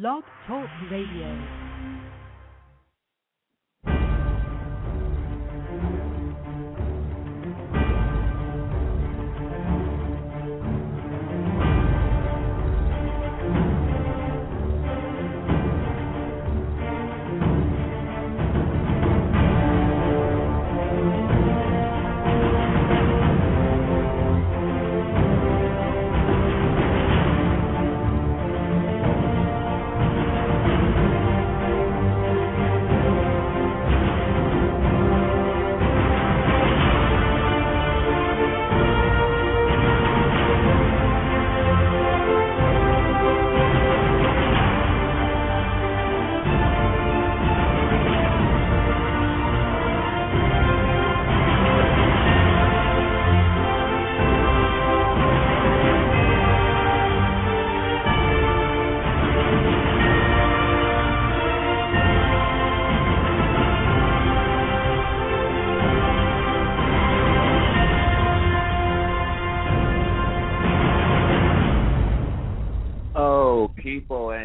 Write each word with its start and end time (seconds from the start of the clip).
Blog 0.00 0.22
Talk 0.46 0.70
Radio. 0.92 1.67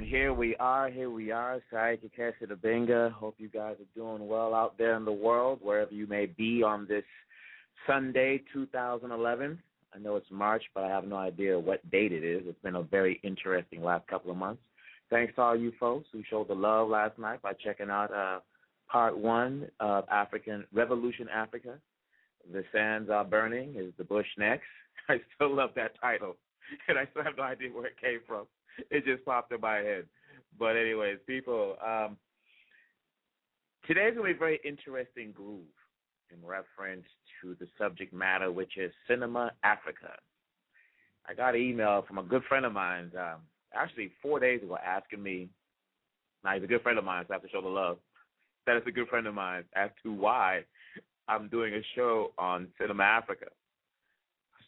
And 0.04 0.12
here 0.12 0.34
we 0.34 0.54
are, 0.58 0.90
here 0.90 1.10
we 1.10 1.32
are, 1.32 1.62
Sai 1.72 1.98
Kikesi 1.98 2.62
Benga. 2.62 3.10
Hope 3.18 3.36
you 3.38 3.48
guys 3.48 3.78
are 3.80 3.96
doing 3.96 4.28
well 4.28 4.54
out 4.54 4.78
there 4.78 4.98
in 4.98 5.06
the 5.06 5.14
world, 5.14 5.60
wherever 5.62 5.94
you 5.94 6.08
may 6.08 6.26
be 6.26 6.62
on 6.62 6.86
this 6.90 7.06
Sunday, 7.88 8.42
2011. 8.52 9.58
I 9.96 10.00
know 10.00 10.18
it's 10.18 10.28
March, 10.30 10.64
but 10.76 10.84
I 10.84 10.90
have 10.90 11.06
no 11.06 11.16
idea 11.16 11.58
what 11.58 11.90
date 11.90 12.12
it 12.12 12.26
is. 12.26 12.44
It's 12.46 12.62
been 12.62 12.76
a 12.76 12.82
very 12.82 13.22
interesting 13.24 13.82
last 13.82 14.06
couple 14.08 14.30
of 14.30 14.36
months. 14.36 14.62
Thanks 15.10 15.36
to 15.36 15.42
all 15.42 15.56
you 15.56 15.72
folks 15.80 16.10
who 16.12 16.22
showed 16.30 16.50
the 16.50 16.54
love 16.54 16.90
last 16.90 17.18
night 17.18 17.42
by 17.42 17.54
checking 17.54 17.90
out 17.90 18.14
uh, 18.14 18.40
part 18.92 19.18
one 19.18 19.70
of 19.80 20.04
African 20.12 20.66
Revolution 20.74 21.30
Africa. 21.34 21.76
The 22.52 22.66
sands 22.74 23.10
are 23.10 23.24
burning. 23.24 23.76
Is 23.78 23.94
the 23.98 24.04
bush 24.04 24.28
next? 24.38 24.66
I 25.08 25.22
still 25.36 25.56
love 25.56 25.70
that 25.78 25.94
title, 26.02 26.36
and 26.90 27.00
I 27.00 27.06
still 27.12 27.24
have 27.24 27.38
no 27.38 27.44
idea 27.44 27.70
where 27.70 27.86
it 27.86 28.02
came 28.02 28.20
from. 28.28 28.48
It 28.90 29.06
just 29.06 29.26
popped 29.26 29.52
in 29.52 29.62
my 29.62 29.78
head. 29.78 30.06
But 30.58 30.76
anyways, 30.76 31.18
people, 31.28 31.76
um, 31.86 32.18
today's 33.86 34.14
gonna 34.16 34.28
be 34.28 34.36
a 34.36 34.38
very 34.38 34.60
interesting 34.64 35.32
groove 35.32 35.66
in 36.32 36.46
reference 36.46 37.06
to 37.42 37.56
the 37.60 37.68
subject 37.78 38.14
matter, 38.14 38.52
which 38.52 38.78
is 38.78 38.92
Cinema 39.08 39.52
Africa. 39.64 40.14
I 41.28 41.34
got 41.34 41.56
an 41.56 41.62
email 41.62 42.04
from 42.08 42.18
a 42.18 42.24
good 42.24 42.44
friend 42.50 42.66
of 42.66 42.74
mine, 42.74 43.12
um, 43.18 43.42
actually 43.74 44.12
four 44.22 44.40
days 44.40 44.62
ago, 44.62 44.78
asking 44.84 45.24
me. 45.24 45.50
Now 46.44 46.56
he's 46.56 46.64
a 46.64 46.68
good 46.68 46.82
friend 46.82 47.00
of 47.00 47.06
mine, 47.06 47.24
so 47.28 47.34
I 47.34 47.36
have 47.36 47.44
to 47.44 47.50
show 47.50 47.62
the 47.62 47.70
love. 47.70 47.98
That 48.66 48.78
is 48.78 48.84
a 48.86 48.92
good 48.92 49.08
friend 49.08 49.28
of 49.28 49.34
mine 49.34 49.64
as 49.76 49.90
to 50.04 50.12
why 50.12 50.64
I'm 51.28 51.48
doing 51.48 51.74
a 51.74 51.82
show 51.96 52.34
on 52.38 52.68
Cinema 52.80 53.04
Africa. 53.04 53.48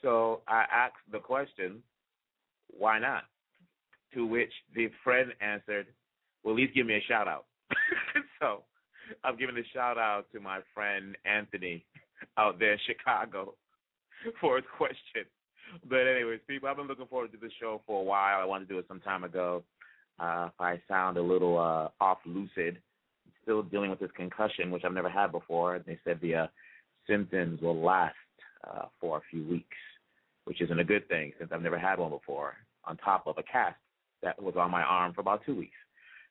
So 0.02 0.42
I 0.48 0.66
asked 0.72 1.04
the 1.12 1.20
question, 1.20 1.82
why 2.70 3.00
not? 3.00 3.24
To 4.16 4.26
which 4.26 4.52
the 4.74 4.90
friend 5.04 5.32
answered, 5.42 5.88
well, 6.44 6.54
at 6.54 6.58
least 6.58 6.74
give 6.74 6.88
me 6.88 6.96
a 6.96 7.02
shout 7.08 7.28
out. 7.28 7.46
so 8.40 8.64
I'm 9.24 9.38
giving 9.38 9.58
a 9.58 9.68
shout 9.74 9.98
out 9.98 10.26
to 10.34 10.40
my 10.40 10.60
friend 10.74 11.16
Anthony 11.26 11.86
out 12.38 12.60
there 12.60 12.74
in 12.74 12.80
Chicago 12.86 13.56
for 14.42 14.56
his 14.56 14.66
question. 14.78 15.26
But 15.90 16.08
anyways, 16.08 16.40
people, 16.48 16.70
I've 16.70 16.78
been 16.78 16.88
looking 16.88 17.08
forward 17.08 17.32
to 17.34 17.38
this 17.38 17.52
show 17.60 17.82
for 17.86 18.02
a 18.02 18.04
while. 18.04 18.40
I 18.40 18.46
wanted 18.46 18.68
to 18.68 18.74
do 18.76 18.80
it 18.80 18.86
some 18.88 19.02
time 19.02 19.24
ago. 19.24 19.64
Uh, 20.20 20.48
if 20.48 20.62
I 20.62 20.82
sound 20.88 21.18
a 21.18 21.22
little 21.22 21.58
uh, 21.58 21.90
off 22.04 22.20
lucid, 22.26 22.78
still 23.44 23.64
dealing 23.64 23.90
with 23.90 24.00
this 24.00 24.12
concussion, 24.16 24.72
which 24.72 24.84
I've 24.86 24.94
never 24.94 25.10
had 25.10 25.32
before. 25.32 25.80
They 25.86 26.00
said 26.04 26.20
the 26.22 26.36
uh, 26.36 26.48
symptoms 27.08 27.62
will 27.62 27.82
last 27.82 28.16
uh, 28.66 28.86
for 29.00 29.18
a 29.18 29.22
few 29.30 29.46
weeks, 29.48 29.78
which 30.46 30.62
isn't 30.62 30.80
a 30.80 30.84
good 30.84 31.08
thing 31.08 31.34
since 31.38 31.52
I've 31.54 31.62
never 31.62 31.78
had 31.78 32.00
one 32.00 32.12
before. 32.12 32.56
On 32.86 32.98
top 32.98 33.28
of 33.28 33.38
a 33.38 33.44
cast 33.44 33.78
that 34.26 34.42
was 34.42 34.56
on 34.58 34.70
my 34.70 34.84
arm 34.84 35.14
for 35.14 35.22
about 35.22 35.46
two 35.46 35.56
weeks. 35.56 35.78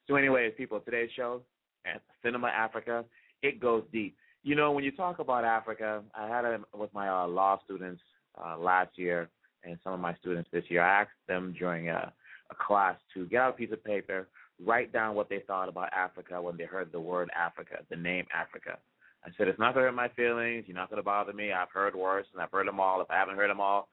So, 0.07 0.17
anyways, 0.17 0.53
people, 0.59 0.79
today's 0.81 1.11
show, 1.17 1.41
at 1.87 2.03
Cinema 2.23 2.49
Africa, 2.49 3.05
it 3.43 3.61
goes 3.61 3.85
deep. 3.93 4.17
You 4.43 4.55
know, 4.55 4.73
when 4.73 4.85
you 4.85 4.93
talk 4.93 5.19
about 5.19 5.45
Africa, 5.45 6.03
I 6.15 6.29
had 6.29 6.45
it 6.45 6.61
with 6.75 6.93
my 6.93 7.09
uh, 7.09 7.27
law 7.27 7.59
students 7.65 8.03
uh, 8.43 8.59
last 8.59 8.99
year 8.99 9.31
and 9.65 9.79
some 9.83 9.95
of 9.95 10.01
my 10.01 10.15
students 10.17 10.51
this 10.53 10.65
year. 10.69 10.83
I 10.83 11.03
asked 11.03 11.11
them 11.27 11.55
during 11.59 11.89
a, 11.89 12.13
a 12.51 12.55
class 12.67 12.97
to 13.15 13.27
get 13.27 13.41
out 13.41 13.55
a 13.55 13.57
piece 13.57 13.73
of 13.73 13.83
paper, 13.83 14.29
write 14.63 14.93
down 14.93 15.15
what 15.15 15.31
they 15.31 15.43
thought 15.47 15.69
about 15.69 15.93
Africa 15.93 16.41
when 16.41 16.57
they 16.59 16.65
heard 16.65 16.93
the 16.93 17.01
word 17.01 17.31
Africa, 17.35 17.79
the 17.89 17.97
name 17.97 18.27
Africa. 18.35 18.79
I 19.25 19.31
said, 19.39 19.49
it's 19.49 19.59
not 19.59 19.73
going 19.73 19.85
to 19.85 19.91
hurt 19.91 19.97
my 19.97 20.09
feelings. 20.09 20.65
You're 20.67 20.77
not 20.77 20.91
going 20.91 21.01
to 21.01 21.05
bother 21.05 21.33
me. 21.33 21.53
I've 21.53 21.71
heard 21.73 21.95
worse, 21.95 22.27
and 22.35 22.43
I've 22.43 22.51
heard 22.51 22.69
them 22.69 22.81
all. 22.81 23.01
If 23.01 23.11
I 23.11 23.17
haven't 23.17 23.37
heard 23.37 23.49
them 23.49 23.61
all, 23.61 23.89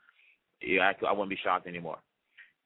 yeah, 0.62 0.92
I, 0.92 1.06
I 1.06 1.12
wouldn't 1.14 1.30
be 1.30 1.40
shocked 1.42 1.68
anymore. 1.68 2.00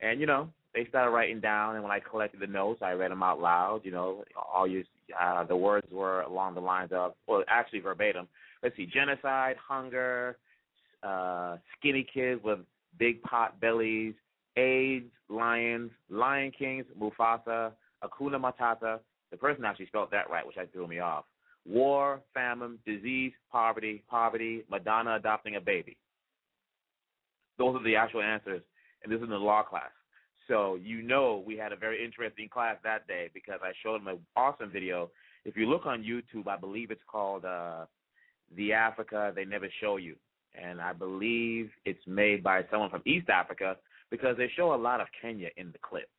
And, 0.02 0.20
you 0.20 0.26
know, 0.26 0.50
they 0.76 0.86
started 0.90 1.12
writing 1.12 1.40
down, 1.40 1.76
and 1.76 1.84
when 1.84 1.92
I 1.92 2.00
collected 2.00 2.42
the 2.42 2.48
notes, 2.48 2.82
I 2.84 2.92
read 2.92 3.10
them 3.10 3.24
out 3.24 3.40
loud. 3.40 3.82
You 3.86 3.92
know, 3.92 4.24
all 4.54 4.68
you, 4.68 4.84
uh, 5.20 5.46
the 5.46 5.56
words 5.56 5.88
were 5.90 6.22
along 6.22 6.56
the 6.56 6.62
lines 6.62 6.92
of, 6.94 7.14
well, 7.28 7.44
actually 7.48 7.80
verbatim. 7.80 8.28
Let's 8.62 8.76
see, 8.76 8.86
genocide, 8.86 9.56
hunger, 9.66 10.38
uh, 11.02 11.58
skinny 11.80 12.06
kids 12.14 12.42
with 12.44 12.60
big 13.00 13.22
pot 13.24 13.60
bellies, 13.62 14.16
AIDS, 14.58 15.10
lions, 15.30 15.92
Lion 16.10 16.52
Kings, 16.52 16.86
Mufasa, 17.00 17.72
Akuna 18.04 18.40
Matata. 18.40 19.00
The 19.32 19.38
person 19.38 19.64
actually 19.64 19.88
spelled 19.88 20.10
that 20.12 20.30
right, 20.30 20.46
which 20.46 20.58
I 20.58 20.66
threw 20.66 20.88
me 20.88 21.00
off. 21.00 21.24
War, 21.66 22.22
famine, 22.34 22.80
disease, 22.86 23.32
poverty, 23.50 24.04
poverty, 24.10 24.64
Madonna 24.70 25.16
adopting 25.16 25.56
a 25.56 25.62
baby. 25.62 25.96
Those 27.58 27.76
are 27.76 27.84
the 27.84 27.96
actual 27.96 28.22
answers, 28.22 28.62
and 29.04 29.12
this 29.12 29.18
is 29.18 29.24
in 29.24 29.30
the 29.30 29.38
law 29.38 29.64
class. 29.64 29.92
So 30.48 30.76
you 30.76 31.02
know 31.02 31.44
we 31.46 31.58
had 31.58 31.72
a 31.72 31.76
very 31.76 32.04
interesting 32.04 32.50
class 32.50 32.78
that 32.84 33.08
day 33.08 33.30
because 33.34 33.60
I 33.64 33.72
showed 33.82 34.02
them 34.02 34.08
an 34.08 34.20
awesome 34.36 34.72
video. 34.72 35.10
If 35.44 35.56
you 35.58 35.68
look 35.68 35.86
on 35.86 36.04
YouTube, 36.04 36.48
I 36.48 36.58
believe 36.58 36.92
it's 36.92 37.02
called 37.08 37.46
uh, 37.46 37.86
"The 38.56 38.74
Africa 38.74 39.32
They 39.36 39.46
Never 39.46 39.68
Show 39.82 39.98
You," 39.98 40.16
and 40.54 40.82
I 40.82 40.94
believe 40.94 41.72
it's 41.86 42.06
made 42.06 42.44
by 42.44 42.64
someone 42.70 42.90
from 42.90 43.02
East 43.06 43.30
Africa 43.30 43.78
because 44.12 44.38
they 44.38 44.50
show 44.56 44.74
a 44.74 44.76
lot 44.76 45.02
of 45.02 45.08
Kenya 45.20 45.50
in 45.58 45.72
the 45.72 45.80
clip, 45.80 46.10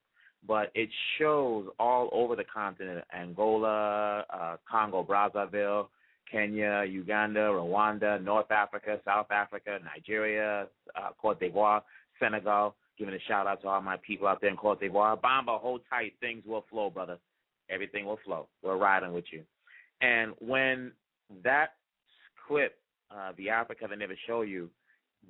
but 0.46 0.70
it 0.75 0.88
shows 1.19 1.67
all 1.79 2.08
over 2.12 2.34
the 2.34 2.44
continent: 2.44 3.05
Angola, 3.17 4.25
uh, 4.31 4.56
Congo, 4.69 5.05
Brazzaville, 5.05 5.87
Kenya, 6.31 6.84
Uganda, 6.88 7.40
Rwanda, 7.40 8.22
North 8.22 8.50
Africa, 8.50 8.99
South 9.05 9.31
Africa, 9.31 9.79
Nigeria, 9.84 10.67
uh, 10.96 11.11
Cote 11.20 11.40
d'Ivoire, 11.40 11.82
Senegal. 12.20 12.75
Giving 12.98 13.14
a 13.14 13.19
shout 13.28 13.46
out 13.46 13.60
to 13.62 13.69
all 13.69 13.82
my 13.82 13.96
people 13.98 14.26
out 14.26 14.40
there 14.40 14.50
in 14.50 14.56
Cote 14.56 14.81
d'Ivoire. 14.81 15.20
Bamba, 15.20 15.60
hold 15.60 15.82
tight. 15.90 16.14
Things 16.20 16.43
will 16.46 16.64
flow, 16.70 16.90
brother. 16.90 17.19
Everything 17.69 18.06
will 18.06 18.19
flow. 18.25 18.46
We're 18.62 18.76
riding 18.76 19.12
with 19.12 19.25
you. 19.31 19.43
And 20.00 20.32
when 20.40 20.93
that 21.43 21.75
clip, 22.46 22.78
uh, 23.10 23.32
the 23.37 23.50
Africa 23.50 23.87
they 23.88 23.96
never 23.96 24.16
show 24.26 24.43
you, 24.43 24.70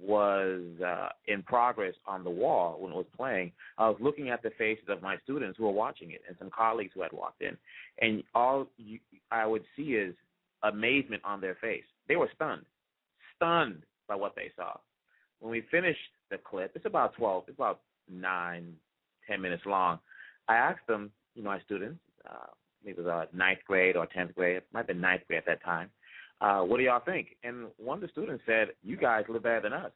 was 0.00 0.60
uh, 0.84 1.08
in 1.26 1.42
progress 1.42 1.94
on 2.06 2.22
the 2.22 2.30
wall 2.30 2.76
when 2.78 2.92
it 2.92 2.96
was 2.96 3.06
playing, 3.16 3.52
I 3.78 3.88
was 3.88 3.96
looking 4.00 4.28
at 4.28 4.42
the 4.42 4.50
faces 4.58 4.84
of 4.88 5.02
my 5.02 5.16
students 5.24 5.56
who 5.56 5.64
were 5.64 5.70
watching 5.70 6.10
it 6.10 6.22
and 6.28 6.36
some 6.38 6.50
colleagues 6.50 6.92
who 6.94 7.02
had 7.02 7.12
walked 7.12 7.40
in, 7.40 7.56
and 8.00 8.22
all 8.34 8.66
you, 8.76 8.98
I 9.30 9.46
would 9.46 9.64
see 9.74 9.94
is 9.94 10.14
amazement 10.62 11.22
on 11.24 11.40
their 11.40 11.56
face. 11.60 11.84
They 12.08 12.16
were 12.16 12.28
stunned, 12.34 12.66
stunned 13.36 13.82
by 14.06 14.16
what 14.16 14.34
they 14.36 14.50
saw. 14.54 14.76
When 15.40 15.50
we 15.50 15.62
finished 15.70 15.98
the 16.31 16.38
clip, 16.38 16.73
it's 16.75 16.87
about 16.87 17.14
twelve, 17.14 17.44
it's 17.49 17.58
about 17.58 17.81
nine, 18.11 18.75
ten 19.28 19.40
minutes 19.40 19.64
long. 19.67 19.99
I 20.49 20.56
asked 20.56 20.87
them, 20.87 21.11
you 21.34 21.43
know, 21.43 21.50
my 21.50 21.61
students, 21.61 22.00
uh, 22.28 22.46
it 22.84 22.96
was 22.96 23.06
uh, 23.06 23.26
ninth 23.32 23.61
grade 23.67 23.96
or 23.96 24.06
tenth 24.06 24.34
grade, 24.34 24.56
it 24.58 24.67
might 24.73 24.81
have 24.81 24.87
been 24.88 25.00
ninth 25.00 25.23
grade 25.26 25.38
at 25.38 25.46
that 25.46 25.64
time 25.64 25.90
uh, 26.40 26.61
what 26.61 26.78
do 26.78 26.84
y'all 26.84 27.00
think? 27.05 27.37
And 27.44 27.67
one 27.78 27.99
of 27.99 28.02
the 28.02 28.08
students 28.08 28.43
said, 28.46 28.69
you 28.82 28.96
guys 28.96 29.25
live 29.28 29.43
better 29.43 29.62
than 29.62 29.73
us. 29.73 29.90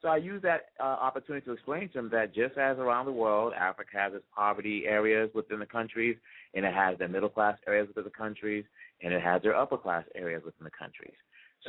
So 0.00 0.08
I 0.08 0.16
used 0.16 0.44
that 0.44 0.70
uh, 0.80 0.84
opportunity 0.84 1.44
to 1.46 1.52
explain 1.52 1.88
to 1.88 1.94
them 1.94 2.08
that 2.10 2.34
just 2.34 2.58
as 2.58 2.78
around 2.78 3.06
the 3.06 3.12
world, 3.12 3.52
Africa 3.52 3.90
has 3.94 4.12
its 4.14 4.24
poverty 4.34 4.84
areas 4.86 5.30
within 5.32 5.60
the 5.60 5.66
countries, 5.66 6.16
and 6.54 6.64
it 6.64 6.74
has 6.74 6.98
their 6.98 7.08
middle 7.08 7.28
class 7.28 7.56
areas 7.68 7.86
within 7.88 8.04
the 8.04 8.10
countries, 8.10 8.64
and 9.00 9.12
it 9.12 9.22
has 9.22 9.42
their 9.42 9.56
upper 9.56 9.76
class 9.76 10.04
areas 10.16 10.42
within 10.44 10.64
the 10.64 10.70
countries. 10.76 11.14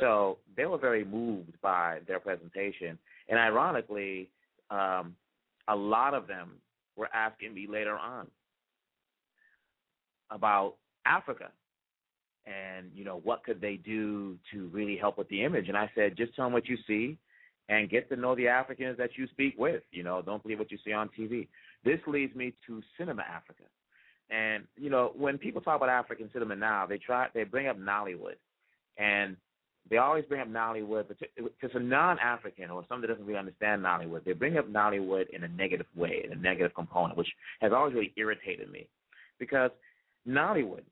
So 0.00 0.38
they 0.56 0.66
were 0.66 0.78
very 0.78 1.04
moved 1.04 1.60
by 1.62 2.00
their 2.08 2.18
presentation, 2.18 2.98
and 3.28 3.38
ironically, 3.38 4.30
um, 4.70 5.14
a 5.68 5.76
lot 5.76 6.14
of 6.14 6.26
them 6.26 6.52
were 6.96 7.08
asking 7.12 7.54
me 7.54 7.66
later 7.68 7.96
on 7.96 8.26
about 10.30 10.74
Africa 11.06 11.50
and 12.46 12.90
you 12.94 13.04
know 13.04 13.20
what 13.24 13.44
could 13.44 13.60
they 13.60 13.76
do 13.76 14.36
to 14.52 14.66
really 14.68 14.96
help 14.96 15.18
with 15.18 15.28
the 15.28 15.42
image. 15.42 15.68
And 15.68 15.76
i 15.76 15.90
said 15.94 16.16
just 16.16 16.34
tell 16.34 16.46
them 16.46 16.52
what 16.52 16.68
you 16.68 16.76
see 16.86 17.16
and 17.68 17.88
get 17.88 18.08
to 18.10 18.16
know 18.16 18.34
the 18.34 18.48
africans 18.48 18.98
that 18.98 19.10
you 19.16 19.26
speak 19.28 19.54
with 19.56 19.82
you 19.90 20.02
know 20.02 20.20
don't 20.22 20.42
believe 20.42 20.58
what 20.58 20.70
you 20.70 20.78
see 20.84 20.92
on 20.92 21.08
tv 21.18 21.48
this 21.84 22.00
leads 22.06 22.34
me 22.34 22.52
to 22.66 22.82
cinema 22.98 23.22
africa. 23.22 23.64
And 24.30 24.64
you 24.76 24.90
know 24.90 25.12
when 25.16 25.38
people 25.38 25.60
talk 25.60 25.76
about 25.76 25.88
african 25.88 26.30
cinema 26.32 26.56
now 26.56 26.86
they 26.86 26.98
try 26.98 27.28
they 27.34 27.44
bring 27.44 27.68
up 27.68 27.78
nollywood. 27.78 28.36
And 28.96 29.36
they 29.90 29.98
always 29.98 30.24
bring 30.24 30.40
up 30.40 30.48
Nollywood, 30.48 31.08
but 31.08 31.18
to, 31.18 31.26
to 31.60 31.72
some 31.72 31.88
non-African 31.88 32.70
or 32.70 32.84
someone 32.88 33.02
that 33.02 33.08
doesn't 33.08 33.26
really 33.26 33.38
understand 33.38 33.82
Nollywood, 33.82 34.24
they 34.24 34.32
bring 34.32 34.56
up 34.56 34.68
Nollywood 34.70 35.28
in 35.30 35.44
a 35.44 35.48
negative 35.48 35.86
way, 35.94 36.22
in 36.24 36.32
a 36.32 36.40
negative 36.40 36.74
component, 36.74 37.18
which 37.18 37.28
has 37.60 37.72
always 37.72 37.94
really 37.94 38.12
irritated 38.16 38.70
me, 38.70 38.88
because 39.38 39.70
Nollywood 40.26 40.84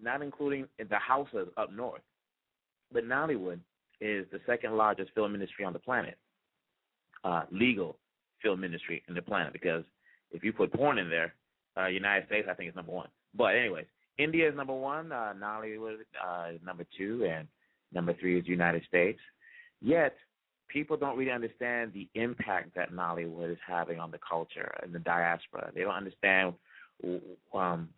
not 0.00 0.22
including 0.22 0.66
the 0.78 0.96
houses 0.96 1.48
up 1.56 1.72
north. 1.72 2.02
But 2.92 3.04
Nollywood 3.04 3.60
is 4.00 4.26
the 4.30 4.40
second 4.46 4.76
largest 4.76 5.10
film 5.14 5.34
industry 5.34 5.64
on 5.64 5.72
the 5.72 5.78
planet, 5.78 6.16
uh, 7.24 7.42
legal 7.50 7.98
film 8.42 8.64
industry 8.64 9.02
in 9.08 9.14
the 9.14 9.22
planet. 9.22 9.52
Because 9.52 9.84
if 10.30 10.44
you 10.44 10.52
put 10.52 10.72
porn 10.72 10.98
in 10.98 11.10
there, 11.10 11.34
uh, 11.76 11.86
United 11.86 12.26
States 12.26 12.48
I 12.50 12.54
think 12.54 12.70
is 12.70 12.76
number 12.76 12.92
one. 12.92 13.08
But 13.34 13.56
anyways, 13.56 13.86
India 14.18 14.48
is 14.48 14.56
number 14.56 14.74
one, 14.74 15.12
uh, 15.12 15.34
Nollywood 15.36 15.96
uh, 16.24 16.50
is 16.54 16.60
number 16.64 16.84
two, 16.96 17.28
and 17.28 17.46
number 17.92 18.14
three 18.14 18.38
is 18.38 18.46
United 18.46 18.84
States. 18.86 19.20
Yet 19.80 20.14
people 20.68 20.96
don't 20.96 21.16
really 21.16 21.30
understand 21.30 21.92
the 21.92 22.08
impact 22.14 22.74
that 22.74 22.92
Nollywood 22.92 23.50
is 23.50 23.58
having 23.66 23.98
on 23.98 24.10
the 24.10 24.18
culture 24.18 24.74
and 24.82 24.92
the 24.92 24.98
diaspora. 24.98 25.70
They 25.74 25.82
don't 25.82 25.94
understand 25.94 26.54
um, 27.54 27.88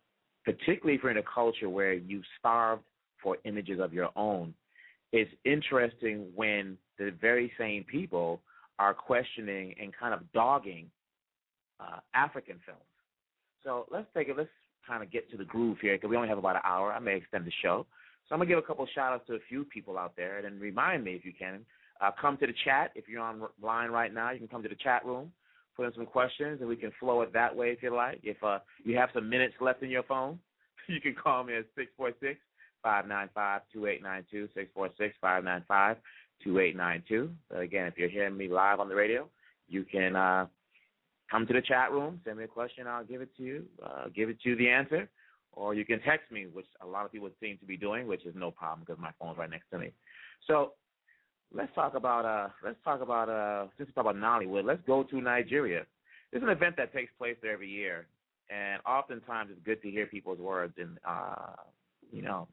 particularly 0.45 0.95
if 0.95 1.03
you're 1.03 1.11
in 1.11 1.17
a 1.17 1.23
culture 1.23 1.69
where 1.69 1.93
you 1.93 2.21
starved 2.39 2.83
for 3.21 3.37
images 3.45 3.79
of 3.79 3.93
your 3.93 4.09
own, 4.15 4.53
it's 5.11 5.31
interesting 5.45 6.27
when 6.35 6.77
the 6.97 7.11
very 7.19 7.51
same 7.57 7.83
people 7.83 8.41
are 8.79 8.93
questioning 8.93 9.75
and 9.79 9.91
kind 9.97 10.13
of 10.13 10.31
dogging 10.31 10.89
uh, 11.79 11.99
African 12.13 12.59
films. 12.65 12.81
So 13.63 13.85
let's 13.91 14.07
take 14.15 14.29
it. 14.29 14.37
Let's 14.37 14.49
kind 14.87 15.03
of 15.03 15.11
get 15.11 15.29
to 15.31 15.37
the 15.37 15.43
groove 15.43 15.77
here 15.81 15.95
because 15.95 16.09
we 16.09 16.15
only 16.15 16.29
have 16.29 16.37
about 16.37 16.55
an 16.55 16.61
hour. 16.63 16.91
I 16.91 16.99
may 16.99 17.17
extend 17.17 17.45
the 17.45 17.51
show. 17.61 17.85
So 18.31 18.35
I'm 18.35 18.39
gonna 18.39 18.47
give 18.47 18.59
a 18.59 18.61
couple 18.61 18.87
shout 18.95 19.11
outs 19.11 19.27
to 19.27 19.33
a 19.33 19.39
few 19.49 19.65
people 19.65 19.97
out 19.97 20.13
there, 20.15 20.37
and 20.37 20.45
then 20.45 20.57
remind 20.57 21.03
me 21.03 21.15
if 21.15 21.25
you 21.25 21.33
can. 21.37 21.65
Uh, 21.99 22.11
come 22.19 22.37
to 22.37 22.47
the 22.47 22.53
chat 22.63 22.91
if 22.95 23.09
you're 23.09 23.21
online 23.21 23.91
right 23.91 24.13
now. 24.13 24.31
You 24.31 24.39
can 24.39 24.47
come 24.47 24.63
to 24.63 24.69
the 24.69 24.75
chat 24.75 25.05
room 25.05 25.33
put 25.75 25.85
in 25.87 25.93
some 25.93 26.05
questions, 26.05 26.59
and 26.61 26.69
we 26.69 26.77
can 26.77 26.91
flow 26.97 27.21
it 27.21 27.33
that 27.33 27.53
way 27.53 27.71
if 27.71 27.83
you 27.83 27.93
like. 27.93 28.19
If 28.23 28.41
uh, 28.41 28.59
you 28.85 28.95
have 28.95 29.09
some 29.13 29.29
minutes 29.29 29.55
left 29.59 29.83
in 29.83 29.89
your 29.89 30.03
phone, 30.03 30.39
you 30.87 31.01
can 31.01 31.13
call 31.13 31.43
me 31.43 31.57
at 31.57 31.65
six 31.75 31.91
four 31.97 32.11
six 32.21 32.39
five 32.81 33.05
nine 33.05 33.29
five 33.35 33.61
two 33.73 33.87
eight 33.87 34.01
nine 34.01 34.25
two 34.31 34.47
six 34.55 34.69
four 34.73 34.89
six 34.97 35.13
five 35.19 35.43
nine 35.43 35.65
five 35.67 35.97
two 36.41 36.59
eight 36.59 36.77
nine 36.77 37.03
two. 37.09 37.31
Again, 37.53 37.87
if 37.87 37.97
you're 37.97 38.09
hearing 38.09 38.37
me 38.37 38.47
live 38.47 38.79
on 38.79 38.87
the 38.87 38.95
radio, 38.95 39.27
you 39.67 39.83
can 39.83 40.15
uh, 40.15 40.47
come 41.29 41.45
to 41.47 41.53
the 41.53 41.61
chat 41.61 41.91
room, 41.91 42.21
send 42.23 42.37
me 42.37 42.45
a 42.45 42.47
question, 42.47 42.87
I'll 42.87 43.03
give 43.03 43.21
it 43.21 43.35
to 43.35 43.43
you, 43.43 43.65
uh, 43.85 44.05
give 44.15 44.29
it 44.29 44.41
to 44.41 44.49
you 44.49 44.55
the 44.55 44.69
answer, 44.69 45.09
or 45.53 45.73
you 45.73 45.85
can 45.85 45.99
text 46.01 46.31
me, 46.31 46.47
which 46.51 46.65
a 46.81 46.87
lot 46.87 47.05
of 47.05 47.11
people 47.11 47.29
seem 47.39 47.57
to 47.57 47.65
be 47.65 47.77
doing, 47.77 48.07
which 48.07 48.25
is 48.25 48.33
no 48.35 48.51
problem 48.51 48.81
because 48.85 49.01
my 49.01 49.11
phone's 49.19 49.37
right 49.37 49.49
next 49.49 49.69
to 49.71 49.77
me. 49.77 49.91
So 50.47 50.73
let's 51.53 51.73
talk 51.75 51.95
about 51.95 52.25
uh 52.25 52.49
let's 52.63 52.77
talk 52.83 53.01
about 53.01 53.29
uh 53.29 53.67
since 53.77 53.87
we 53.87 53.93
talk 53.93 54.09
about 54.09 54.15
Nollywood, 54.15 54.65
let's 54.65 54.81
go 54.87 55.03
to 55.03 55.21
Nigeria. 55.21 55.85
There's 56.31 56.43
an 56.43 56.49
event 56.49 56.75
that 56.77 56.93
takes 56.93 57.11
place 57.17 57.35
there 57.41 57.51
every 57.51 57.69
year, 57.69 58.07
and 58.49 58.81
oftentimes 58.85 59.49
it's 59.51 59.59
good 59.65 59.81
to 59.81 59.91
hear 59.91 60.05
people's 60.05 60.39
words 60.39 60.73
and 60.77 60.97
uh 61.07 61.55
you 62.11 62.21
know 62.21 62.47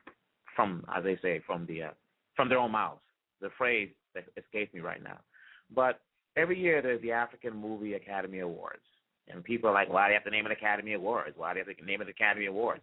from 0.57 0.85
as 0.95 1.05
they 1.05 1.19
say 1.23 1.41
from 1.47 1.67
the 1.67 1.85
uh, 1.85 1.91
from 2.35 2.49
their 2.49 2.59
own 2.59 2.73
mouths. 2.73 3.01
The 3.41 3.51
phrase 3.57 3.91
that 4.15 4.25
escapes 4.37 4.75
me 4.75 4.81
right 4.81 5.03
now, 5.03 5.19
but 5.73 6.01
every 6.37 6.59
year 6.59 6.83
there's 6.83 7.01
the 7.03 7.13
African 7.13 7.57
Movie 7.57 7.95
Academy 7.95 8.41
Awards, 8.41 8.83
and 9.31 9.45
people 9.45 9.69
are 9.71 9.75
like, 9.75 9.93
why 9.93 10.07
do 10.07 10.13
you 10.13 10.15
have 10.15 10.25
to 10.25 10.31
name 10.31 10.47
it 10.47 10.53
Academy 10.53 10.95
Awards? 10.95 11.35
Why 11.37 11.53
do 11.53 11.61
you 11.61 11.65
have 11.67 11.77
to 11.77 11.85
name 11.85 12.01
it 12.01 12.09
Academy 12.09 12.47
Awards? 12.47 12.83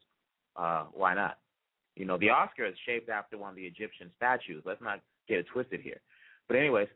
Uh, 0.55 0.85
why 0.93 1.13
not? 1.13 1.37
You 1.95 2.05
know, 2.05 2.17
the 2.17 2.29
Oscar 2.29 2.65
is 2.65 2.75
shaped 2.85 3.09
after 3.09 3.37
one 3.37 3.51
of 3.51 3.55
the 3.55 3.63
Egyptian 3.63 4.11
statues. 4.17 4.63
Let's 4.65 4.81
not 4.81 4.99
get 5.27 5.39
it 5.39 5.47
twisted 5.51 5.81
here. 5.81 6.01
But 6.47 6.57
anyways, 6.57 6.87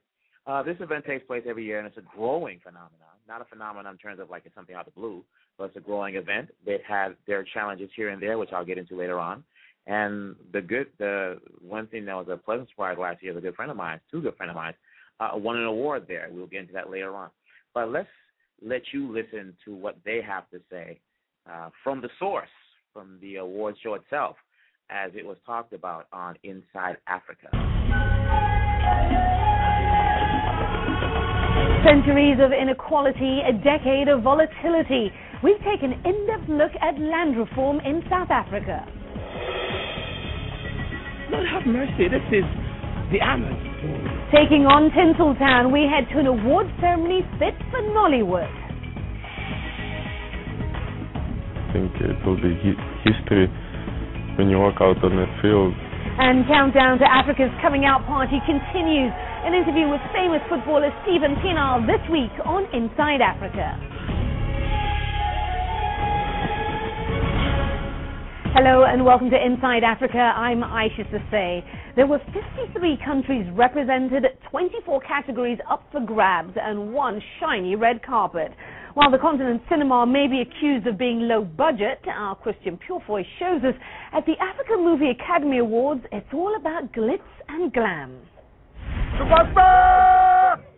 uh, 0.46 0.64
this 0.64 0.78
event 0.80 1.06
takes 1.06 1.26
place 1.26 1.44
every 1.48 1.66
year, 1.66 1.80
and 1.80 1.88
it's 1.88 1.98
a 1.98 2.18
growing 2.18 2.60
phenomenon. 2.64 2.92
Not 3.28 3.42
a 3.42 3.46
phenomenon 3.46 3.94
in 3.94 3.98
terms 3.98 4.20
of 4.20 4.30
like 4.30 4.44
it's 4.46 4.56
something 4.56 4.76
out 4.76 4.88
of 4.88 4.94
the 4.94 5.00
blue, 5.00 5.24
but 5.58 5.66
it's 5.66 5.78
a 5.78 5.82
growing 5.82 6.16
event. 6.16 6.50
They've 6.66 6.80
had 6.88 7.16
their 7.28 7.44
challenges 7.44 7.90
here 7.96 8.10
and 8.10 8.22
there, 8.22 8.38
which 8.38 8.50
I'll 8.52 8.66
get 8.66 8.78
into 8.78 8.96
later 8.98 9.20
on. 9.20 9.44
And 9.88 10.36
the 10.54 10.62
good, 10.62 10.88
the 10.98 11.40
one 11.62 11.88
thing 11.88 12.06
that 12.06 12.16
was 12.16 12.28
a 12.30 12.38
pleasant 12.38 12.70
surprise 12.70 12.98
last 13.00 13.24
year, 13.24 13.38
a 13.38 13.42
good 13.42 13.56
friend 13.56 13.72
of 13.72 13.78
mine, 13.78 14.00
two 14.12 14.22
good 14.22 14.36
friend 14.36 14.50
of 14.50 14.56
mine, 14.56 14.74
uh, 15.20 15.32
won 15.34 15.58
an 15.58 15.66
award 15.66 16.06
there. 16.08 16.30
We'll 16.32 16.48
get 16.48 16.62
into 16.62 16.74
that 16.74 16.90
later 16.90 17.16
on. 17.16 17.30
But 17.74 17.92
let's 17.92 18.08
let 18.62 18.82
you 18.94 19.12
listen 19.12 19.56
to 19.66 19.74
what 19.74 19.98
they 20.06 20.22
have 20.22 20.50
to 20.50 20.60
say 20.72 21.00
uh, 21.50 21.70
from 21.84 22.02
the 22.02 22.10
source, 22.20 22.50
from 22.94 23.18
the 23.22 23.38
award 23.38 23.76
show 23.82 23.94
itself, 23.94 24.36
as 24.90 25.12
it 25.16 25.26
was 25.26 25.38
talked 25.46 25.74
about 25.74 26.08
on 26.12 26.36
Inside 26.44 26.98
Africa. 27.08 27.50
Centuries 31.86 32.38
of 32.42 32.52
inequality, 32.52 33.40
a 33.48 33.54
decade 33.54 34.10
of 34.10 34.22
volatility. 34.22 35.12
We've 35.42 35.60
taken 35.60 35.94
an 35.94 36.06
in-depth 36.06 36.50
look 36.50 36.72
at 36.82 37.00
land 37.00 37.38
reform 37.38 37.80
in 37.80 38.04
South 38.10 38.30
Africa. 38.30 38.86
Lord 41.32 41.48
have 41.48 41.66
mercy, 41.66 42.10
this 42.10 42.26
is 42.32 42.44
the 43.12 43.22
Amazon. 43.22 43.69
Taking 44.32 44.66
on 44.70 44.92
Tinseltown, 44.94 45.74
we 45.74 45.90
head 45.90 46.06
to 46.14 46.20
an 46.20 46.28
award 46.28 46.68
ceremony 46.80 47.26
fit 47.40 47.58
for 47.72 47.82
Nollywood. 47.82 48.50
I 51.58 51.74
think 51.74 51.92
it 52.02 52.18
will 52.26 52.38
be 52.38 52.54
history 53.06 53.48
when 54.38 54.50
you 54.50 54.58
walk 54.60 54.82
out 54.82 55.04
on 55.04 55.16
the 55.18 55.26
field 55.42 55.74
and 56.20 56.44
Countdown 56.52 57.00
to 57.00 57.08
Africa's 57.08 57.52
Coming 57.64 57.88
Out 57.88 58.04
Party 58.04 58.44
continues. 58.44 59.16
An 59.48 59.56
interview 59.56 59.88
with 59.88 60.04
famous 60.12 60.44
footballer 60.52 60.92
Steven 61.08 61.40
Pienaar 61.40 61.80
this 61.88 62.04
week 62.12 62.36
on 62.44 62.68
Inside 62.76 63.24
Africa. 63.24 63.80
Hello 68.52 68.84
and 68.84 69.06
welcome 69.06 69.30
to 69.30 69.38
Inside 69.38 69.84
Africa. 69.84 70.18
I'm 70.18 70.64
Isha 70.64 71.04
Sesay. 71.14 71.62
There 71.96 72.08
were 72.08 72.18
53 72.34 72.98
countries 73.06 73.46
represented, 73.54 74.26
24 74.50 75.02
categories 75.02 75.60
up 75.70 75.84
for 75.92 76.02
grabs, 76.02 76.54
and 76.60 76.92
one 76.92 77.22
shiny 77.40 77.76
red 77.76 78.02
carpet. 78.04 78.52
While 78.96 79.12
the 79.12 79.20
continent's 79.20 79.64
cinema 79.70 80.08
may 80.08 80.26
be 80.26 80.42
accused 80.42 80.88
of 80.88 80.98
being 80.98 81.28
low 81.28 81.44
budget, 81.44 82.00
our 82.08 82.36
Christian 82.36 82.78
Purefoy 82.78 83.24
shows 83.38 83.64
us 83.64 83.76
at 84.14 84.26
the 84.26 84.34
African 84.42 84.84
Movie 84.84 85.12
Academy 85.12 85.60
Awards, 85.60 86.02
it's 86.12 86.34
all 86.34 86.56
about 86.60 86.92
glitz 86.92 87.22
and 87.50 87.72
glam. 87.72 88.18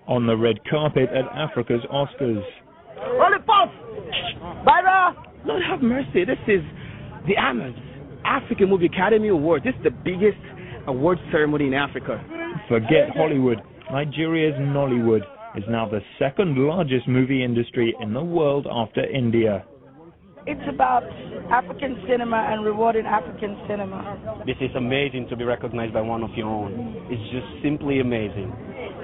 On 0.07 0.27
the 0.27 0.35
red 0.35 0.59
carpet 0.69 1.09
at 1.09 1.23
Africa's 1.33 1.81
Oscars. 1.89 2.43
Lord 5.45 5.63
have 5.63 5.81
mercy, 5.81 6.25
this 6.25 6.37
is 6.47 6.61
the 7.27 7.37
AMAs, 7.37 7.75
African 8.25 8.69
Movie 8.69 8.87
Academy 8.87 9.29
Awards. 9.29 9.65
This 9.65 9.75
is 9.75 9.83
the 9.83 9.91
biggest 9.91 10.41
award 10.87 11.17
ceremony 11.31 11.67
in 11.67 11.73
Africa. 11.73 12.23
Forget 12.67 13.09
Hollywood. 13.15 13.61
Nigeria's 13.91 14.55
Nollywood 14.59 15.21
is 15.55 15.63
now 15.69 15.87
the 15.87 15.99
second 16.17 16.57
largest 16.57 17.07
movie 17.07 17.43
industry 17.43 17.95
in 18.01 18.13
the 18.13 18.23
world 18.23 18.67
after 18.71 19.03
India. 19.05 19.65
It's 20.47 20.61
about 20.73 21.03
African 21.51 22.01
cinema 22.09 22.37
and 22.49 22.65
rewarding 22.65 23.05
African 23.05 23.61
cinema. 23.67 24.41
This 24.45 24.55
is 24.59 24.75
amazing 24.75 25.27
to 25.29 25.35
be 25.35 25.43
recognized 25.43 25.93
by 25.93 26.01
one 26.01 26.23
of 26.23 26.31
your 26.35 26.47
own. 26.47 26.95
It's 27.11 27.31
just 27.31 27.63
simply 27.63 27.99
amazing. 27.99 28.51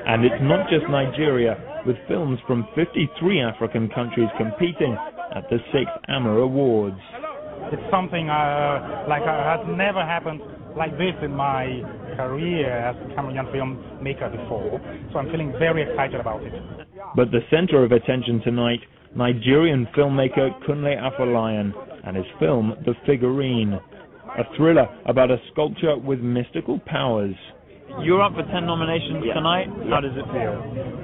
And 0.08 0.26
it's 0.26 0.42
not 0.42 0.68
just 0.70 0.90
Nigeria, 0.90 1.84
with 1.86 1.98
films 2.08 2.40
from 2.48 2.66
53 2.76 3.42
African 3.42 3.90
countries 3.90 4.30
competing 4.38 4.98
at 5.36 5.44
the 5.50 5.58
sixth 5.72 5.94
AMA 6.08 6.32
Awards. 6.40 7.00
It's 7.72 7.92
something 7.92 8.30
uh, 8.30 9.06
like 9.08 9.24
uh, 9.24 9.44
has 9.44 9.66
never 9.68 10.04
happened 10.04 10.42
like 10.76 10.92
this 10.98 11.16
in 11.24 11.32
my 11.32 11.66
career 12.16 12.70
as 12.70 12.96
a 12.96 13.14
Cameroonian 13.14 13.52
filmmaker 13.52 14.32
before, 14.32 14.80
so 15.12 15.20
I'm 15.20 15.30
feeling 15.32 15.52
very 15.58 15.84
excited 15.84 16.20
about 16.20 16.44
it. 16.44 16.54
But 17.16 17.32
the 17.32 17.42
center 17.50 17.84
of 17.84 17.92
attention 17.92 18.42
tonight 18.44 18.80
Nigerian 19.16 19.88
filmmaker 19.98 20.52
Kunle 20.64 20.96
Afolayan 20.96 21.74
and 22.06 22.16
his 22.16 22.26
film 22.40 22.74
The 22.86 22.94
Figurine, 23.08 23.74
a 23.74 24.44
thriller 24.56 24.88
about 25.06 25.32
a 25.32 25.38
sculpture 25.52 25.98
with 25.98 26.20
mystical 26.20 26.80
powers. 26.86 27.36
You're 28.04 28.22
up 28.22 28.34
for 28.34 28.44
10 28.44 28.66
nominations 28.66 29.24
yeah. 29.26 29.34
tonight. 29.34 29.68
Yeah. 29.68 29.90
How 29.90 30.02
does 30.02 30.16
it 30.16 30.26
feel? 30.30 30.62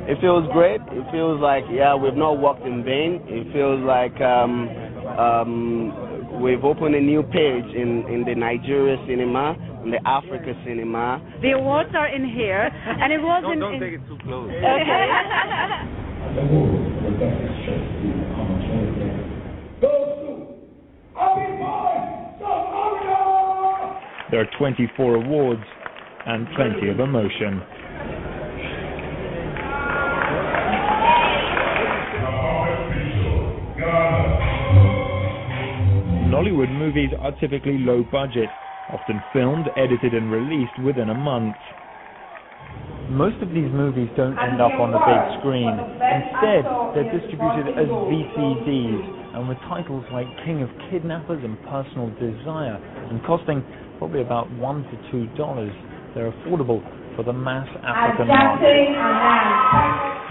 It 0.07 0.19
feels 0.21 0.47
great. 0.53 0.81
It 0.91 1.05
feels 1.11 1.41
like, 1.41 1.63
yeah, 1.71 1.95
we've 1.95 2.15
not 2.15 2.39
worked 2.39 2.65
in 2.65 2.83
vain. 2.83 3.21
It 3.25 3.51
feels 3.53 3.81
like 3.81 4.19
um, 4.21 4.69
um, 5.17 6.41
we've 6.41 6.63
opened 6.63 6.95
a 6.95 7.01
new 7.01 7.23
page 7.23 7.65
in, 7.73 8.05
in 8.11 8.23
the 8.25 8.35
Nigeria 8.35 8.97
cinema, 9.07 9.55
in 9.83 9.91
the 9.91 9.99
Africa 10.07 10.53
cinema. 10.65 11.21
The 11.41 11.51
awards 11.51 11.89
are 11.95 12.07
in 12.07 12.29
here, 12.29 12.69
and 12.69 13.11
it 13.11 13.21
wasn't. 13.21 13.59
Don't, 13.59 13.59
don't 13.59 13.75
in... 13.75 13.81
take 13.81 13.93
it 13.93 14.07
too 14.07 14.17
close. 14.23 14.51
Okay. 16.33 16.49
There 24.31 24.41
are 24.41 24.49
24 24.57 25.15
awards 25.15 25.61
and 26.25 26.47
plenty 26.55 26.89
of 26.89 26.99
emotion. 26.99 27.61
Nollywood 36.33 36.71
movies 36.71 37.11
are 37.21 37.31
typically 37.39 37.77
low 37.77 38.03
budget, 38.11 38.49
often 38.91 39.21
filmed, 39.31 39.69
edited, 39.77 40.13
and 40.13 40.31
released 40.31 40.75
within 40.83 41.09
a 41.09 41.13
month. 41.13 41.55
Most 43.09 43.37
of 43.43 43.49
these 43.49 43.69
movies 43.69 44.09
don't 44.17 44.39
end 44.39 44.59
up 44.59 44.73
on 44.79 44.89
the 44.89 45.03
big 45.03 45.21
screen. 45.39 45.69
Instead, 45.69 46.63
they're 46.95 47.11
distributed 47.13 47.77
as 47.77 47.85
VCDs 47.85 49.23
and 49.35 49.47
with 49.47 49.57
titles 49.69 50.05
like 50.11 50.25
King 50.45 50.63
of 50.63 50.69
Kidnappers 50.89 51.43
and 51.43 51.59
Personal 51.69 52.09
Desire, 52.17 52.79
and 53.09 53.21
costing 53.25 53.63
probably 53.97 54.21
about 54.21 54.49
one 54.57 54.83
to 54.83 54.95
two 55.11 55.27
dollars. 55.35 55.73
They're 56.15 56.31
affordable 56.31 56.81
for 57.15 57.23
the 57.23 57.33
mass 57.33 57.67
African 57.81 58.27
market. 58.27 58.93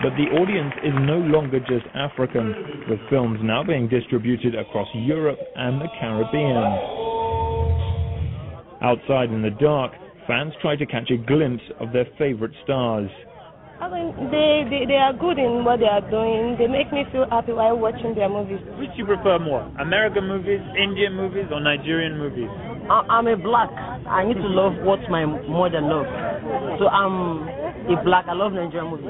But 0.03 0.15
the 0.19 0.31
audience 0.35 0.75
is 0.83 0.95
no 1.07 1.19
longer 1.19 1.61
just 1.61 1.87
African, 1.95 2.87
with 2.89 2.99
films 3.11 3.39
now 3.43 3.63
being 3.63 3.89
distributed 3.89 4.55
across 4.55 4.89
Europe 4.95 5.39
and 5.57 5.81
the 5.81 5.89
Caribbean. 6.01 7.03
Outside 8.83 9.31
in 9.31 9.43
the 9.43 9.55
dark, 9.61 9.93
fans 10.27 10.53
try 10.61 10.77
to 10.77 10.87
catch 10.87 11.11
a 11.11 11.17
glimpse 11.17 11.63
of 11.79 11.93
their 11.93 12.07
favorite 12.19 12.53
stars. 12.65 13.11
I 13.81 13.91
mean, 13.91 14.15
they, 14.31 14.63
they, 14.71 14.87
they 14.87 14.99
are 14.99 15.13
good 15.13 15.39
in 15.39 15.65
what 15.65 15.79
they 15.79 15.91
are 15.91 16.03
doing. 16.11 16.55
They 16.59 16.67
make 16.67 16.93
me 16.93 17.03
feel 17.11 17.27
happy 17.31 17.53
while 17.53 17.79
watching 17.79 18.15
their 18.15 18.29
movies. 18.29 18.63
Which 18.79 18.91
do 18.95 18.99
you 19.03 19.07
prefer 19.07 19.39
more, 19.39 19.63
American 19.79 20.27
movies, 20.27 20.63
Indian 20.79 21.15
movies, 21.15 21.47
or 21.51 21.61
Nigerian 21.61 22.19
movies? 22.19 22.51
I'm 22.91 23.27
a 23.27 23.37
black. 23.37 23.71
I 24.07 24.25
need 24.27 24.35
to 24.35 24.49
love 24.49 24.75
what 24.85 24.99
my 25.09 25.25
mother 25.25 25.81
loves. 25.81 26.11
So 26.81 26.89
I'm 26.89 27.47
a 27.89 28.03
black. 28.03 28.27
I 28.29 28.35
love 28.35 28.53
Nigerian 28.53 28.91
movies. 28.91 29.07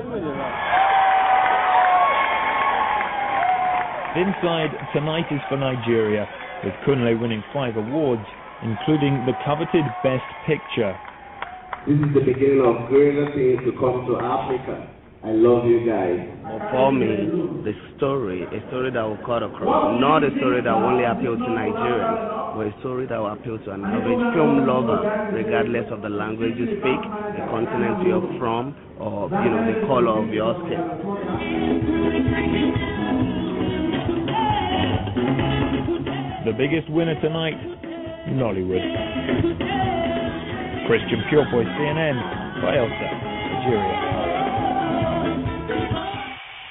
Inside 4.12 4.76
Tonight 4.92 5.24
is 5.32 5.40
for 5.48 5.56
Nigeria, 5.56 6.28
with 6.62 6.74
Kunle 6.84 7.18
winning 7.18 7.42
five 7.54 7.76
awards, 7.76 8.20
including 8.62 9.24
the 9.24 9.32
coveted 9.44 9.84
Best 10.04 10.28
Picture. 10.46 10.94
This 11.88 11.96
is 11.96 12.14
the 12.14 12.20
beginning 12.20 12.60
of 12.60 12.88
greater 12.88 13.32
things 13.32 13.64
to 13.64 13.72
come 13.80 14.04
to 14.06 14.20
Africa. 14.20 14.91
I 15.22 15.30
love 15.30 15.62
you 15.70 15.86
guys. 15.86 16.18
For 16.74 16.90
me, 16.90 17.06
the 17.62 17.70
story, 17.96 18.42
a 18.42 18.58
story 18.74 18.90
that 18.90 19.02
will 19.06 19.22
cut 19.22 19.46
across, 19.46 19.94
not 20.02 20.26
a 20.26 20.34
story 20.42 20.58
that 20.66 20.74
will 20.74 20.98
only 20.98 21.06
appeal 21.06 21.38
to 21.38 21.46
Nigerians, 21.46 22.58
but 22.58 22.66
a 22.66 22.74
story 22.82 23.06
that 23.06 23.22
will 23.22 23.30
appeal 23.30 23.54
to 23.54 23.70
an 23.70 23.86
average 23.86 24.18
film 24.34 24.66
lover, 24.66 24.98
regardless 25.30 25.86
of 25.94 26.02
the 26.02 26.10
language 26.10 26.58
you 26.58 26.66
speak, 26.82 27.00
the 27.38 27.46
continent 27.54 28.02
you're 28.02 28.26
from, 28.42 28.74
or 28.98 29.30
you 29.30 29.46
know 29.46 29.62
the 29.62 29.86
color 29.86 30.10
of 30.10 30.26
your 30.34 30.58
skin. 30.66 30.82
The 36.50 36.54
biggest 36.58 36.90
winner 36.90 37.14
tonight, 37.22 37.54
Nollywood. 38.34 38.82
Christian 40.90 41.22
Purefoy, 41.30 41.62
CNN, 41.62 42.18
Bayelsa, 42.58 43.08
Nigeria. 43.54 44.11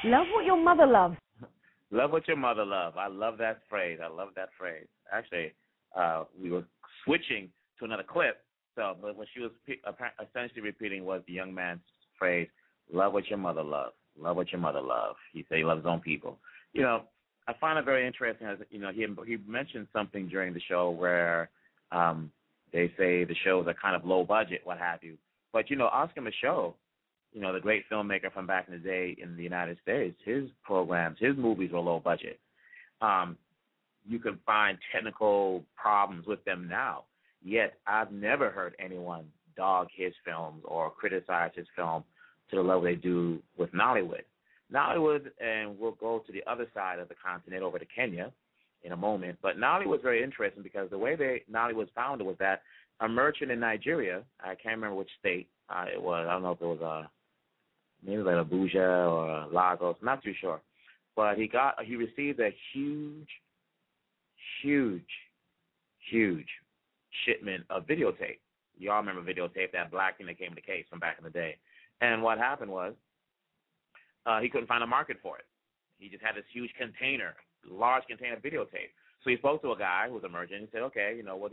Love 0.04 0.28
what 0.34 0.46
your 0.46 0.62
mother 0.62 0.88
loves. 0.88 1.16
Love 1.92 2.12
what 2.12 2.28
your 2.28 2.38
mother 2.38 2.66
loves. 2.66 2.96
I 2.98 3.08
love 3.08 3.38
that 3.38 3.62
phrase. 3.70 4.00
I 4.04 4.08
love 4.08 4.30
that 4.36 4.50
phrase. 4.58 4.88
Actually, 5.12 5.52
uh, 5.96 6.24
we 6.42 6.50
were 6.50 6.64
switching 7.04 7.50
to 7.80 7.86
another 7.86 8.04
clip. 8.08 8.44
So, 8.76 8.96
but 9.02 9.18
what 9.18 9.28
she 9.34 9.42
was 9.42 9.52
essentially 9.68 10.62
repeating 10.62 11.04
was 11.04 11.22
the 11.28 11.34
young 11.34 11.54
man's 11.54 11.82
phrase, 12.18 12.48
"Love 12.92 13.14
what 13.14 13.28
your 13.28 13.38
mother 13.38 13.64
loves. 13.64 13.94
Love 14.18 14.38
what 14.38 14.52
your 14.52 14.62
mother 14.62 14.82
loves." 14.82 15.18
He 15.34 15.46
said 15.50 15.58
he 15.58 15.66
loves 15.66 15.80
his 15.80 15.86
own 15.86 16.00
people. 16.00 16.40
You 16.72 16.84
know, 16.84 17.04
I 17.48 17.54
find 17.60 17.78
it 17.78 17.84
very 17.84 18.08
interesting. 18.08 18.48
As 18.48 18.60
you 18.70 18.80
know, 18.80 18.92
he 18.92 19.06
he 19.28 19.38
mentioned 19.46 19.88
something 19.92 20.30
during 20.30 20.54
the 20.54 20.62
show 20.62 20.90
where 20.90 21.50
um, 21.92 22.32
they 22.72 22.88
say 22.98 23.26
the 23.26 23.36
shows 23.44 23.68
are 23.68 23.74
kind 23.74 23.96
of 23.96 24.06
low 24.06 24.24
budget, 24.24 24.62
what 24.64 24.78
have 24.78 25.04
you. 25.04 25.18
But 25.52 25.70
you 25.70 25.76
know, 25.76 25.88
Oscar 25.88 26.22
Micheaux, 26.22 26.74
you 27.34 27.42
know, 27.42 27.54
the 27.54 27.60
great 27.60 27.84
filmmaker 27.90 28.32
from 28.34 28.46
back 28.46 28.68
in 28.68 28.74
the 28.74 28.80
day 28.80 29.16
in 29.22 29.36
the 29.38 29.44
United 29.44 29.78
States, 29.82 30.18
his 30.26 30.50
programs, 30.64 31.18
his 31.20 31.36
movies 31.38 31.72
were 31.72 31.80
low 31.80 32.00
budget. 32.00 32.40
Um, 33.02 33.38
you 34.08 34.20
can 34.20 34.40
find 34.46 34.78
technical 34.92 35.64
problems 35.76 36.26
with 36.28 36.44
them 36.46 36.68
now. 36.70 37.06
Yet 37.44 37.74
I've 37.88 38.12
never 38.12 38.50
heard 38.50 38.76
anyone 38.80 39.26
dog 39.56 39.88
his 39.96 40.14
films 40.26 40.64
or 40.66 40.92
criticize 40.92 41.52
his 41.56 41.68
film 41.76 42.04
to 42.50 42.58
the 42.58 42.62
level 42.62 42.84
they 42.84 42.96
do 42.96 43.40
with 43.58 43.72
Nollywood. 43.72 44.24
Nollywood, 44.74 45.28
and 45.40 45.78
we'll 45.78 45.92
go 45.92 46.20
to 46.26 46.32
the 46.32 46.44
other 46.50 46.68
side 46.74 47.00
of 47.00 47.10
the 47.10 47.16
continent 47.16 47.64
over 47.64 47.80
to 47.80 47.86
Kenya 47.86 48.32
in 48.84 48.92
a 48.92 48.98
moment. 48.98 49.38
But 49.42 49.58
Nollywood 49.58 49.88
was 49.88 50.00
very 50.04 50.24
interesting 50.24 50.64
because 50.64 50.90
the 50.90 50.98
way 50.98 51.16
they 51.16 51.44
Nollywood 51.52 51.76
was 51.76 51.88
founded 51.96 52.26
was 52.26 52.38
that 52.40 52.62
a 53.00 53.08
merchant 53.08 53.52
in 53.52 53.60
Nigeria, 53.60 54.22
I 54.42 54.56
can't 54.56 54.76
remember 54.76 54.96
which 54.96 55.10
state 55.20 55.48
uh, 55.70 55.86
it 55.92 56.02
was. 56.02 56.26
I 56.30 56.34
don't 56.34 56.44
know 56.44 56.52
if 56.52 56.62
it 56.62 56.66
was 56.66 56.82
uh, 56.82 57.08
maybe 58.06 58.22
like 58.22 58.36
Abuja 58.36 59.10
or 59.10 59.48
Lagos. 59.52 59.96
not 60.02 60.24
too 60.24 60.34
sure. 60.40 60.62
But 61.16 61.38
he 61.38 61.48
got 61.48 61.84
he 61.84 61.96
received 61.96 62.40
a 62.40 62.50
huge, 62.74 63.28
huge, 64.62 65.04
huge 66.10 66.48
shipment 67.26 67.64
of 67.70 67.86
videotape. 67.86 68.40
You 68.78 68.92
all 68.92 69.04
remember 69.04 69.22
videotape, 69.22 69.72
that 69.74 69.92
black 69.92 70.18
thing 70.18 70.28
that 70.28 70.40
came 70.40 70.50
in 70.50 70.56
the 70.56 70.62
case 70.62 70.86
from 70.90 71.00
back 71.00 71.18
in 71.18 71.24
the 71.24 71.30
day. 71.30 71.58
And 72.00 72.24
what 72.24 72.38
happened 72.38 72.72
was 72.72 72.94
uh, 74.26 74.40
he 74.40 74.50
couldn't 74.50 74.68
find 74.68 74.84
a 74.84 74.88
market 74.88 75.18
for 75.22 75.38
it. 75.38 75.46
He 76.00 76.10
just 76.10 76.24
had 76.24 76.36
this 76.36 76.46
huge 76.52 76.72
container, 76.78 77.36
large 77.70 78.04
container 78.08 78.36
of 78.36 78.42
videotape. 78.42 78.96
So 79.24 79.30
he 79.30 79.38
spoke 79.38 79.62
to 79.62 79.72
a 79.72 79.78
guy 79.78 80.06
who 80.08 80.16
was 80.16 80.24
merchant 80.32 80.62
and 80.62 80.70
said, 80.72 80.82
"Okay, 80.82 81.14
you 81.16 81.24
know 81.24 81.36
what? 81.36 81.52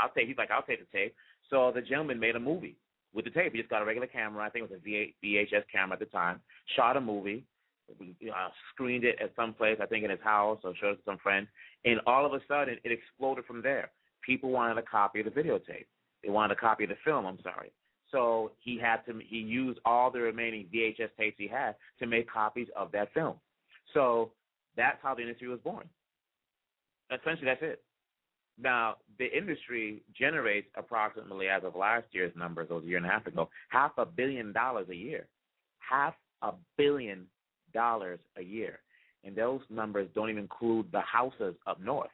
I'll 0.00 0.10
take." 0.10 0.26
He's 0.26 0.38
like, 0.38 0.50
"I'll 0.50 0.62
take 0.62 0.80
the 0.80 0.96
tape." 0.96 1.14
So 1.50 1.70
the 1.74 1.82
gentleman 1.82 2.18
made 2.18 2.36
a 2.36 2.40
movie 2.40 2.76
with 3.12 3.24
the 3.24 3.30
tape. 3.30 3.52
He 3.52 3.58
just 3.58 3.70
got 3.70 3.82
a 3.82 3.84
regular 3.84 4.06
camera. 4.06 4.44
I 4.44 4.50
think 4.50 4.64
it 4.64 4.70
was 4.70 4.80
a 4.84 5.14
VHS 5.24 5.64
camera 5.72 5.94
at 5.94 5.98
the 5.98 6.06
time. 6.06 6.40
Shot 6.76 6.96
a 6.96 7.00
movie, 7.00 7.44
uh, 7.90 8.48
screened 8.72 9.04
it 9.04 9.16
at 9.22 9.32
some 9.36 9.54
place. 9.54 9.78
I 9.82 9.86
think 9.86 10.04
in 10.04 10.10
his 10.10 10.20
house 10.22 10.60
or 10.64 10.74
showed 10.80 10.92
it 10.92 10.96
to 10.96 11.02
some 11.04 11.18
friends. 11.18 11.48
And 11.84 12.00
all 12.06 12.26
of 12.26 12.32
a 12.32 12.40
sudden, 12.46 12.76
it 12.84 12.92
exploded 12.92 13.44
from 13.46 13.62
there. 13.62 13.90
People 14.24 14.50
wanted 14.50 14.78
a 14.78 14.82
copy 14.82 15.20
of 15.20 15.26
the 15.26 15.30
videotape. 15.30 15.86
They 16.22 16.30
wanted 16.30 16.56
a 16.56 16.60
copy 16.60 16.84
of 16.84 16.90
the 16.90 16.96
film. 17.04 17.26
I'm 17.26 17.38
sorry. 17.42 17.72
So 18.12 18.52
he 18.58 18.78
had 18.78 18.98
to. 19.06 19.20
He 19.24 19.38
used 19.38 19.78
all 19.84 20.10
the 20.10 20.20
remaining 20.20 20.66
VHS 20.74 21.10
tapes 21.18 21.36
he 21.38 21.48
had 21.48 21.76
to 22.00 22.06
make 22.06 22.30
copies 22.30 22.66
of 22.76 22.92
that 22.92 23.12
film. 23.14 23.36
So 23.94 24.32
that's 24.76 24.98
how 25.02 25.14
the 25.14 25.22
industry 25.22 25.48
was 25.48 25.60
born. 25.60 25.88
Essentially, 27.10 27.46
that's 27.46 27.62
it. 27.62 27.82
Now, 28.62 28.96
the 29.18 29.26
industry 29.36 30.02
generates 30.18 30.68
approximately, 30.76 31.48
as 31.48 31.64
of 31.64 31.74
last 31.76 32.06
year's 32.12 32.34
numbers, 32.36 32.68
those 32.68 32.84
a 32.84 32.86
year 32.86 32.98
and 32.98 33.06
a 33.06 33.08
half 33.08 33.26
ago, 33.26 33.48
half 33.68 33.92
a 33.96 34.04
billion 34.04 34.52
dollars 34.52 34.86
a 34.90 34.94
year. 34.94 35.26
half 35.90 36.14
a 36.42 36.52
billion 36.78 37.26
dollars 37.74 38.20
a 38.36 38.42
year, 38.42 38.80
and 39.24 39.36
those 39.36 39.60
numbers 39.70 40.08
don't 40.14 40.30
even 40.30 40.42
include 40.42 40.86
the 40.92 41.00
houses 41.00 41.54
up 41.66 41.80
north. 41.80 42.10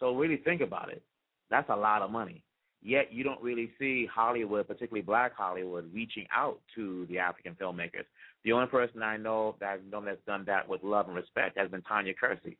So 0.00 0.16
really 0.16 0.38
think 0.38 0.60
about 0.60 0.90
it. 0.90 1.02
That's 1.50 1.68
a 1.70 1.76
lot 1.76 2.02
of 2.02 2.10
money. 2.10 2.42
Yet 2.84 3.12
you 3.12 3.22
don't 3.22 3.40
really 3.40 3.70
see 3.78 4.08
Hollywood, 4.12 4.66
particularly 4.66 5.02
Black 5.02 5.36
Hollywood, 5.36 5.92
reaching 5.94 6.26
out 6.34 6.58
to 6.74 7.06
the 7.08 7.18
African 7.18 7.54
filmmakers. 7.54 8.06
The 8.44 8.52
only 8.52 8.66
person 8.66 9.02
I 9.02 9.16
know 9.16 9.54
that 9.60 9.68
I've 9.68 9.84
known 9.84 10.06
that's 10.06 10.18
done 10.26 10.44
that 10.46 10.68
with 10.68 10.82
love 10.82 11.06
and 11.06 11.14
respect 11.14 11.56
has 11.56 11.70
been 11.70 11.82
Tanya 11.82 12.12
Kersey 12.14 12.56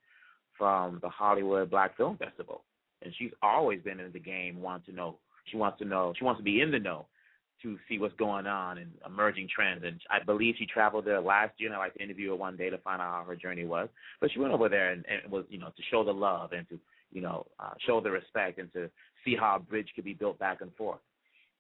from 0.56 1.00
the 1.02 1.08
Hollywood 1.08 1.70
Black 1.70 1.96
Film 1.96 2.16
Festival, 2.18 2.62
and 3.04 3.14
she's 3.18 3.32
always 3.42 3.80
been 3.82 4.00
in 4.00 4.12
the 4.12 4.18
game, 4.18 4.60
wanting 4.60 4.94
to 4.94 4.96
know. 4.96 5.18
She 5.50 5.56
wants 5.56 5.78
to 5.78 5.84
know. 5.84 6.12
She 6.18 6.24
wants 6.24 6.38
to 6.38 6.44
be 6.44 6.60
in 6.60 6.70
the 6.70 6.78
know 6.78 7.06
to 7.62 7.78
see 7.88 7.98
what's 7.98 8.14
going 8.16 8.46
on 8.46 8.78
and 8.78 8.90
emerging 9.06 9.48
trends. 9.54 9.84
And 9.84 10.00
I 10.10 10.22
believe 10.24 10.56
she 10.58 10.66
traveled 10.66 11.04
there 11.04 11.20
last 11.20 11.52
year, 11.58 11.68
and 11.68 11.76
I'd 11.76 11.84
like 11.84 11.94
to 11.94 12.02
interview 12.02 12.30
her 12.30 12.36
one 12.36 12.56
day 12.56 12.70
to 12.70 12.78
find 12.78 13.00
out 13.00 13.12
how 13.12 13.24
her 13.24 13.36
journey 13.36 13.64
was. 13.64 13.88
But 14.20 14.32
she 14.32 14.40
went 14.40 14.52
over 14.52 14.68
there 14.68 14.90
and, 14.90 15.04
and 15.06 15.30
was, 15.30 15.44
you 15.48 15.58
know, 15.58 15.68
to 15.68 15.82
show 15.90 16.04
the 16.04 16.12
love 16.12 16.52
and 16.52 16.68
to, 16.70 16.78
you 17.12 17.20
know, 17.20 17.46
uh, 17.60 17.70
show 17.86 18.00
the 18.00 18.10
respect 18.10 18.58
and 18.58 18.72
to 18.72 18.90
see 19.24 19.36
how 19.38 19.56
a 19.56 19.60
bridge 19.60 19.88
could 19.94 20.04
be 20.04 20.14
built 20.14 20.38
back 20.38 20.60
and 20.60 20.74
forth. 20.74 21.00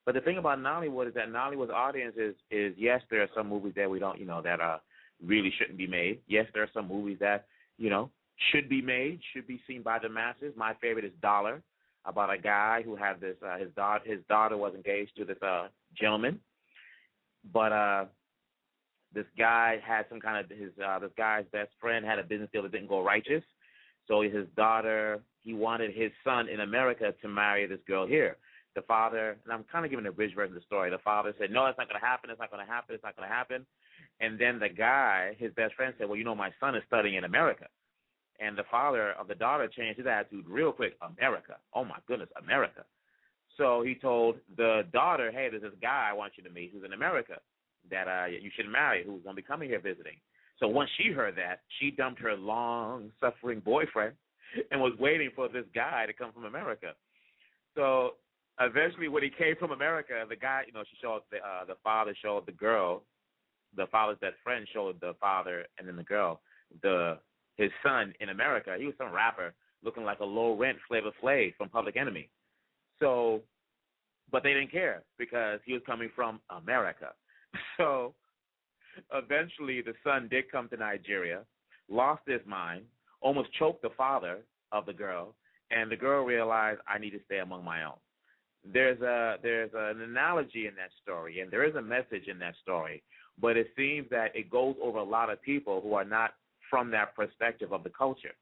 But 0.04 0.14
the 0.14 0.20
thing 0.20 0.38
about 0.38 0.58
Nollywood 0.58 1.08
is 1.08 1.14
that 1.14 1.28
Nollywood's 1.28 1.70
audience 1.70 2.16
is 2.18 2.34
is 2.50 2.74
yes, 2.76 3.00
there 3.10 3.22
are 3.22 3.28
some 3.36 3.48
movies 3.48 3.74
that 3.76 3.88
we 3.88 4.00
don't, 4.00 4.18
you 4.18 4.26
know, 4.26 4.42
that 4.42 4.60
uh 4.60 4.78
really 5.24 5.52
shouldn't 5.56 5.78
be 5.78 5.86
made. 5.86 6.18
Yes, 6.26 6.46
there 6.52 6.64
are 6.64 6.70
some 6.74 6.88
movies 6.88 7.18
that, 7.20 7.46
you 7.78 7.88
know, 7.88 8.10
should 8.50 8.68
be 8.68 8.82
made, 8.82 9.20
should 9.32 9.46
be 9.46 9.60
seen 9.66 9.82
by 9.82 9.98
the 9.98 10.08
masses. 10.08 10.54
My 10.56 10.74
favorite 10.80 11.04
is 11.04 11.12
Dollar, 11.20 11.62
about 12.04 12.32
a 12.32 12.38
guy 12.38 12.82
who 12.84 12.96
had 12.96 13.20
this 13.20 13.36
uh, 13.46 13.58
his 13.58 13.68
daughter 13.76 14.02
his 14.04 14.20
daughter 14.28 14.56
was 14.56 14.74
engaged 14.74 15.16
to 15.16 15.24
this 15.24 15.40
uh 15.42 15.68
gentleman, 15.98 16.40
but 17.52 17.72
uh 17.72 18.04
this 19.14 19.26
guy 19.38 19.78
had 19.86 20.06
some 20.08 20.20
kind 20.20 20.44
of 20.44 20.58
his 20.58 20.70
uh 20.84 20.98
this 20.98 21.12
guy's 21.16 21.44
best 21.52 21.70
friend 21.80 22.04
had 22.04 22.18
a 22.18 22.24
business 22.24 22.50
deal 22.52 22.62
that 22.62 22.72
didn't 22.72 22.88
go 22.88 23.02
righteous. 23.02 23.44
So 24.08 24.22
his 24.22 24.46
daughter, 24.56 25.20
he 25.42 25.52
wanted 25.52 25.94
his 25.94 26.10
son 26.24 26.48
in 26.48 26.60
America 26.60 27.14
to 27.22 27.28
marry 27.28 27.66
this 27.66 27.78
girl 27.86 28.06
here. 28.06 28.36
The 28.74 28.82
father, 28.82 29.36
and 29.44 29.52
I'm 29.52 29.64
kind 29.70 29.84
of 29.84 29.90
giving 29.90 30.06
a 30.06 30.12
bridge 30.12 30.34
version 30.34 30.56
of 30.56 30.60
the 30.62 30.66
story. 30.66 30.90
The 30.90 30.98
father 30.98 31.34
said, 31.38 31.50
"No, 31.50 31.66
that's 31.66 31.76
not 31.76 31.88
going 31.88 32.00
to 32.00 32.06
happen. 32.06 32.30
It's 32.30 32.40
not 32.40 32.50
going 32.50 32.64
to 32.64 32.72
happen. 32.72 32.94
It's 32.94 33.04
not 33.04 33.14
going 33.16 33.28
to 33.28 33.34
happen." 33.34 33.66
And 34.20 34.38
then 34.38 34.58
the 34.58 34.70
guy, 34.70 35.36
his 35.38 35.52
best 35.52 35.74
friend, 35.74 35.94
said, 35.98 36.08
"Well, 36.08 36.16
you 36.16 36.24
know, 36.24 36.34
my 36.34 36.50
son 36.58 36.74
is 36.74 36.82
studying 36.86 37.16
in 37.16 37.24
America." 37.24 37.66
And 38.42 38.58
the 38.58 38.64
father 38.70 39.12
of 39.12 39.28
the 39.28 39.34
daughter 39.34 39.68
changed 39.68 39.98
his 39.98 40.06
attitude 40.06 40.46
real 40.48 40.72
quick. 40.72 40.96
America. 41.00 41.56
Oh 41.74 41.84
my 41.84 41.98
goodness, 42.08 42.28
America. 42.42 42.84
So 43.56 43.82
he 43.82 43.94
told 43.94 44.36
the 44.56 44.82
daughter, 44.92 45.30
"Hey, 45.30 45.48
there's 45.50 45.62
this 45.62 45.72
guy 45.80 46.08
I 46.10 46.12
want 46.12 46.32
you 46.36 46.42
to 46.44 46.50
meet 46.50 46.70
who's 46.72 46.84
in 46.84 46.92
America 46.92 47.38
that 47.90 48.08
uh 48.08 48.26
you 48.26 48.50
should 48.56 48.68
marry, 48.68 49.04
who's 49.04 49.22
going 49.22 49.36
to 49.36 49.42
be 49.42 49.46
coming 49.46 49.68
here 49.68 49.80
visiting." 49.80 50.16
So 50.58 50.68
once 50.68 50.90
she 50.96 51.12
heard 51.12 51.36
that, 51.36 51.60
she 51.78 51.90
dumped 51.90 52.20
her 52.20 52.36
long-suffering 52.36 53.60
boyfriend 53.60 54.14
and 54.70 54.80
was 54.80 54.92
waiting 54.98 55.30
for 55.34 55.48
this 55.48 55.64
guy 55.74 56.06
to 56.06 56.12
come 56.12 56.32
from 56.32 56.44
America. 56.44 56.94
So 57.74 58.14
eventually, 58.60 59.08
when 59.08 59.22
he 59.22 59.30
came 59.30 59.56
from 59.56 59.72
America, 59.72 60.24
the 60.28 60.36
guy, 60.36 60.64
you 60.66 60.72
know, 60.72 60.84
she 60.90 60.96
showed 61.00 61.22
the 61.30 61.38
uh, 61.38 61.64
the 61.66 61.76
father 61.84 62.14
showed 62.22 62.46
the 62.46 62.52
girl, 62.52 63.02
the 63.76 63.86
father's 63.86 64.18
best 64.20 64.36
friend 64.42 64.66
showed 64.72 65.00
the 65.00 65.14
father 65.20 65.66
and 65.78 65.86
then 65.86 65.96
the 65.96 66.02
girl 66.02 66.40
the 66.80 67.18
his 67.56 67.70
son 67.82 68.12
in 68.20 68.30
America. 68.30 68.76
He 68.78 68.86
was 68.86 68.94
some 68.98 69.12
rapper 69.12 69.54
looking 69.84 70.04
like 70.04 70.20
a 70.20 70.24
low 70.24 70.56
rent 70.56 70.78
Flavor 70.88 71.10
Flav 71.22 71.54
from 71.56 71.68
Public 71.68 71.96
Enemy. 71.96 72.28
So, 73.00 73.40
but 74.30 74.42
they 74.42 74.54
didn't 74.54 74.70
care 74.70 75.02
because 75.18 75.60
he 75.64 75.72
was 75.72 75.82
coming 75.86 76.10
from 76.14 76.40
America. 76.50 77.08
So, 77.76 78.14
eventually, 79.12 79.82
the 79.82 79.92
son 80.02 80.28
did 80.30 80.50
come 80.50 80.68
to 80.68 80.76
Nigeria, 80.76 81.40
lost 81.90 82.22
his 82.26 82.40
mind, 82.46 82.84
almost 83.20 83.52
choked 83.58 83.82
the 83.82 83.90
father 83.96 84.38
of 84.72 84.86
the 84.86 84.92
girl, 84.92 85.34
and 85.70 85.90
the 85.90 85.96
girl 85.96 86.24
realized 86.24 86.80
I 86.88 86.98
need 86.98 87.10
to 87.10 87.20
stay 87.26 87.38
among 87.38 87.64
my 87.64 87.84
own. 87.84 87.98
There's 88.72 89.00
a 89.02 89.36
there's 89.42 89.70
an 89.74 90.00
analogy 90.00 90.66
in 90.66 90.74
that 90.76 90.90
story, 91.02 91.40
and 91.40 91.50
there 91.50 91.64
is 91.64 91.74
a 91.74 91.82
message 91.82 92.28
in 92.28 92.38
that 92.38 92.54
story, 92.62 93.02
but 93.40 93.56
it 93.56 93.68
seems 93.76 94.08
that 94.10 94.34
it 94.34 94.50
goes 94.50 94.76
over 94.82 94.98
a 94.98 95.04
lot 95.04 95.30
of 95.30 95.42
people 95.42 95.80
who 95.82 95.94
are 95.94 96.04
not 96.04 96.34
from 96.72 96.90
that 96.90 97.14
perspective 97.14 97.70
of 97.70 97.84
the 97.84 97.90
culture. 97.90 98.32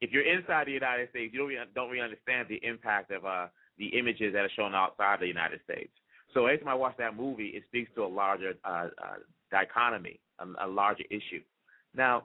If 0.00 0.10
you're 0.10 0.26
inside 0.26 0.66
the 0.66 0.72
United 0.72 1.10
States, 1.10 1.32
you 1.32 1.38
don't 1.38 1.48
really, 1.48 1.64
don't 1.76 1.88
really 1.88 2.02
understand 2.02 2.48
the 2.48 2.58
impact 2.66 3.12
of 3.12 3.24
uh, 3.24 3.46
the 3.78 3.86
images 3.96 4.32
that 4.32 4.40
are 4.40 4.50
shown 4.56 4.74
outside 4.74 5.20
the 5.20 5.28
United 5.28 5.60
States. 5.62 5.92
So 6.34 6.46
every 6.46 6.58
time 6.58 6.68
I 6.68 6.74
watch 6.74 6.96
that 6.98 7.16
movie, 7.16 7.52
it 7.54 7.62
speaks 7.68 7.88
to 7.94 8.02
a 8.02 8.10
larger 8.10 8.54
uh, 8.64 8.88
uh, 9.00 9.20
dichotomy, 9.52 10.18
a, 10.40 10.66
a 10.66 10.68
larger 10.68 11.04
issue. 11.08 11.42
Now, 11.94 12.24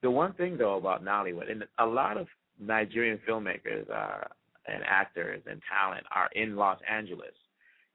the 0.00 0.10
one 0.10 0.32
thing 0.32 0.56
though 0.56 0.78
about 0.78 1.04
Nollywood, 1.04 1.50
and 1.50 1.64
a 1.78 1.84
lot 1.84 2.16
of 2.16 2.26
Nigerian 2.58 3.18
filmmakers 3.28 3.84
uh, 3.90 4.24
and 4.66 4.82
actors 4.86 5.42
and 5.50 5.60
talent 5.70 6.06
are 6.10 6.30
in 6.34 6.56
Los 6.56 6.78
Angeles. 6.90 7.34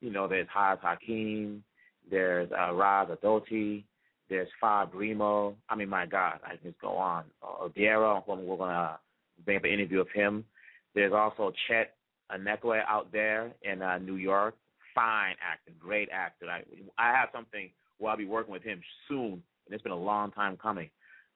You 0.02 0.12
know, 0.12 0.28
there's 0.28 0.48
Haz 0.54 0.78
Hakim, 0.84 1.64
there's 2.12 2.52
uh, 2.52 2.74
Raz 2.76 3.08
Adoti, 3.08 3.86
there's 4.30 4.48
Fab 4.60 4.94
Remo. 4.94 5.56
I 5.70 5.76
mean, 5.76 5.90
my 5.90 6.06
God, 6.06 6.40
I 6.46 6.56
can 6.56 6.72
just 6.72 6.82
go 6.82 6.98
on. 6.98 7.26
Uh, 7.44 7.68
Odiero, 7.68 8.24
we're 8.28 8.58
going 8.58 8.70
to 8.70 8.98
bring 9.44 9.58
up 9.58 9.64
an 9.64 9.72
interview 9.72 10.02
of 10.02 10.08
him. 10.14 10.46
There's 10.94 11.14
also 11.14 11.52
Chet 11.68 11.94
Anekwe 12.32 12.82
out 12.88 13.12
there 13.12 13.52
in 13.62 13.82
uh, 13.82 13.98
New 14.00 14.16
York. 14.16 14.56
Fine 14.94 15.36
actor, 15.42 15.72
great 15.80 16.10
actor. 16.12 16.48
I, 16.50 16.64
I 16.98 17.12
have 17.16 17.30
something 17.34 17.70
where 17.98 18.12
I'll 18.12 18.18
be 18.18 18.26
working 18.26 18.54
with 18.54 18.64
him 18.64 18.82
soon, 19.08 19.34
and 19.34 19.72
it's 19.72 19.84
been 19.84 19.92
a 19.92 19.98
long 19.98 20.32
time 20.32 20.58
coming. 20.58 20.90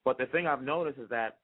But 0.05 0.17
the 0.17 0.25
thing 0.27 0.47
I've 0.47 0.63
noticed 0.63 0.99
is 0.99 1.09
that 1.09 1.37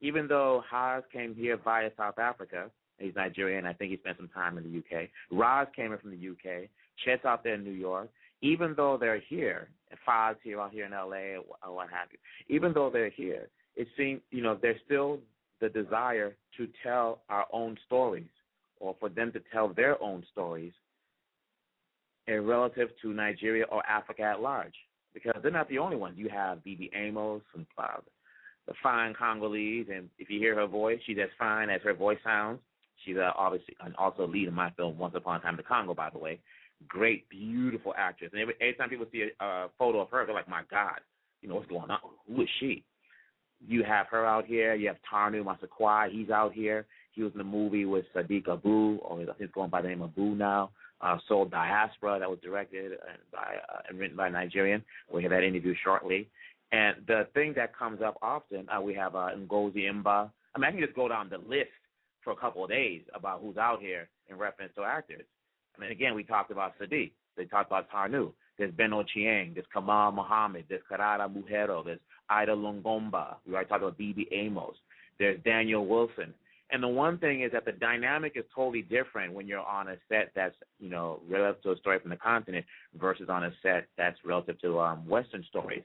even 0.00 0.26
though 0.26 0.62
Haz 0.68 1.02
came 1.12 1.34
here 1.34 1.58
via 1.62 1.90
South 1.96 2.18
Africa, 2.18 2.70
he's 2.98 3.14
Nigerian, 3.14 3.66
I 3.66 3.74
think 3.74 3.90
he 3.90 3.98
spent 3.98 4.16
some 4.16 4.28
time 4.28 4.58
in 4.58 4.64
the 4.64 4.78
UK. 4.78 5.08
Raz 5.30 5.68
came 5.76 5.92
in 5.92 5.98
from 5.98 6.10
the 6.10 6.28
UK. 6.30 6.68
Chet's 7.04 7.24
out 7.24 7.44
there 7.44 7.54
in 7.54 7.64
New 7.64 7.70
York. 7.70 8.08
Even 8.40 8.74
though 8.76 8.98
they're 8.98 9.20
here, 9.28 9.68
Faz 10.06 10.36
here 10.42 10.60
out 10.60 10.72
here 10.72 10.86
in 10.86 10.92
LA 10.92 11.40
or 11.66 11.74
what 11.74 11.88
have 11.90 12.08
you, 12.12 12.18
even 12.54 12.72
though 12.72 12.90
they're 12.90 13.10
here, 13.10 13.48
it 13.76 13.88
seems, 13.96 14.20
you 14.30 14.42
know, 14.42 14.58
there's 14.60 14.80
still 14.84 15.18
the 15.60 15.68
desire 15.68 16.36
to 16.56 16.68
tell 16.82 17.22
our 17.28 17.46
own 17.52 17.76
stories 17.86 18.28
or 18.80 18.94
for 19.00 19.08
them 19.08 19.32
to 19.32 19.40
tell 19.52 19.68
their 19.68 20.00
own 20.02 20.24
stories 20.32 20.72
in 22.26 22.46
relative 22.46 22.88
to 23.02 23.12
Nigeria 23.12 23.64
or 23.70 23.84
Africa 23.86 24.22
at 24.22 24.40
large. 24.40 24.74
Because 25.12 25.40
they're 25.42 25.52
not 25.52 25.68
the 25.68 25.78
only 25.78 25.96
ones. 25.96 26.18
You 26.18 26.28
have 26.28 26.64
Bibi 26.64 26.90
Amos 26.94 27.42
and 27.54 27.66
uh, 27.78 28.00
the 28.66 28.72
fine 28.82 29.14
Congolese, 29.14 29.86
and 29.94 30.08
if 30.18 30.28
you 30.28 30.40
hear 30.40 30.56
her 30.56 30.66
voice, 30.66 30.98
she's 31.06 31.18
as 31.22 31.28
fine 31.38 31.70
as 31.70 31.80
her 31.82 31.94
voice 31.94 32.18
sounds. 32.24 32.58
She's 33.04 33.16
uh, 33.16 33.30
obviously 33.36 33.76
and 33.84 33.94
also 33.96 34.26
lead 34.26 34.48
in 34.48 34.54
my 34.54 34.70
film 34.70 34.98
Once 34.98 35.14
Upon 35.16 35.36
a 35.36 35.40
Time 35.40 35.54
in 35.54 35.58
the 35.58 35.62
Congo, 35.62 35.94
by 35.94 36.10
the 36.10 36.18
way. 36.18 36.40
Great, 36.88 37.28
beautiful 37.28 37.94
actress. 37.96 38.30
And 38.32 38.40
every, 38.40 38.54
every 38.60 38.74
time 38.74 38.90
people 38.90 39.06
see 39.12 39.28
a, 39.40 39.44
a 39.44 39.68
photo 39.78 40.00
of 40.00 40.10
her, 40.10 40.24
they're 40.24 40.34
like, 40.34 40.48
"My 40.48 40.62
God, 40.70 41.00
you 41.40 41.48
know 41.48 41.56
what's 41.56 41.68
going 41.68 41.90
on? 41.90 41.98
Who 42.28 42.42
is 42.42 42.48
she?" 42.60 42.84
You 43.66 43.82
have 43.82 44.06
her 44.08 44.26
out 44.26 44.46
here. 44.46 44.74
You 44.74 44.88
have 44.88 44.98
Tarnu 45.10 45.42
Massaquoi. 45.44 46.10
He's 46.10 46.30
out 46.30 46.52
here. 46.52 46.86
He 47.12 47.22
was 47.22 47.32
in 47.32 47.38
the 47.38 47.44
movie 47.44 47.84
with 47.84 48.04
Sadiq 48.14 48.48
Abu, 48.48 48.96
or 48.96 49.20
I 49.20 49.24
think 49.24 49.36
it's 49.38 49.54
going 49.54 49.70
by 49.70 49.80
the 49.80 49.88
name 49.88 50.02
of 50.02 50.14
Boo 50.14 50.34
now. 50.34 50.70
Uh, 51.00 51.18
Soul 51.28 51.46
Diaspora, 51.46 52.18
that 52.18 52.30
was 52.30 52.38
directed 52.42 52.92
and 52.92 53.18
by 53.32 53.56
uh, 53.72 53.80
and 53.88 53.98
written 53.98 54.16
by 54.16 54.28
a 54.28 54.30
Nigerian. 54.30 54.82
We 55.12 55.22
have 55.22 55.30
that 55.30 55.44
interview 55.44 55.74
shortly. 55.82 56.28
And 56.72 56.96
the 57.06 57.28
thing 57.34 57.52
that 57.56 57.76
comes 57.76 58.00
up 58.02 58.16
often, 58.20 58.66
uh, 58.68 58.80
we 58.80 58.94
have 58.94 59.14
uh, 59.14 59.30
Ngozi 59.36 59.84
Mba. 60.02 60.30
I 60.54 60.58
mean, 60.58 60.64
I 60.64 60.70
can 60.70 60.80
just 60.80 60.94
go 60.94 61.08
down 61.08 61.28
the 61.28 61.38
list 61.38 61.70
for 62.22 62.32
a 62.32 62.36
couple 62.36 62.64
of 62.64 62.70
days 62.70 63.02
about 63.14 63.40
who's 63.42 63.56
out 63.56 63.80
here 63.80 64.08
in 64.28 64.36
reference 64.36 64.72
to 64.76 64.82
actors. 64.82 65.26
I 65.76 65.80
mean, 65.80 65.90
again, 65.90 66.14
we 66.14 66.24
talked 66.24 66.50
about 66.50 66.74
Sadiq. 66.78 67.12
They 67.36 67.44
talked 67.44 67.70
about 67.70 67.90
Tarnu. 67.90 68.32
There's 68.58 68.72
Ben 68.72 68.90
Ochieng. 68.90 69.54
There's 69.54 69.66
Kamal 69.72 70.12
Muhammad. 70.12 70.66
There's 70.68 70.82
Karara 70.90 71.28
Muhero. 71.28 71.84
There's 71.84 72.00
Ida 72.28 72.52
Longomba. 72.52 73.36
We 73.46 73.54
already 73.54 73.68
talked 73.68 73.82
about 73.82 73.98
Bibi 73.98 74.28
Amos. 74.32 74.76
There's 75.18 75.40
Daniel 75.44 75.86
Wilson. 75.86 76.34
And 76.70 76.82
the 76.82 76.88
one 76.88 77.18
thing 77.18 77.42
is 77.42 77.52
that 77.52 77.64
the 77.64 77.72
dynamic 77.72 78.32
is 78.36 78.44
totally 78.54 78.82
different 78.82 79.32
when 79.32 79.46
you're 79.46 79.60
on 79.60 79.88
a 79.88 79.96
set 80.08 80.32
that's, 80.34 80.56
you 80.80 80.88
know, 80.88 81.20
relative 81.28 81.62
to 81.64 81.70
a 81.72 81.76
story 81.76 81.98
from 82.00 82.10
the 82.10 82.16
continent 82.16 82.64
versus 82.98 83.28
on 83.28 83.44
a 83.44 83.52
set 83.62 83.86
that's 83.96 84.18
relative 84.24 84.60
to 84.62 84.80
um, 84.80 85.06
Western 85.06 85.44
stories. 85.48 85.84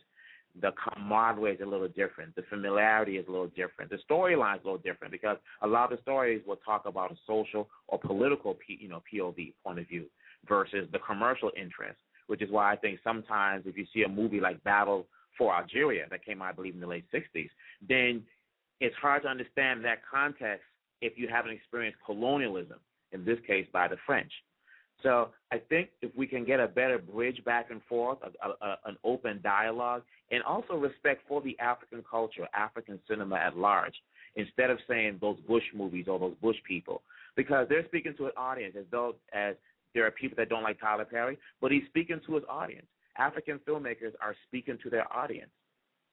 The 0.61 0.71
camaraderie 0.71 1.53
is 1.53 1.61
a 1.61 1.65
little 1.65 1.87
different. 1.87 2.35
The 2.35 2.43
familiarity 2.49 3.17
is 3.17 3.27
a 3.27 3.31
little 3.31 3.47
different. 3.47 3.91
The 3.91 3.99
storyline 4.09 4.55
is 4.55 4.61
a 4.63 4.65
little 4.65 4.77
different 4.79 5.11
because 5.11 5.37
a 5.61 5.67
lot 5.67 5.91
of 5.91 5.97
the 5.97 6.01
stories 6.01 6.41
will 6.45 6.57
talk 6.57 6.85
about 6.85 7.11
a 7.11 7.15
social 7.27 7.69
or 7.87 7.99
political, 7.99 8.57
you 8.67 8.89
know, 8.89 9.01
POV 9.13 9.53
point 9.63 9.79
of 9.79 9.87
view 9.87 10.05
versus 10.47 10.87
the 10.91 10.99
commercial 10.99 11.51
interest, 11.55 11.99
which 12.27 12.41
is 12.41 12.51
why 12.51 12.71
I 12.71 12.75
think 12.75 12.99
sometimes 13.03 13.65
if 13.67 13.77
you 13.77 13.85
see 13.93 14.03
a 14.03 14.09
movie 14.09 14.39
like 14.39 14.63
Battle 14.63 15.05
for 15.37 15.55
Algeria 15.55 16.05
that 16.09 16.25
came 16.25 16.41
out, 16.41 16.49
I 16.49 16.53
believe, 16.53 16.73
in 16.73 16.81
the 16.81 16.87
late 16.87 17.05
60s, 17.13 17.49
then 17.87 18.23
it's 18.79 18.95
hard 18.95 19.23
to 19.23 19.29
understand 19.29 19.83
that 19.85 19.99
context 20.09 20.65
if 21.01 21.13
you 21.17 21.27
haven't 21.27 21.51
experienced 21.51 21.99
colonialism, 22.05 22.77
in 23.11 23.23
this 23.23 23.39
case 23.47 23.67
by 23.71 23.87
the 23.87 23.97
French. 24.05 24.31
So 25.03 25.29
I 25.51 25.57
think 25.57 25.89
if 26.01 26.15
we 26.15 26.27
can 26.27 26.43
get 26.43 26.59
a 26.59 26.67
better 26.67 26.97
bridge 26.97 27.43
back 27.45 27.71
and 27.71 27.81
forth, 27.87 28.17
a, 28.21 28.49
a, 28.49 28.77
an 28.85 28.97
open 29.03 29.39
dialogue, 29.41 30.03
and 30.31 30.43
also 30.43 30.73
respect 30.75 31.21
for 31.27 31.41
the 31.41 31.57
African 31.59 32.03
culture, 32.09 32.47
African 32.53 32.99
cinema 33.07 33.35
at 33.35 33.57
large, 33.57 33.93
instead 34.35 34.69
of 34.69 34.77
saying 34.87 35.17
those 35.21 35.37
Bush 35.47 35.63
movies 35.73 36.05
or 36.07 36.19
those 36.19 36.35
Bush 36.41 36.57
people, 36.67 37.01
because 37.35 37.67
they're 37.69 37.85
speaking 37.85 38.13
to 38.17 38.25
an 38.25 38.31
audience 38.37 38.75
as 38.77 38.85
though 38.91 39.15
as 39.33 39.55
there 39.95 40.05
are 40.05 40.11
people 40.11 40.35
that 40.37 40.49
don't 40.49 40.63
like 40.63 40.79
Tyler 40.79 41.05
Perry, 41.05 41.37
but 41.61 41.71
he's 41.71 41.83
speaking 41.87 42.19
to 42.25 42.35
his 42.35 42.43
audience. 42.49 42.85
African 43.17 43.59
filmmakers 43.67 44.13
are 44.21 44.35
speaking 44.47 44.77
to 44.83 44.89
their 44.89 45.11
audience. 45.11 45.49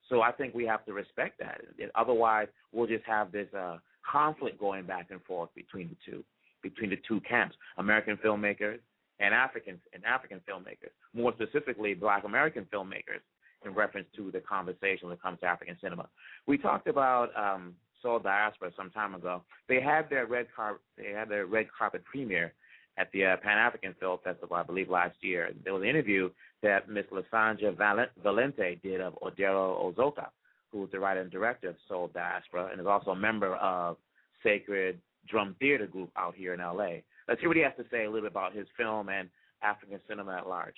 So 0.09 0.21
I 0.21 0.31
think 0.31 0.53
we 0.53 0.65
have 0.65 0.85
to 0.85 0.93
respect 0.93 1.39
that. 1.39 1.61
Otherwise, 1.95 2.47
we'll 2.71 2.87
just 2.87 3.03
have 3.05 3.31
this 3.31 3.47
uh, 3.53 3.77
conflict 4.09 4.59
going 4.59 4.85
back 4.85 5.07
and 5.11 5.21
forth 5.23 5.49
between 5.53 5.89
the 5.89 5.95
two, 6.09 6.23
between 6.61 6.89
the 6.89 6.99
two 7.07 7.21
camps, 7.21 7.55
American 7.77 8.17
filmmakers 8.17 8.79
and 9.19 9.33
African 9.33 9.79
and 9.93 10.03
African 10.05 10.41
filmmakers, 10.47 10.91
more 11.13 11.33
specifically 11.33 11.93
Black 11.93 12.23
American 12.23 12.65
filmmakers, 12.73 13.21
in 13.65 13.73
reference 13.73 14.07
to 14.15 14.31
the 14.31 14.39
conversation 14.39 15.07
when 15.07 15.13
it 15.13 15.21
comes 15.21 15.39
to 15.39 15.45
African 15.45 15.77
cinema. 15.81 16.07
We 16.45 16.57
talked 16.57 16.87
about 16.87 17.29
um, 17.35 17.73
Soul 18.01 18.19
Diaspora 18.19 18.71
some 18.77 18.91
time 18.91 19.15
ago. 19.15 19.43
They 19.67 19.81
had 19.81 20.09
their 20.09 20.27
red 20.27 20.47
carpet. 20.55 20.81
They 20.97 21.11
had 21.11 21.29
their 21.29 21.45
red 21.45 21.67
carpet 21.77 22.03
premiere 22.05 22.53
at 22.97 23.11
the 23.11 23.25
uh, 23.25 23.37
Pan 23.37 23.57
African 23.57 23.95
Film 23.99 24.19
Festival, 24.23 24.55
I 24.55 24.63
believe, 24.63 24.89
last 24.89 25.15
year. 25.21 25.51
There 25.63 25.73
was 25.73 25.83
an 25.83 25.89
interview 25.89 26.29
that 26.63 26.89
Miss 26.89 27.05
Lasanja 27.11 27.75
Valente 28.23 28.81
did 28.81 29.01
of 29.01 29.13
Odero 29.21 29.93
Ozoka, 29.93 30.27
who 30.71 30.85
is 30.85 30.91
the 30.91 30.99
writer 30.99 31.21
and 31.21 31.31
director 31.31 31.69
of 31.69 31.75
Soul 31.87 32.09
Diaspora 32.13 32.69
and 32.71 32.81
is 32.81 32.87
also 32.87 33.11
a 33.11 33.15
member 33.15 33.55
of 33.55 33.97
Sacred 34.43 34.99
Drum 35.27 35.55
Theater 35.59 35.87
Group 35.87 36.11
out 36.17 36.35
here 36.35 36.53
in 36.53 36.59
LA. 36.59 37.01
Let's 37.27 37.39
hear 37.39 37.49
what 37.49 37.57
he 37.57 37.63
has 37.63 37.73
to 37.77 37.85
say 37.91 38.05
a 38.05 38.09
little 38.09 38.21
bit 38.21 38.31
about 38.31 38.53
his 38.53 38.67
film 38.77 39.09
and 39.09 39.29
African 39.61 39.99
cinema 40.07 40.37
at 40.37 40.47
large. 40.47 40.75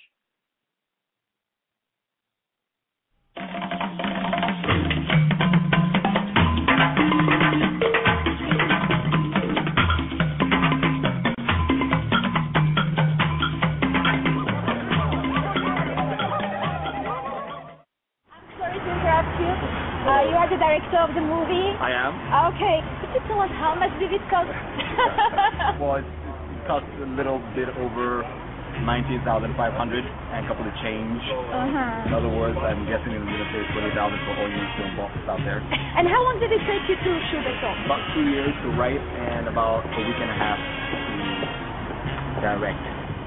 19500 29.24 30.04
and 30.04 30.44
a 30.44 30.46
couple 30.48 30.64
of 30.64 30.74
change. 30.80 31.20
Uh-huh. 31.20 32.08
In 32.08 32.12
other 32.16 32.32
words, 32.32 32.56
I'm 32.58 32.84
guessing 32.88 33.12
it's 33.12 33.24
going 33.24 33.42
to 33.44 33.50
pay 33.52 33.62
20000 33.76 33.92
for 33.92 34.32
all 34.40 34.48
your 34.48 34.68
film 34.80 34.92
bosses 34.96 35.26
out 35.28 35.40
there. 35.44 35.60
And 36.00 36.08
how 36.08 36.22
long 36.24 36.40
did 36.40 36.48
it 36.48 36.62
take 36.64 36.80
you 36.88 36.96
to 36.96 37.10
shoot 37.28 37.44
the 37.44 37.52
film? 37.60 37.76
About 37.84 38.00
two 38.16 38.24
years 38.32 38.54
to 38.64 38.68
write 38.78 38.96
and 38.96 39.50
about 39.50 39.84
a 39.84 40.00
week 40.00 40.16
and 40.16 40.30
a 40.32 40.38
half 40.38 40.56
to 40.56 42.40
direct. 42.40 42.80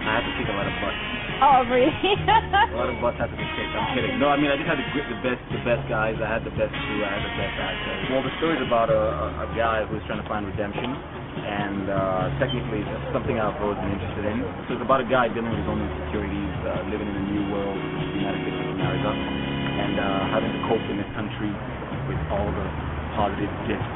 I 0.04 0.20
had 0.20 0.24
to 0.26 0.34
take 0.36 0.50
a 0.50 0.56
lot 0.58 0.66
of 0.68 0.76
butt. 0.84 0.96
Oh, 1.44 1.60
really? 1.70 1.92
a 2.74 2.76
lot 2.76 2.90
of 2.92 2.98
butts 3.00 3.20
had 3.20 3.30
to 3.32 3.38
be 3.38 3.46
kicked. 3.56 3.72
I'm 3.78 3.94
kidding. 3.96 4.20
No, 4.20 4.32
I 4.32 4.40
mean 4.40 4.50
I 4.52 4.58
just 4.58 4.68
had 4.68 4.80
the, 4.80 4.88
the 4.90 5.20
best, 5.22 5.42
the 5.54 5.62
best 5.64 5.84
guys. 5.88 6.18
I 6.20 6.28
had 6.28 6.44
the 6.44 6.56
best 6.56 6.72
crew. 6.72 7.00
I 7.04 7.10
had 7.14 7.24
the 7.24 7.36
best 7.40 7.56
actors. 7.56 8.00
Well, 8.12 8.24
the 8.26 8.34
story 8.42 8.56
is 8.58 8.64
about 8.66 8.90
a, 8.92 9.00
a, 9.00 9.28
a 9.46 9.50
guy 9.56 9.86
who's 9.88 10.02
trying 10.10 10.20
to 10.24 10.28
find 10.28 10.44
redemption, 10.48 10.92
and 11.44 11.86
uh, 11.92 12.32
technically 12.40 12.82
it's 12.82 13.08
something 13.12 13.36
I've 13.38 13.56
always 13.60 13.78
been 13.84 13.94
interested 13.94 14.24
in. 14.26 14.42
So 14.68 14.80
it's 14.80 14.86
about 14.86 15.04
a 15.04 15.08
guy 15.08 15.28
dealing 15.30 15.52
with 15.52 15.60
his 15.62 15.70
own 15.70 15.80
insecurities, 15.84 16.54
uh, 16.64 16.88
living 16.90 17.08
in 17.08 17.16
a 17.20 17.26
new 17.30 17.44
world, 17.52 17.76
the 17.76 18.20
United 18.24 18.40
States 18.48 18.58
of 18.64 18.70
America, 18.80 19.12
and 19.12 19.94
uh, 20.00 20.06
having 20.32 20.52
to 20.52 20.62
cope 20.72 20.84
in 20.88 20.98
this 20.98 21.12
country 21.14 21.52
with 22.08 22.20
all 22.32 22.48
the 22.48 22.68
positive 23.16 23.52
gifts 23.70 23.94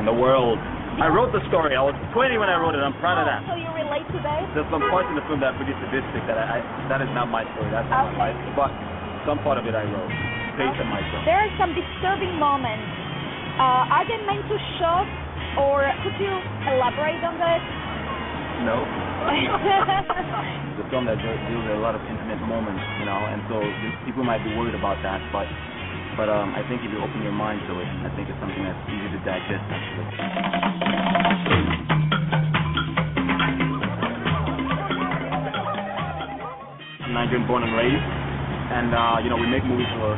in 0.00 0.04
the 0.04 0.16
world. 0.16 0.56
I 0.96 1.12
wrote 1.12 1.28
the 1.32 1.44
story. 1.52 1.76
I 1.76 1.84
was 1.84 1.92
20 2.16 2.40
when 2.40 2.48
I 2.48 2.56
wrote 2.56 2.72
it. 2.72 2.80
I'm 2.80 2.96
proud 3.04 3.20
of 3.20 3.28
that. 3.28 3.44
So 3.44 3.52
you 3.52 3.68
relate 3.76 4.08
to 4.16 4.18
that? 4.24 4.48
There's 4.56 4.68
some 4.72 4.80
parts 4.88 5.08
in 5.12 5.16
the 5.16 5.24
film 5.28 5.44
that 5.44 5.52
are 5.52 5.58
pretty 5.60 5.76
sadistic 5.76 6.24
that 6.24 6.40
I, 6.40 6.56
I 6.56 6.88
that 6.88 7.04
is 7.04 7.12
not 7.12 7.28
my 7.28 7.44
story. 7.52 7.68
That's 7.68 7.84
not 7.92 8.08
Okay. 8.08 8.16
my 8.16 8.32
life. 8.32 8.38
But 8.56 8.72
some 9.28 9.36
part 9.44 9.60
of 9.60 9.68
it 9.68 9.76
I 9.76 9.84
wrote 9.84 10.08
based 10.56 10.80
on 10.80 10.88
myself. 10.88 11.20
There 11.28 11.36
are 11.36 11.52
some 11.60 11.76
disturbing 11.76 12.32
moments. 12.40 12.88
Uh, 13.60 13.92
are 13.92 14.04
they 14.08 14.16
meant 14.24 14.44
to 14.48 14.56
shock, 14.80 15.04
or 15.56 15.88
could 16.04 16.16
you 16.20 16.32
elaborate 16.68 17.22
on 17.24 17.36
that? 17.40 17.60
No. 18.64 18.84
It's 20.76 20.84
a 20.84 20.90
film 20.92 21.08
that 21.08 21.16
deals 21.16 21.64
with 21.64 21.72
a 21.72 21.80
lot 21.80 21.96
of 21.96 22.04
intimate 22.04 22.36
moments, 22.44 22.84
you 23.00 23.08
know, 23.08 23.16
and 23.32 23.40
so 23.48 23.56
people 24.04 24.20
might 24.24 24.44
be 24.44 24.52
worried 24.52 24.76
about 24.76 25.00
that, 25.00 25.24
but 25.32 25.48
but 26.20 26.28
um, 26.28 26.52
I 26.52 26.64
think 26.68 26.80
if 26.84 26.92
you 26.92 27.00
open 27.00 27.20
your 27.24 27.32
mind 27.32 27.60
to 27.68 27.72
it, 27.80 27.88
I 28.04 28.12
think 28.16 28.28
it's 28.28 28.40
something 28.40 28.60
that's 28.60 28.76
easy 28.88 29.08
to 29.16 29.20
digest 29.24 29.64
actually. 29.68 30.08
I'm 37.04 37.12
Nigerian 37.16 37.48
born 37.48 37.64
and 37.64 37.72
raised, 37.72 38.08
and 38.76 38.92
uh, 38.92 39.16
you 39.24 39.28
know 39.32 39.40
we 39.40 39.48
make 39.48 39.64
movies 39.64 39.88
for 39.96 40.12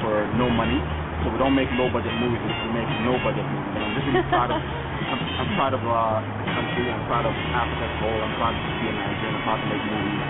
for 0.00 0.24
no 0.40 0.48
money, 0.48 0.80
so 1.24 1.30
we 1.32 1.38
don't 1.38 1.54
make 1.54 1.70
low 1.76 1.88
budget 1.90 2.14
movies. 2.18 2.40
We 2.64 2.70
make 2.74 2.88
no 3.04 3.18
budget 3.22 3.46
movies. 3.50 3.74
And 3.74 3.82
I'm 3.84 3.94
just 3.94 4.06
really 4.06 4.24
proud 4.30 4.50
of 4.54 4.58
I'm, 4.58 5.20
I'm 5.40 5.50
proud 5.56 5.72
of 5.74 5.82
uh, 5.84 6.20
the 6.36 6.46
country. 6.52 6.90
I'm 6.92 7.04
proud 7.08 7.24
of 7.26 7.32
Africa 7.32 7.84
as 7.88 7.92
a 7.96 7.98
whole. 8.02 8.20
I'm 8.20 8.34
proud 8.36 8.54
to 8.54 8.62
be 8.82 8.86
a 8.90 8.94
Nigerian. 8.94 9.34
I'm 9.36 9.44
proud 9.46 9.60
to 9.62 9.68
make 9.72 9.82
movies. 9.88 10.22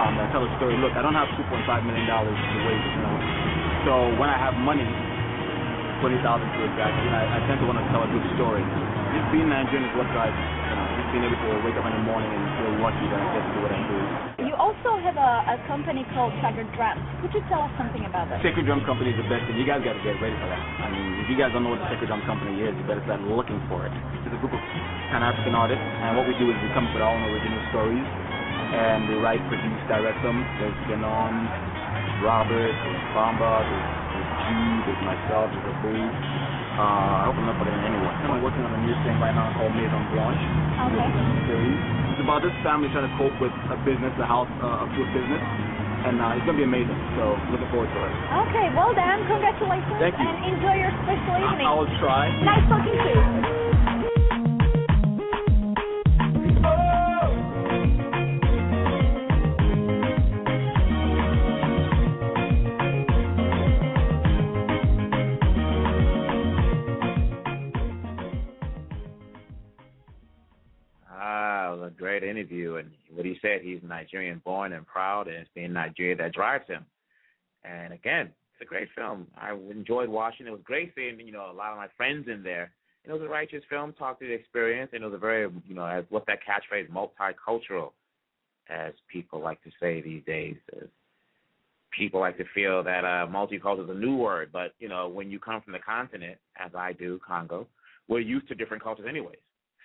Um, 0.00 0.12
I 0.18 0.26
tell 0.34 0.42
a 0.44 0.50
story. 0.58 0.74
Look, 0.82 0.94
I 0.98 1.02
don't 1.02 1.14
have 1.14 1.30
2.5 1.38 1.64
million 1.86 2.06
dollars 2.10 2.34
to 2.36 2.56
waste, 2.66 2.88
you 2.98 3.02
know. 3.04 3.16
So 3.86 3.92
when 4.18 4.28
I 4.32 4.36
have 4.40 4.56
money, 4.58 4.86
twenty 6.02 6.18
thousand 6.24 6.50
to 6.56 6.60
exactly, 6.66 7.08
I, 7.10 7.38
I 7.38 7.38
tend 7.46 7.60
to 7.62 7.66
want 7.68 7.78
to 7.80 7.86
tell 7.94 8.02
a 8.04 8.10
good 8.10 8.24
story. 8.36 8.64
Just 9.14 9.26
being 9.32 9.48
Nigerian 9.48 9.86
is 9.88 9.94
what 9.96 10.08
drives. 10.12 10.34
You 10.34 10.74
know, 10.76 10.86
just 10.98 11.08
being 11.14 11.24
able 11.24 11.38
to 11.38 11.50
wake 11.64 11.76
up 11.78 11.86
in 11.86 11.94
the 11.94 12.02
morning 12.04 12.32
and 12.32 12.42
feel 12.58 12.72
lucky 12.82 13.06
that 13.12 13.20
I 13.22 13.26
get 13.32 13.42
to 13.46 13.52
do 13.54 13.60
what 13.62 13.72
I 13.72 13.80
do. 13.86 13.98
You 14.44 14.52
also 14.60 15.00
have 15.00 15.16
a, 15.16 15.56
a 15.56 15.56
company 15.64 16.04
called 16.12 16.28
Tiger 16.44 16.68
Drums. 16.76 17.00
Could 17.24 17.32
you 17.32 17.40
tell 17.48 17.64
us 17.64 17.72
something 17.80 18.04
about 18.04 18.28
that? 18.28 18.44
Sacred 18.44 18.68
Drum 18.68 18.84
Company 18.84 19.16
is 19.16 19.16
the 19.16 19.24
best 19.24 19.48
thing. 19.48 19.56
You 19.56 19.64
guys 19.64 19.80
got 19.80 19.96
to 19.96 20.04
get 20.04 20.20
ready 20.20 20.36
for 20.36 20.48
that. 20.52 20.60
I 20.84 20.92
mean, 20.92 21.24
if 21.24 21.32
you 21.32 21.36
guys 21.40 21.48
don't 21.56 21.64
know 21.64 21.72
what 21.72 21.80
the 21.80 21.88
Sacred 21.88 22.12
Drum 22.12 22.20
Company 22.28 22.60
is, 22.60 22.76
you 22.76 22.84
better 22.84 23.00
start 23.08 23.24
looking 23.24 23.56
for 23.72 23.88
it. 23.88 23.94
It's 24.28 24.36
a 24.36 24.40
group 24.44 24.52
of 24.52 24.60
Pan 25.08 25.24
African 25.24 25.56
artists, 25.56 25.80
and 25.80 26.20
what 26.20 26.28
we 26.28 26.36
do 26.36 26.52
is 26.52 26.56
we 26.60 26.68
come 26.76 26.84
up 26.84 26.92
with 26.92 27.00
our 27.00 27.08
own 27.08 27.24
original 27.32 27.56
stories, 27.72 28.04
and 28.04 29.08
we 29.08 29.16
write, 29.16 29.40
produce, 29.48 29.80
direct 29.88 30.20
them. 30.20 30.36
There's 30.60 30.76
Ganon, 30.92 31.34
Robert, 32.20 32.68
there's 32.68 33.04
Bamba, 33.16 33.64
there's, 33.64 33.88
there's 34.12 34.28
Jude, 34.44 34.80
there's 34.92 35.02
myself, 35.08 35.48
there's 35.56 35.72
Abu. 35.72 35.96
Uh, 35.96 36.82
I 36.84 37.32
hope 37.32 37.38
I'm 37.40 37.48
not 37.48 37.56
forgetting 37.56 37.80
anyone. 37.80 38.12
I'm 38.28 38.44
working 38.44 38.60
on 38.60 38.76
a 38.76 38.80
new 38.84 38.92
thing 39.08 39.16
right 39.24 39.32
now 39.32 39.56
called 39.56 39.72
Maison 39.72 40.04
Blanche. 40.12 40.44
Okay. 40.84 41.08
Series. 41.48 42.03
About 42.24 42.40
this 42.40 42.56
family 42.64 42.88
trying 42.88 43.04
to 43.04 43.14
cope 43.20 43.36
with 43.36 43.52
a 43.68 43.76
business, 43.84 44.08
a 44.16 44.24
house, 44.24 44.48
uh, 44.64 44.80
a 44.80 44.86
food 44.96 45.04
business, 45.12 45.44
and 46.08 46.16
uh, 46.24 46.32
it's 46.32 46.40
gonna 46.48 46.56
be 46.56 46.64
amazing. 46.64 46.96
So 47.20 47.36
looking 47.52 47.68
forward 47.68 47.92
to 47.92 48.00
it. 48.00 48.12
Okay, 48.48 48.72
well 48.72 48.96
done. 48.96 49.28
Congratulations. 49.28 50.00
Thank 50.00 50.16
you. 50.16 50.24
And 50.24 50.56
enjoy 50.56 50.72
your 50.72 50.92
special 51.04 51.36
evening. 51.36 51.68
I 51.68 51.72
will 51.76 51.92
try. 52.00 52.32
Nice 52.40 52.64
talking 52.64 52.96
to 52.96 53.10
you. 53.12 53.83
It 72.14 72.20
great 72.20 72.30
interview, 72.30 72.76
and 72.76 72.90
what 73.12 73.26
he 73.26 73.36
said, 73.42 73.60
he's 73.62 73.80
Nigerian 73.82 74.40
born 74.44 74.72
and 74.72 74.86
proud, 74.86 75.26
and 75.26 75.36
it's 75.36 75.50
being 75.54 75.72
Nigeria 75.72 76.16
that 76.16 76.32
drives 76.32 76.66
him. 76.68 76.84
And 77.64 77.92
again, 77.92 78.26
it's 78.26 78.62
a 78.62 78.64
great 78.64 78.88
film. 78.94 79.26
I 79.36 79.52
enjoyed 79.52 80.08
watching. 80.08 80.46
It 80.46 80.50
was 80.50 80.60
great 80.64 80.92
seeing 80.94 81.18
you 81.20 81.32
know 81.32 81.50
a 81.50 81.52
lot 81.52 81.72
of 81.72 81.78
my 81.78 81.88
friends 81.96 82.28
in 82.28 82.42
there. 82.42 82.70
And 83.04 83.10
it 83.10 83.12
was 83.12 83.22
a 83.22 83.30
righteous 83.30 83.62
film, 83.68 83.92
talked 83.94 84.20
to 84.20 84.26
the 84.26 84.32
experience, 84.32 84.90
and 84.94 85.02
it 85.02 85.06
was 85.06 85.14
a 85.14 85.18
very 85.18 85.50
you 85.66 85.74
know 85.74 85.86
as 85.86 86.04
what's 86.10 86.26
that 86.26 86.38
catchphrase, 86.48 86.88
multicultural, 86.90 87.92
as 88.68 88.92
people 89.10 89.40
like 89.40 89.62
to 89.64 89.70
say 89.80 90.00
these 90.00 90.22
days. 90.24 90.56
As 90.76 90.88
people 91.90 92.20
like 92.20 92.36
to 92.38 92.44
feel 92.54 92.82
that 92.82 93.04
uh, 93.04 93.26
multicultural 93.26 93.84
is 93.84 93.90
a 93.90 93.94
new 93.94 94.16
word, 94.16 94.50
but 94.52 94.74
you 94.78 94.88
know 94.88 95.08
when 95.08 95.30
you 95.30 95.38
come 95.38 95.60
from 95.62 95.72
the 95.72 95.80
continent, 95.80 96.38
as 96.64 96.70
I 96.76 96.92
do, 96.92 97.20
Congo, 97.26 97.66
we're 98.08 98.20
used 98.20 98.48
to 98.48 98.54
different 98.54 98.82
cultures 98.82 99.06
anyways. 99.08 99.38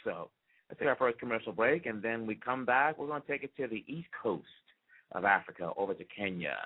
So 0.04 0.30
Let's 0.70 0.80
take 0.80 0.88
our 0.88 0.96
first 0.96 1.18
commercial 1.20 1.52
break, 1.52 1.88
and 1.88 2.02
then 2.02 2.28
we 2.28 2.36
come 2.36 2.64
back. 2.64 3.00
We're 3.00 3.08
going 3.08 3.24
to 3.24 3.28
take 3.28 3.44
it 3.44 3.52
to 3.58 3.68
the 3.68 3.84
east 3.88 4.10
coast 4.22 4.46
of 5.14 5.26
Africa, 5.26 5.72
over 5.76 5.96
to 5.96 6.04
Kenya. 6.16 6.58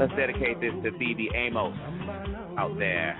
Let's 0.00 0.16
dedicate 0.16 0.58
this 0.62 0.72
to 0.82 0.98
Phoebe 0.98 1.28
Amos 1.34 1.76
out 2.56 2.72
there. 2.78 3.18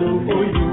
do 0.00 0.06
for 0.26 0.44
you. 0.46 0.69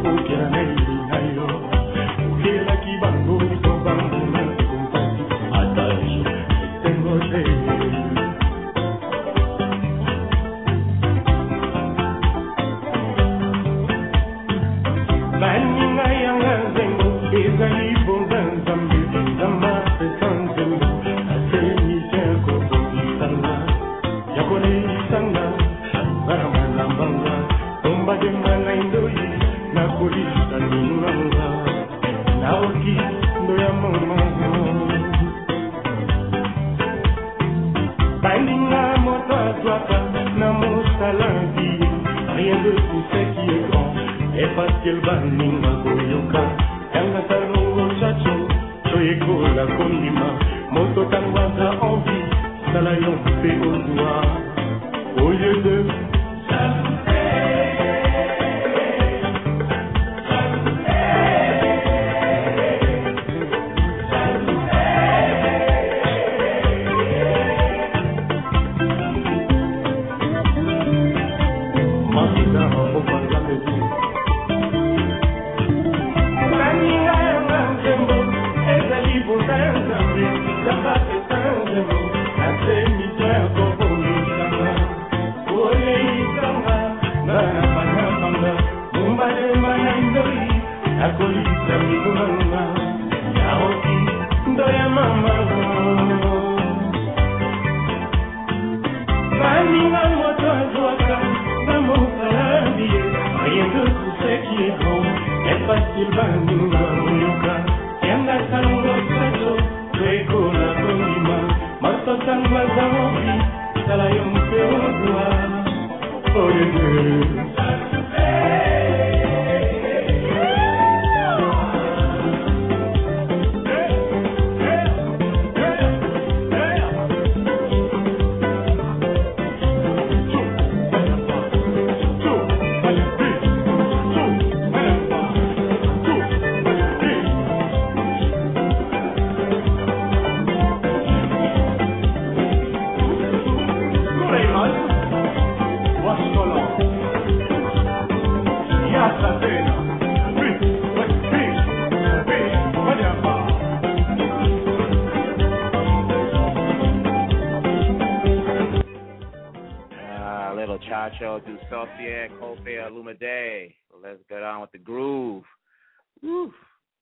Cafe 162.68 162.90
Illumide. 162.90 163.74
Let's 164.04 164.20
get 164.30 164.44
on 164.44 164.62
with 164.62 164.72
the 164.72 164.78
groove. 164.78 165.44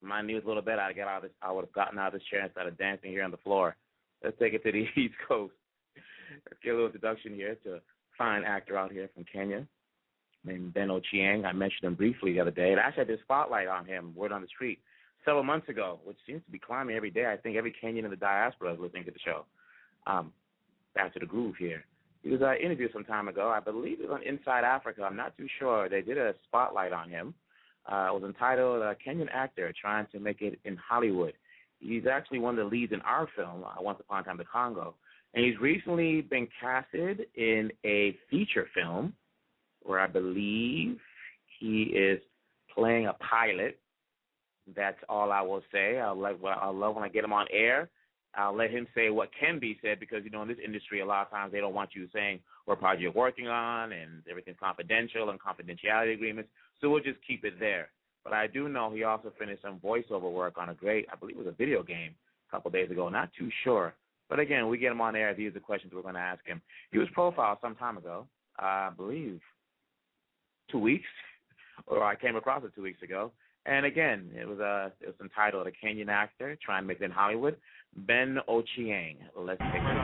My 0.01 0.21
knee 0.21 0.35
was 0.35 0.43
a 0.43 0.47
little 0.47 0.61
bit. 0.61 0.77
I 0.77 0.93
got 0.93 1.07
out. 1.07 1.21
This, 1.23 1.31
I 1.41 1.51
would 1.51 1.65
have 1.65 1.73
gotten 1.73 1.97
out 1.97 2.07
of 2.07 2.13
this 2.13 2.27
chair 2.29 2.45
instead 2.45 2.67
of 2.67 2.77
dancing 2.77 3.09
here 3.11 3.23
on 3.23 3.31
the 3.31 3.37
floor. 3.37 3.75
Let's 4.23 4.37
take 4.39 4.53
it 4.53 4.63
to 4.63 4.71
the 4.71 4.85
East 5.01 5.15
Coast. 5.27 5.53
Let's 6.45 6.59
get 6.63 6.71
a 6.71 6.73
little 6.73 6.87
introduction 6.87 7.33
here 7.33 7.55
to 7.63 7.75
a 7.75 7.79
fine 8.17 8.43
actor 8.43 8.77
out 8.77 8.91
here 8.91 9.09
from 9.13 9.25
Kenya 9.31 9.65
named 10.43 10.73
Ben 10.73 10.89
Ochieng. 10.89 11.45
I 11.45 11.51
mentioned 11.51 11.83
him 11.83 11.95
briefly 11.95 12.33
the 12.33 12.41
other 12.41 12.51
day. 12.51 12.71
And 12.71 12.79
I 12.79 12.83
actually 12.83 13.01
had 13.01 13.07
this 13.07 13.21
spotlight 13.23 13.67
on 13.67 13.85
him, 13.85 14.13
word 14.15 14.31
on 14.31 14.41
the 14.41 14.47
street, 14.47 14.79
several 15.23 15.43
months 15.43 15.69
ago, 15.69 15.99
which 16.03 16.17
seems 16.27 16.43
to 16.45 16.51
be 16.51 16.59
climbing 16.59 16.95
every 16.95 17.09
day. 17.09 17.25
I 17.31 17.37
think 17.37 17.57
every 17.57 17.73
Kenyan 17.83 18.05
in 18.05 18.11
the 18.11 18.15
diaspora 18.15 18.73
is 18.73 18.79
listening 18.79 19.05
to 19.05 19.11
the 19.11 19.19
show. 19.25 19.45
Um, 20.05 20.31
back 20.93 21.13
to 21.13 21.19
the 21.19 21.25
groove 21.25 21.55
here. 21.57 21.85
He 22.25 22.31
was 22.31 22.41
uh, 22.41 22.55
interviewed 22.55 22.89
some 22.91 23.03
time 23.03 23.27
ago. 23.27 23.53
I 23.55 23.59
believe 23.59 23.99
it 24.01 24.09
was 24.09 24.19
on 24.19 24.27
Inside 24.27 24.63
Africa. 24.63 25.03
I'm 25.03 25.15
not 25.15 25.37
too 25.37 25.45
sure. 25.59 25.87
They 25.87 26.01
did 26.01 26.17
a 26.17 26.33
spotlight 26.47 26.91
on 26.91 27.07
him. 27.07 27.35
Uh, 27.85 28.07
it 28.09 28.19
was 28.19 28.23
entitled 28.25 28.81
uh, 28.81 28.95
"Kenyan 29.05 29.27
Actor 29.31 29.71
Trying 29.79 30.07
to 30.11 30.19
Make 30.19 30.41
It 30.41 30.59
in 30.65 30.75
Hollywood." 30.75 31.33
He's 31.79 32.07
actually 32.11 32.39
one 32.39 32.57
of 32.57 32.65
the 32.65 32.75
leads 32.75 32.93
in 32.93 33.01
our 33.01 33.27
film, 33.35 33.63
uh, 33.63 33.79
Once 33.79 33.99
Upon 33.99 34.21
a 34.21 34.23
Time, 34.23 34.37
the 34.37 34.43
Congo, 34.43 34.95
and 35.35 35.45
he's 35.45 35.59
recently 35.59 36.21
been 36.21 36.47
casted 36.59 37.27
in 37.35 37.69
a 37.85 38.17
feature 38.31 38.67
film 38.73 39.13
where 39.83 39.99
I 39.99 40.07
believe 40.07 40.97
he 41.59 41.83
is 41.83 42.19
playing 42.73 43.05
a 43.05 43.13
pilot. 43.13 43.77
That's 44.75 44.97
all 45.07 45.31
I 45.31 45.41
will 45.43 45.61
say. 45.71 45.99
I'll 45.99 46.19
like 46.19 46.39
I 46.43 46.69
love 46.69 46.95
when 46.95 47.03
I 47.03 47.09
get 47.09 47.23
him 47.23 47.33
on 47.33 47.45
air. 47.53 47.87
I'll 48.37 48.55
let 48.55 48.71
him 48.71 48.87
say 48.93 49.09
what 49.09 49.29
can 49.39 49.59
be 49.59 49.77
said 49.81 49.99
because 49.99 50.23
you 50.23 50.29
know 50.29 50.41
in 50.41 50.47
this 50.47 50.57
industry 50.63 51.01
a 51.01 51.05
lot 51.05 51.25
of 51.25 51.31
times 51.31 51.51
they 51.51 51.59
don't 51.59 51.73
want 51.73 51.91
you 51.93 52.07
saying 52.13 52.39
what 52.65 52.79
project 52.79 53.01
you're 53.01 53.11
working 53.11 53.47
on 53.47 53.91
and 53.91 54.23
everything's 54.29 54.57
confidential 54.59 55.29
and 55.29 55.39
confidentiality 55.39 56.13
agreements. 56.13 56.49
So 56.81 56.89
we'll 56.89 57.03
just 57.03 57.19
keep 57.25 57.45
it 57.45 57.59
there. 57.59 57.89
But 58.23 58.33
I 58.33 58.47
do 58.47 58.67
know 58.67 58.91
he 58.91 59.03
also 59.03 59.31
finished 59.37 59.61
some 59.61 59.79
voiceover 59.79 60.31
work 60.31 60.57
on 60.57 60.69
a 60.69 60.73
great, 60.73 61.07
I 61.11 61.15
believe 61.15 61.37
it 61.37 61.45
was 61.45 61.53
a 61.53 61.57
video 61.57 61.83
game 61.83 62.15
a 62.49 62.51
couple 62.51 62.71
days 62.71 62.89
ago. 62.89 63.07
Not 63.07 63.29
too 63.37 63.49
sure. 63.63 63.93
But 64.29 64.39
again, 64.39 64.67
we 64.67 64.79
get 64.79 64.91
him 64.91 65.01
on 65.01 65.15
air. 65.15 65.33
These 65.35 65.49
are 65.49 65.53
the 65.53 65.59
questions 65.59 65.93
we're 65.93 66.01
going 66.01 66.15
to 66.15 66.19
ask 66.19 66.45
him. 66.45 66.61
He 66.91 66.97
was 66.97 67.07
profiled 67.13 67.59
some 67.61 67.75
time 67.75 67.97
ago, 67.97 68.25
I 68.57 68.89
believe 68.97 69.39
two 70.71 70.79
weeks, 70.79 71.05
or 71.85 72.03
I 72.03 72.15
came 72.15 72.35
across 72.35 72.63
it 72.63 72.71
two 72.75 72.81
weeks 72.81 73.03
ago. 73.03 73.31
And 73.65 73.85
again, 73.85 74.29
it 74.39 74.47
was 74.47 74.59
a 74.59 74.91
it 75.01 75.07
was 75.07 75.15
entitled 75.21 75.65
"A 75.65 75.71
Kenyan 75.73 76.09
Actor 76.09 76.57
Trying 76.63 76.83
to 76.83 76.87
Make 76.87 77.01
It 77.01 77.05
in 77.05 77.11
Hollywood." 77.11 77.57
Ben 77.97 78.37
Ochieng. 78.47 79.17
Let's 79.35 79.59
take 79.73 79.81
it. 79.81 79.97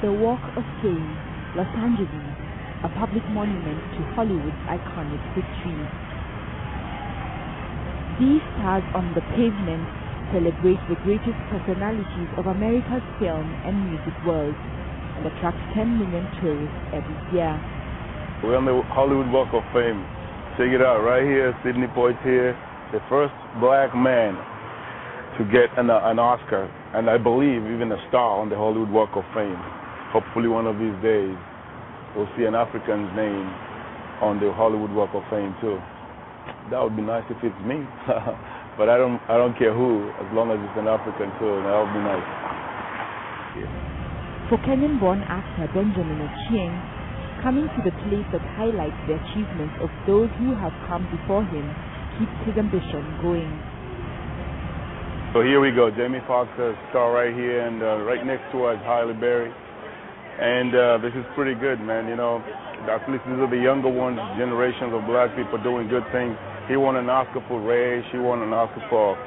The 0.00 0.12
Walk 0.12 0.40
of 0.56 0.64
Fame, 0.80 1.18
Los 1.56 1.68
Angeles, 1.76 2.32
a 2.84 2.88
public 2.96 3.24
monument 3.36 3.80
to 3.96 4.00
Hollywood's 4.16 4.62
iconic 4.70 5.20
history. 5.36 5.84
These 8.16 8.44
stars 8.56 8.84
on 8.94 9.12
the 9.12 9.24
pavement 9.36 9.84
celebrate 10.32 10.80
the 10.88 10.96
greatest 11.04 11.36
personalities 11.52 12.30
of 12.38 12.46
America's 12.46 13.04
film 13.18 13.44
and 13.68 13.90
music 13.90 14.16
world 14.24 14.56
and 15.18 15.26
attract 15.26 15.58
10 15.74 15.98
million 15.98 16.24
tourists 16.40 16.80
every 16.94 17.18
year. 17.36 17.52
We're 18.42 18.56
on 18.56 18.64
the 18.64 18.80
Hollywood 18.88 19.28
Walk 19.28 19.52
of 19.52 19.62
Fame. 19.72 20.13
Check 20.54 20.70
it 20.70 20.78
out, 20.78 21.02
right 21.02 21.26
here, 21.26 21.50
Sidney 21.66 21.90
Poitier, 21.90 22.54
the 22.94 23.02
first 23.10 23.34
black 23.58 23.90
man 23.90 24.38
to 25.34 25.42
get 25.50 25.66
an, 25.74 25.90
uh, 25.90 25.98
an 26.06 26.22
Oscar, 26.22 26.70
and 26.94 27.10
I 27.10 27.18
believe 27.18 27.66
even 27.66 27.90
a 27.90 27.98
star 28.06 28.38
on 28.38 28.46
the 28.46 28.54
Hollywood 28.54 28.86
Walk 28.86 29.18
of 29.18 29.26
Fame. 29.34 29.58
Hopefully, 30.14 30.46
one 30.46 30.70
of 30.70 30.78
these 30.78 30.94
days, 31.02 31.34
we'll 32.14 32.30
see 32.38 32.46
an 32.46 32.54
African's 32.54 33.10
name 33.18 33.50
on 34.22 34.38
the 34.38 34.54
Hollywood 34.54 34.94
Walk 34.94 35.10
of 35.18 35.26
Fame 35.26 35.58
too. 35.58 35.74
That 36.70 36.78
would 36.78 36.94
be 36.94 37.02
nice 37.02 37.26
if 37.34 37.42
it's 37.42 37.62
me, 37.66 37.82
but 38.78 38.86
I 38.86 38.94
don't, 38.94 39.18
I 39.26 39.34
don't 39.34 39.58
care 39.58 39.74
who, 39.74 40.06
as 40.22 40.30
long 40.30 40.54
as 40.54 40.62
it's 40.62 40.78
an 40.78 40.86
African 40.86 41.34
too. 41.42 41.50
That 41.66 41.74
would 41.82 41.94
be 41.98 42.02
nice. 42.06 42.28
Yeah. 43.58 43.70
For 44.46 44.58
Kenyan-born 44.62 45.26
actor 45.26 45.66
Benjamin 45.74 46.22
Ochieng, 46.22 46.93
coming 47.44 47.68
to 47.76 47.80
the 47.84 47.92
place 48.08 48.24
that 48.32 48.40
highlights 48.56 48.96
the 49.04 49.20
achievements 49.20 49.76
of 49.84 49.92
those 50.08 50.32
who 50.40 50.56
have 50.56 50.72
come 50.88 51.04
before 51.12 51.44
him 51.52 51.68
keeps 52.16 52.32
his 52.48 52.56
ambition 52.56 53.04
going. 53.20 53.52
So 55.36 55.44
here 55.44 55.60
we 55.60 55.68
go. 55.68 55.92
Jamie 55.92 56.24
Foxx, 56.24 56.48
a 56.56 56.72
star 56.88 57.12
right 57.12 57.36
here, 57.36 57.68
and 57.68 57.84
uh, 57.84 58.00
right 58.08 58.24
next 58.24 58.48
to 58.56 58.64
us, 58.64 58.80
Halle 58.88 59.12
Berry. 59.12 59.52
And 59.52 60.72
uh, 60.72 61.04
this 61.04 61.12
is 61.12 61.22
pretty 61.36 61.52
good, 61.52 61.84
man. 61.84 62.08
You 62.08 62.16
know, 62.16 62.40
at 62.88 63.04
least 63.12 63.28
these 63.28 63.36
are 63.36 63.52
the 63.52 63.60
younger 63.60 63.92
ones, 63.92 64.16
generations 64.40 64.96
of 64.96 65.04
black 65.04 65.36
people 65.36 65.60
doing 65.60 65.84
good 65.92 66.06
things. 66.16 66.32
He 66.64 66.80
won 66.80 66.96
an 66.96 67.12
Oscar 67.12 67.44
for 67.44 67.60
Ray. 67.60 68.00
She 68.08 68.16
won 68.16 68.40
an 68.40 68.56
Oscar 68.56 68.80
for 68.88 69.20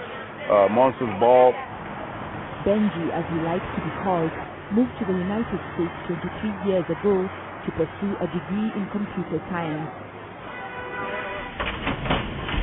uh, 0.50 0.66
Monsters 0.74 1.14
Ball. 1.22 1.54
Benji, 2.66 3.14
as 3.14 3.24
he 3.30 3.38
likes 3.46 3.68
to 3.78 3.80
be 3.86 3.94
called, 4.02 4.34
moved 4.74 4.92
to 4.98 5.06
the 5.06 5.14
United 5.14 5.62
States 5.78 5.94
23 6.10 6.66
years 6.66 6.88
ago 6.90 7.30
to 7.68 7.72
pursue 7.76 8.16
a 8.24 8.28
degree 8.32 8.72
in 8.80 8.88
computer 8.92 9.44
science. 9.52 9.92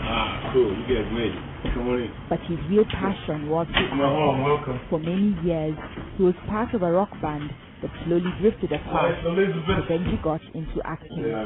Ah, 0.08 0.50
cool. 0.52 0.72
You 0.72 0.84
guys 0.88 1.12
made 1.12 1.32
it. 1.36 1.74
Come 1.76 1.88
on 1.88 2.00
in. 2.00 2.12
But 2.28 2.40
his 2.48 2.58
real 2.70 2.84
passion 2.88 3.50
was 3.50 3.66
the 3.68 3.84
Come 3.90 4.00
on, 4.00 4.42
welcome. 4.42 4.80
For 4.88 4.98
many 4.98 5.36
years, 5.44 5.76
he 6.16 6.22
was 6.24 6.34
part 6.48 6.72
of 6.72 6.82
a 6.82 6.90
rock 6.90 7.10
band 7.20 7.50
that 7.82 7.90
slowly 8.06 8.32
drifted 8.40 8.72
apart. 8.72 9.14
Hi, 9.20 9.28
Elizabeth. 9.28 9.64
But 9.66 9.88
then 9.88 10.04
he 10.08 10.16
got 10.24 10.40
into 10.54 10.80
acting. 10.84 11.20
Yeah, 11.20 11.44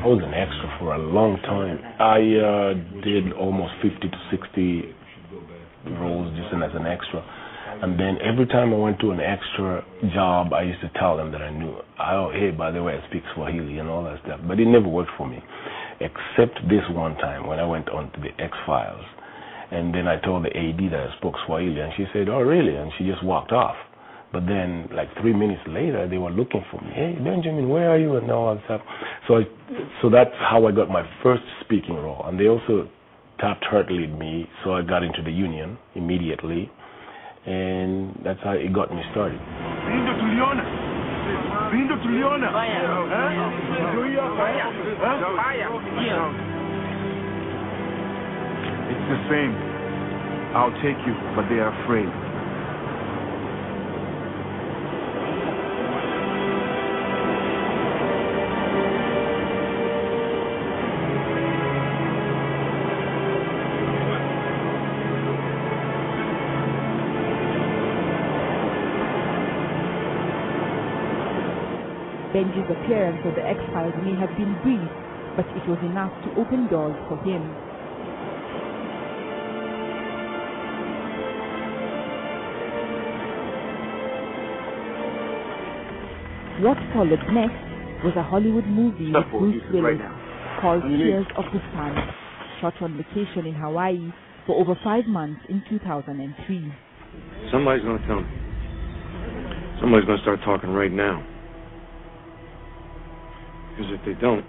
I 0.00 0.06
was 0.06 0.20
an 0.22 0.32
extra 0.32 0.76
for 0.78 0.94
a 0.94 0.98
long 0.98 1.36
time. 1.44 1.76
I 2.00 2.20
uh, 2.40 3.02
did 3.04 3.32
almost 3.32 3.72
50 3.82 4.08
to 4.08 4.20
60 4.30 4.94
roles 6.00 6.32
just 6.36 6.54
as 6.54 6.72
an 6.72 6.86
extra. 6.86 7.20
And 7.82 7.98
then 7.98 8.18
every 8.24 8.46
time 8.46 8.72
I 8.72 8.76
went 8.76 8.98
to 9.00 9.10
an 9.12 9.20
extra 9.20 9.84
job, 10.14 10.52
I 10.52 10.62
used 10.62 10.80
to 10.80 10.90
tell 10.98 11.16
them 11.16 11.30
that 11.32 11.42
I 11.42 11.50
knew, 11.50 11.76
oh, 12.00 12.30
hey, 12.32 12.50
by 12.50 12.70
the 12.70 12.82
way, 12.82 12.98
I 12.98 13.08
speak 13.08 13.22
Swahili 13.34 13.78
and 13.78 13.88
all 13.88 14.04
that 14.04 14.20
stuff. 14.24 14.40
But 14.46 14.58
it 14.58 14.66
never 14.66 14.88
worked 14.88 15.12
for 15.16 15.28
me, 15.28 15.38
except 16.00 16.58
this 16.68 16.82
one 16.90 17.14
time 17.16 17.46
when 17.46 17.58
I 17.60 17.66
went 17.66 17.88
on 17.90 18.10
to 18.12 18.20
the 18.20 18.30
X 18.42 18.56
Files. 18.66 19.04
And 19.70 19.94
then 19.94 20.08
I 20.08 20.18
told 20.20 20.44
the 20.44 20.56
AD 20.56 20.80
that 20.90 21.08
I 21.08 21.16
spoke 21.18 21.34
Swahili, 21.46 21.80
and 21.80 21.92
she 21.96 22.06
said, 22.12 22.28
oh, 22.28 22.40
really? 22.40 22.74
And 22.74 22.90
she 22.98 23.04
just 23.04 23.22
walked 23.22 23.52
off. 23.52 23.76
But 24.32 24.46
then, 24.46 24.88
like 24.92 25.08
three 25.20 25.32
minutes 25.32 25.62
later, 25.68 26.08
they 26.08 26.18
were 26.18 26.30
looking 26.30 26.64
for 26.70 26.80
me. 26.80 26.90
Hey, 26.92 27.16
Benjamin, 27.22 27.68
where 27.68 27.90
are 27.90 27.98
you? 27.98 28.16
And 28.16 28.30
all 28.30 28.54
that 28.54 28.64
stuff. 28.64 28.80
So, 29.26 29.36
I, 29.36 29.42
so 30.02 30.10
that's 30.10 30.34
how 30.38 30.66
I 30.66 30.72
got 30.72 30.90
my 30.90 31.08
first 31.22 31.42
speaking 31.64 31.94
role. 31.94 32.22
And 32.26 32.38
they 32.38 32.48
also 32.48 32.88
tapped 33.38 33.64
lead 33.90 34.18
me, 34.18 34.48
so 34.64 34.72
I 34.72 34.82
got 34.82 35.02
into 35.02 35.22
the 35.22 35.30
union 35.30 35.78
immediately 35.94 36.70
and 37.48 38.12
that's 38.24 38.40
how 38.44 38.52
it 38.52 38.68
got 38.76 38.92
me 38.92 39.00
started. 39.10 39.40
Vindo 39.88 40.12
tuliona. 40.20 40.64
Vindo 41.72 41.96
tuliona. 42.04 42.48
It's 48.92 49.06
the 49.08 49.20
same. 49.32 49.52
I'll 50.52 50.76
take 50.84 51.00
you, 51.08 51.14
but 51.36 51.48
they 51.48 51.60
are 51.60 51.72
afraid. 51.84 52.27
Benji's 72.38 72.70
appearance 72.70 73.18
on 73.26 73.34
The 73.34 73.42
X 73.42 73.58
Files 73.74 73.94
may 74.06 74.14
have 74.14 74.30
been 74.38 74.54
brief, 74.62 74.86
but 75.34 75.42
it 75.58 75.66
was 75.66 75.78
enough 75.82 76.14
to 76.22 76.30
open 76.38 76.70
doors 76.70 76.94
for 77.10 77.18
him. 77.26 77.42
What 86.62 86.78
followed 86.94 87.18
next 87.34 87.58
was 88.06 88.14
a 88.14 88.22
Hollywood 88.22 88.66
movie 88.70 89.10
with 89.10 89.26
Bruce 89.34 89.62
Willis 89.74 89.98
called 90.62 90.82
Tears 90.86 91.26
of 91.34 91.44
the 91.50 91.58
Sun, 91.74 91.94
shot 92.60 92.74
on 92.80 92.94
location 92.94 93.50
in 93.50 93.54
Hawaii 93.54 94.14
for 94.46 94.54
over 94.54 94.78
five 94.84 95.06
months 95.06 95.40
in 95.48 95.60
2003. 95.68 96.72
Somebody's 97.50 97.82
going 97.82 97.98
to 97.98 98.06
tell 98.06 98.22
me. 98.22 98.30
Somebody's 99.80 100.06
going 100.06 100.18
to 100.18 100.22
start 100.22 100.38
talking 100.46 100.70
right 100.70 100.92
now. 100.92 101.18
Because 103.78 103.92
if 103.94 104.04
they 104.04 104.20
don't, 104.20 104.44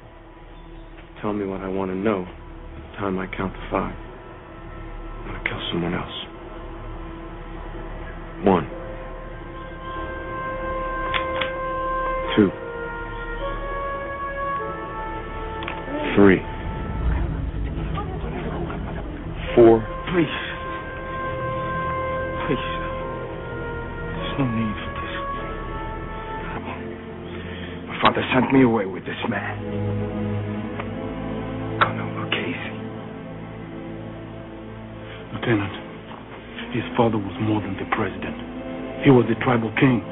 tell 1.21 1.33
me 1.33 1.45
what 1.45 1.61
I 1.61 1.67
want 1.67 1.91
to 1.91 1.95
know 1.95 2.23
at 2.25 2.91
the 2.91 2.97
time 2.97 3.19
I 3.19 3.27
count 3.27 3.53
to 3.53 3.59
five. 3.69 3.93
I'm 3.93 5.27
going 5.27 5.43
to 5.43 5.49
kill 5.49 5.61
someone 5.71 5.93
else. 5.93 6.09
One. 8.41 8.65
Two. 12.35 12.49
Three. 16.15 16.41
Please. 19.55 20.25
Please. 20.25 20.48
Father 28.01 28.23
sent 28.33 28.51
me 28.53 28.63
away 28.63 28.85
with 28.85 29.03
this 29.05 29.19
man. 29.29 29.55
Colonel 31.83 32.29
Casey. 32.31 32.75
Lieutenant, 35.35 35.75
his 36.73 36.83
father 36.95 37.17
was 37.17 37.35
more 37.43 37.61
than 37.61 37.75
the 37.75 37.87
president. 37.95 38.35
He 39.03 39.11
was 39.11 39.25
the 39.27 39.35
tribal 39.43 39.71
king. 39.79 40.03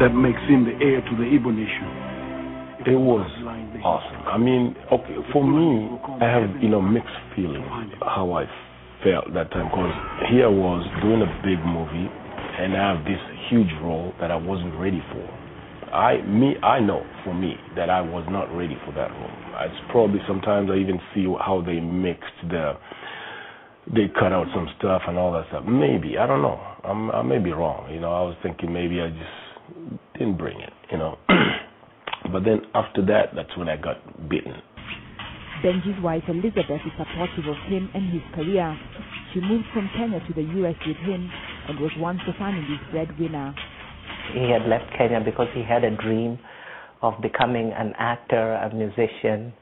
That 0.00 0.12
makes 0.12 0.40
him 0.48 0.64
the 0.68 0.76
heir 0.84 1.00
to 1.00 1.12
the 1.16 1.24
Igbo 1.24 1.52
nation. 1.52 1.88
It 2.86 3.00
was 3.00 3.26
awesome. 3.82 4.22
I 4.28 4.38
mean, 4.38 4.76
okay, 4.92 5.16
for 5.32 5.42
me, 5.42 5.88
I 6.20 6.28
have 6.28 6.62
you 6.62 6.68
know 6.68 6.80
mixed 6.80 7.16
feelings 7.34 7.66
how 8.00 8.32
I 8.32 8.44
felt 9.02 9.32
that 9.34 9.50
time 9.50 9.66
because 9.68 9.92
here 10.30 10.46
I 10.46 10.52
was 10.52 10.86
doing 11.02 11.20
a 11.22 11.30
big 11.42 11.58
movie 11.64 12.08
and 12.60 12.76
I 12.76 12.94
have 12.94 13.04
this 13.04 13.20
huge 13.50 13.72
role 13.82 14.12
that 14.20 14.30
I 14.30 14.36
wasn't 14.36 14.78
ready 14.78 15.02
for. 15.12 15.45
I 15.92 16.22
me 16.22 16.56
I 16.62 16.80
know 16.80 17.04
for 17.24 17.34
me 17.34 17.56
that 17.76 17.90
I 17.90 18.00
was 18.00 18.26
not 18.30 18.54
ready 18.54 18.76
for 18.84 18.92
that 18.92 19.10
role. 19.10 19.30
It's 19.60 19.90
probably 19.90 20.20
sometimes 20.26 20.70
I 20.70 20.76
even 20.76 21.00
see 21.14 21.24
how 21.24 21.62
they 21.64 21.80
mixed 21.80 22.38
the 22.48 22.74
they 23.94 24.10
cut 24.18 24.32
out 24.32 24.46
some 24.54 24.68
stuff 24.78 25.02
and 25.06 25.16
all 25.16 25.32
that 25.32 25.46
stuff. 25.48 25.64
Maybe 25.64 26.18
I 26.18 26.26
don't 26.26 26.42
know. 26.42 26.60
I'm, 26.84 27.10
I 27.10 27.22
may 27.22 27.38
be 27.38 27.52
wrong. 27.52 27.92
You 27.92 28.00
know, 28.00 28.12
I 28.12 28.22
was 28.22 28.36
thinking 28.42 28.72
maybe 28.72 29.00
I 29.00 29.08
just 29.08 30.18
didn't 30.18 30.38
bring 30.38 30.60
it. 30.60 30.72
You 30.90 30.98
know, 30.98 31.18
but 32.32 32.44
then 32.44 32.62
after 32.74 33.04
that, 33.06 33.34
that's 33.34 33.56
when 33.56 33.68
I 33.68 33.76
got 33.76 34.28
bitten. 34.28 34.54
Benji's 35.64 36.02
wife 36.02 36.22
Elizabeth 36.28 36.82
is 36.84 36.92
supportive 36.98 37.46
of 37.48 37.56
him 37.70 37.88
and 37.94 38.12
his 38.12 38.22
career. 38.34 38.76
She 39.32 39.40
moved 39.40 39.64
from 39.72 39.88
Kenya 39.96 40.20
to 40.20 40.32
the 40.34 40.42
U.S. 40.60 40.76
with 40.86 40.96
him 40.98 41.30
and 41.68 41.80
was 41.80 41.92
once 41.98 42.20
the 42.26 42.32
family's 42.38 42.80
breadwinner. 42.92 43.54
He 44.34 44.50
had 44.50 44.68
left 44.68 44.84
Kenya 44.96 45.20
because 45.24 45.48
he 45.54 45.62
had 45.62 45.84
a 45.84 45.90
dream 45.96 46.38
of 47.02 47.14
becoming 47.22 47.72
an 47.72 47.92
actor, 47.98 48.54
a 48.54 48.72
musician, 48.74 49.52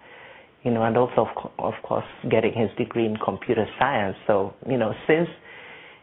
you 0.62 0.70
know, 0.70 0.82
and 0.82 0.96
also, 0.96 1.22
of, 1.22 1.28
co- 1.36 1.52
of 1.58 1.74
course, 1.82 2.04
getting 2.30 2.52
his 2.54 2.70
degree 2.78 3.06
in 3.06 3.16
computer 3.16 3.66
science. 3.78 4.16
So, 4.26 4.54
you 4.68 4.78
know, 4.78 4.92
since 5.06 5.28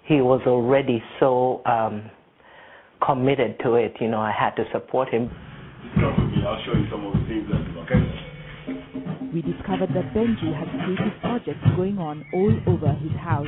he 0.05 0.22
was 0.22 0.41
already 0.45 1.01
so 1.20 1.62
um, 1.66 2.09
committed 3.05 3.57
to 3.64 3.76
it, 3.76 3.93
you 3.99 4.07
know, 4.07 4.20
I 4.20 4.32
had 4.32 4.51
to 4.55 4.66
support 4.72 5.09
him. 5.09 5.30
I'll 5.97 6.62
show 6.66 6.74
you 6.74 6.86
some 6.91 7.05
of 7.05 7.14
the 7.14 7.26
things 7.28 7.47
that 7.49 7.62
okay? 7.86 8.32
We 9.34 9.41
discovered 9.41 9.89
that 9.95 10.14
Benji 10.14 10.53
had 10.53 10.68
creative 10.84 11.20
projects 11.22 11.66
going 11.76 11.97
on 11.97 12.26
all 12.34 12.51
over 12.68 12.93
his 12.93 13.12
house. 13.14 13.47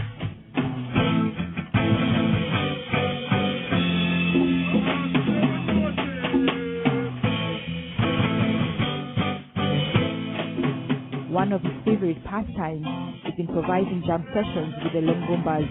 One 11.34 11.52
of 11.52 11.62
his 11.64 11.74
favorite 11.84 12.24
pastimes 12.26 12.86
is 13.26 13.34
improvising 13.40 14.04
jam 14.06 14.24
sessions 14.38 14.76
with 14.84 14.94
the 14.94 15.02
Longombas, 15.02 15.66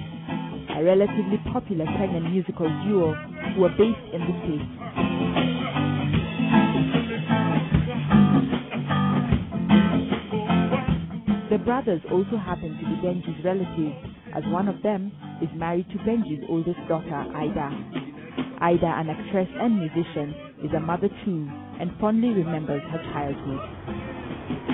a 0.74 0.82
relatively 0.82 1.38
popular 1.52 1.86
Kenyan 1.86 2.32
musical 2.32 2.66
duo 2.82 3.14
who 3.54 3.62
are 3.64 3.76
based 3.78 4.06
in 4.12 4.20
the 4.26 4.34
States. 4.42 4.70
The 11.50 11.58
brothers 11.58 12.02
also 12.10 12.36
happen 12.42 12.74
to 12.74 12.84
be 12.84 12.96
Benji's 12.98 13.44
relatives, 13.44 13.94
as 14.34 14.42
one 14.50 14.66
of 14.66 14.82
them 14.82 15.12
is 15.40 15.48
married 15.54 15.86
to 15.90 15.98
Benji's 16.02 16.42
oldest 16.48 16.80
daughter, 16.88 17.22
Ida. 17.38 17.70
Ida, 18.60 18.86
an 18.98 19.10
actress 19.10 19.48
and 19.60 19.78
musician, 19.78 20.34
is 20.64 20.72
a 20.76 20.80
mother 20.80 21.08
too 21.24 21.46
and 21.78 21.92
fondly 22.00 22.30
remembers 22.30 22.82
her 22.90 23.02
childhood. 23.14 24.01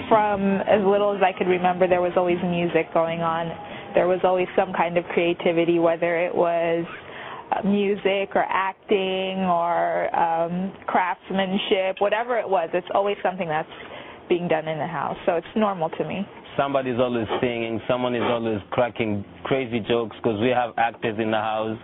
From 0.08 0.60
as 0.62 0.80
little 0.84 1.14
as 1.14 1.22
I 1.22 1.36
could 1.36 1.48
remember, 1.48 1.86
there 1.86 2.00
was 2.00 2.12
always 2.16 2.38
music 2.42 2.92
going 2.94 3.20
on. 3.20 3.52
There 3.94 4.08
was 4.08 4.20
always 4.24 4.46
some 4.56 4.72
kind 4.72 4.96
of 4.96 5.04
creativity, 5.12 5.78
whether 5.78 6.16
it 6.16 6.34
was 6.34 6.86
uh, 7.52 7.66
music 7.66 8.34
or 8.34 8.44
acting 8.48 9.44
or 9.44 10.14
um, 10.16 10.72
craftsmanship, 10.86 12.00
whatever 12.00 12.38
it 12.38 12.48
was. 12.48 12.68
It's 12.72 12.86
always 12.94 13.16
something 13.22 13.48
that's 13.48 13.68
being 14.28 14.48
done 14.48 14.68
in 14.68 14.78
the 14.78 14.86
house, 14.86 15.16
so 15.24 15.36
it's 15.36 15.46
normal 15.56 15.88
to 15.90 16.04
me. 16.04 16.26
Somebody's 16.56 16.98
always 16.98 17.26
singing, 17.40 17.80
someone 17.88 18.14
is 18.14 18.22
always 18.24 18.58
cracking 18.70 19.24
crazy 19.44 19.80
jokes 19.88 20.16
because 20.16 20.40
we 20.40 20.48
have 20.48 20.74
actors 20.76 21.16
in 21.18 21.30
the 21.30 21.38
house, 21.38 21.78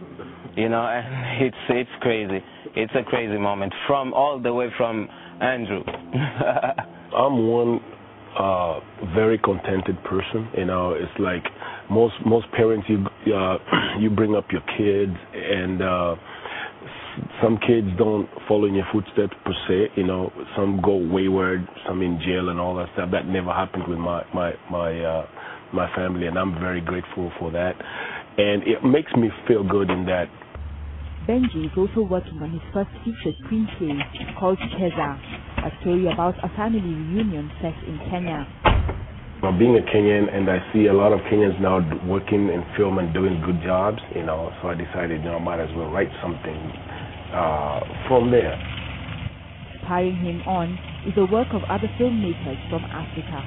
you 0.56 0.68
know, 0.68 0.84
and 0.84 1.42
it's 1.46 1.64
it's 1.70 1.90
crazy. 2.00 2.42
It's 2.76 2.92
a 2.94 3.02
crazy 3.02 3.38
moment 3.38 3.72
from 3.86 4.12
all 4.12 4.40
the 4.40 4.52
way 4.52 4.68
from 4.76 5.08
Andrew. 5.40 5.82
I'm 7.16 7.46
one 7.48 7.80
uh, 8.38 8.80
very 9.14 9.38
contented 9.38 10.02
person. 10.04 10.48
You 10.56 10.64
know, 10.64 10.92
it's 10.92 11.18
like 11.18 11.44
most 11.90 12.14
most 12.26 12.50
parents 12.52 12.86
you 12.88 13.04
uh, 13.34 13.58
you 14.00 14.10
bring 14.10 14.34
up 14.34 14.46
your 14.50 14.62
kids 14.76 15.16
and 15.34 15.82
uh, 15.82 16.14
some 17.42 17.58
kids 17.58 17.86
don't 17.96 18.28
follow 18.48 18.66
in 18.66 18.74
your 18.74 18.86
footsteps 18.92 19.34
per 19.44 19.54
se. 19.68 19.92
You 19.96 20.06
know, 20.06 20.32
some 20.56 20.80
go 20.82 20.96
wayward, 20.96 21.66
some 21.86 22.02
in 22.02 22.20
jail 22.24 22.48
and 22.48 22.58
all 22.58 22.76
that 22.76 22.88
stuff. 22.94 23.10
That 23.12 23.26
never 23.26 23.52
happened 23.52 23.84
with 23.88 23.98
my 23.98 24.24
my 24.34 24.52
my 24.70 25.00
uh, 25.00 25.26
my 25.72 25.94
family, 25.94 26.26
and 26.26 26.38
I'm 26.38 26.54
very 26.60 26.80
grateful 26.80 27.32
for 27.38 27.50
that. 27.52 27.74
And 28.36 28.62
it 28.64 28.84
makes 28.84 29.12
me 29.14 29.30
feel 29.46 29.62
good 29.62 29.90
in 29.90 30.06
that 30.06 30.26
Benji 31.28 31.64
is 31.64 31.72
also 31.74 32.02
working 32.02 32.36
on 32.42 32.50
his 32.50 32.60
first 32.74 32.90
feature 33.02 33.34
screenplay 33.44 33.96
called 34.38 34.58
Cheza, 34.58 35.16
a 35.64 35.72
story 35.80 36.04
about 36.12 36.36
a 36.44 36.48
family 36.56 36.80
reunion 36.84 37.50
set 37.64 37.72
in 37.88 37.96
Kenya. 38.12 38.44
Well, 39.42 39.56
being 39.56 39.76
a 39.76 39.84
Kenyan, 39.88 40.28
and 40.28 40.48
I 40.48 40.60
see 40.72 40.86
a 40.86 40.92
lot 40.92 41.12
of 41.12 41.20
Kenyans 41.32 41.60
now 41.60 41.80
working 42.06 42.48
in 42.48 42.64
film 42.76 42.98
and 42.98 43.12
doing 43.12 43.40
good 43.44 43.60
jobs, 43.64 43.98
you 44.14 44.24
know, 44.24 44.52
so 44.60 44.68
I 44.68 44.74
decided, 44.74 45.24
you 45.24 45.28
know, 45.28 45.36
I 45.36 45.44
might 45.44 45.60
as 45.60 45.68
well 45.76 45.88
write 45.88 46.08
something 46.20 46.60
uh, 47.32 47.80
from 48.08 48.30
there. 48.30 48.56
Spurring 49.84 50.16
him 50.16 50.40
on 50.48 50.76
is 51.08 51.14
the 51.16 51.26
work 51.28 51.48
of 51.52 51.60
other 51.68 51.88
filmmakers 52.00 52.60
from 52.68 52.84
Africa. 52.88 53.40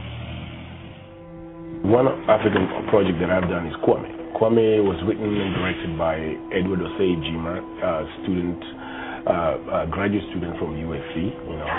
One 1.86 2.06
African 2.30 2.66
project 2.90 3.18
that 3.22 3.30
I've 3.30 3.50
done 3.50 3.66
is 3.66 3.74
Kwame. 3.86 4.10
Kwame 4.38 4.86
was 4.86 5.02
written 5.06 5.34
and 5.34 5.54
directed 5.58 5.98
by 5.98 6.18
Edward 6.54 6.82
Osei 6.82 7.18
Jima, 7.26 7.58
a 7.58 8.06
student, 8.22 8.62
a 9.28 9.88
graduate 9.92 10.24
student 10.32 10.58
from 10.60 10.76
USC, 10.76 11.16
you 11.16 11.58
know, 11.58 11.70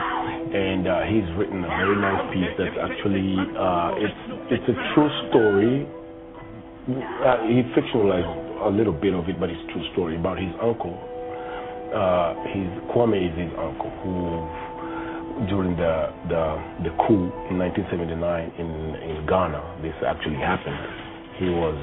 and 0.53 0.85
uh, 0.89 1.03
he's 1.09 1.29
written 1.37 1.65
a 1.65 1.69
very 1.69 1.97
nice 1.97 2.23
piece 2.33 2.53
that's 2.59 2.77
actually 2.77 3.37
uh, 3.57 3.91
it's 3.97 4.21
it's 4.53 4.69
a 4.69 4.77
true 4.95 5.11
story. 5.29 5.89
Uh, 6.89 7.45
he 7.49 7.65
fictionalized 7.77 8.65
a 8.65 8.71
little 8.71 8.93
bit 8.93 9.15
of 9.15 9.29
it, 9.29 9.39
but 9.39 9.51
it's 9.51 9.61
a 9.69 9.73
true 9.73 9.85
story 9.93 10.17
about 10.17 10.39
his 10.39 10.53
uncle. 10.61 10.97
Uh, 11.89 12.37
his 12.53 12.69
Kwame 12.93 13.17
is 13.17 13.33
his 13.37 13.53
uncle 13.57 13.93
who 14.05 15.47
during 15.47 15.77
the 15.77 16.11
the 16.29 16.43
the 16.85 16.93
coup 17.07 17.31
in 17.49 17.57
1979 17.57 18.19
in 18.59 18.71
in 19.05 19.27
Ghana. 19.27 19.63
This 19.83 19.95
actually 20.05 20.41
happened. 20.43 20.77
He 21.39 21.49
was 21.49 21.79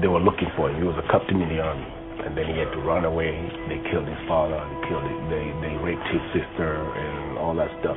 they 0.00 0.08
were 0.08 0.20
looking 0.20 0.48
for 0.56 0.70
him. 0.70 0.80
He 0.80 0.86
was 0.86 0.96
a 0.98 1.06
captain 1.12 1.40
in 1.42 1.48
the 1.48 1.60
army, 1.60 1.86
and 2.24 2.32
then 2.32 2.48
he 2.48 2.56
had 2.56 2.72
to 2.72 2.80
run 2.80 3.04
away. 3.04 3.36
They 3.68 3.78
killed 3.92 4.08
his 4.08 4.22
father. 4.26 4.56
They 4.56 4.80
killed 4.88 5.04
it. 5.04 5.18
They 5.28 5.44
they 5.60 5.74
raped 5.76 6.08
his 6.08 6.24
sister 6.32 6.72
and 6.96 7.36
all 7.36 7.54
that 7.56 7.68
stuff. 7.84 7.96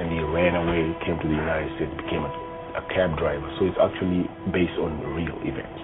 Then 0.00 0.08
he 0.08 0.20
ran 0.24 0.56
away, 0.56 0.88
came 1.04 1.20
to 1.20 1.28
the 1.28 1.36
United 1.36 1.68
States, 1.76 1.92
became 2.00 2.24
a, 2.24 2.32
a 2.80 2.82
cab 2.94 3.18
driver. 3.18 3.44
So 3.60 3.66
it's 3.66 3.76
actually 3.76 4.24
based 4.52 4.78
on 4.80 5.04
real 5.12 5.36
events. 5.44 5.78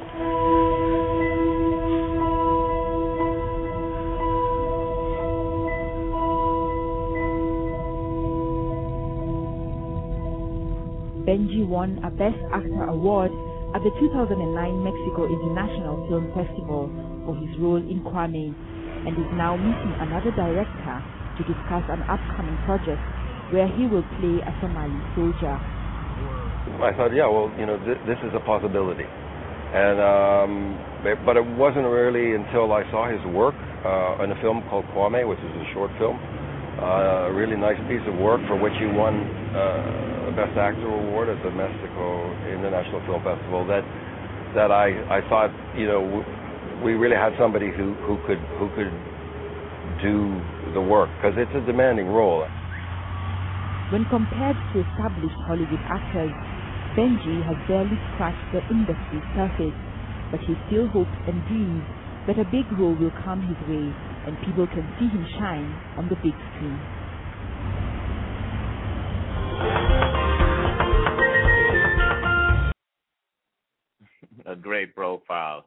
Benji 11.29 11.67
won 11.67 12.01
a 12.05 12.11
Best 12.11 12.39
Actor 12.53 12.85
award 12.85 13.33
at 13.75 13.83
the 13.83 13.91
2009 13.99 14.39
Mexico 14.85 15.27
International 15.27 16.07
Film 16.07 16.31
Festival 16.33 16.87
for 17.25 17.35
his 17.37 17.53
role 17.59 17.81
in 17.81 18.01
Kwame 18.05 18.53
and 19.09 19.13
is 19.19 19.31
now 19.35 19.57
meeting 19.57 19.93
another 20.01 20.31
director 20.33 20.97
to 21.37 21.43
discuss 21.45 21.85
an 21.91 22.03
upcoming 22.09 22.57
project 22.65 23.01
where 23.53 23.69
he 23.69 23.87
will 23.87 24.05
play 24.21 24.41
a 24.41 24.53
Somali 24.61 24.97
soldier. 25.17 25.57
I 26.81 26.93
thought, 26.97 27.13
yeah, 27.13 27.29
well, 27.29 27.53
you 27.59 27.67
know, 27.67 27.77
th- 27.85 28.01
this 28.07 28.19
is 28.25 28.33
a 28.35 28.41
possibility. 28.45 29.05
And 29.05 29.99
um, 30.01 30.53
but- 31.27 31.37
it 31.37 31.47
wasn't 31.59 31.87
really 31.87 32.35
until 32.35 32.73
I 32.73 32.85
saw 32.91 33.11
his 33.11 33.21
work 33.35 33.55
uh, 33.85 34.23
in 34.25 34.31
a 34.33 34.39
film 34.41 34.63
called 34.71 34.85
Kwame, 34.95 35.27
which 35.29 35.39
is 35.41 35.53
a 35.53 35.67
short 35.75 35.91
film, 35.99 36.17
uh, 36.81 37.29
a 37.29 37.33
really 37.35 37.57
nice 37.57 37.79
piece 37.89 38.05
of 38.07 38.15
work 38.17 38.41
for 38.49 38.57
which 38.57 38.73
he 38.79 38.87
won 38.87 39.15
uh, 39.53 40.31
a 40.31 40.33
Best 40.33 40.57
Actor 40.57 40.87
award 40.87 41.29
at 41.29 41.43
the 41.43 41.51
Mexico 41.51 42.31
International 42.49 43.03
Film 43.05 43.21
Festival. 43.23 43.67
That 43.67 43.85
that 44.55 44.71
I 44.71 44.95
I 45.11 45.21
thought 45.29 45.51
you 45.77 45.87
know 45.91 46.23
we 46.83 46.95
really 46.95 47.17
had 47.17 47.33
somebody 47.39 47.71
who 47.71 47.95
who 48.09 48.19
could 48.27 48.39
who 48.59 48.69
could 48.75 48.91
do 50.03 50.41
the 50.73 50.81
work 50.81 51.11
because 51.17 51.35
it's 51.37 51.55
a 51.55 51.65
demanding 51.67 52.07
role. 52.09 52.47
When 53.93 54.05
compared 54.11 54.57
to 54.57 54.75
established 54.81 55.39
Hollywood 55.47 55.85
actors, 55.87 56.35
Benji 56.97 57.45
has 57.47 57.59
barely 57.69 57.99
scratched 58.15 58.49
the 58.51 58.63
industry's 58.73 59.27
surface, 59.37 59.77
but 60.33 60.41
he 60.41 60.57
still 60.67 60.89
hopes 60.89 61.15
and 61.29 61.39
dreams 61.47 61.85
that 62.27 62.41
a 62.41 62.47
big 62.49 62.67
role 62.81 62.97
will 62.97 63.13
come 63.23 63.45
his 63.45 63.61
way 63.69 63.87
and 64.27 64.35
people 64.43 64.67
can 64.67 64.83
see 64.99 65.07
him 65.07 65.27
shine 65.39 65.69
on 65.99 66.09
the 66.09 66.17
big 66.25 66.35
screen. 66.57 66.81
a 74.47 74.57
great 74.57 74.95
profile. 74.95 75.67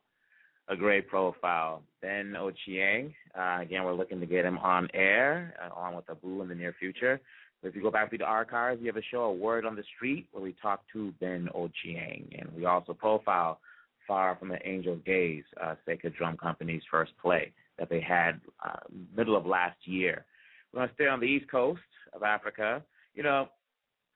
A 0.69 0.75
great 0.75 1.07
profile. 1.07 1.81
Ben 2.01 2.35
Ochieng. 2.37 3.13
Uh, 3.37 3.61
again, 3.61 3.83
we're 3.83 3.93
looking 3.93 4.19
to 4.19 4.25
get 4.25 4.45
him 4.45 4.57
on 4.57 4.89
air 4.93 5.55
uh, 5.63 5.73
along 5.73 5.95
with 5.95 6.09
Abu 6.09 6.41
in 6.41 6.49
the 6.49 6.55
near 6.55 6.75
future. 6.77 7.21
But 7.61 7.69
if 7.69 7.75
you 7.75 7.81
go 7.81 7.91
back 7.91 8.11
to 8.11 8.17
the 8.17 8.25
archives, 8.25 8.81
we 8.81 8.87
have 8.87 8.97
a 8.97 9.01
show, 9.09 9.23
A 9.23 9.33
Word 9.33 9.65
on 9.65 9.75
the 9.75 9.83
Street, 9.95 10.27
where 10.31 10.43
we 10.43 10.55
talk 10.61 10.81
to 10.93 11.13
Ben 11.19 11.49
Ochieng. 11.55 12.39
And 12.39 12.51
we 12.55 12.65
also 12.65 12.93
profile 12.93 13.59
Far 14.07 14.37
from 14.37 14.47
the 14.47 14.65
Angel 14.65 14.95
Gaze, 15.05 15.43
uh, 15.61 15.75
Sacred 15.85 16.13
Drum 16.15 16.37
Company's 16.37 16.81
first 16.89 17.11
play 17.21 17.51
that 17.77 17.89
they 17.89 17.99
had 17.99 18.39
uh, 18.65 18.79
middle 19.15 19.35
of 19.35 19.45
last 19.45 19.77
year. 19.83 20.25
We're 20.71 20.79
going 20.79 20.89
to 20.89 20.95
stay 20.95 21.07
on 21.07 21.19
the 21.19 21.25
east 21.25 21.51
coast 21.51 21.81
of 22.13 22.23
Africa. 22.23 22.81
You 23.15 23.23
know, 23.23 23.49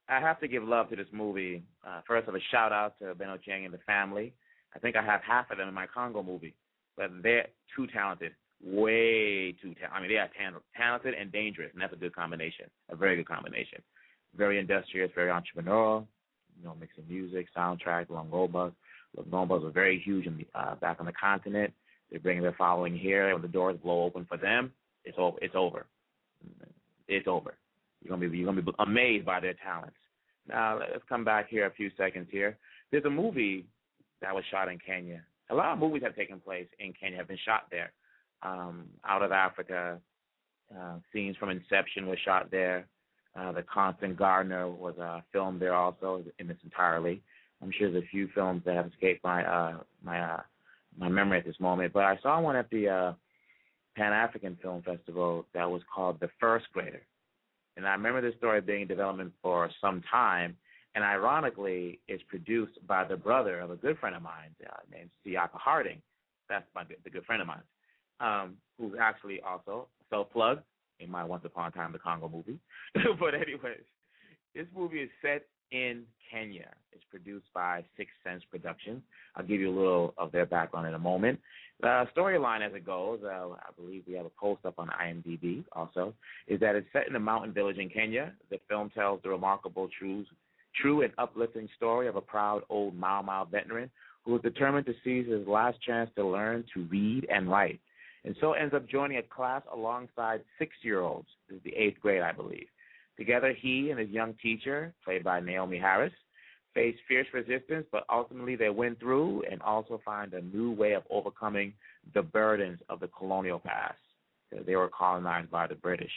I 0.08 0.20
have 0.20 0.40
to 0.40 0.48
give 0.48 0.64
love 0.64 0.90
to 0.90 0.96
this 0.96 1.08
movie. 1.12 1.64
Uh, 1.86 2.02
first, 2.08 2.28
of 2.30 2.36
a 2.36 2.40
shout 2.52 2.72
out 2.72 2.98
to 3.00 3.16
Ben 3.16 3.28
Ochieng 3.28 3.66
and 3.66 3.74
the 3.74 3.80
family. 3.80 4.34
I 4.76 4.80
think 4.80 4.96
I 4.96 5.04
have 5.04 5.22
half 5.22 5.52
of 5.52 5.58
them 5.58 5.68
in 5.68 5.74
my 5.74 5.88
Congo 5.88 6.24
movie, 6.24 6.56
but 6.98 7.12
they're 7.22 7.48
too 7.76 7.88
talented, 7.88 8.34
way 8.64 9.52
too 9.54 9.74
talented. 9.76 9.90
I 9.94 10.00
mean, 10.02 10.10
they 10.10 10.18
are 10.18 10.30
tan- 10.38 10.62
talented 10.76 11.14
and 11.14 11.32
dangerous, 11.32 11.72
and 11.74 11.82
that's 11.82 11.94
a 11.94 11.98
good 11.98 12.16
combination, 12.16 12.66
a 12.90 12.96
very 12.96 13.16
good 13.18 13.28
combination. 13.28 13.82
Very 14.36 14.60
industrious, 14.60 15.12
very 15.14 15.30
entrepreneurial. 15.30 16.06
You 16.58 16.66
know, 16.66 16.76
mixing 16.80 17.08
music, 17.08 17.48
soundtrack, 17.56 18.08
Longombas. 18.08 18.74
Longombas 19.18 19.66
are 19.66 19.72
very 19.72 20.00
huge 20.00 20.26
in 20.26 20.38
the, 20.38 20.48
uh, 20.58 20.76
back 20.76 20.98
on 21.00 21.06
the 21.06 21.12
continent. 21.12 21.74
They 22.12 22.18
bring 22.18 22.42
their 22.42 22.56
following 22.58 22.98
here. 22.98 23.26
And 23.26 23.36
when 23.36 23.42
the 23.42 23.48
doors 23.48 23.78
blow 23.82 24.04
open 24.04 24.26
for 24.26 24.38
them, 24.38 24.72
it's 25.04 25.18
over. 25.18 25.38
It's 25.42 25.56
over. 25.56 25.86
It's 27.08 27.28
over. 27.28 27.56
You're 28.02 28.10
gonna 28.10 28.30
be 28.30 28.38
you're 28.38 28.46
gonna 28.46 28.62
be 28.62 28.72
amazed 28.80 29.26
by 29.26 29.40
their 29.40 29.54
talents. 29.54 29.98
Now 30.48 30.80
let's 30.80 31.04
come 31.08 31.24
back 31.24 31.50
here 31.50 31.66
a 31.66 31.72
few 31.72 31.90
seconds 31.98 32.28
here. 32.32 32.58
There's 32.92 33.06
a 33.06 33.10
movie 33.10 33.66
that 34.22 34.34
was 34.34 34.44
shot 34.52 34.70
in 34.70 34.80
Kenya. 34.80 35.22
A 35.50 35.56
lot 35.56 35.74
of 35.74 35.80
movies 35.80 36.04
have 36.04 36.16
taken 36.16 36.40
place 36.40 36.68
in 36.80 36.94
Kenya, 36.94 37.18
have 37.18 37.28
been 37.28 37.38
shot 37.44 37.68
there. 37.70 37.92
Um, 38.44 38.86
out 39.06 39.22
of 39.22 39.32
Africa, 39.32 40.00
uh, 40.76 40.96
scenes 41.14 41.36
from 41.38 41.50
Inception 41.50 42.08
was 42.08 42.18
shot 42.24 42.50
there. 42.50 42.88
Uh, 43.36 43.52
the 43.52 43.64
Constant 43.64 44.18
Gardener 44.18 44.70
was 44.70 44.98
uh, 44.98 45.22
filmed 45.32 45.62
there 45.62 45.76
also 45.76 46.24
in 46.40 46.50
its 46.50 46.64
entirely. 46.64 47.22
I'm 47.62 47.72
sure 47.72 47.92
there's 47.92 48.04
a 48.04 48.08
few 48.08 48.28
films 48.34 48.64
that 48.66 48.76
have 48.76 48.88
escaped 48.88 49.24
my 49.24 49.44
uh, 49.46 49.78
my 50.04 50.20
uh, 50.20 50.42
my 50.98 51.08
memory 51.08 51.38
at 51.38 51.46
this 51.46 51.60
moment, 51.60 51.94
but 51.94 52.04
I 52.04 52.18
saw 52.22 52.42
one 52.42 52.56
at 52.56 52.70
the 52.70 52.90
uh, 52.90 53.14
Pan 53.96 54.12
African 54.12 54.58
Film 54.62 54.82
Festival 54.82 55.46
that 55.54 55.70
was 55.70 55.82
called 55.94 56.20
The 56.20 56.30
First 56.40 56.66
Grader, 56.74 57.04
and 57.78 57.88
I 57.88 57.92
remember 57.92 58.22
this 58.22 58.36
story 58.38 58.60
being 58.62 58.82
in 58.82 58.88
development 58.88 59.34
for 59.42 59.70
some 59.80 60.02
time. 60.10 60.58
And 60.96 61.04
ironically, 61.04 62.00
it's 62.08 62.24
produced 62.28 62.86
by 62.88 63.06
the 63.06 63.16
brother 63.16 63.60
of 63.60 63.72
a 63.72 63.76
good 63.76 63.98
friend 64.00 64.16
of 64.16 64.22
mine 64.22 64.56
uh, 64.66 64.74
named 64.92 65.10
Siaka 65.26 65.54
Harding. 65.54 66.02
That's 66.50 66.66
my 66.76 66.84
the 67.04 67.10
good 67.10 67.26
friend 67.26 67.42
of 67.42 67.48
mine, 67.48 67.62
um, 68.20 68.58
who's 68.78 68.94
actually 69.00 69.40
also 69.42 69.88
self 70.10 70.30
plugged 70.32 70.64
in 71.00 71.10
my 71.10 71.24
Once 71.24 71.44
Upon 71.46 71.70
a 71.70 71.72
Time 71.72 71.94
the 71.94 72.00
Congo 72.00 72.30
movie. 72.30 72.60
but 73.20 73.34
anyways, 73.34 73.84
this 74.54 74.68
movie 74.76 75.00
is 75.00 75.10
set 75.22 75.46
in 75.72 76.04
Kenya. 76.30 76.70
It's 76.92 77.04
produced 77.10 77.46
by 77.54 77.84
Six 77.98 78.12
Sense 78.24 78.44
Productions. 78.52 79.02
I'll 79.36 79.46
give 79.46 79.62
you 79.62 79.70
a 79.70 79.78
little 79.78 80.14
of 80.18 80.32
their 80.32 80.46
background 80.46 80.88
in 80.88 80.94
a 80.94 81.00
moment. 81.00 81.40
The 81.82 82.06
storyline, 82.16 82.66
as 82.66 82.74
it 82.76 82.86
goes, 82.86 83.22
uh, 83.24 83.28
I 83.28 83.72
believe 83.76 84.04
we 84.08 84.14
have 84.14 84.26
a 84.26 84.32
post 84.40 84.66
up 84.66 84.76
on 84.78 84.90
IMDb 84.90 85.64
also, 85.72 86.14
is 86.48 86.60
that 86.60 86.76
it's 86.76 86.88
set 86.94 87.08
in 87.08 87.16
a 87.16 87.20
mountain 87.20 87.54
village 87.54 87.78
in 87.78 87.90
Kenya. 87.90 88.34
The 88.50 88.60
film 88.70 88.92
tells 88.92 89.22
the 89.24 89.30
remarkable 89.30 89.90
true, 89.98 90.26
true 90.80 91.02
and 91.02 91.14
uplifting 91.18 91.68
story 91.76 92.08
of 92.08 92.16
a 92.16 92.22
proud 92.22 92.64
old 92.70 92.96
Mau 92.96 93.22
Mau 93.22 93.46
veteran 93.46 93.90
who 94.24 94.36
is 94.36 94.42
determined 94.42 94.86
to 94.86 94.94
seize 95.04 95.28
his 95.28 95.48
last 95.48 95.82
chance 95.82 96.10
to 96.16 96.26
learn 96.26 96.64
to 96.74 96.84
read 96.84 97.26
and 97.34 97.50
write, 97.50 97.80
and 98.24 98.36
so 98.40 98.54
ends 98.54 98.74
up 98.74 98.88
joining 98.88 99.18
a 99.18 99.24
class 99.24 99.64
alongside 99.74 100.42
six-year-olds. 100.60 101.28
This 101.50 101.58
is 101.58 101.64
the 101.64 101.76
eighth 101.76 102.00
grade, 102.00 102.22
I 102.22 102.32
believe. 102.32 102.68
Together, 103.18 103.54
he 103.60 103.90
and 103.90 104.00
his 104.00 104.10
young 104.10 104.36
teacher, 104.42 104.94
played 105.04 105.24
by 105.24 105.42
Naomie 105.42 105.82
Harris, 105.82 106.14
face 106.74 106.96
fierce 107.08 107.28
resistance, 107.34 107.86
but 107.92 108.06
ultimately 108.12 108.56
they 108.56 108.70
win 108.70 108.96
through 108.96 109.44
and 109.52 109.62
also 109.62 110.00
find 110.06 110.34
a 110.34 110.42
new 110.42 110.72
way 110.72 110.94
of 110.94 111.04
overcoming 111.10 111.74
the 112.14 112.22
burdens 112.22 112.80
of 112.90 113.00
the 113.00 113.08
colonial 113.08 113.60
past. 113.60 113.98
They 114.66 114.76
were 114.76 114.90
colonized 114.90 115.50
by 115.52 115.68
the 115.68 115.76
British. 115.76 116.12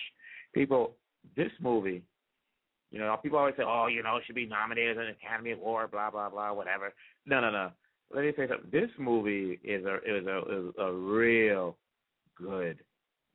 People, 0.55 0.93
this 1.37 1.51
movie, 1.61 2.03
you 2.95 3.01
know, 3.01 3.17
people 3.21 3.41
always 3.41 3.57
say, 3.57 3.65
oh, 3.67 3.89
you 3.89 4.05
know, 4.05 4.19
it 4.19 4.23
should 4.25 4.37
be 4.37 4.47
nominated 4.47 4.99
an 4.99 5.09
Academy 5.09 5.51
Award, 5.51 5.91
blah, 5.91 6.13
blah, 6.13 6.31
blah, 6.31 6.53
whatever. 6.53 6.93
No, 7.27 7.41
no, 7.41 7.51
no. 7.51 7.71
Let 8.15 8.25
me 8.25 8.33
say 8.37 8.47
something. 8.47 8.71
This 8.71 8.89
movie 9.01 9.59
is 9.65 9.85
a 9.85 9.97
is 9.97 10.25
a 10.29 10.39
is 10.39 10.75
a 10.79 10.93
real 10.93 11.77
good 12.41 12.79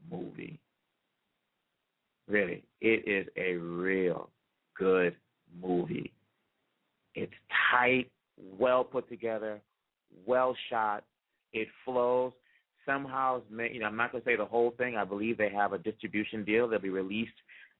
movie. 0.09 0.61
Really, 2.29 2.63
it 2.79 3.05
is 3.05 3.27
a 3.35 3.57
real 3.57 4.29
good 4.77 5.17
movie. 5.61 6.13
It's 7.15 7.33
tight, 7.69 8.09
well 8.57 8.85
put 8.85 9.09
together, 9.09 9.59
well 10.25 10.55
shot. 10.69 11.03
It 11.51 11.67
flows. 11.83 12.31
Somehow, 12.85 13.41
you 13.51 13.81
know, 13.81 13.87
I'm 13.87 13.97
not 13.97 14.13
to 14.13 14.21
say 14.23 14.37
the 14.37 14.45
whole 14.45 14.71
thing. 14.77 14.95
I 14.95 15.03
believe 15.03 15.37
they 15.37 15.49
have 15.49 15.73
a 15.73 15.77
distribution 15.79 16.45
deal. 16.45 16.69
They'll 16.69 16.79
be 16.79 16.89
released 16.89 17.33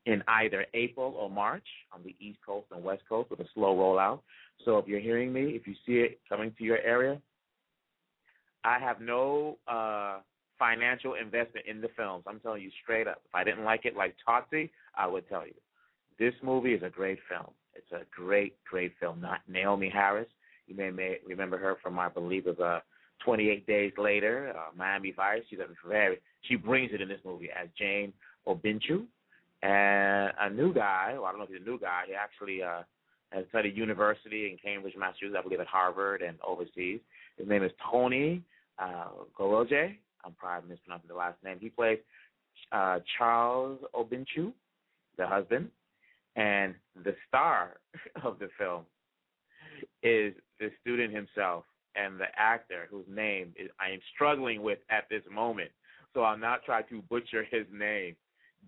in 0.06 0.24
either 0.28 0.66
April 0.74 1.16
or 1.18 1.30
March 1.30 1.66
on 1.93 2.02
the 2.04 2.16
East 2.20 2.39
Coast 2.45 2.68
and 2.72 2.84
West 2.84 3.04
Coast 3.08 3.30
with 3.30 3.39
a 3.39 3.45
slow 3.54 3.76
rollout. 3.76 4.22
So 4.66 4.78
if 4.78 4.88
you're 4.88 5.00
hearing 5.00 5.32
me, 5.32 5.52
if 5.52 5.68
you 5.68 5.74
see 5.86 6.00
it 6.00 6.20
coming 6.28 6.54
to 6.58 6.64
your 6.64 6.80
area, 6.80 7.22
I 8.64 8.80
have 8.80 9.00
no 9.00 9.58
uh, 9.68 10.20
financial 10.58 11.14
investment 11.14 11.66
in 11.68 11.82
the 11.82 11.89
films. 11.95 12.26
I'm 12.28 12.39
telling 12.39 12.62
you 12.62 12.72
straight 12.84 13.08
up. 13.08 13.22
If 13.26 13.34
I 13.34 13.43
didn't 13.43 13.64
like 13.64 13.86
it 13.86 13.95
like 13.95 14.16
Tsotsi, 14.28 14.70
I 14.95 15.08
would 15.08 15.28
tell 15.30 15.45
you. 15.45 15.54
This 16.18 16.34
movie 16.43 16.74
is 16.74 16.84
a 16.84 16.89
great 16.89 17.20
film. 17.30 17.52
It's 17.74 17.91
a 17.93 18.06
great, 18.14 18.58
great 18.70 18.93
film. 19.00 19.22
Not 19.22 19.39
Naomie 19.50 19.91
Harris. 19.91 20.28
You 20.68 20.76
may, 20.76 20.91
may 20.91 21.20
remember 21.26 21.58
her 21.58 21.78
from, 21.82 21.97
I 21.97 22.10
believe, 22.10 22.45
of 22.45 22.60
uh, 22.60 22.82
28 23.24 23.66
Days 23.66 23.93
Later, 23.97 24.54
uh, 24.56 24.76
Miami 24.78 25.12
Vice. 25.12 25.41
She's 25.50 25.60
a 25.60 25.88
very, 25.88 26.18
she 26.41 26.56
brings 26.56 26.91
it 26.93 27.02
in 27.02 27.08
this 27.08 27.22
movie 27.24 27.50
as 27.50 27.70
Jane 27.78 28.14
Obinchu. 28.47 29.06
And 29.62 30.32
a 30.39 30.49
new 30.49 30.74
guy, 30.74 31.14
well, 31.16 31.26
I 31.26 31.32
don't 31.32 31.39
know 31.39 31.45
if 31.45 31.49
he's 31.49 31.62
a 31.62 31.70
new 31.70 31.80
guy. 31.80 32.03
He 32.07 32.14
actually 32.14 32.64
uh, 32.64 32.84
has 33.32 33.45
studied 33.49 33.76
university 33.76 34.49
in 34.49 34.57
Cambridge, 34.57 34.95
Massachusetts, 34.97 35.36
I 35.38 35.43
believe 35.43 35.60
at 35.60 35.68
Harvard 35.68 36.22
and 36.22 36.38
overseas. 36.45 36.99
His 37.38 37.47
name 37.47 37.64
is 37.64 37.72
Tony 37.91 38.41
uh, 38.78 39.10
Goroje. 39.38 39.95
I'm 40.26 40.34
probably 40.34 40.70
mispronouncing 40.70 41.10
the 41.10 41.16
last 41.16 41.38
name. 41.43 41.57
He 41.60 41.70
plays 41.70 41.99
uh, 42.72 42.99
Charles 43.18 43.80
Obinchu, 43.93 44.53
the 45.18 45.28
husband, 45.28 45.70
and 46.36 46.76
the 47.03 47.16
star 47.28 47.78
of 48.24 48.39
the 48.39 48.49
film 48.57 48.84
is 50.03 50.34
the 50.60 50.70
student 50.82 51.14
himself 51.14 51.64
and 51.95 52.20
the 52.20 52.28
actor 52.38 52.88
whose 52.89 53.05
name 53.10 53.53
is, 53.57 53.70
I 53.80 53.91
am 53.91 53.99
struggling 54.14 54.62
with 54.62 54.80
at 54.89 55.05
this 55.10 55.24
moment. 55.32 55.72
So 56.14 56.22
I'll 56.22 56.38
not 56.38 56.64
try 56.64 56.82
to 56.84 57.01
butcher 57.03 57.45
his 57.49 57.66
name. 57.72 58.16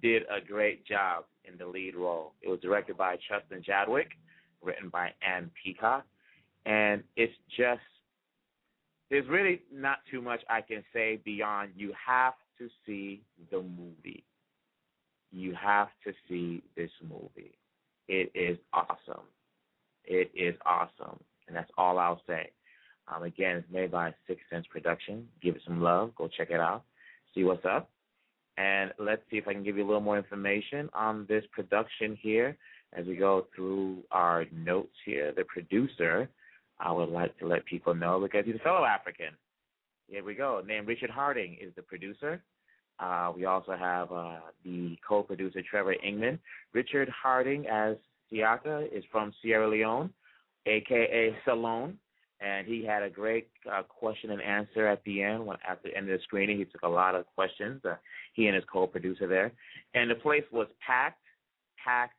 Did 0.02 0.24
a 0.24 0.46
great 0.46 0.86
job 0.86 1.26
in 1.46 1.58
the 1.58 1.66
lead 1.66 1.96
role. 1.96 2.34
It 2.42 2.50
was 2.50 2.60
directed 2.60 2.98
by 2.98 3.18
Justin 3.18 3.64
Chadwick, 3.64 4.10
written 4.62 4.90
by 4.90 5.12
Ann 5.22 5.52
Peacock, 5.64 6.06
and 6.66 7.04
it's 7.16 7.34
just 7.56 7.82
there's 9.10 9.28
really 9.28 9.62
not 9.72 9.98
too 10.10 10.22
much 10.22 10.42
I 10.50 10.62
can 10.62 10.84
say 10.94 11.20
beyond 11.26 11.72
you 11.76 11.94
have 12.08 12.34
to 12.58 12.70
see 12.86 13.22
the 13.52 13.58
movie. 13.58 14.24
You 15.32 15.54
have 15.62 15.90
to 16.06 16.14
see 16.28 16.64
this 16.76 16.92
movie. 17.02 17.58
It 18.08 18.32
is 18.34 18.58
awesome. 18.74 19.26
It 20.06 20.32
is 20.34 20.56
awesome. 20.66 21.20
And 21.48 21.56
that's 21.56 21.70
all 21.78 22.00
I'll 22.00 22.22
say. 22.28 22.52
Um, 23.14 23.24
again, 23.24 23.58
it's 23.58 23.72
made 23.72 23.92
by 23.92 24.14
Six 24.28 24.42
Sense 24.50 24.66
Production. 24.70 25.28
Give 25.42 25.56
it 25.56 25.62
some 25.66 25.82
love. 25.82 26.16
Go 26.16 26.28
check 26.28 26.50
it 26.50 26.60
out. 26.60 26.84
See 27.36 27.44
what's 27.44 27.66
up. 27.66 27.90
And 28.62 28.92
let's 29.00 29.24
see 29.32 29.38
if 29.38 29.48
I 29.48 29.54
can 29.54 29.64
give 29.64 29.78
you 29.78 29.84
a 29.84 29.88
little 29.88 30.02
more 30.02 30.20
information 30.20 30.88
on 30.94 31.26
this 31.28 31.44
production 31.52 32.16
here 32.22 32.56
as 32.94 33.08
we 33.08 33.16
go 33.16 33.48
through 33.56 34.04
our 34.12 34.46
notes 34.54 34.94
here. 35.04 35.34
The 35.36 35.46
producer 35.46 36.30
I 36.80 36.92
would 36.92 37.10
like 37.10 37.36
to 37.40 37.48
let 37.48 37.66
people 37.66 37.96
know 37.96 38.20
because 38.20 38.46
he's 38.46 38.56
a 38.56 38.60
fellow 38.60 38.86
African. 38.86 39.34
Here 40.08 40.24
we 40.24 40.36
go. 40.36 40.62
Named 40.64 40.88
Richard 40.88 41.10
Harding 41.10 41.58
is 41.60 41.74
the 41.76 41.82
producer. 41.82 42.44
Uh, 43.00 43.32
we 43.36 43.46
also 43.46 43.76
have 43.76 44.12
uh, 44.12 44.42
the 44.64 44.96
co-producer 45.08 45.64
Trevor 45.68 45.96
Ingman. 46.06 46.38
Richard 46.74 47.10
Harding 47.10 47.66
as 47.66 47.96
Siaka 48.32 48.96
is 48.96 49.04
from 49.12 49.34
Sierra 49.42 49.68
Leone, 49.68 50.12
aka 50.68 51.36
Salone, 51.46 51.98
and 52.42 52.66
he 52.66 52.84
had 52.84 53.04
a 53.04 53.10
great 53.10 53.50
uh, 53.72 53.84
question 53.84 54.32
and 54.32 54.42
answer 54.42 54.88
at 54.88 55.04
the 55.04 55.22
end. 55.22 55.46
When 55.46 55.58
at 55.68 55.82
the 55.84 55.96
end 55.96 56.10
of 56.10 56.18
the 56.18 56.24
screening, 56.24 56.58
he 56.58 56.66
took 56.66 56.82
a 56.82 56.88
lot 56.88 57.16
of 57.16 57.26
questions. 57.36 57.82
Uh, 57.86 57.96
he 58.34 58.48
and 58.48 58.56
his 58.56 58.66
co-producer 58.72 59.28
there, 59.28 59.52
and 59.94 60.10
the 60.10 60.16
place 60.16 60.44
was 60.52 60.68
packed, 60.86 61.22
packed, 61.84 62.16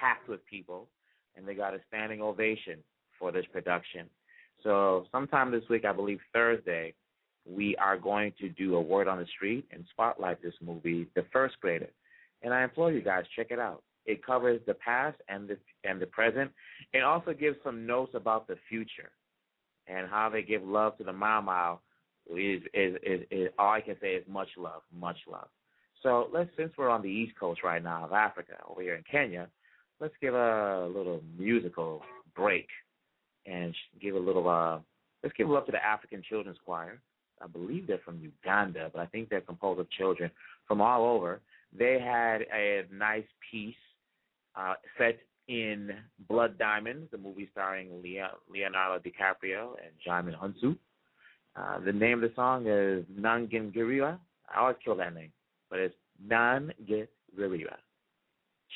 packed 0.00 0.28
with 0.28 0.44
people, 0.46 0.88
and 1.36 1.46
they 1.46 1.54
got 1.54 1.74
a 1.74 1.80
standing 1.88 2.20
ovation 2.20 2.78
for 3.18 3.32
this 3.32 3.44
production. 3.52 4.08
So 4.62 5.06
sometime 5.10 5.50
this 5.50 5.64
week, 5.68 5.84
I 5.84 5.92
believe 5.92 6.20
Thursday, 6.32 6.94
we 7.48 7.76
are 7.76 7.96
going 7.96 8.32
to 8.40 8.48
do 8.48 8.76
a 8.76 8.80
word 8.80 9.08
on 9.08 9.18
the 9.18 9.26
street 9.36 9.66
and 9.70 9.84
spotlight 9.90 10.42
this 10.42 10.54
movie, 10.64 11.06
The 11.14 11.24
First 11.32 11.56
Grader. 11.60 11.90
And 12.42 12.52
I 12.52 12.62
implore 12.62 12.92
you 12.92 13.00
guys, 13.00 13.24
check 13.34 13.48
it 13.50 13.58
out. 13.58 13.82
It 14.04 14.24
covers 14.24 14.60
the 14.66 14.74
past 14.74 15.16
and 15.28 15.48
the 15.48 15.56
and 15.82 16.00
the 16.00 16.06
present. 16.06 16.52
It 16.92 17.02
also 17.02 17.32
gives 17.32 17.56
some 17.64 17.86
notes 17.86 18.12
about 18.14 18.46
the 18.46 18.56
future 18.68 19.10
and 19.86 20.08
how 20.08 20.28
they 20.28 20.42
give 20.42 20.62
love 20.62 20.96
to 20.98 21.04
the 21.04 21.12
Mau 21.12 21.40
Mau 21.40 21.80
is, 22.30 22.62
is 22.74 22.96
is 23.02 23.20
is 23.30 23.48
all 23.58 23.72
I 23.72 23.80
can 23.80 23.96
say 24.00 24.14
is 24.14 24.24
much 24.28 24.48
love, 24.56 24.82
much 24.92 25.18
love. 25.30 25.48
So 26.02 26.28
let's 26.32 26.50
since 26.56 26.72
we're 26.76 26.90
on 26.90 27.02
the 27.02 27.08
East 27.08 27.38
Coast 27.38 27.62
right 27.62 27.82
now 27.82 28.04
of 28.04 28.12
Africa, 28.12 28.54
over 28.68 28.82
here 28.82 28.94
in 28.94 29.04
Kenya, 29.10 29.48
let's 30.00 30.14
give 30.20 30.34
a 30.34 30.90
little 30.94 31.22
musical 31.38 32.02
break 32.34 32.68
and 33.46 33.74
give 34.00 34.14
a 34.14 34.18
little 34.18 34.48
uh 34.48 34.78
let's 35.22 35.34
give 35.36 35.48
love 35.48 35.66
to 35.66 35.72
the 35.72 35.84
African 35.84 36.22
Children's 36.28 36.58
Choir. 36.64 37.00
I 37.42 37.46
believe 37.46 37.86
they're 37.86 38.00
from 38.04 38.18
Uganda, 38.18 38.90
but 38.92 39.00
I 39.00 39.06
think 39.06 39.28
they're 39.28 39.42
composed 39.42 39.78
of 39.80 39.90
children 39.90 40.30
from 40.66 40.80
all 40.80 41.04
over. 41.04 41.40
They 41.78 42.00
had 42.00 42.46
a 42.52 42.84
nice 42.90 43.26
piece 43.50 43.74
uh, 44.54 44.74
set 44.96 45.18
in 45.48 45.92
Blood 46.28 46.58
Diamonds, 46.58 47.08
the 47.10 47.18
movie 47.18 47.48
starring 47.52 48.02
Leonardo 48.02 49.02
DiCaprio 49.02 49.74
and 49.82 49.92
Djimon 50.06 50.38
Hounsou. 50.38 50.76
Uh, 51.56 51.80
the 51.84 51.92
name 51.92 52.22
of 52.22 52.28
the 52.28 52.34
song 52.34 52.66
is 52.66 53.04
Nangingiriwa. 53.18 54.18
I 54.54 54.60
always 54.60 54.76
kill 54.84 54.96
that 54.96 55.14
name, 55.14 55.32
but 55.70 55.78
it's 55.78 55.94
Nangingiriwa. 56.26 57.76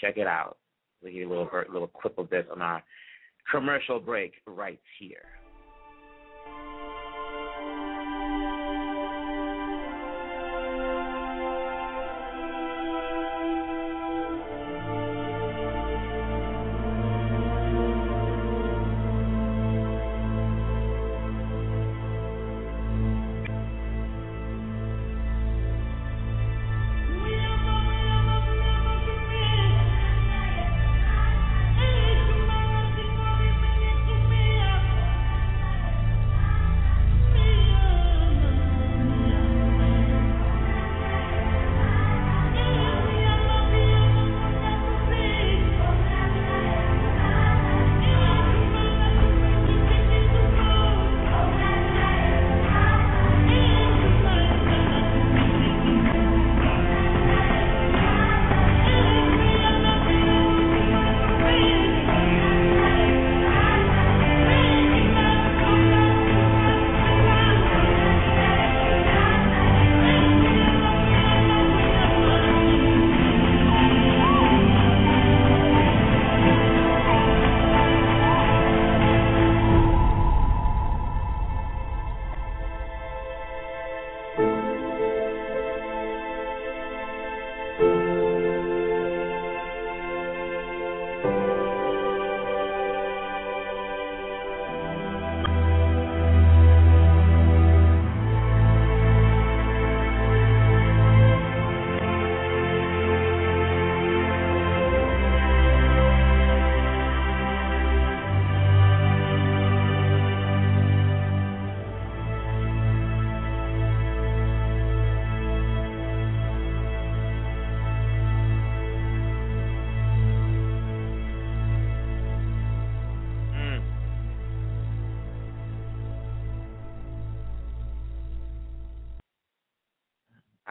Check 0.00 0.16
it 0.16 0.26
out. 0.26 0.56
We'll 1.02 1.12
get 1.12 1.26
a 1.26 1.28
little 1.28 1.48
little 1.72 1.88
clip 1.88 2.18
of 2.18 2.30
this 2.30 2.46
on 2.52 2.62
our 2.62 2.82
commercial 3.50 3.98
break 3.98 4.34
right 4.46 4.80
here. 4.98 5.24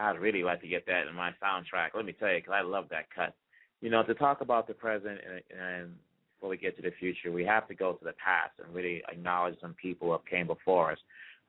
I'd 0.10 0.20
really 0.20 0.43
like 0.43 0.62
to 0.62 0.68
get 0.68 0.86
that 0.88 1.07
in 1.07 1.16
my 1.16 1.32
soundtrack. 1.41 1.89
Let 1.95 2.05
me 2.05 2.14
tell 2.14 2.30
you, 2.30 2.39
because 2.39 2.53
I 2.55 2.62
love 2.62 2.86
that 2.89 3.05
cut. 3.14 3.36
You 3.82 3.89
know, 3.89 4.03
to 4.03 4.14
talk 4.14 4.41
about 4.41 4.68
the 4.68 4.74
present 4.74 5.20
and, 5.26 5.41
and 5.60 5.95
before 6.36 6.49
we 6.49 6.57
get 6.57 6.76
to 6.78 6.82
the 6.82 6.91
future, 6.99 7.32
we 7.32 7.45
have 7.45 7.68
to 7.68 7.76
go 7.76 7.93
to 7.93 8.05
the 8.05 8.14
past 8.14 8.53
and 8.64 8.74
really 8.74 9.03
acknowledge 9.12 9.55
some 9.62 9.76
people 9.82 10.12
who 10.12 10.20
came 10.30 10.47
before 10.47 10.91
us. 10.91 10.97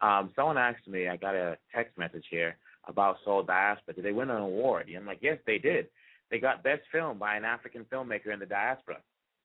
Um, 0.00 0.30
someone 0.34 0.58
asked 0.58 0.86
me, 0.88 1.08
I 1.08 1.16
got 1.16 1.34
a 1.34 1.56
text 1.74 1.96
message 1.98 2.24
here 2.30 2.56
about 2.88 3.16
Soul 3.24 3.42
Diaspora. 3.42 3.94
Did 3.94 4.04
they 4.04 4.12
win 4.12 4.30
an 4.30 4.38
award? 4.38 4.88
And 4.88 4.96
I'm 4.96 5.06
like, 5.06 5.20
yes, 5.20 5.38
they 5.46 5.58
did. 5.58 5.86
They 6.30 6.38
got 6.38 6.62
best 6.62 6.82
film 6.92 7.18
by 7.18 7.36
an 7.36 7.44
African 7.44 7.84
filmmaker 7.92 8.32
in 8.32 8.38
the 8.40 8.46
diaspora. 8.46 8.98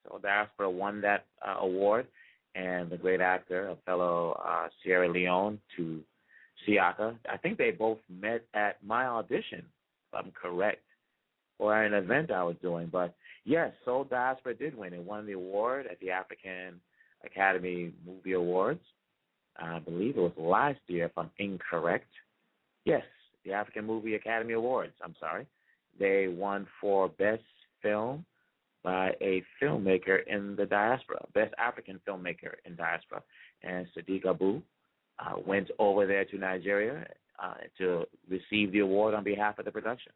Soul 0.07 0.19
Diaspora 0.19 0.69
won 0.69 1.01
that 1.01 1.25
uh, 1.45 1.55
award, 1.59 2.07
and 2.53 2.89
the 2.89 2.97
great 2.97 3.21
actor, 3.21 3.69
a 3.69 3.75
fellow 3.85 4.39
uh, 4.45 4.67
Sierra 4.83 5.09
Leone, 5.09 5.59
to 5.77 6.01
Siaka. 6.67 7.15
I 7.31 7.37
think 7.37 7.57
they 7.57 7.71
both 7.71 7.99
met 8.09 8.45
at 8.53 8.83
my 8.83 9.05
audition, 9.05 9.59
if 9.59 10.13
I'm 10.13 10.31
correct, 10.31 10.83
or 11.59 11.83
an 11.83 11.93
event 11.93 12.31
I 12.31 12.43
was 12.43 12.55
doing. 12.61 12.89
But 12.91 13.15
yes, 13.45 13.71
Soul 13.83 14.05
Diaspora 14.05 14.55
did 14.55 14.77
win. 14.77 14.93
It 14.93 15.03
won 15.03 15.25
the 15.25 15.33
award 15.33 15.87
at 15.89 15.99
the 15.99 16.11
African 16.11 16.79
Academy 17.25 17.91
Movie 18.05 18.33
Awards. 18.33 18.81
I 19.57 19.79
believe 19.79 20.17
it 20.17 20.21
was 20.21 20.33
last 20.37 20.79
year, 20.87 21.05
if 21.05 21.17
I'm 21.17 21.31
incorrect. 21.39 22.09
Yes, 22.83 23.03
the 23.45 23.53
African 23.53 23.85
Movie 23.85 24.15
Academy 24.15 24.53
Awards. 24.53 24.93
I'm 25.03 25.15
sorry. 25.19 25.47
They 25.97 26.27
won 26.27 26.67
for 26.81 27.07
Best 27.07 27.43
Film 27.81 28.25
by 28.83 29.15
a 29.21 29.43
filmmaker 29.61 30.19
in 30.27 30.55
the 30.55 30.65
diaspora, 30.65 31.25
Best 31.33 31.53
African 31.57 31.99
Filmmaker 32.07 32.53
in 32.65 32.75
Diaspora. 32.75 33.23
And 33.63 33.87
Sadiq 33.97 34.25
Abu 34.25 34.61
uh, 35.19 35.35
went 35.45 35.69
over 35.79 36.05
there 36.05 36.25
to 36.25 36.37
Nigeria 36.37 37.05
uh, 37.41 37.55
to 37.77 38.05
receive 38.29 38.71
the 38.71 38.79
award 38.79 39.13
on 39.13 39.23
behalf 39.23 39.59
of 39.59 39.65
the 39.65 39.71
production, 39.71 40.11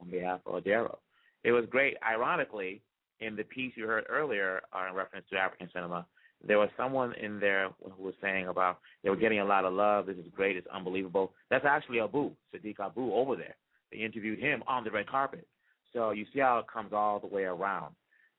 on 0.00 0.10
behalf 0.10 0.40
of 0.46 0.62
Odera. 0.62 0.96
It 1.44 1.52
was 1.52 1.64
great. 1.70 1.96
Ironically, 2.06 2.82
in 3.20 3.36
the 3.36 3.44
piece 3.44 3.72
you 3.76 3.86
heard 3.86 4.04
earlier 4.08 4.60
uh, 4.72 4.88
in 4.88 4.94
reference 4.94 5.26
to 5.30 5.38
African 5.38 5.68
cinema, 5.72 6.06
there 6.46 6.58
was 6.58 6.70
someone 6.76 7.14
in 7.14 7.38
there 7.38 7.68
who 7.96 8.02
was 8.02 8.14
saying 8.20 8.48
about 8.48 8.78
they 9.02 9.10
were 9.10 9.16
getting 9.16 9.40
a 9.40 9.44
lot 9.44 9.64
of 9.64 9.72
love. 9.72 10.06
This 10.06 10.16
is 10.16 10.26
great. 10.34 10.56
It's 10.56 10.66
unbelievable. 10.72 11.32
That's 11.50 11.64
actually 11.64 12.00
Abu, 12.00 12.32
Sadiq 12.54 12.80
Abu, 12.80 13.12
over 13.12 13.36
there. 13.36 13.54
They 13.90 13.98
interviewed 13.98 14.40
him 14.40 14.62
on 14.66 14.84
the 14.84 14.90
red 14.90 15.08
carpet. 15.08 15.46
So 15.92 16.10
you 16.10 16.26
see 16.32 16.40
how 16.40 16.58
it 16.58 16.66
comes 16.72 16.92
all 16.92 17.20
the 17.20 17.26
way 17.26 17.44
around. 17.44 17.94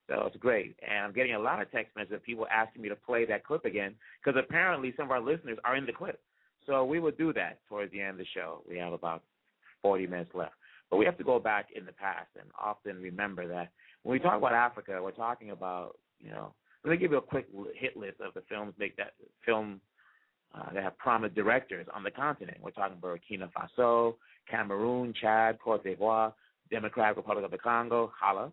So 0.09 0.23
it's 0.27 0.37
great. 0.37 0.75
And 0.87 1.05
I'm 1.05 1.13
getting 1.13 1.35
a 1.35 1.39
lot 1.39 1.61
of 1.61 1.71
text 1.71 1.95
messages 1.95 2.15
of 2.15 2.23
people 2.23 2.45
asking 2.51 2.81
me 2.81 2.89
to 2.89 2.95
play 2.95 3.25
that 3.25 3.45
clip 3.45 3.65
again 3.65 3.95
because 4.23 4.39
apparently 4.41 4.93
some 4.97 5.05
of 5.05 5.11
our 5.11 5.21
listeners 5.21 5.57
are 5.63 5.75
in 5.75 5.85
the 5.85 5.93
clip. 5.93 6.19
So 6.65 6.83
we 6.83 6.99
will 6.99 7.11
do 7.11 7.33
that 7.33 7.59
towards 7.67 7.91
the 7.91 8.01
end 8.01 8.11
of 8.11 8.17
the 8.17 8.25
show. 8.33 8.61
We 8.67 8.77
have 8.77 8.93
about 8.93 9.23
40 9.81 10.07
minutes 10.07 10.31
left. 10.33 10.53
But 10.89 10.97
we 10.97 11.05
have 11.05 11.17
to 11.17 11.23
go 11.23 11.39
back 11.39 11.69
in 11.75 11.85
the 11.85 11.91
past 11.93 12.29
and 12.39 12.49
often 12.59 13.01
remember 13.01 13.47
that 13.47 13.69
when 14.03 14.13
we 14.13 14.19
talk 14.19 14.37
about 14.37 14.53
Africa, 14.53 14.99
we're 15.01 15.11
talking 15.11 15.51
about, 15.51 15.97
you 16.19 16.29
know, 16.31 16.53
let 16.83 16.91
me 16.91 16.97
give 16.97 17.11
you 17.11 17.17
a 17.17 17.21
quick 17.21 17.47
hit 17.75 17.95
list 17.95 18.19
of 18.19 18.33
the 18.33 18.43
films 18.49 18.73
make 18.77 18.95
that 18.97 19.13
film 19.45 19.79
uh, 20.53 20.71
that 20.73 20.83
have 20.83 20.97
prominent 20.97 21.33
directors 21.33 21.87
on 21.93 22.03
the 22.03 22.11
continent. 22.11 22.57
We're 22.61 22.71
talking 22.71 22.97
about 22.97 23.17
Burkina 23.17 23.49
Faso, 23.51 24.15
Cameroon, 24.49 25.13
Chad, 25.19 25.57
Cote 25.63 25.83
d'Ivoire, 25.83 26.33
Democratic 26.69 27.17
Republic 27.17 27.45
of 27.45 27.51
the 27.51 27.57
Congo, 27.57 28.11
Hala, 28.19 28.51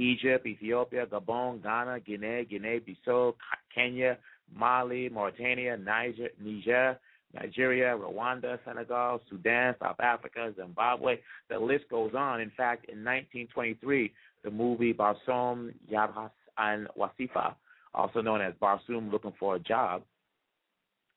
Egypt, 0.00 0.46
Ethiopia, 0.46 1.06
Gabon, 1.06 1.62
Ghana, 1.62 2.00
Guinea, 2.00 2.44
Guinea-Bissau, 2.44 3.34
Kenya, 3.74 4.18
Mali, 4.54 5.08
Mauritania, 5.08 5.76
Niger, 5.76 6.28
Niger, 6.42 6.98
Nigeria, 7.34 7.96
Rwanda, 7.96 8.58
Senegal, 8.64 9.20
Sudan, 9.28 9.74
South 9.80 10.00
Africa, 10.00 10.52
Zimbabwe. 10.56 11.18
The 11.48 11.58
list 11.58 11.84
goes 11.88 12.12
on. 12.16 12.40
In 12.40 12.50
fact, 12.56 12.86
in 12.88 13.04
1923, 13.04 14.12
the 14.42 14.50
movie 14.50 14.92
Barsoum 14.92 15.72
Yabhas 15.92 16.30
and 16.58 16.88
Wasifa, 16.98 17.54
also 17.94 18.20
known 18.20 18.40
as 18.40 18.54
Barsoum 18.60 19.12
Looking 19.12 19.34
for 19.38 19.56
a 19.56 19.60
Job, 19.60 20.02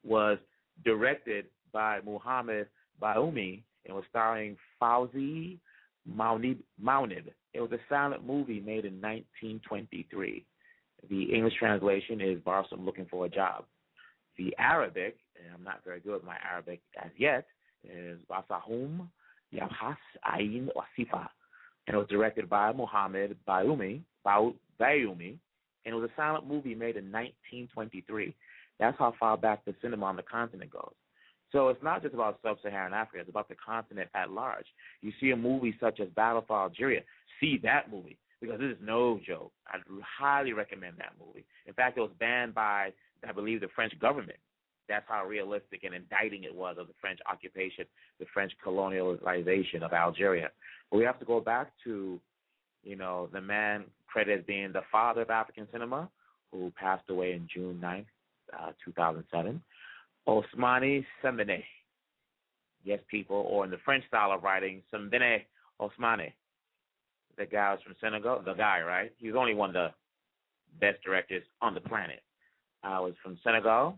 was 0.03 0.37
directed 0.85 1.45
by 1.71 1.99
Muhammad 2.05 2.67
Bayoumi 3.01 3.63
and 3.85 3.95
was 3.95 4.05
starring 4.09 4.55
Fawzi 4.81 5.57
Maunib. 6.09 6.57
Maunib. 6.81 7.25
It 7.53 7.61
was 7.61 7.71
a 7.71 7.79
silent 7.87 8.25
movie 8.25 8.59
made 8.59 8.85
in 8.85 8.99
1923. 9.01 10.45
The 11.09 11.23
English 11.23 11.53
translation 11.59 12.21
is 12.21 12.39
Barsoum 12.39 12.85
Looking 12.85 13.07
for 13.09 13.25
a 13.25 13.29
Job. 13.29 13.65
The 14.37 14.55
Arabic, 14.57 15.17
and 15.37 15.53
I'm 15.53 15.63
not 15.63 15.83
very 15.85 15.99
good 15.99 16.13
with 16.13 16.23
my 16.23 16.37
Arabic 16.49 16.81
as 17.03 17.11
yet, 17.17 17.45
is 17.83 18.19
Basahum 18.29 19.07
Yabhas 19.53 19.97
Ain 20.35 20.69
Wasifa. 20.75 21.27
And 21.87 21.95
it 21.95 21.97
was 21.97 22.07
directed 22.07 22.49
by 22.49 22.71
Muhammad 22.71 23.35
Bayoumi, 23.47 24.01
Bayoumi, 24.25 25.37
and 25.85 25.93
it 25.93 25.93
was 25.93 26.09
a 26.09 26.15
silent 26.15 26.47
movie 26.47 26.75
made 26.75 26.95
in 26.95 27.11
1923. 27.11 28.33
That's 28.79 28.97
how 28.97 29.13
far 29.19 29.37
back 29.37 29.65
the 29.65 29.75
cinema 29.81 30.05
on 30.05 30.15
the 30.15 30.23
continent 30.23 30.71
goes. 30.71 30.93
So 31.53 31.69
it's 31.69 31.83
not 31.83 32.01
just 32.01 32.15
about 32.15 32.39
sub-Saharan 32.41 32.93
Africa; 32.93 33.19
it's 33.21 33.29
about 33.29 33.47
the 33.47 33.55
continent 33.55 34.09
at 34.15 34.31
large. 34.31 34.65
You 35.01 35.13
see 35.21 35.31
a 35.31 35.37
movie 35.37 35.75
such 35.79 35.99
as 36.01 36.09
Battle 36.09 36.43
for 36.45 36.59
Algeria, 36.59 37.01
see 37.39 37.59
that 37.63 37.89
movie 37.91 38.17
because 38.41 38.59
this 38.59 38.71
is 38.71 38.77
no 38.83 39.19
joke. 39.25 39.53
I 39.67 39.77
highly 40.19 40.51
recommend 40.51 40.97
that 40.97 41.13
movie. 41.23 41.45
In 41.65 41.73
fact, 41.73 41.97
it 41.97 42.01
was 42.01 42.11
banned 42.19 42.53
by, 42.53 42.91
I 43.27 43.31
believe, 43.31 43.61
the 43.61 43.69
French 43.73 43.97
government. 43.99 44.39
That's 44.89 45.05
how 45.07 45.25
realistic 45.25 45.85
and 45.85 45.93
indicting 45.93 46.43
it 46.43 46.53
was 46.53 46.75
of 46.77 46.87
the 46.87 46.93
French 46.99 47.19
occupation, 47.31 47.85
the 48.19 48.25
French 48.33 48.51
colonialization 48.65 49.81
of 49.81 49.93
Algeria. 49.93 50.49
But 50.91 50.97
we 50.97 51.05
have 51.05 51.19
to 51.19 51.25
go 51.25 51.39
back 51.39 51.71
to, 51.85 52.19
you 52.83 52.95
know, 52.97 53.29
the 53.31 53.39
man 53.39 53.85
credited 54.07 54.39
as 54.39 54.45
being 54.45 54.73
the 54.73 54.81
father 54.91 55.21
of 55.21 55.29
African 55.29 55.67
cinema, 55.71 56.09
who 56.51 56.71
passed 56.77 57.09
away 57.09 57.31
in 57.31 57.47
June 57.51 57.79
9th, 57.81 58.05
uh, 58.59 58.71
2007, 58.83 59.61
Ousmane 60.27 61.05
Sembene. 61.23 61.63
Yes, 62.83 62.99
people, 63.09 63.45
or 63.49 63.63
in 63.65 63.71
the 63.71 63.77
French 63.85 64.05
style 64.07 64.31
of 64.31 64.43
writing, 64.43 64.81
Sembene 64.93 65.41
Ousmane. 65.81 66.33
The 67.37 67.45
guy 67.45 67.71
was 67.71 67.81
from 67.83 67.95
Senegal. 67.99 68.41
The 68.45 68.53
guy, 68.53 68.81
right? 68.81 69.11
He 69.17 69.27
was 69.27 69.35
only 69.35 69.53
one 69.53 69.69
of 69.69 69.73
the 69.73 69.89
best 70.79 71.03
directors 71.03 71.43
on 71.61 71.73
the 71.73 71.81
planet. 71.81 72.21
I 72.83 72.99
was 72.99 73.13
from 73.23 73.39
Senegal. 73.43 73.97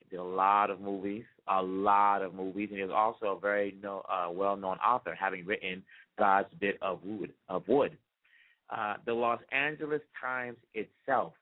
He 0.00 0.10
did 0.10 0.20
a 0.20 0.24
lot 0.24 0.70
of 0.70 0.80
movies, 0.80 1.24
a 1.48 1.62
lot 1.62 2.22
of 2.22 2.34
movies, 2.34 2.68
and 2.70 2.78
he 2.78 2.84
was 2.84 2.92
also 2.94 3.36
a 3.36 3.40
very 3.40 3.76
no, 3.82 4.02
uh, 4.08 4.30
well-known 4.30 4.78
author, 4.78 5.14
having 5.14 5.46
written 5.46 5.82
God's 6.18 6.48
Bit 6.60 6.78
of 6.82 7.00
Wood. 7.04 7.32
Of 7.48 7.66
Wood. 7.66 7.96
Uh, 8.70 8.94
the 9.06 9.14
Los 9.14 9.40
Angeles 9.50 10.02
Times 10.20 10.58
itself 10.74 11.32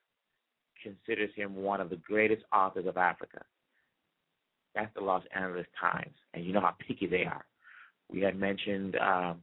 considers 0.83 1.31
him 1.35 1.57
one 1.57 1.81
of 1.81 1.91
the 1.91 1.97
greatest 1.97 2.43
authors 2.53 2.87
of 2.87 2.97
Africa. 2.97 3.43
That's 4.77 4.93
the 4.95 5.01
Los 5.01 5.23
Angeles 5.35 5.67
Times, 5.81 6.15
and 6.35 6.45
you 6.45 6.53
know 6.53 6.61
how 6.61 6.75
picky 6.87 7.07
they 7.07 7.25
are. 7.25 7.45
We 8.13 8.21
had 8.21 8.39
mentioned 8.39 8.95
um, 8.97 9.43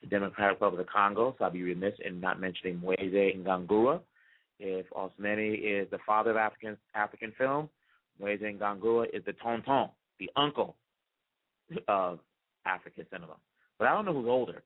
the 0.00 0.06
Democratic 0.06 0.54
Republic 0.54 0.80
of 0.80 0.86
the 0.86 0.92
Congo, 0.92 1.34
so 1.36 1.44
I'll 1.44 1.50
be 1.50 1.62
remiss 1.62 1.94
in 2.04 2.20
not 2.20 2.40
mentioning 2.40 2.80
Moise 2.80 2.98
Ngangura. 3.00 4.00
If 4.60 4.86
Ousmane 4.90 5.58
is 5.60 5.90
the 5.90 5.98
father 6.06 6.30
of 6.30 6.36
African 6.36 6.76
African 6.94 7.32
film, 7.36 7.68
Moise 8.20 8.40
Ngangura 8.40 9.06
is 9.12 9.24
the 9.26 9.32
tonton, 9.34 9.88
the 10.20 10.30
uncle 10.36 10.76
of 11.88 12.20
African 12.64 13.04
cinema. 13.12 13.34
But 13.76 13.88
I 13.88 13.94
don't 13.94 14.04
know 14.04 14.14
who's 14.14 14.28
older. 14.28 14.62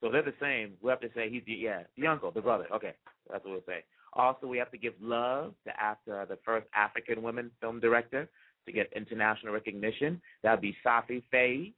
So 0.00 0.10
they're 0.10 0.22
the 0.22 0.32
same. 0.40 0.72
We 0.82 0.88
have 0.88 1.00
to 1.00 1.10
say 1.14 1.28
he's 1.28 1.42
the 1.46 1.52
yeah, 1.52 1.82
the 1.98 2.06
uncle, 2.06 2.30
the 2.30 2.40
brother. 2.40 2.66
Okay, 2.74 2.94
that's 3.30 3.44
what 3.44 3.52
we'll 3.52 3.62
say. 3.66 3.84
Also, 4.14 4.46
we 4.46 4.56
have 4.56 4.70
to 4.70 4.78
give 4.78 4.94
love 4.98 5.52
to 5.66 5.78
after 5.78 6.24
the 6.26 6.38
first 6.42 6.66
African 6.74 7.22
woman 7.22 7.50
film 7.60 7.80
director 7.80 8.30
to 8.66 8.72
get 8.72 8.92
international 8.94 9.52
recognition. 9.52 10.20
That 10.42 10.52
would 10.52 10.60
be 10.60 10.76
Safi 10.84 11.22
Faye, 11.30 11.72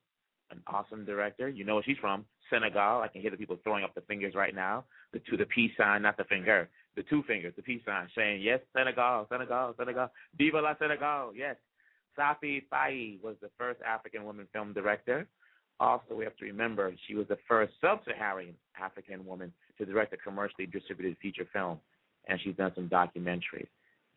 an 0.51 0.61
awesome 0.67 1.05
director. 1.05 1.49
You 1.49 1.65
know 1.65 1.75
where 1.75 1.85
she's 1.85 1.99
from, 1.99 2.25
Senegal. 2.51 3.03
I 3.03 3.09
can 3.09 3.21
hear 3.21 3.31
the 3.31 3.37
people 3.37 3.59
throwing 3.63 3.85
up 3.85 3.95
the 3.95 4.03
fingers 4.03 4.35
right 4.35 4.55
now. 4.55 4.85
The 5.13 5.21
two, 5.29 5.37
the 5.37 5.47
peace 5.47 5.73
sign, 5.77 6.03
not 6.03 6.17
the 6.17 6.25
finger. 6.25 6.69
The 6.97 7.03
two 7.03 7.23
fingers, 7.25 7.53
the 7.57 7.63
peace 7.63 7.83
sign, 7.85 8.09
saying 8.17 8.41
yes, 8.41 8.61
Senegal, 8.75 9.27
Senegal, 9.31 9.75
Senegal, 9.77 10.11
Viva 10.39 10.61
la 10.61 10.75
Senegal. 10.79 11.33
Yes, 11.35 11.57
Safi 12.19 12.63
Faye 12.71 13.19
was 13.23 13.37
the 13.43 13.51
first 13.59 13.81
African 13.83 14.25
woman 14.25 14.49
film 14.53 14.73
director. 14.73 15.27
Also, 15.79 16.15
we 16.15 16.25
have 16.25 16.37
to 16.39 16.47
remember 16.47 16.91
she 17.07 17.15
was 17.15 17.29
the 17.29 17.37
first 17.47 17.75
sub-Saharan 17.83 18.55
African 18.81 19.27
woman 19.27 19.53
to 19.77 19.85
direct 19.85 20.15
a 20.15 20.17
commercially 20.17 20.67
distributed 20.67 21.19
feature 21.21 21.47
film, 21.53 21.79
and 22.29 22.41
she's 22.41 22.57
done 22.57 22.73
some 22.75 22.89
documentaries. 22.89 23.69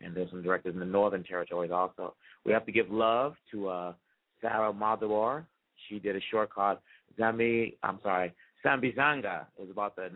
And 0.01 0.15
there's 0.15 0.29
some 0.29 0.41
directors 0.41 0.73
in 0.73 0.79
the 0.79 0.85
Northern 0.85 1.23
Territories 1.23 1.71
also. 1.71 2.15
We 2.45 2.53
have 2.53 2.65
to 2.65 2.71
give 2.71 2.89
love 2.89 3.35
to 3.51 3.67
uh, 3.67 3.93
Sarah 4.41 4.73
Maldoror. 4.73 5.45
She 5.87 5.99
did 5.99 6.15
a 6.15 6.21
short 6.31 6.49
called 6.53 6.77
Zami, 7.19 7.75
I'm 7.83 7.99
sorry, 8.01 8.33
Sambizanga. 8.65 9.45
It 9.57 9.61
was 9.61 9.69
about 9.69 9.95
the 9.95 10.09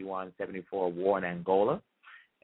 1961-74 0.00 0.94
war 0.94 1.18
in 1.18 1.24
Angola, 1.24 1.80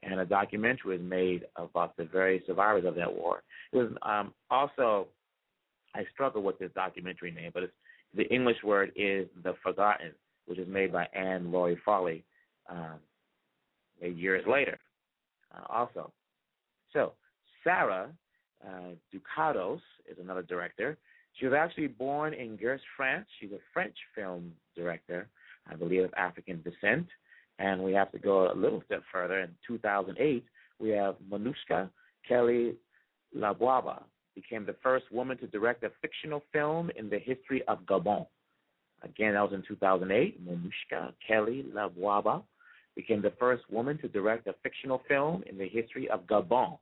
and 0.03 0.19
a 0.19 0.25
documentary 0.25 0.97
was 0.97 1.07
made 1.07 1.45
about 1.55 1.95
the 1.97 2.05
various 2.05 2.45
survivors 2.45 2.85
of 2.85 2.95
that 2.95 3.11
war. 3.11 3.43
It 3.71 3.77
was 3.77 3.91
um, 4.03 4.33
also, 4.49 5.07
I 5.95 6.03
struggle 6.13 6.43
with 6.43 6.59
this 6.59 6.71
documentary 6.75 7.31
name, 7.31 7.51
but 7.53 7.63
the 8.15 8.23
English 8.33 8.57
word 8.63 8.91
is 8.95 9.27
The 9.43 9.53
Forgotten, 9.63 10.11
which 10.45 10.59
is 10.59 10.67
made 10.67 10.91
by 10.91 11.07
Anne 11.13 11.51
Laurie 11.51 11.79
Foley 11.83 12.23
um, 12.69 12.99
years 14.01 14.45
later. 14.47 14.77
Uh, 15.53 15.63
also, 15.69 16.11
so 16.97 17.13
Sarah 17.63 18.09
uh, 18.67 18.95
Ducados 19.13 19.81
is 20.09 20.17
another 20.19 20.41
director. 20.41 20.97
She 21.33 21.45
was 21.45 21.53
actually 21.53 21.87
born 21.87 22.33
in 22.33 22.57
Gers, 22.57 22.81
France. 22.95 23.27
She's 23.39 23.51
a 23.51 23.59
French 23.71 23.95
film 24.15 24.51
director, 24.75 25.27
I 25.71 25.75
believe, 25.75 26.03
of 26.03 26.13
African 26.17 26.63
descent. 26.63 27.05
And 27.59 27.83
we 27.83 27.93
have 27.93 28.11
to 28.13 28.17
go 28.17 28.51
a 28.51 28.55
little 28.55 28.81
step 28.87 29.03
further. 29.11 29.41
In 29.41 29.49
2008, 29.67 30.43
we 30.79 30.89
have 30.89 31.15
Monusca 31.31 31.89
Kelly 32.27 32.73
Laboaba 33.37 34.01
became 34.33 34.65
the 34.65 34.75
first 34.81 35.05
woman 35.11 35.37
to 35.37 35.47
direct 35.47 35.83
a 35.83 35.91
fictional 36.01 36.41
film 36.51 36.89
in 36.95 37.09
the 37.09 37.19
history 37.19 37.61
of 37.67 37.79
Gabon. 37.85 38.25
Again, 39.03 39.35
that 39.35 39.41
was 39.41 39.53
in 39.53 39.63
2008. 39.67 40.47
Monusca 40.47 41.13
Kelly 41.27 41.63
Laboaba 41.75 42.41
became 42.95 43.21
the 43.21 43.33
first 43.39 43.63
woman 43.69 43.99
to 43.99 44.07
direct 44.07 44.47
a 44.47 44.55
fictional 44.63 45.03
film 45.07 45.43
in 45.47 45.59
the 45.59 45.67
history 45.67 46.09
of 46.09 46.25
Gabon. 46.25 46.79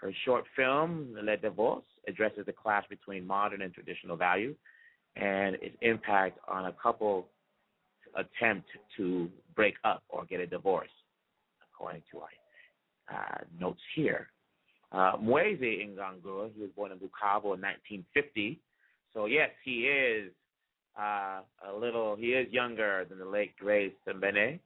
Her 0.00 0.12
short 0.24 0.44
film, 0.56 1.14
Le 1.20 1.36
Divorce, 1.36 1.84
addresses 2.08 2.46
the 2.46 2.52
clash 2.52 2.84
between 2.88 3.26
modern 3.26 3.60
and 3.60 3.72
traditional 3.72 4.16
values 4.16 4.56
and 5.16 5.56
its 5.56 5.76
impact 5.82 6.38
on 6.48 6.66
a 6.66 6.72
couple 6.72 7.28
attempt 8.16 8.66
to 8.96 9.28
break 9.54 9.74
up 9.84 10.02
or 10.08 10.24
get 10.24 10.40
a 10.40 10.46
divorce, 10.46 10.88
according 11.62 12.02
to 12.10 12.20
our 12.20 12.28
uh, 13.14 13.38
notes 13.58 13.80
here. 13.94 14.28
Uh, 14.92 15.12
Ngangura, 15.18 16.50
he 16.54 16.60
was 16.62 16.70
born 16.74 16.92
in 16.92 16.98
Bukavu 16.98 17.54
in 17.54 17.60
1950. 17.60 18.58
So, 19.12 19.26
yes, 19.26 19.50
he 19.64 19.82
is 19.82 20.32
uh, 20.98 21.40
a 21.68 21.76
little, 21.78 22.16
he 22.16 22.28
is 22.28 22.50
younger 22.52 23.04
than 23.08 23.18
the 23.18 23.24
late 23.24 23.56
Grace 23.58 23.92
Sembene. 24.08 24.58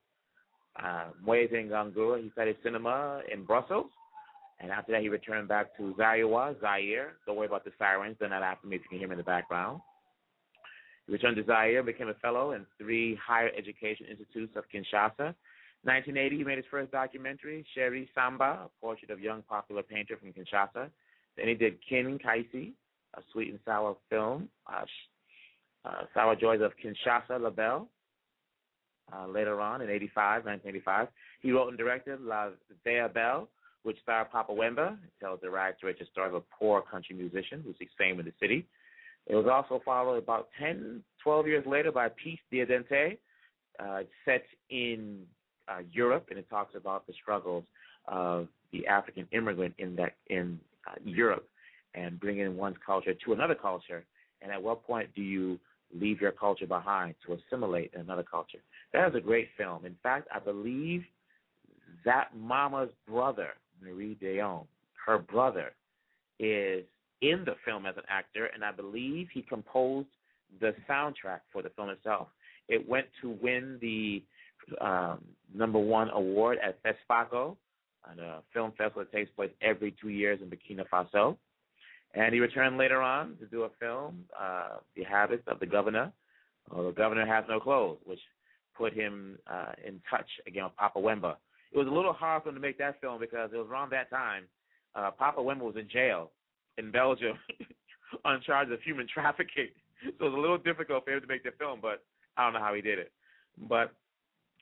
Uh, 0.82 1.06
Moise 1.22 1.50
Ngangura, 1.52 2.22
he 2.22 2.30
studied 2.30 2.56
cinema 2.62 3.20
in 3.32 3.44
Brussels 3.44 3.90
and 4.60 4.70
after 4.70 4.92
that, 4.92 5.02
he 5.02 5.08
returned 5.08 5.48
back 5.48 5.76
to 5.76 5.94
Zaire, 5.96 6.54
Zaire. 6.60 7.14
Don't 7.26 7.36
worry 7.36 7.46
about 7.46 7.64
the 7.64 7.72
sirens. 7.78 8.16
They're 8.18 8.28
not 8.28 8.42
after 8.42 8.66
me 8.66 8.76
if 8.76 8.82
you 8.82 8.88
can 8.88 8.98
hear 8.98 9.08
me 9.08 9.14
in 9.14 9.18
the 9.18 9.24
background. 9.24 9.80
He 11.06 11.12
returned 11.12 11.36
to 11.36 11.44
Zaire, 11.44 11.82
became 11.82 12.08
a 12.08 12.14
fellow 12.14 12.52
in 12.52 12.64
three 12.78 13.16
higher 13.16 13.50
education 13.56 14.06
institutes 14.10 14.56
of 14.56 14.64
Kinshasa. 14.72 15.34
1980, 15.82 16.38
he 16.38 16.44
made 16.44 16.56
his 16.56 16.66
first 16.70 16.90
documentary, 16.92 17.64
Chéri 17.76 18.08
Samba, 18.14 18.44
a 18.64 18.70
portrait 18.80 19.10
of 19.10 19.18
a 19.18 19.22
young 19.22 19.42
popular 19.42 19.82
painter 19.82 20.16
from 20.16 20.32
Kinshasa. 20.32 20.88
Then 21.36 21.48
he 21.48 21.54
did 21.54 21.76
Kin 21.86 22.18
Kiesse, 22.18 22.72
a 23.14 23.20
sweet 23.32 23.50
and 23.50 23.58
sour 23.66 23.96
film, 24.08 24.48
uh, 24.72 24.84
uh, 25.84 26.04
Sour 26.14 26.36
Joys 26.36 26.60
of 26.62 26.72
Kinshasa 26.82 27.40
Labelle. 27.40 27.88
Uh, 29.12 29.26
later 29.26 29.60
on 29.60 29.82
in 29.82 29.90
85, 29.90 30.46
1985, 30.46 31.08
he 31.42 31.52
wrote 31.52 31.68
and 31.68 31.76
directed 31.76 32.22
La 32.22 32.48
Vie 32.86 32.96
est 32.96 33.12
belle, 33.12 33.50
which 33.84 33.96
starred 34.02 34.30
Papa 34.30 34.52
Wemba. 34.52 34.98
Tells 35.20 35.40
the 35.40 35.50
rags 35.50 35.78
to 35.80 35.86
riches 35.86 36.08
story 36.10 36.28
of 36.28 36.34
a 36.34 36.42
poor 36.58 36.82
country 36.82 37.14
musician 37.14 37.62
who 37.64 37.72
seeks 37.78 37.92
fame 37.96 38.18
in 38.18 38.26
the 38.26 38.32
city. 38.40 38.66
It 39.26 39.34
was 39.34 39.46
also 39.50 39.80
followed 39.84 40.16
about 40.16 40.48
10, 40.58 41.02
12 41.22 41.46
years 41.46 41.66
later 41.66 41.90
by 41.90 42.08
Pièces 42.08 42.40
d'identités, 42.52 43.18
uh, 43.80 44.02
set 44.24 44.44
in 44.68 45.22
uh, 45.68 45.78
Europe, 45.92 46.26
and 46.30 46.38
it 46.38 46.48
talks 46.50 46.74
about 46.74 47.06
the 47.06 47.14
struggles 47.22 47.64
of 48.06 48.48
the 48.72 48.86
African 48.86 49.26
immigrant 49.32 49.74
in 49.78 49.96
that 49.96 50.16
in 50.28 50.60
uh, 50.86 50.92
Europe 51.04 51.48
and 51.94 52.20
bringing 52.20 52.56
one's 52.56 52.76
culture 52.84 53.14
to 53.24 53.32
another 53.32 53.54
culture. 53.54 54.04
And 54.42 54.52
at 54.52 54.62
what 54.62 54.84
point 54.84 55.08
do 55.14 55.22
you 55.22 55.58
leave 55.98 56.20
your 56.20 56.32
culture 56.32 56.66
behind 56.66 57.14
to 57.26 57.34
assimilate 57.34 57.92
in 57.94 58.00
another 58.00 58.24
culture? 58.24 58.58
That 58.92 59.08
is 59.08 59.14
a 59.14 59.20
great 59.20 59.48
film. 59.56 59.86
In 59.86 59.96
fact, 60.02 60.28
I 60.34 60.38
believe 60.38 61.04
that 62.04 62.36
mama's 62.36 62.90
brother, 63.08 63.50
Marie 63.84 64.14
Dion, 64.14 64.64
her 65.06 65.18
brother, 65.18 65.72
is 66.38 66.84
in 67.20 67.44
the 67.44 67.54
film 67.64 67.86
as 67.86 67.96
an 67.96 68.02
actor, 68.08 68.46
and 68.46 68.64
I 68.64 68.72
believe 68.72 69.28
he 69.32 69.42
composed 69.42 70.08
the 70.60 70.74
soundtrack 70.88 71.40
for 71.52 71.62
the 71.62 71.70
film 71.70 71.90
itself. 71.90 72.28
It 72.68 72.86
went 72.88 73.06
to 73.22 73.36
win 73.42 73.78
the 73.80 74.22
um, 74.80 75.20
number 75.54 75.78
one 75.78 76.10
award 76.10 76.58
at 76.64 76.78
FESPACO, 76.82 77.56
a 78.06 78.42
film 78.52 78.72
festival 78.76 79.04
that 79.04 79.12
takes 79.12 79.30
place 79.32 79.50
every 79.62 79.94
two 80.00 80.08
years 80.08 80.40
in 80.42 80.50
Burkina 80.50 80.84
Faso. 80.92 81.36
And 82.14 82.32
he 82.32 82.40
returned 82.40 82.78
later 82.78 83.02
on 83.02 83.36
to 83.40 83.46
do 83.46 83.62
a 83.62 83.70
film, 83.80 84.24
uh, 84.40 84.76
The 84.96 85.02
Habits 85.02 85.42
of 85.48 85.58
the 85.58 85.66
Governor, 85.66 86.12
or 86.70 86.84
The 86.84 86.92
Governor 86.92 87.26
Has 87.26 87.44
No 87.48 87.58
Clothes, 87.58 87.98
which 88.04 88.20
put 88.76 88.92
him 88.92 89.38
uh, 89.50 89.72
in 89.86 90.00
touch 90.10 90.28
again 90.46 90.64
with 90.64 90.76
Papa 90.76 90.98
Wemba. 90.98 91.36
It 91.74 91.78
was 91.78 91.88
a 91.88 91.90
little 91.90 92.12
hard 92.12 92.44
for 92.44 92.50
him 92.50 92.54
to 92.54 92.60
make 92.60 92.78
that 92.78 93.00
film 93.00 93.18
because 93.20 93.50
it 93.52 93.56
was 93.56 93.66
around 93.68 93.90
that 93.90 94.08
time 94.08 94.44
uh, 94.94 95.10
Papa 95.10 95.40
Wemba 95.40 95.60
was 95.60 95.76
in 95.76 95.88
jail 95.88 96.30
in 96.78 96.90
Belgium 96.90 97.36
on 98.24 98.40
charge 98.42 98.70
of 98.70 98.80
human 98.82 99.06
trafficking. 99.12 99.68
So 100.18 100.26
it 100.26 100.30
was 100.30 100.34
a 100.34 100.40
little 100.40 100.58
difficult 100.58 101.04
for 101.04 101.12
him 101.12 101.20
to 101.20 101.26
make 101.26 101.42
the 101.42 101.50
film, 101.58 101.80
but 101.82 102.04
I 102.36 102.44
don't 102.44 102.54
know 102.54 102.60
how 102.60 102.74
he 102.74 102.80
did 102.80 102.98
it. 102.98 103.12
But 103.68 103.92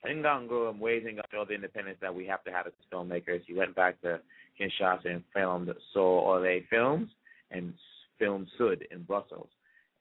Ngango 0.05 0.69
and 0.69 0.79
waging 0.79 1.19
up 1.19 1.25
all 1.37 1.45
the 1.45 1.53
independence 1.53 1.97
that 2.01 2.13
we 2.13 2.25
have 2.27 2.43
to 2.43 2.51
have 2.51 2.67
as 2.67 2.73
filmmakers. 2.91 3.41
He 3.45 3.53
went 3.53 3.75
back 3.75 4.01
to 4.01 4.19
Kinshasa 4.59 5.05
and 5.05 5.23
filmed 5.33 5.69
So 5.93 6.01
Ole 6.01 6.61
Films 6.69 7.09
and 7.51 7.73
filmed 8.19 8.47
Sud 8.57 8.83
in 8.91 9.03
Brussels. 9.03 9.49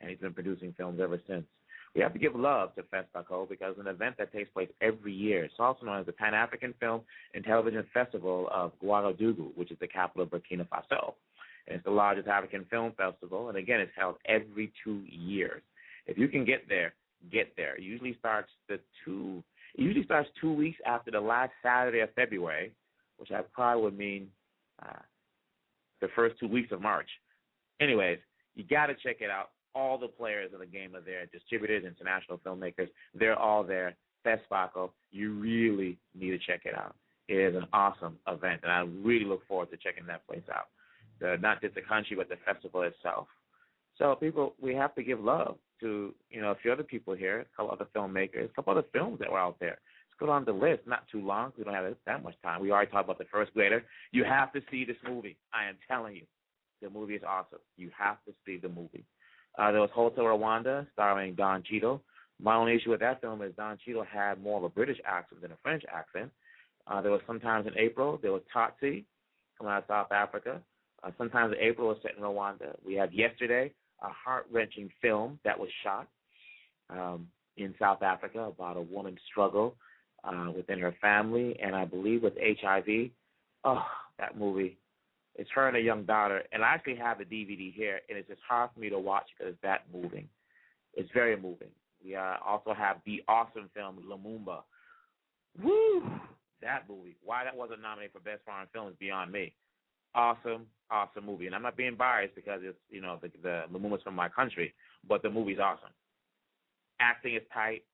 And 0.01 0.11
he's 0.11 0.19
been 0.19 0.35
producing 0.35 0.75
films 0.77 1.01
ever 1.01 1.21
since. 1.29 1.45
We 1.95 2.01
have 2.01 2.15
to 2.15 2.19
give 2.19 2.35
love 2.35 2.75
to 2.77 2.83
FESPACO 2.83 3.49
because 3.49 3.77
an 3.79 3.87
event 3.87 4.17
that 4.19 4.33
takes 4.33 4.51
place 4.51 4.71
every 4.81 5.13
year. 5.13 5.45
It's 5.45 5.55
also 5.59 5.85
known 5.85 6.01
as 6.01 6.07
the 6.07 6.13
Pan 6.13 6.33
African 6.33 6.73
Film 6.81 7.03
and 7.35 7.45
Television 7.45 7.85
Festival 7.93 8.49
of 8.51 8.73
Ouagadougou, 8.83 9.57
which 9.57 9.71
is 9.71 9.79
the 9.79 9.87
capital 9.87 10.23
of 10.23 10.31
Burkina 10.31 10.67
Faso. 10.69 11.15
And 11.67 11.77
it's 11.77 11.85
the 11.85 11.91
largest 11.91 12.29
African 12.29 12.65
film 12.71 12.93
festival, 12.97 13.49
and 13.49 13.59
again, 13.59 13.81
it's 13.81 13.93
held 13.97 14.17
every 14.27 14.73
two 14.83 15.03
years. 15.07 15.63
If 16.07 16.19
you 16.19 16.29
can 16.29 16.45
get 16.45 16.69
there, 16.69 16.95
get 17.31 17.53
there. 17.57 17.77
It 17.77 17.83
usually 17.83 18.17
starts 18.19 18.51
the 18.69 18.81
two. 19.05 19.45
It 19.75 19.83
usually 19.83 20.05
starts 20.05 20.29
two 20.41 20.53
weeks 20.53 20.79
after 20.87 21.11
the 21.11 21.21
last 21.21 21.53
Saturday 21.63 22.01
of 22.01 22.13
February, 22.15 22.73
which 23.19 23.31
I 23.31 23.43
probably 23.53 23.85
would 23.85 23.99
mean 23.99 24.29
uh, 24.83 25.03
the 26.01 26.09
first 26.17 26.39
two 26.41 26.49
weeks 26.49 26.73
of 26.73 26.83
March. 26.83 27.09
Anyways, 27.81 28.19
you 28.57 28.65
got 28.65 28.87
to 28.87 28.95
check 28.95 29.19
it 29.21 29.31
out. 29.31 29.51
All 29.75 29.99
the 29.99 30.09
players 30.09 30.51
in 30.53 30.59
the 30.59 30.67
game 30.67 30.95
are 30.95 31.01
there, 31.01 31.27
distributors, 31.27 31.85
international 31.85 32.39
filmmakers. 32.39 32.89
They're 33.15 33.39
all 33.39 33.65
there. 33.65 33.97
FESPACO. 34.25 34.91
You 35.11 35.33
really 35.33 35.99
need 36.15 36.31
to 36.31 36.39
check 36.39 36.63
it 36.65 36.75
out. 36.77 36.95
It 37.29 37.37
is 37.37 37.57
an 37.57 37.67
awesome 37.73 38.19
event, 38.29 38.61
and 38.63 38.73
I 38.73 38.81
really 38.81 39.25
look 39.25 39.47
forward 39.47 39.71
to 39.71 39.77
checking 39.77 40.07
that 40.07 40.27
place 40.27 40.43
out. 40.55 40.67
The, 41.21 41.37
not 41.41 41.61
just 41.61 41.75
the 41.75 41.81
country, 41.81 42.17
but 42.17 42.29
the 42.29 42.37
festival 42.45 42.83
itself. 42.83 43.29
So, 43.99 44.17
people, 44.17 44.55
we 44.61 44.75
have 44.75 44.95
to 44.97 45.03
give 45.03 45.21
love 45.21 45.57
to 45.81 46.15
you 46.31 46.41
know 46.41 46.51
a 46.51 46.55
few 46.57 46.73
other 46.73 46.83
people 46.83 47.15
here, 47.15 47.41
a 47.41 47.57
couple 47.57 47.73
other 47.73 47.87
filmmakers, 47.95 48.47
a 48.47 48.55
couple 48.55 48.73
other 48.73 48.87
films 48.93 49.19
that 49.21 49.31
were 49.31 49.39
out 49.39 49.57
there. 49.61 49.79
Let's 49.79 50.19
go 50.19 50.27
down 50.27 50.45
the 50.45 50.53
list. 50.53 50.83
Not 50.87 51.05
too 51.11 51.21
long. 51.21 51.53
We 51.57 51.65
don't 51.65 51.75
have 51.75 51.95
that 52.07 52.23
much 52.23 52.35
time. 52.43 52.61
We 52.61 52.71
already 52.71 52.91
talked 52.91 53.05
about 53.05 53.19
the 53.19 53.25
first 53.31 53.53
grader. 53.55 53.85
You 54.11 54.25
have 54.25 54.53
to 54.53 54.61
see 54.71 54.85
this 54.85 54.97
movie. 55.09 55.37
I 55.53 55.69
am 55.69 55.77
telling 55.89 56.17
you, 56.17 56.23
the 56.81 56.91
movie 56.91 57.15
is 57.15 57.23
awesome. 57.27 57.61
You 57.77 57.91
have 57.97 58.17
to 58.27 58.33
see 58.45 58.57
the 58.57 58.69
movie. 58.69 59.05
Uh, 59.59 59.71
there 59.71 59.81
was 59.81 59.91
Hotel 59.95 60.25
Rwanda, 60.25 60.87
starring 60.93 61.35
Don 61.35 61.63
Cheadle. 61.63 62.03
My 62.41 62.57
only 62.57 62.75
issue 62.75 62.91
with 62.91 63.01
that 63.01 63.21
film 63.21 63.43
is 63.43 63.53
Don 63.57 63.79
Cheadle 63.85 64.05
had 64.05 64.43
more 64.43 64.59
of 64.59 64.65
a 64.65 64.69
British 64.69 64.99
accent 65.07 65.43
than 65.43 65.53
a 65.53 65.57
French 65.63 65.83
accent. 65.93 66.31
Uh, 66.87 67.01
there 67.01 67.13
was 67.13 67.21
sometimes 67.27 67.67
in 67.67 67.79
April. 67.79 68.19
There 68.21 68.33
was 68.33 68.43
Tsotsi 68.55 69.05
coming 69.59 69.73
out 69.73 69.83
of 69.83 69.85
South 69.89 70.13
Africa. 70.13 70.61
Uh, 71.03 71.11
sometimes 71.19 71.53
in 71.53 71.63
April 71.63 71.89
was 71.89 71.99
set 72.03 72.17
in 72.17 72.23
Rwanda. 72.23 72.75
We 72.85 72.95
have 72.95 73.13
yesterday 73.13 73.73
a 74.03 74.09
heart 74.09 74.47
wrenching 74.51 74.91
film 75.01 75.39
that 75.45 75.59
was 75.59 75.69
shot 75.85 76.09
um, 76.91 77.29
in 77.57 77.75
South 77.79 78.03
Africa 78.03 78.41
about 78.41 78.77
a 78.77 78.81
woman's 78.81 79.21
struggle 79.31 79.77
uh, 80.25 80.51
within 80.55 80.79
her 80.79 80.95
family, 81.01 81.57
and 81.63 81.75
I 81.75 81.85
believe 81.85 82.23
with 82.23 82.35
HIV. 82.37 83.11
Oh, 83.65 83.85
that 84.19 84.39
movie. 84.39 84.79
It's 85.37 85.51
her 85.55 85.67
and 85.67 85.77
a 85.77 85.81
young 85.81 86.05
daughter, 86.05 86.43
and 86.53 86.63
I 86.63 86.69
actually 86.75 86.97
have 86.97 87.19
the 87.19 87.25
DVD 87.25 87.73
here, 87.73 88.01
and 88.09 88.19
it's 88.19 88.29
just 88.29 88.41
hard 88.47 88.71
for 88.75 88.81
me 88.81 88.91
to 88.91 88.99
watch 88.99 89.25
because 89.37 89.55
it's 89.55 89.63
that 89.63 89.85
moving. 89.93 90.29
It's 90.95 91.09
very 91.15 91.37
moving. 91.37 91.71
We 92.05 92.17
uh, 92.17 92.37
also 92.45 92.75
have 92.75 92.99
the 93.07 93.23
awesome 93.29 93.71
film 93.75 93.99
Lumumba. 94.07 94.63
Woo! 95.63 96.03
That 96.61 96.85
movie. 96.89 97.17
Why 97.25 97.45
that 97.45 97.57
wasn't 97.57 97.83
nominated 97.83 98.13
for 98.13 98.21
Best 98.21 98.43
Foreign 98.45 98.69
Film 98.73 98.89
is 98.89 98.95
beyond 98.99 99.33
me. 99.33 99.55
Awesome, 100.15 100.67
awesome 100.91 101.25
movie, 101.25 101.47
and 101.47 101.55
I'm 101.55 101.63
not 101.63 101.77
being 101.77 101.97
biased 101.97 102.35
because 102.35 102.61
it's 102.63 102.77
you 102.91 103.01
know 103.01 103.19
the 103.23 103.31
the 103.43 103.63
Lumumba's 103.73 104.03
from 104.03 104.15
my 104.15 104.29
country, 104.29 104.75
but 105.09 105.23
the 105.23 105.31
movie's 105.31 105.59
awesome. 105.59 105.89
Acting 107.01 107.37
is 107.37 107.43
tight, 107.53 107.85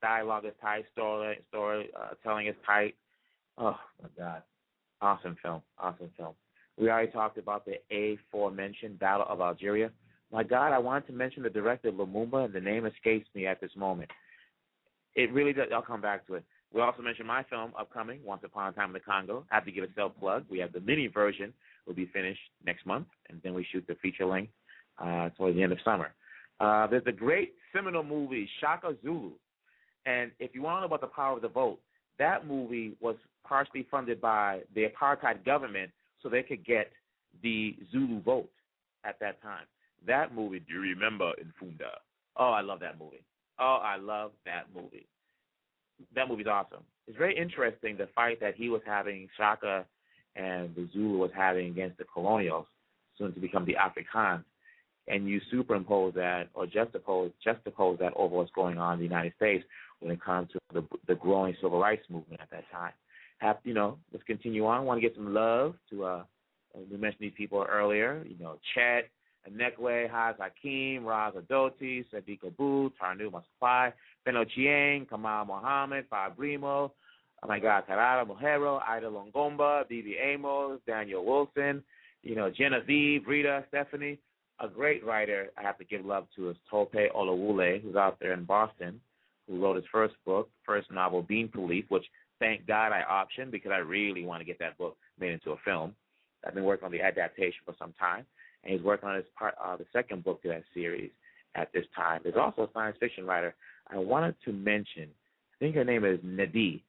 dialogue 0.00 0.44
is 0.44 0.52
tight, 0.62 0.84
story 0.92 1.40
story 1.48 1.90
uh, 2.00 2.10
telling 2.22 2.46
is 2.46 2.54
tight. 2.64 2.94
Oh 3.58 3.76
my 4.00 4.08
God, 4.16 4.42
awesome 5.00 5.36
film, 5.42 5.62
awesome 5.76 6.10
film. 6.16 6.34
We 6.80 6.88
already 6.88 7.12
talked 7.12 7.36
about 7.36 7.66
the 7.66 7.74
aforementioned 7.94 8.98
Battle 8.98 9.26
of 9.28 9.42
Algeria. 9.42 9.90
My 10.32 10.42
God, 10.42 10.72
I 10.72 10.78
wanted 10.78 11.08
to 11.08 11.12
mention 11.12 11.42
the 11.42 11.50
director 11.50 11.92
Lumumba, 11.92 12.46
and 12.46 12.54
the 12.54 12.60
name 12.60 12.86
escapes 12.86 13.28
me 13.34 13.46
at 13.46 13.60
this 13.60 13.72
moment. 13.76 14.10
It 15.14 15.30
really 15.30 15.52
does. 15.52 15.68
I'll 15.74 15.82
come 15.82 16.00
back 16.00 16.26
to 16.28 16.34
it. 16.34 16.44
We 16.72 16.80
also 16.80 17.02
mentioned 17.02 17.28
my 17.28 17.42
film 17.50 17.72
upcoming, 17.78 18.20
Once 18.24 18.42
Upon 18.44 18.68
a 18.68 18.72
Time 18.72 18.90
in 18.90 18.92
the 18.94 19.00
Congo. 19.00 19.44
I 19.50 19.56
have 19.56 19.66
to 19.66 19.72
give 19.72 19.84
a 19.84 19.88
self 19.94 20.12
plug. 20.18 20.44
We 20.48 20.58
have 20.60 20.72
the 20.72 20.80
mini 20.80 21.08
version 21.08 21.52
will 21.86 21.94
be 21.94 22.06
finished 22.06 22.40
next 22.64 22.86
month, 22.86 23.08
and 23.28 23.40
then 23.42 23.52
we 23.52 23.66
shoot 23.70 23.84
the 23.86 23.96
feature 23.96 24.24
length 24.24 24.52
uh, 24.98 25.28
towards 25.36 25.56
the 25.56 25.62
end 25.62 25.72
of 25.72 25.78
summer. 25.84 26.14
Uh, 26.60 26.86
there's 26.86 27.02
a 27.06 27.12
great 27.12 27.54
seminal 27.74 28.02
movie, 28.02 28.48
Shaka 28.60 28.94
Zulu, 29.02 29.32
and 30.06 30.30
if 30.38 30.54
you 30.54 30.62
want 30.62 30.76
to 30.76 30.80
know 30.80 30.86
about 30.86 31.02
the 31.02 31.08
power 31.08 31.36
of 31.36 31.42
the 31.42 31.48
vote, 31.48 31.80
that 32.18 32.46
movie 32.46 32.96
was 33.00 33.16
partially 33.44 33.86
funded 33.90 34.20
by 34.20 34.60
the 34.74 34.86
apartheid 34.86 35.44
government 35.44 35.90
so 36.22 36.28
they 36.28 36.42
could 36.42 36.64
get 36.64 36.90
the 37.42 37.76
Zulu 37.90 38.20
vote 38.22 38.50
at 39.04 39.18
that 39.20 39.42
time. 39.42 39.64
That 40.06 40.34
movie, 40.34 40.60
do 40.60 40.74
you 40.74 40.80
remember 40.80 41.32
Infunda? 41.32 41.90
Oh, 42.36 42.50
I 42.50 42.60
love 42.60 42.80
that 42.80 42.98
movie. 42.98 43.22
Oh, 43.58 43.78
I 43.82 43.96
love 43.96 44.32
that 44.46 44.64
movie. 44.74 45.06
That 46.14 46.28
movie's 46.28 46.46
awesome. 46.46 46.82
It's 47.06 47.18
very 47.18 47.36
interesting 47.36 47.96
the 47.96 48.08
fight 48.14 48.40
that 48.40 48.54
he 48.54 48.68
was 48.68 48.80
having, 48.86 49.28
Shaka 49.36 49.84
and 50.36 50.74
the 50.74 50.88
Zulu 50.92 51.18
was 51.18 51.30
having 51.34 51.68
against 51.68 51.98
the 51.98 52.04
colonials, 52.04 52.66
soon 53.18 53.34
to 53.34 53.40
become 53.40 53.66
the 53.66 53.74
Afrikaans, 53.74 54.44
and 55.08 55.28
you 55.28 55.40
superimpose 55.50 56.14
that 56.14 56.48
or 56.54 56.66
juxtapose 56.66 57.32
juxtapose 57.46 57.98
that 57.98 58.12
over 58.16 58.36
what's 58.36 58.50
going 58.52 58.78
on 58.78 58.94
in 58.94 58.98
the 59.00 59.04
United 59.04 59.32
States 59.36 59.64
when 59.98 60.12
it 60.12 60.22
comes 60.22 60.48
to 60.52 60.58
the, 60.72 60.86
the 61.08 61.14
growing 61.16 61.54
civil 61.60 61.80
rights 61.80 62.04
movement 62.08 62.40
at 62.40 62.50
that 62.50 62.64
time. 62.72 62.92
Have 63.40 63.58
you 63.64 63.74
know? 63.74 63.98
Let's 64.12 64.24
continue 64.24 64.66
on. 64.66 64.80
I 64.80 64.84
want 64.84 65.00
to 65.00 65.06
get 65.06 65.16
some 65.16 65.34
love 65.34 65.74
to 65.90 66.04
uh, 66.04 66.22
we 66.90 66.96
mentioned 66.96 67.20
these 67.20 67.32
people 67.36 67.66
earlier. 67.68 68.24
You 68.28 68.36
know, 68.42 68.58
Chet, 68.74 69.08
Anekwe, 69.48 70.10
Haz 70.10 70.36
Hakim, 70.38 71.04
Raz 71.04 71.34
Adoti, 71.34 72.04
Sadiq 72.12 72.46
Abu, 72.46 72.90
Tarnu 73.00 73.30
Maspai, 73.30 73.92
Ben 74.24 74.34
Ochieng, 74.34 75.08
Kamal 75.08 75.46
Mohammed, 75.46 76.08
Fabrimo, 76.10 76.90
oh 77.42 77.48
my 77.48 77.58
God, 77.58 77.84
Karara 77.88 78.26
Mujero, 78.26 78.80
Ida 78.86 79.06
Longomba, 79.06 79.88
Bibi 79.88 80.16
Amos, 80.22 80.80
Daniel 80.86 81.24
Wilson, 81.24 81.82
you 82.22 82.34
know, 82.34 82.50
Genevieve, 82.50 83.26
Rita, 83.26 83.64
Stephanie. 83.68 84.18
A 84.62 84.68
great 84.68 85.04
writer 85.06 85.48
I 85.56 85.62
have 85.62 85.78
to 85.78 85.84
give 85.84 86.04
love 86.04 86.26
to 86.36 86.50
is 86.50 86.56
Tope 86.70 86.92
Olawule, 87.16 87.80
who's 87.80 87.96
out 87.96 88.18
there 88.20 88.34
in 88.34 88.44
Boston, 88.44 89.00
who 89.48 89.62
wrote 89.62 89.76
his 89.76 89.86
first 89.90 90.14
book, 90.26 90.50
first 90.66 90.90
novel, 90.90 91.22
Bean 91.22 91.48
Police, 91.48 91.86
which 91.88 92.04
thank 92.40 92.66
God 92.66 92.92
I 92.92 93.02
optioned 93.08 93.52
because 93.52 93.70
I 93.72 93.78
really 93.78 94.24
want 94.24 94.40
to 94.40 94.44
get 94.44 94.58
that 94.58 94.76
book 94.76 94.96
made 95.20 95.30
into 95.32 95.52
a 95.52 95.56
film. 95.64 95.94
I've 96.44 96.54
been 96.54 96.64
working 96.64 96.86
on 96.86 96.92
the 96.92 97.02
adaptation 97.02 97.60
for 97.64 97.74
some 97.78 97.92
time, 97.98 98.24
and 98.64 98.72
he's 98.72 98.82
working 98.82 99.08
on 99.08 99.16
his 99.16 99.26
part, 99.38 99.54
uh, 99.62 99.76
the 99.76 99.86
second 99.92 100.24
book 100.24 100.42
to 100.42 100.48
that 100.48 100.64
series 100.74 101.10
at 101.54 101.72
this 101.72 101.84
time. 101.94 102.20
There's 102.22 102.36
also 102.36 102.62
a 102.62 102.68
science 102.72 102.96
fiction 102.98 103.26
writer 103.26 103.54
I 103.88 103.98
wanted 103.98 104.34
to 104.44 104.52
mention. 104.52 105.08
I 105.54 105.56
think 105.58 105.74
her 105.76 105.84
name 105.84 106.04
is 106.04 106.18
Nedi, 106.20 106.80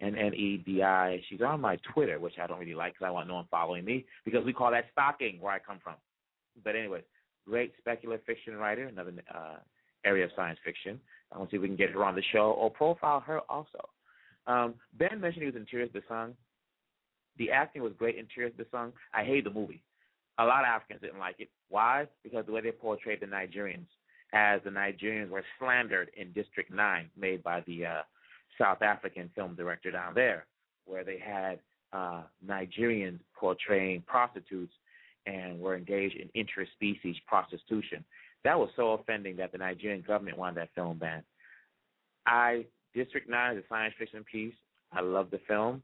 N-N-E-D-I. 0.00 1.22
She's 1.28 1.40
on 1.40 1.60
my 1.60 1.78
Twitter, 1.92 2.18
which 2.18 2.34
I 2.42 2.46
don't 2.46 2.58
really 2.58 2.74
like 2.74 2.94
because 2.94 3.06
I 3.06 3.10
want 3.10 3.28
no 3.28 3.34
one 3.36 3.46
following 3.50 3.84
me 3.84 4.04
because 4.24 4.44
we 4.44 4.52
call 4.52 4.70
that 4.70 4.86
stalking 4.92 5.40
where 5.40 5.52
I 5.52 5.58
come 5.58 5.78
from. 5.82 5.94
But 6.62 6.76
anyway, 6.76 7.02
great 7.46 7.72
speculative 7.78 8.26
fiction 8.26 8.56
writer, 8.56 8.84
another 8.86 9.12
uh, 9.34 9.56
area 10.04 10.24
of 10.24 10.30
science 10.36 10.58
fiction. 10.64 11.00
I 11.32 11.38
want 11.38 11.50
to 11.50 11.54
see 11.54 11.56
if 11.56 11.62
we 11.62 11.68
can 11.68 11.76
get 11.76 11.90
her 11.90 12.04
on 12.04 12.14
the 12.14 12.22
show 12.32 12.52
or 12.58 12.70
profile 12.70 13.20
her 13.20 13.40
also. 13.48 13.88
Um, 14.48 14.74
ben 14.98 15.20
mentioned 15.20 15.42
he 15.42 15.46
was 15.46 15.54
in 15.56 15.66
Tears 15.66 15.90
the 15.92 16.02
Sun. 16.08 16.34
The 17.36 17.50
acting 17.52 17.82
was 17.82 17.92
great 17.96 18.16
in 18.16 18.26
Tears 18.34 18.52
the 18.58 18.66
Sun. 18.72 18.92
I 19.14 19.22
hate 19.22 19.44
the 19.44 19.50
movie. 19.50 19.82
A 20.38 20.44
lot 20.44 20.60
of 20.60 20.66
Africans 20.66 21.02
didn't 21.02 21.18
like 21.18 21.36
it. 21.38 21.50
Why? 21.68 22.06
Because 22.24 22.46
the 22.46 22.52
way 22.52 22.62
they 22.62 22.72
portrayed 22.72 23.20
the 23.20 23.26
Nigerians, 23.26 23.86
as 24.32 24.60
the 24.64 24.70
Nigerians 24.70 25.28
were 25.28 25.44
slandered 25.58 26.10
in 26.16 26.32
District 26.32 26.72
9, 26.72 27.10
made 27.16 27.42
by 27.42 27.62
the 27.66 27.86
uh, 27.86 28.02
South 28.56 28.82
African 28.82 29.30
film 29.34 29.54
director 29.54 29.90
down 29.90 30.14
there, 30.14 30.46
where 30.86 31.04
they 31.04 31.18
had 31.18 31.60
uh, 31.92 32.22
Nigerians 32.46 33.18
portraying 33.38 34.02
prostitutes 34.06 34.72
and 35.26 35.60
were 35.60 35.76
engaged 35.76 36.16
in 36.16 36.28
interspecies 36.34 37.16
prostitution. 37.26 38.04
That 38.44 38.58
was 38.58 38.70
so 38.76 38.92
offending 38.92 39.36
that 39.36 39.52
the 39.52 39.58
Nigerian 39.58 40.02
government 40.06 40.38
wanted 40.38 40.56
that 40.56 40.70
film 40.74 40.98
banned. 40.98 41.24
I 42.26 42.64
District 42.98 43.28
Nine 43.28 43.56
is 43.56 43.64
a 43.64 43.68
science 43.68 43.94
fiction 43.98 44.24
piece. 44.30 44.54
I 44.92 45.00
love 45.00 45.30
the 45.30 45.40
film 45.46 45.82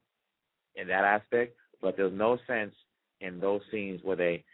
in 0.74 0.88
that 0.88 1.04
aspect, 1.04 1.56
but 1.80 1.96
there's 1.96 2.12
no 2.12 2.38
sense 2.46 2.74
in 3.20 3.38
those 3.38 3.60
scenes 3.70 4.00
where 4.02 4.16
they 4.16 4.44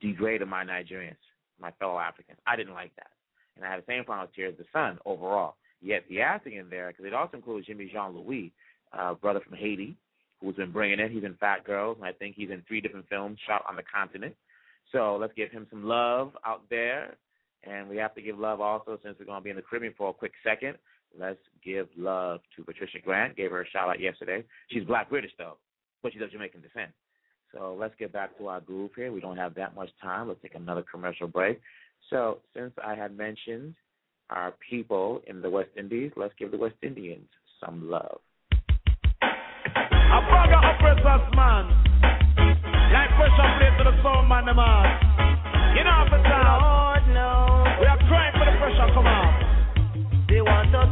degraded 0.00 0.48
my 0.48 0.64
Nigerians, 0.64 1.16
my 1.60 1.70
fellow 1.78 1.98
Africans. 1.98 2.38
I 2.46 2.56
didn't 2.56 2.74
like 2.74 2.94
that, 2.96 3.10
and 3.56 3.64
I 3.64 3.70
had 3.70 3.80
the 3.80 3.86
same 3.86 4.04
problem 4.04 4.26
with 4.26 4.34
Tears 4.34 4.52
of 4.52 4.58
the 4.58 4.64
Sun 4.72 4.98
overall. 5.06 5.54
Yet 5.80 6.04
the 6.08 6.22
acting 6.22 6.54
in 6.54 6.68
there, 6.70 6.88
because 6.88 7.04
it 7.04 7.14
also 7.14 7.36
includes 7.36 7.66
Jimmy 7.66 7.88
Jean 7.92 8.16
Louis, 8.16 8.52
uh, 8.98 9.14
brother 9.14 9.40
from 9.46 9.56
Haiti, 9.56 9.96
who's 10.40 10.56
been 10.56 10.72
bringing 10.72 10.98
it. 10.98 11.12
He's 11.12 11.24
in 11.24 11.34
Phat 11.34 11.66
Girlz, 11.66 11.96
and 11.96 12.04
I 12.04 12.12
think 12.12 12.34
he's 12.36 12.50
in 12.50 12.62
three 12.66 12.80
different 12.80 13.08
films 13.08 13.38
shot 13.46 13.64
on 13.68 13.76
the 13.76 13.82
continent. 13.82 14.34
So 14.92 15.16
let's 15.20 15.34
give 15.36 15.50
him 15.50 15.66
some 15.70 15.84
love 15.84 16.32
out 16.44 16.62
there. 16.68 17.16
And 17.62 17.88
we 17.88 17.96
have 17.96 18.14
to 18.16 18.22
give 18.22 18.38
love 18.38 18.60
also 18.60 18.98
since 19.02 19.16
we're 19.18 19.24
going 19.24 19.40
to 19.40 19.44
be 19.44 19.50
in 19.50 19.56
the 19.56 19.62
Caribbean 19.62 19.94
for 19.96 20.10
a 20.10 20.12
quick 20.12 20.32
second. 20.42 20.76
Let's 21.18 21.38
give 21.64 21.88
love 21.96 22.40
to 22.56 22.64
Patricia 22.64 22.98
Grant. 23.04 23.36
Gave 23.36 23.50
her 23.50 23.62
a 23.62 23.68
shout 23.68 23.88
out 23.88 24.00
yesterday. 24.00 24.44
She's 24.70 24.84
black 24.84 25.08
British 25.10 25.32
though, 25.38 25.56
but 26.02 26.12
she's 26.12 26.22
of 26.22 26.30
Jamaican 26.30 26.60
descent. 26.60 26.90
So 27.52 27.76
let's 27.78 27.94
get 27.98 28.12
back 28.12 28.36
to 28.38 28.48
our 28.48 28.60
groove 28.60 28.90
here. 28.96 29.12
We 29.12 29.20
don't 29.20 29.36
have 29.36 29.54
that 29.54 29.74
much 29.74 29.90
time. 30.02 30.28
Let's 30.28 30.42
take 30.42 30.56
another 30.56 30.84
commercial 30.90 31.28
break. 31.28 31.60
So 32.10 32.38
since 32.54 32.72
I 32.84 32.94
had 32.94 33.16
mentioned 33.16 33.74
our 34.30 34.54
people 34.68 35.22
in 35.26 35.40
the 35.40 35.50
West 35.50 35.70
Indies, 35.78 36.10
let's 36.16 36.34
give 36.38 36.50
the 36.50 36.58
West 36.58 36.76
Indians 36.82 37.28
some 37.64 37.88
love. 37.88 38.18
A 39.22 40.20
bag 40.30 40.50
of 40.50 40.62
oppressors, 40.74 41.34
man. 41.34 41.64
Like 42.92 43.10
pressure 43.16 43.50
plate 43.58 43.74
to 43.78 43.84
the 43.90 43.94
sound, 44.02 44.28
man, 44.28 44.46
the 44.46 44.54
man. 44.54 45.14
You 45.76 45.84
know, 45.84 46.06
for 46.10 46.22
time. 46.22 46.62
Lord, 46.62 47.04
no. 47.14 47.64
We 47.80 47.86
are 47.86 47.98
crying 48.06 48.34
for 48.34 48.46
the 48.46 48.54
pressure, 48.58 48.94
come 48.94 49.06
on. 49.06 49.54
They 50.28 50.40
want 50.40 50.74
us 50.74 50.83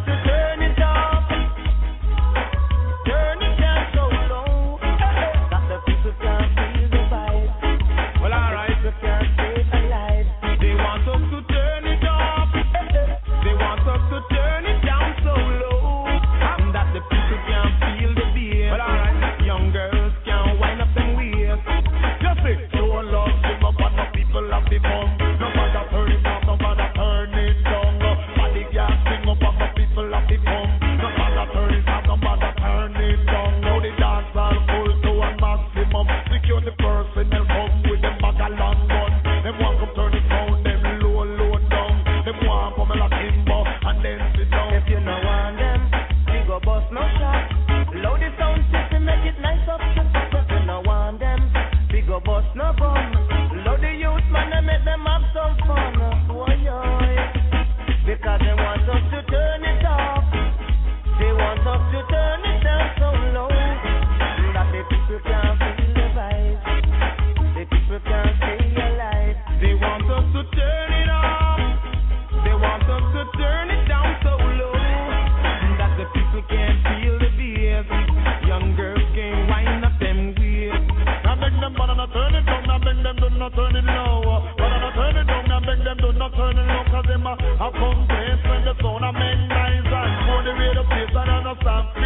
A 87.62 87.70
complaints 87.70 88.42
when 88.50 88.64
the 88.66 88.74
sound 88.82 89.04
a 89.06 89.12
make 89.14 89.38
nice 89.46 89.86
and 89.86 90.12
motivate 90.26 90.74
the 90.74 90.82
place 90.82 91.14
and 91.14 91.30
understand 91.30 91.86
criticize 91.94 92.01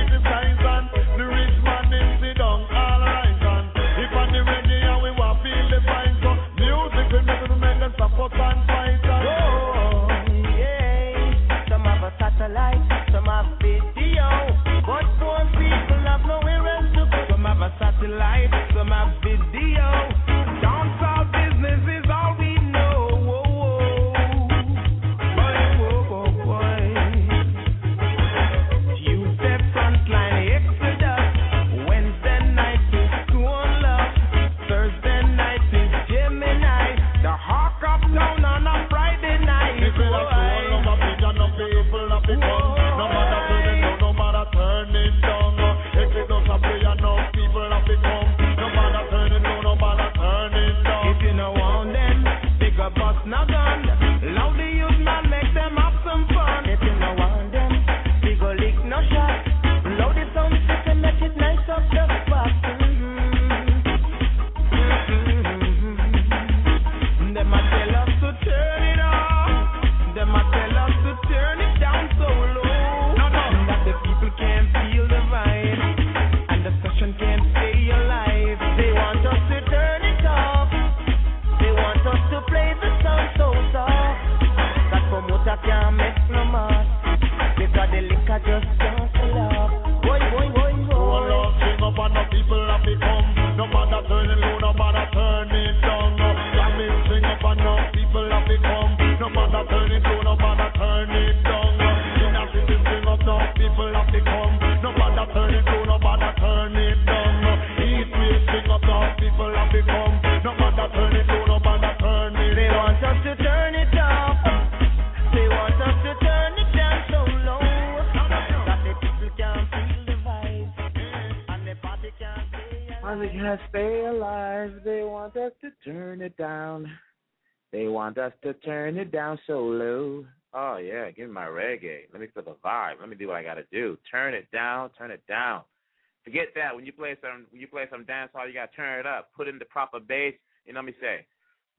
got 138.67 138.73
to 138.73 138.77
turn 138.77 139.01
it 139.01 139.07
up. 139.07 139.31
Put 139.37 139.49
in 139.49 139.59
the 139.59 139.65
proper 139.65 140.01
bass. 140.01 140.35
You 140.65 140.73
know 140.73 140.81
what 140.81 140.87
me 140.87 140.95
say. 141.01 141.27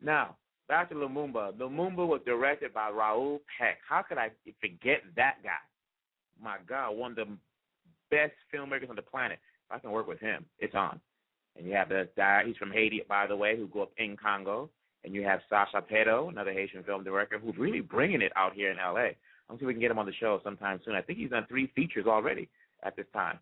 Now 0.02 0.38
back 0.68 0.90
to 0.90 0.96
Lumumba. 0.96 1.54
Lumumba 1.54 2.08
was 2.08 2.22
directed 2.26 2.74
by 2.74 2.90
Raoul 2.90 3.40
Peck. 3.58 3.78
How 3.88 4.02
could 4.02 4.18
I 4.18 4.32
forget 4.60 5.02
that 5.16 5.36
guy? 5.44 5.50
My 6.42 6.58
God, 6.68 6.92
one 6.92 7.12
of 7.12 7.18
the 7.18 7.28
best 8.12 8.34
filmmakers 8.54 8.90
on 8.90 8.96
the 8.96 9.02
planet. 9.02 9.40
If 9.70 9.76
I 9.76 9.80
can 9.80 9.92
work 9.92 10.08
with 10.08 10.20
him, 10.20 10.46
it's 10.60 10.76
on. 10.76 11.00
And 11.58 11.66
you 11.66 11.74
have 11.74 11.90
the 11.90 12.08
guy, 12.16 12.44
he's 12.46 12.58
from 12.58 12.72
Haiti, 12.72 13.02
by 13.08 13.28
the 13.28 13.36
way, 13.36 13.58
who 13.58 13.68
grew 13.68 13.84
up 13.84 13.92
in 13.98 14.16
Congo. 14.16 14.70
And 15.04 15.14
you 15.14 15.24
have 15.24 15.40
Sacha 15.50 15.82
Peto, 15.82 16.30
another 16.30 16.52
Haitian 16.52 16.84
film 16.84 17.04
director, 17.04 17.40
who's 17.40 17.58
really 17.58 17.80
bringing 17.80 18.22
it 18.22 18.32
out 18.36 18.54
here 18.54 18.72
in 18.72 18.78
LA. 18.78 19.10
I'm 19.50 19.58
see 19.58 19.64
if 19.64 19.68
we 19.68 19.74
can 19.74 19.82
get 19.82 19.92
him 19.92 20.00
on 20.00 20.06
the 20.06 20.14
show 20.20 20.42
sometime 20.44 20.82
soon. 20.84 20.96
I 20.96 21.02
think 21.02 21.18
he's 21.18 21.30
done 21.30 21.46
three 21.48 21.72
features 21.76 22.06
already 22.06 22.50
at 22.84 22.96
this 22.96 23.06
time. 23.14 23.40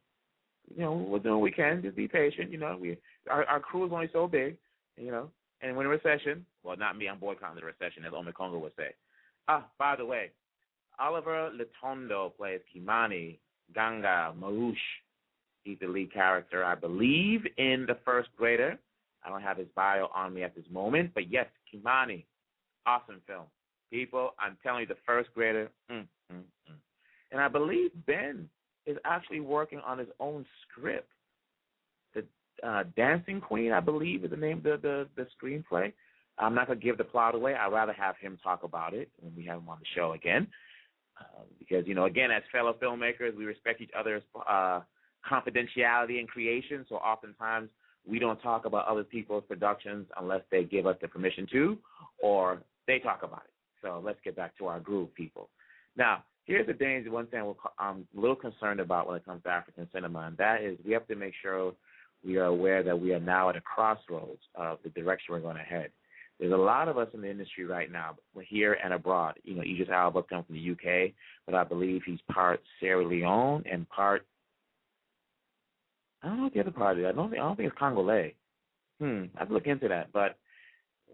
You 0.73 0.83
know, 0.83 0.93
we're 0.93 1.19
doing 1.19 1.35
what 1.35 1.43
we 1.43 1.51
can. 1.51 1.81
Just 1.81 1.95
be 1.95 2.07
patient. 2.07 2.51
You 2.51 2.59
know, 2.59 2.77
we 2.79 2.97
our, 3.30 3.45
our 3.45 3.59
crew 3.59 3.86
is 3.86 3.91
only 3.93 4.09
so 4.11 4.28
big. 4.28 4.57
You 4.97 5.11
know, 5.11 5.30
and 5.61 5.76
when 5.76 5.86
a 5.86 5.89
recession, 5.89 6.45
well, 6.63 6.78
not 6.78 6.97
me, 6.97 7.09
I'm 7.09 7.19
boycotting 7.19 7.59
the 7.59 7.65
recession, 7.65 8.05
as 8.05 8.13
Ome 8.15 8.32
Congo 8.36 8.59
would 8.59 8.71
say. 8.78 8.93
Ah, 9.47 9.65
by 9.78 9.95
the 9.95 10.05
way, 10.05 10.32
Oliver 10.99 11.51
Litondo 11.51 12.36
plays 12.36 12.61
Kimani 12.73 13.38
Ng'ang'a 13.76 14.36
Maruge. 14.38 14.76
He's 15.63 15.78
the 15.80 15.88
lead 15.88 16.13
character, 16.13 16.63
I 16.63 16.76
believe, 16.76 17.41
in 17.57 17.86
The 17.88 17.97
First 18.05 18.30
Grader. 18.38 18.78
I 19.23 19.30
don't 19.30 19.41
have 19.41 19.57
his 19.57 19.67
bio 19.76 20.09
on 20.13 20.34
me 20.34 20.43
at 20.43 20.55
this 20.55 20.65
moment, 20.71 21.11
but 21.15 21.32
yes, 21.32 21.47
Kimani, 21.73 22.26
awesome 22.86 23.21
film. 23.26 23.45
People, 23.91 24.36
I'm 24.39 24.57
telling 24.61 24.82
you, 24.82 24.88
The 24.88 24.97
First 25.05 25.30
Grader, 25.34 25.69
mm, 25.91 26.05
mm, 26.32 26.38
mm. 26.38 26.76
and 27.32 27.41
I 27.41 27.47
believe 27.47 27.91
Ben 28.05 28.47
is 28.86 28.97
actually 29.03 29.39
working 29.39 29.80
on 29.80 29.97
his 29.97 30.09
own 30.19 30.45
script. 30.61 31.09
Uh, 32.64 32.84
Dancing 32.95 33.41
Queen, 33.41 33.72
I 33.72 33.80
believe, 33.80 34.24
is 34.24 34.32
the 34.32 34.38
name 34.38 34.58
of 34.58 34.64
the, 34.64 34.80
the, 34.82 35.08
the 35.16 35.28
screenplay. 35.36 35.91
I'm 36.38 36.53
not 36.53 36.68
going 36.68 36.80
to 36.80 36.86
give 36.86 36.97
the 36.97 37.03
plot 37.03 37.36
away. 37.36 37.53
I'd 37.53 37.72
rather 37.72 37.93
have 37.93 38.18
him 38.18 38.38
talk 38.43 38.64
about 38.64 38.93
it 38.93 39.10
when 39.20 39.34
we 39.36 39.45
have 39.45 39.60
him 39.60 39.70
on 39.70 39.78
the 39.80 39.86
show 39.95 40.14
again. 40.14 40.47
Uh, 41.20 41.43
because, 41.60 41.88
you 41.88 41.95
know, 41.95 42.06
again, 42.06 42.30
as 42.32 42.43
fellow 42.51 42.76
filmmakers, 42.82 43.36
we 43.38 43.45
respect 43.45 43.82
each 43.82 43.91
other's 43.97 44.24
uh, 44.49 44.82
confidentiality 45.30 46.20
and 46.20 46.28
creation. 46.28 46.86
So 46.89 46.95
oftentimes 46.95 47.70
we 48.06 48.20
don't 48.20 48.41
talk 48.41 48.66
about 48.66 48.88
other 48.88 49.03
people's 49.03 49.43
productions 49.47 50.08
unless 50.20 50.41
they 50.51 50.64
give 50.64 50.86
us 50.86 50.97
the 51.01 51.08
permission 51.08 51.47
to 51.53 51.78
or 52.22 52.62
they 52.88 52.99
talk 52.99 53.24
about 53.24 53.43
it. 53.45 53.53
So 53.82 54.01
let's 54.03 54.20
get 54.24 54.36
back 54.36 54.58
to 54.58 54.68
our 54.68 54.80
groove, 54.80 55.14
people. 55.16 55.49
Now, 55.95 56.24
here's 56.45 56.68
the 56.68 56.74
danger. 56.74 57.12
One 57.12 57.28
thing 57.28 57.53
I'm 57.80 58.08
a 58.16 58.20
little 58.20 58.36
concerned 58.36 58.80
about 58.80 59.08
when 59.08 59.18
it 59.18 59.26
comes 59.26 59.43
to 59.43 59.49
African 59.49 59.88
cinema, 59.93 60.22
and 60.22 60.38
that 60.38 60.62
is 60.62 60.78
we 60.86 60.91
have 60.93 61.08
to 61.08 61.16
make 61.16 61.34
sure 61.41 61.74
we 62.26 62.38
are 62.38 62.45
aware 62.45 62.84
that 62.84 62.99
we 62.99 63.13
are 63.13 63.19
now 63.19 63.49
at 63.49 63.55
a 63.55 63.61
crossroads 63.61 64.41
of 64.55 64.80
the 64.84 64.89
direction 64.89 65.34
we're 65.34 65.39
going 65.39 65.57
to 65.57 65.61
head. 65.61 65.91
There's 66.39 66.51
a 66.53 66.57
lot 66.57 66.89
of 66.89 66.97
us 66.97 67.07
in 67.13 67.21
the 67.21 67.30
industry 67.30 67.65
right 67.65 67.89
now, 67.89 68.15
here 68.49 68.78
and 68.84 68.93
abroad. 68.93 69.36
You 69.43 69.55
know, 69.55 69.61
Idris 69.61 69.88
Elba 69.93 70.23
comes 70.23 70.45
from 70.47 70.55
the 70.55 70.71
UK, 70.71 71.11
but 71.45 71.55
I 71.55 71.63
believe 71.63 72.01
he's 72.05 72.19
part 72.32 72.61
Sierra 72.80 73.05
Leone 73.05 73.63
and 73.71 73.88
part 73.89 74.26
I 76.26 76.30
don't 76.30 76.38
know 76.38 76.43
what 76.45 76.53
the 76.53 76.59
other 76.59 76.71
part 76.71 76.97
is. 76.97 77.05
I 77.05 77.11
don't 77.11 77.30
think 77.30 77.41
I 77.41 77.45
don't 77.45 77.55
think 77.55 77.69
it's 77.69 77.78
Congolese. 77.78 78.34
Hmm, 78.99 79.26
I 79.36 79.39
have 79.39 79.49
to 79.49 79.53
look 79.53 79.67
into 79.67 79.88
that. 79.88 80.11
But 80.11 80.38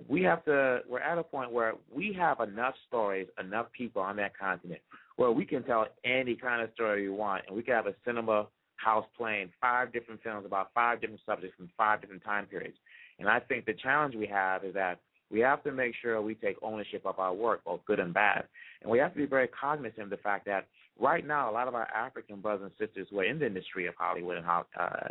we 0.08 0.24
have 0.24 0.44
to 0.46 0.80
we're 0.90 1.00
at 1.00 1.18
a 1.18 1.24
point 1.24 1.52
where 1.52 1.74
we 1.94 2.14
have 2.18 2.40
enough 2.40 2.76
stories, 2.88 3.28
enough 3.40 3.68
people 3.78 4.02
on 4.02 4.16
that 4.16 4.38
continent 4.38 4.82
where 5.18 5.32
we 5.32 5.46
can 5.46 5.64
tell 5.64 5.86
any 6.06 6.36
kind 6.36 6.62
of 6.62 6.70
story 6.74 7.10
we 7.10 7.16
want 7.16 7.44
and 7.48 7.56
we 7.56 7.62
can 7.62 7.76
have 7.76 7.88
a 7.88 7.96
cinema 8.06 8.48
house 8.84 9.06
playing 9.18 9.50
five 9.60 9.94
different 9.94 10.22
films 10.24 10.46
about 10.46 10.70
five 10.74 11.02
different 11.02 11.22
subjects 11.26 11.56
from 11.58 11.70
five 11.78 12.02
different 12.02 12.24
time 12.24 12.46
periods. 12.46 12.78
And 13.20 13.30
I 13.30 13.40
think 13.40 13.66
the 13.66 13.74
challenge 13.74 14.16
we 14.16 14.28
have 14.28 14.64
is 14.64 14.74
that 14.74 15.00
we 15.30 15.40
have 15.40 15.64
to 15.64 15.72
make 15.72 15.94
sure 16.02 16.22
we 16.22 16.36
take 16.36 16.58
ownership 16.62 17.04
of 17.06 17.20
our 17.20 17.34
work, 17.34 17.64
both 17.64 17.80
good 17.86 18.00
and 18.00 18.14
bad. 18.14 18.44
And 18.82 18.92
we 18.92 19.00
have 19.00 19.14
to 19.14 19.18
be 19.18 19.26
very 19.26 19.48
cognizant 19.48 20.04
of 20.04 20.10
the 20.10 20.18
fact 20.18 20.46
that 20.46 20.68
right 21.00 21.26
now, 21.26 21.50
a 21.50 21.54
lot 21.54 21.68
of 21.68 21.76
our 21.76 21.88
African 21.96 22.42
brothers 22.42 22.70
and 22.78 22.88
sisters 22.88 23.08
who 23.10 23.20
are 23.20 23.24
in 23.24 23.40
the 23.40 23.46
industry 23.46 23.88
of 23.88 23.96
Hollywood 23.98 24.38
and 24.38 24.46
uh, 24.46 25.08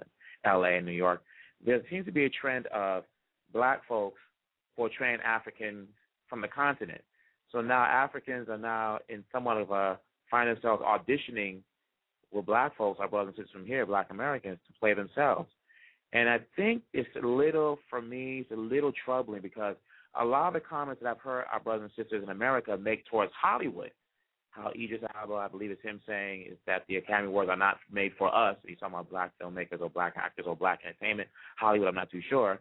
LA 0.46 0.76
and 0.76 0.84
New 0.84 0.92
York, 0.92 1.22
there 1.64 1.80
seems 1.88 2.06
to 2.06 2.12
be 2.12 2.24
a 2.24 2.30
trend 2.30 2.66
of 2.66 3.04
black 3.52 3.86
folks 3.88 4.18
portraying 4.76 5.18
Africans 5.24 5.88
from 6.28 6.40
the 6.40 6.48
continent. 6.48 7.02
So 7.52 7.60
now 7.60 7.82
Africans 7.82 8.48
are 8.48 8.58
now 8.58 8.98
in 9.08 9.24
somewhat 9.32 9.56
of 9.56 9.70
a 9.70 9.98
find 10.30 10.48
themselves 10.48 10.82
auditioning 10.82 11.58
with 12.32 12.46
black 12.46 12.76
folks, 12.76 12.98
our 13.00 13.08
brothers 13.08 13.34
and 13.36 13.44
sisters 13.44 13.52
from 13.52 13.66
here, 13.66 13.84
black 13.86 14.08
Americans, 14.10 14.58
to 14.66 14.78
play 14.78 14.94
themselves. 14.94 15.48
And 16.12 16.28
I 16.28 16.38
think 16.56 16.82
it's 16.92 17.08
a 17.22 17.26
little, 17.26 17.78
for 17.88 18.02
me, 18.02 18.40
it's 18.40 18.50
a 18.50 18.56
little 18.56 18.92
troubling 19.04 19.42
because 19.42 19.76
a 20.20 20.24
lot 20.24 20.48
of 20.48 20.54
the 20.54 20.60
comments 20.60 21.02
that 21.02 21.08
I've 21.08 21.20
heard 21.20 21.44
our 21.52 21.60
brothers 21.60 21.90
and 21.96 22.04
sisters 22.04 22.22
in 22.22 22.30
America 22.30 22.76
make 22.76 23.06
towards 23.06 23.32
Hollywood 23.40 23.90
how 24.50 24.70
Idris 24.70 25.02
Elba, 25.20 25.34
I 25.34 25.48
believe 25.48 25.70
it's 25.70 25.82
him 25.82 26.00
saying, 26.06 26.46
is 26.50 26.58
that 26.66 26.84
the 26.88 26.96
Academy 26.96 27.28
Awards 27.28 27.50
are 27.50 27.56
not 27.56 27.78
made 27.90 28.12
for 28.18 28.34
us. 28.34 28.56
He's 28.66 28.78
talking 28.78 28.94
about 28.94 29.10
black 29.10 29.32
filmmakers 29.40 29.80
or 29.80 29.90
black 29.90 30.14
actors 30.16 30.46
or 30.48 30.56
black 30.56 30.80
entertainment. 30.84 31.28
Hollywood, 31.56 31.88
I'm 31.88 31.94
not 31.94 32.10
too 32.10 32.22
sure. 32.28 32.58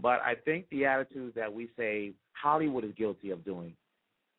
But 0.00 0.20
I 0.20 0.34
think 0.44 0.66
the 0.70 0.84
attitudes 0.84 1.34
that 1.34 1.52
we 1.52 1.70
say 1.76 2.12
Hollywood 2.32 2.84
is 2.84 2.92
guilty 2.96 3.30
of 3.30 3.44
doing, 3.44 3.74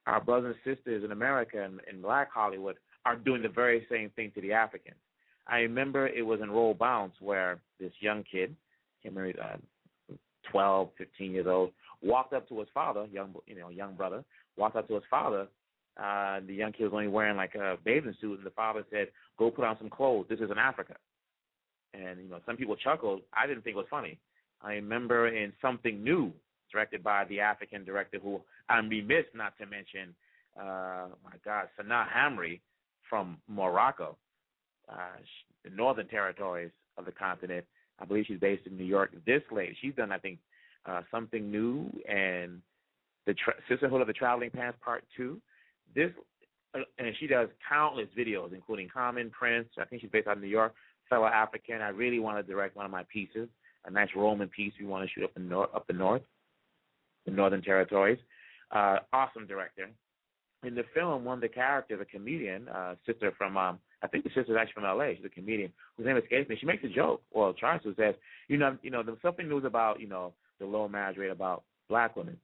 our 0.06 0.22
brothers 0.22 0.56
and 0.66 0.76
sisters 0.76 1.04
in 1.04 1.12
America 1.12 1.64
and 1.64 1.80
in 1.92 2.02
black 2.02 2.32
Hollywood 2.32 2.76
are 3.06 3.16
doing 3.16 3.42
the 3.42 3.50
very 3.50 3.86
same 3.90 4.10
thing 4.12 4.32
to 4.36 4.42
the 4.42 4.54
Africans. 4.54 4.98
I 5.48 5.60
remember 5.60 6.08
it 6.08 6.26
was 6.26 6.40
in 6.42 6.50
Roll 6.50 6.74
Bounce 6.74 7.16
where 7.20 7.60
this 7.80 7.92
young 8.00 8.24
kid, 8.30 8.56
him 9.02 9.18
uh, 9.18 10.16
12, 10.52 10.90
15 10.98 11.32
years 11.32 11.48
old, 11.48 11.72
walked 12.02 12.34
up 12.34 12.48
to 12.50 12.60
his 12.60 12.70
father, 12.74 13.06
young 13.12 13.34
you 13.46 13.60
know, 13.60 13.70
young 13.70 13.96
brother, 13.96 14.24
walked 14.58 14.78
up 14.78 14.88
to 14.88 14.96
his 14.96 15.04
father 15.10 15.48
uh, 16.02 16.40
the 16.48 16.54
young 16.54 16.72
kid 16.72 16.86
was 16.86 16.94
only 16.94 17.08
wearing 17.08 17.38
like 17.38 17.56
a 17.56 17.78
bathing 17.84 18.16
suit, 18.20 18.38
and 18.38 18.46
the 18.46 18.52
father 18.52 18.84
said, 18.92 19.10
"Go 19.38 19.52
put 19.52 19.66
on 19.66 19.78
some 19.78 19.90
clothes. 19.90 20.26
This 20.28 20.40
is 20.40 20.50
in 20.50 20.58
Africa." 20.58 20.96
And 21.94 22.20
you 22.20 22.30
know, 22.30 22.40
some 22.46 22.58
people 22.58 22.76
chuckled. 22.76 23.22
I 23.34 23.46
didn't 23.46 23.64
think 23.64 23.76
it 23.76 23.78
was 23.78 23.88
funny. 23.90 24.18
I 24.62 24.74
remember 24.74 25.28
in 25.28 25.54
Something 25.62 26.04
New, 26.04 26.32
directed 26.72 27.04
by 27.04 27.26
the 27.26 27.40
African 27.40 27.86
director 27.86 28.18
who 28.18 28.42
I'm 28.70 28.90
remiss 28.90 29.26
not 29.36 29.56
to 29.60 29.68
mention, 29.68 30.16
uh, 30.60 31.10
my 31.24 31.38
God, 31.46 31.68
Sanaa 31.80 32.06
Hamri 32.10 32.60
from 33.14 33.38
Morocco, 33.48 34.18
uh, 34.90 34.96
the 35.64 35.70
northern 35.70 36.08
territories 36.08 36.72
of 36.98 37.06
the 37.06 37.12
continent. 37.12 37.64
I 38.00 38.06
believe 38.06 38.26
she's 38.28 38.40
based 38.40 38.66
in 38.66 38.76
New 38.76 38.86
York. 38.86 39.12
This 39.24 39.44
lady, 39.52 39.78
she's 39.80 39.94
done, 39.94 40.12
I 40.12 40.18
think, 40.18 40.40
uh, 40.88 41.02
Something 41.12 41.52
New 41.52 41.92
and 42.10 42.60
the 43.28 43.36
Tra- 43.36 43.54
Sisterhood 43.70 44.02
of 44.02 44.08
the 44.08 44.14
Traveling 44.14 44.50
Pants 44.50 44.80
Part 44.84 45.04
Two 45.16 45.40
this 45.94 46.10
uh, 46.74 46.80
and 46.98 47.16
she 47.20 47.28
does 47.28 47.50
countless 47.70 48.08
videos, 48.18 48.52
including 48.52 48.90
Common 48.92 49.30
Prince. 49.30 49.68
I 49.80 49.86
think 49.86 50.02
she's 50.02 50.10
based 50.10 50.28
out 50.28 50.38
of 50.38 50.42
New 50.42 50.50
York. 50.50 50.74
Fellow 51.08 51.28
African. 51.28 51.82
I 51.82 51.90
really 51.90 52.18
want 52.18 52.44
to 52.44 52.52
direct 52.52 52.76
one 52.76 52.86
of 52.86 52.92
my 52.92 53.04
pieces, 53.14 53.48
a 53.86 53.92
nice 53.92 54.10
Roman 54.16 54.48
piece. 54.48 54.74
We 54.80 54.88
want 54.88 55.08
to 55.08 55.14
shoot 55.14 55.24
up 55.24 55.36
the 55.36 55.40
north, 55.40 55.70
up 55.76 55.86
the 55.86 55.94
north, 55.94 56.24
the 57.28 57.32
Northern 57.32 57.62
Territories. 57.62 58.18
Uh, 58.72 58.98
awesome 59.14 59.46
director. 59.46 59.92
In 60.64 60.76
the 60.76 60.84
film, 60.94 61.26
one 61.26 61.40
of 61.40 61.42
the 61.42 61.50
characters, 61.50 62.00
a 62.02 62.06
comedian, 62.06 62.70
uh, 62.70 62.96
sister 63.06 63.34
from, 63.38 63.58
um, 63.58 63.80
I 64.02 64.08
think 64.08 64.24
the 64.24 64.30
sister's 64.34 64.56
actually 64.58 64.74
from 64.74 64.86
L.A. 64.86 65.16
She's 65.16 65.26
a 65.26 65.30
comedian 65.30 65.74
whose 65.98 66.06
name 66.06 66.18
escapes 66.18 66.50
me. 66.50 66.58
She 66.60 66.66
makes 66.66 66.84
a 66.84 66.90
joke, 66.90 67.22
well, 67.32 67.54
tries 67.54 67.84
to, 67.84 67.94
says, 67.96 68.16
you 68.48 68.58
know, 68.58 68.78
you 68.82 68.90
know, 68.90 69.04
there's 69.04 69.22
something 69.22 69.48
news 69.48 69.66
about, 69.66 70.00
you 70.00 70.08
know, 70.08 70.34
the 70.60 70.66
low 70.66 70.88
marriage 70.88 71.18
rate 71.18 71.32
about 71.32 71.64
black 71.90 72.16
women. 72.16 72.38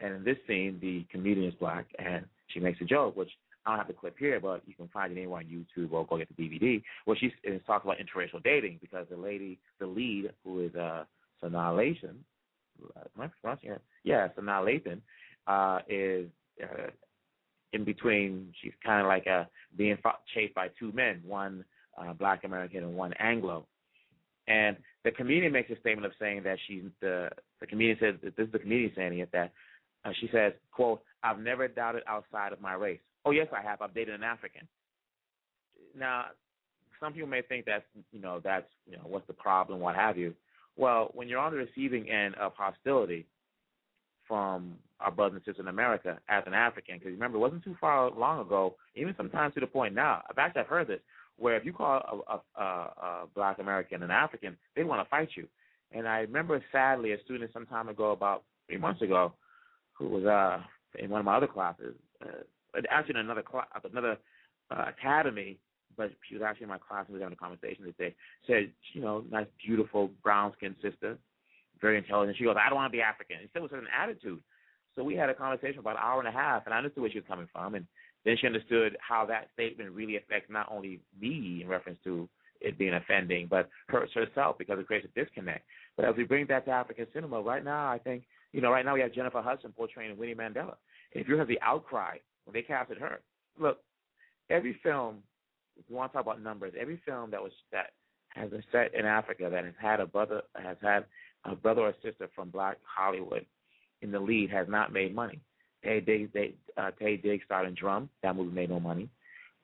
And 0.00 0.14
in 0.14 0.24
this 0.24 0.36
scene, 0.46 0.78
the 0.80 1.04
comedian 1.10 1.46
is 1.46 1.54
black, 1.54 1.86
and 1.98 2.24
she 2.48 2.60
makes 2.60 2.80
a 2.80 2.84
joke, 2.84 3.16
which 3.16 3.30
I 3.66 3.70
don't 3.70 3.78
have 3.78 3.88
the 3.88 3.94
clip 3.94 4.16
here, 4.18 4.38
but 4.40 4.62
you 4.66 4.74
can 4.74 4.88
find 4.88 5.12
it 5.12 5.18
anywhere 5.18 5.40
on 5.40 5.46
YouTube 5.46 5.92
or 5.92 6.06
go 6.06 6.18
get 6.18 6.28
the 6.34 6.42
DVD, 6.42 6.82
where 7.04 7.16
she 7.16 7.32
talks 7.66 7.84
about 7.84 7.96
interracial 7.98 8.42
dating 8.42 8.78
because 8.80 9.06
the 9.10 9.16
lady, 9.16 9.58
the 9.80 9.86
lead, 9.86 10.30
who 10.44 10.64
is 10.64 10.74
uh, 10.74 11.04
Sanaa 11.42 11.74
Lathan, 11.74 12.16
am 12.80 13.20
I 13.20 13.28
pronouncing 13.40 13.70
it? 13.70 13.82
Yeah, 14.04 14.28
Sanaa 14.38 14.64
Lathan, 14.64 15.00
uh, 15.46 15.80
is 15.88 16.28
uh, 16.62 16.90
in 17.76 17.84
between. 17.84 18.52
She's 18.60 18.72
kind 18.84 19.00
of 19.00 19.06
like 19.06 19.26
uh, 19.26 19.44
being 19.76 19.96
chased 20.34 20.54
by 20.54 20.68
two 20.78 20.92
men, 20.92 21.22
one 21.24 21.64
uh, 21.96 22.12
Black 22.12 22.44
American 22.44 22.82
and 22.82 22.96
one 22.96 23.12
Anglo. 23.20 23.66
And 24.48 24.76
the 25.04 25.10
comedian 25.10 25.52
makes 25.52 25.70
a 25.70 25.78
statement 25.80 26.06
of 26.06 26.12
saying 26.20 26.42
that 26.44 26.58
she's 26.66 26.84
the 27.00 27.30
the 27.60 27.66
comedian 27.66 27.96
says 28.00 28.14
this 28.22 28.32
is 28.38 28.52
the 28.52 28.58
comedian 28.58 28.92
saying 28.94 29.18
it 29.18 29.30
that 29.32 29.52
uh, 30.04 30.12
she 30.20 30.28
says, 30.32 30.52
quote, 30.70 31.02
I've 31.22 31.40
never 31.40 31.66
doubted 31.66 32.02
outside 32.06 32.52
of 32.52 32.60
my 32.60 32.74
race. 32.74 33.00
Oh, 33.24 33.32
yes, 33.32 33.48
I 33.56 33.60
have. 33.62 33.82
I've 33.82 33.94
dated 33.94 34.14
an 34.14 34.22
African. 34.22 34.68
Now, 35.98 36.26
some 37.00 37.12
people 37.12 37.28
may 37.28 37.42
think 37.42 37.64
that's, 37.66 37.84
you 38.12 38.20
know, 38.20 38.40
that's, 38.42 38.68
you 38.88 38.96
know, 38.96 39.02
what's 39.04 39.26
the 39.26 39.32
problem, 39.32 39.80
what 39.80 39.96
have 39.96 40.16
you. 40.16 40.34
Well, 40.76 41.10
when 41.14 41.28
you're 41.28 41.40
on 41.40 41.52
the 41.52 41.58
receiving 41.58 42.08
end 42.08 42.36
of 42.36 42.52
hostility 42.56 43.26
from 44.26 44.74
our 45.00 45.10
brothers 45.10 45.36
and 45.36 45.44
sisters 45.44 45.64
in 45.64 45.68
America 45.68 46.18
as 46.28 46.42
an 46.46 46.54
African, 46.54 46.98
because 46.98 47.12
remember, 47.12 47.36
it 47.36 47.40
wasn't 47.40 47.64
too 47.64 47.76
far 47.80 48.10
long 48.10 48.40
ago, 48.40 48.74
even 48.94 49.14
sometimes 49.16 49.54
to 49.54 49.60
the 49.60 49.66
point 49.66 49.94
now. 49.94 50.22
I've 50.28 50.38
actually 50.38 50.64
heard 50.64 50.88
this, 50.88 51.00
where 51.36 51.56
if 51.56 51.64
you 51.64 51.72
call 51.72 52.24
a, 52.28 52.60
a, 52.60 52.64
a, 52.64 53.26
black 53.34 53.58
American 53.58 54.02
an 54.02 54.10
African, 54.10 54.56
they 54.74 54.84
want 54.84 55.04
to 55.04 55.10
fight 55.10 55.28
you. 55.36 55.46
And 55.92 56.08
I 56.08 56.20
remember 56.20 56.62
sadly 56.72 57.12
a 57.12 57.22
student 57.24 57.50
some 57.52 57.66
time 57.66 57.88
ago, 57.88 58.12
about 58.12 58.44
three 58.66 58.78
months 58.78 59.02
ago, 59.02 59.32
who 59.92 60.08
was 60.08 60.24
uh 60.24 60.62
in 60.98 61.10
one 61.10 61.20
of 61.20 61.26
my 61.26 61.36
other 61.36 61.46
classes, 61.46 61.94
uh, 62.22 62.80
actually 62.90 63.14
in 63.14 63.20
another 63.20 63.42
class, 63.42 63.66
another 63.84 64.16
uh, 64.70 64.84
academy, 64.88 65.58
but 65.96 66.10
she 66.28 66.34
was 66.34 66.42
actually 66.42 66.64
in 66.64 66.70
my 66.70 66.78
class 66.78 67.04
and 67.06 67.14
we 67.14 67.18
were 67.18 67.24
having 67.24 67.36
a 67.36 67.44
conversation 67.44 67.84
that 67.84 67.98
day. 67.98 68.14
Said, 68.46 68.70
you 68.92 69.00
know, 69.00 69.24
nice, 69.30 69.46
beautiful, 69.64 70.10
brown 70.22 70.52
skinned 70.56 70.76
sister, 70.82 71.18
very 71.80 71.98
intelligent. 71.98 72.36
She 72.38 72.44
goes, 72.44 72.56
I 72.58 72.68
don't 72.68 72.76
want 72.76 72.92
to 72.92 72.96
be 72.96 73.02
African. 73.02 73.36
It 73.42 73.60
was 73.60 73.70
an 73.72 73.86
attitude. 73.96 74.40
So 74.94 75.04
we 75.04 75.14
had 75.14 75.28
a 75.28 75.34
conversation 75.34 75.78
about 75.78 75.96
an 75.96 76.02
hour 76.02 76.18
and 76.18 76.28
a 76.28 76.32
half, 76.32 76.64
and 76.64 76.74
I 76.74 76.78
understood 76.78 77.02
where 77.02 77.10
she 77.10 77.18
was 77.18 77.28
coming 77.28 77.48
from, 77.52 77.74
and 77.74 77.86
then 78.24 78.36
she 78.40 78.46
understood 78.46 78.96
how 79.00 79.26
that 79.26 79.48
statement 79.52 79.92
really 79.92 80.16
affects 80.16 80.50
not 80.50 80.66
only 80.70 81.00
me 81.20 81.60
in 81.62 81.68
reference 81.68 81.98
to 82.04 82.28
it 82.60 82.78
being 82.78 82.94
offending, 82.94 83.46
but 83.48 83.68
hurts 83.88 84.12
herself 84.14 84.56
because 84.58 84.78
it 84.78 84.86
creates 84.86 85.06
a 85.06 85.20
disconnect. 85.20 85.64
But 85.96 86.06
as 86.06 86.16
we 86.16 86.24
bring 86.24 86.46
that 86.48 86.64
to 86.64 86.70
African 86.70 87.06
cinema, 87.12 87.40
right 87.40 87.64
now, 87.64 87.90
I 87.90 87.98
think, 87.98 88.24
you 88.52 88.60
know, 88.60 88.70
right 88.70 88.84
now 88.84 88.94
we 88.94 89.00
have 89.00 89.12
Jennifer 89.12 89.42
Hudson 89.42 89.72
portraying 89.76 90.16
Winnie 90.16 90.34
Mandela. 90.34 90.76
And 91.12 91.22
if 91.22 91.28
you 91.28 91.36
have 91.36 91.48
the 91.48 91.60
outcry 91.62 92.16
when 92.44 92.54
they 92.54 92.62
casted 92.62 92.98
her, 92.98 93.20
look, 93.58 93.78
every 94.50 94.78
film, 94.82 95.18
if 95.78 95.84
you 95.88 95.96
want 95.96 96.12
to 96.12 96.16
talk 96.16 96.24
about 96.24 96.42
numbers, 96.42 96.72
every 96.78 97.00
film 97.06 97.30
that 97.30 97.42
was 97.42 97.52
that 97.72 97.90
has 98.30 98.50
been 98.50 98.62
set 98.72 98.94
in 98.94 99.06
Africa 99.06 99.48
that 99.50 99.64
has 99.64 99.74
had 99.80 100.00
a 100.00 100.06
brother 100.06 100.42
has 100.54 100.76
had 100.82 101.04
a 101.50 101.56
brother 101.56 101.82
or 101.82 101.94
sister 102.02 102.28
from 102.34 102.50
Black 102.50 102.78
Hollywood 102.84 103.46
in 104.02 104.10
the 104.10 104.20
lead 104.20 104.50
has 104.50 104.66
not 104.68 104.92
made 104.92 105.14
money. 105.14 105.40
Taye 105.84 106.04
Diggs, 106.04 106.30
they, 106.34 106.54
uh, 106.76 106.90
Taye 107.00 107.22
Diggs 107.22 107.44
starred 107.44 107.68
in 107.68 107.74
Drum. 107.74 108.08
That 108.22 108.36
movie 108.36 108.54
made 108.54 108.70
no 108.70 108.80
money. 108.80 109.08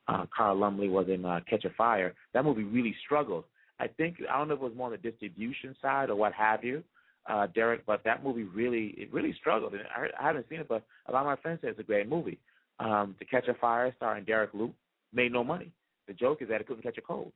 Uh, 0.08 0.26
Carl 0.34 0.56
Lumbly 0.56 0.88
was 0.88 1.08
in 1.08 1.24
uh, 1.24 1.40
Catch 1.48 1.64
a 1.64 1.70
Fire. 1.70 2.14
That 2.34 2.44
movie 2.44 2.64
really 2.64 2.94
struggled. 3.04 3.44
I 3.78 3.88
think 3.88 4.16
I 4.30 4.38
don't 4.38 4.48
know 4.48 4.54
if 4.54 4.60
it 4.60 4.64
was 4.64 4.76
more 4.76 4.86
on 4.86 4.92
the 4.92 4.98
distribution 4.98 5.74
side 5.80 6.10
or 6.10 6.16
what 6.16 6.32
have 6.34 6.62
you, 6.64 6.82
uh, 7.28 7.46
Derek, 7.54 7.84
but 7.86 8.02
that 8.04 8.22
movie 8.22 8.44
really 8.44 8.94
it 8.96 9.12
really 9.12 9.34
struggled. 9.40 9.74
And 9.74 9.82
I, 9.94 10.06
I 10.22 10.26
haven't 10.26 10.48
seen 10.48 10.60
it, 10.60 10.68
but 10.68 10.84
a 11.06 11.12
lot 11.12 11.20
of 11.20 11.26
my 11.26 11.36
friends 11.36 11.60
say 11.62 11.68
it's 11.68 11.78
a 11.80 11.84
great 11.84 12.08
movie. 12.08 12.38
Um, 12.80 13.14
to 13.18 13.24
Catch 13.24 13.48
a 13.48 13.54
Fire, 13.54 13.92
starring 13.96 14.24
Derek 14.24 14.50
Luke, 14.54 14.74
made 15.12 15.32
no 15.32 15.44
money. 15.44 15.70
The 16.08 16.14
joke 16.14 16.42
is 16.42 16.48
that 16.48 16.60
it 16.60 16.66
couldn't 16.66 16.82
catch 16.82 16.98
a 16.98 17.02
cold. 17.02 17.32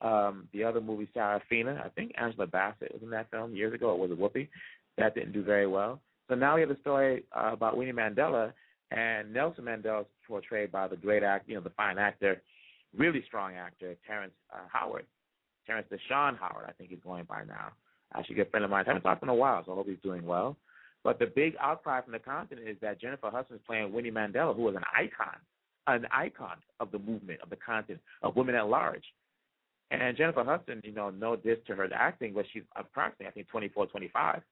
Um, 0.00 0.48
the 0.52 0.64
other 0.64 0.80
movie, 0.80 1.08
Sarafina, 1.16 1.84
I 1.84 1.88
think 1.90 2.12
Angela 2.18 2.46
Bassett 2.46 2.92
was 2.92 3.02
in 3.02 3.10
that 3.10 3.30
film 3.30 3.54
years 3.54 3.72
ago, 3.72 3.90
or 3.90 3.98
was 3.98 4.10
it 4.10 4.18
Whoopi? 4.18 4.48
That 4.98 5.14
didn't 5.14 5.32
do 5.32 5.42
very 5.42 5.66
well. 5.66 6.00
So 6.28 6.34
now 6.34 6.54
we 6.56 6.60
have 6.62 6.70
a 6.70 6.80
story 6.80 7.24
uh, 7.32 7.50
about 7.52 7.76
Winnie 7.76 7.92
Mandela, 7.92 8.52
and 8.90 9.32
Nelson 9.32 9.64
Mandela 9.64 10.02
is 10.02 10.06
portrayed 10.26 10.72
by 10.72 10.88
the 10.88 10.96
great 10.96 11.22
actor, 11.22 11.50
you 11.50 11.56
know, 11.56 11.62
the 11.62 11.70
fine 11.70 11.98
actor, 11.98 12.42
really 12.96 13.22
strong 13.26 13.54
actor, 13.54 13.94
Terrence 14.06 14.34
uh, 14.52 14.66
Howard. 14.72 15.06
Terrence 15.66 15.88
Deshawn 15.90 16.38
Howard, 16.38 16.66
I 16.68 16.72
think 16.72 16.90
he's 16.90 16.98
going 17.02 17.24
by 17.24 17.44
now. 17.44 17.72
Actually, 18.14 18.36
a 18.36 18.38
good 18.44 18.50
friend 18.50 18.64
of 18.64 18.70
mine. 18.70 18.84
I 18.86 18.90
haven't 18.90 19.02
talked 19.02 19.22
in 19.22 19.28
a 19.28 19.34
while, 19.34 19.62
so 19.64 19.72
I 19.72 19.74
hope 19.76 19.88
he's 19.88 19.96
doing 20.02 20.24
well. 20.24 20.56
But 21.02 21.18
the 21.18 21.26
big 21.26 21.54
outcry 21.60 22.00
from 22.02 22.12
the 22.12 22.18
continent 22.18 22.68
is 22.68 22.76
that 22.80 23.00
Jennifer 23.00 23.30
Hudson 23.30 23.56
is 23.56 23.62
playing 23.66 23.92
Winnie 23.92 24.10
Mandela, 24.10 24.54
who 24.54 24.62
was 24.62 24.76
an 24.76 24.84
icon, 24.96 25.36
an 25.86 26.06
icon 26.12 26.56
of 26.80 26.90
the 26.92 26.98
movement, 26.98 27.40
of 27.42 27.50
the 27.50 27.56
continent, 27.56 28.00
of 28.22 28.36
women 28.36 28.54
at 28.54 28.68
large. 28.68 29.04
And 29.90 30.16
Jennifer 30.16 30.44
Hudson, 30.44 30.80
you 30.82 30.92
know, 30.92 31.10
no 31.10 31.36
diss 31.36 31.58
to 31.66 31.74
her 31.74 31.88
acting, 31.92 32.32
but 32.34 32.46
she's 32.52 32.62
approximately, 32.76 33.26
I 33.26 33.30
think, 33.30 33.48
24, 33.48 33.86
25. 33.86 34.42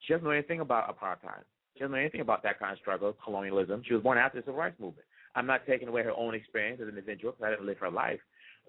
She 0.00 0.12
doesn't 0.12 0.24
know 0.24 0.32
anything 0.32 0.60
about 0.60 0.88
apartheid. 0.88 1.44
She 1.74 1.80
doesn't 1.80 1.92
know 1.92 1.98
anything 1.98 2.20
about 2.20 2.42
that 2.42 2.58
kind 2.58 2.72
of 2.72 2.78
struggle, 2.78 3.16
colonialism. 3.24 3.82
She 3.86 3.94
was 3.94 4.02
born 4.02 4.18
after 4.18 4.40
the 4.40 4.44
civil 4.44 4.58
rights 4.60 4.78
movement. 4.78 5.06
I'm 5.34 5.46
not 5.46 5.66
taking 5.66 5.88
away 5.88 6.02
her 6.02 6.12
own 6.12 6.34
experience 6.34 6.80
as 6.82 6.88
an 6.88 6.98
individual 6.98 7.32
because 7.32 7.46
I 7.46 7.50
didn't 7.50 7.66
live 7.66 7.78
her 7.78 7.90
life. 7.90 8.20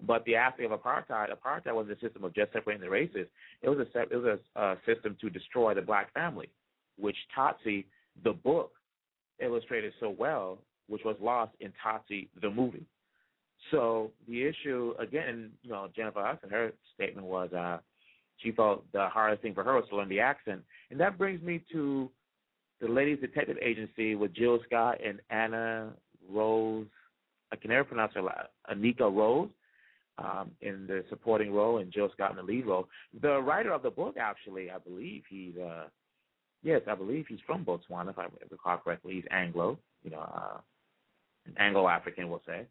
But 0.06 0.24
the 0.24 0.36
aspect 0.36 0.70
of 0.70 0.80
apartheid, 0.80 1.28
apartheid 1.30 1.74
was 1.74 1.88
a 1.88 1.98
system 2.00 2.24
of 2.24 2.34
just 2.34 2.52
separating 2.52 2.82
the 2.82 2.90
races. 2.90 3.26
It 3.62 3.68
was 3.68 3.78
a 3.78 4.00
it 4.02 4.16
was 4.16 4.38
a 4.56 4.60
uh, 4.60 4.76
system 4.86 5.16
to 5.20 5.30
destroy 5.30 5.74
the 5.74 5.82
black 5.82 6.12
family, 6.14 6.48
which 6.98 7.16
Tsotsi, 7.36 7.84
the 8.24 8.32
book, 8.32 8.72
illustrated 9.40 9.92
so 10.00 10.10
well, 10.10 10.58
which 10.88 11.02
was 11.04 11.16
lost 11.20 11.52
in 11.60 11.72
Tsotsi, 11.84 12.28
the 12.40 12.50
movie. 12.50 12.86
So 13.70 14.10
the 14.28 14.44
issue 14.44 14.94
again, 14.98 15.50
you 15.62 15.70
know, 15.70 15.88
Jennifer 15.94 16.22
Hudson, 16.22 16.50
her 16.50 16.72
statement 16.94 17.26
was 17.26 17.52
uh, 17.52 17.78
she 18.38 18.52
felt 18.52 18.84
the 18.92 19.08
hardest 19.08 19.42
thing 19.42 19.54
for 19.54 19.64
her 19.64 19.74
was 19.74 19.84
to 19.90 19.96
learn 19.96 20.08
the 20.08 20.20
accent, 20.20 20.62
and 20.90 21.00
that 21.00 21.18
brings 21.18 21.42
me 21.42 21.62
to 21.72 22.10
the 22.80 22.88
Ladies 22.88 23.18
Detective 23.20 23.56
Agency 23.62 24.14
with 24.14 24.34
Jill 24.34 24.58
Scott 24.66 24.98
and 25.04 25.20
Anna 25.30 25.92
Rose. 26.30 26.86
I 27.52 27.56
can 27.56 27.70
never 27.70 27.84
pronounce 27.84 28.12
her 28.14 28.22
last. 28.22 28.48
Anika 28.70 29.02
Rose 29.02 29.48
um, 30.18 30.50
in 30.60 30.86
the 30.86 31.04
supporting 31.08 31.52
role, 31.52 31.78
and 31.78 31.92
Jill 31.92 32.10
Scott 32.12 32.30
in 32.30 32.36
the 32.36 32.42
lead 32.42 32.66
role. 32.66 32.88
The 33.20 33.40
writer 33.40 33.72
of 33.72 33.82
the 33.82 33.90
book, 33.90 34.16
actually, 34.18 34.70
I 34.70 34.78
believe 34.78 35.22
he's. 35.28 35.56
Uh, 35.56 35.84
yes, 36.62 36.82
I 36.88 36.94
believe 36.94 37.26
he's 37.28 37.40
from 37.46 37.64
Botswana, 37.64 38.10
if 38.10 38.18
I 38.18 38.26
recall 38.50 38.78
correctly. 38.78 39.14
He's 39.14 39.24
Anglo, 39.30 39.78
you 40.02 40.10
know, 40.10 40.20
uh, 40.20 40.58
an 41.46 41.54
Anglo 41.58 41.88
African, 41.88 42.28
we'll 42.28 42.42
say. 42.46 42.66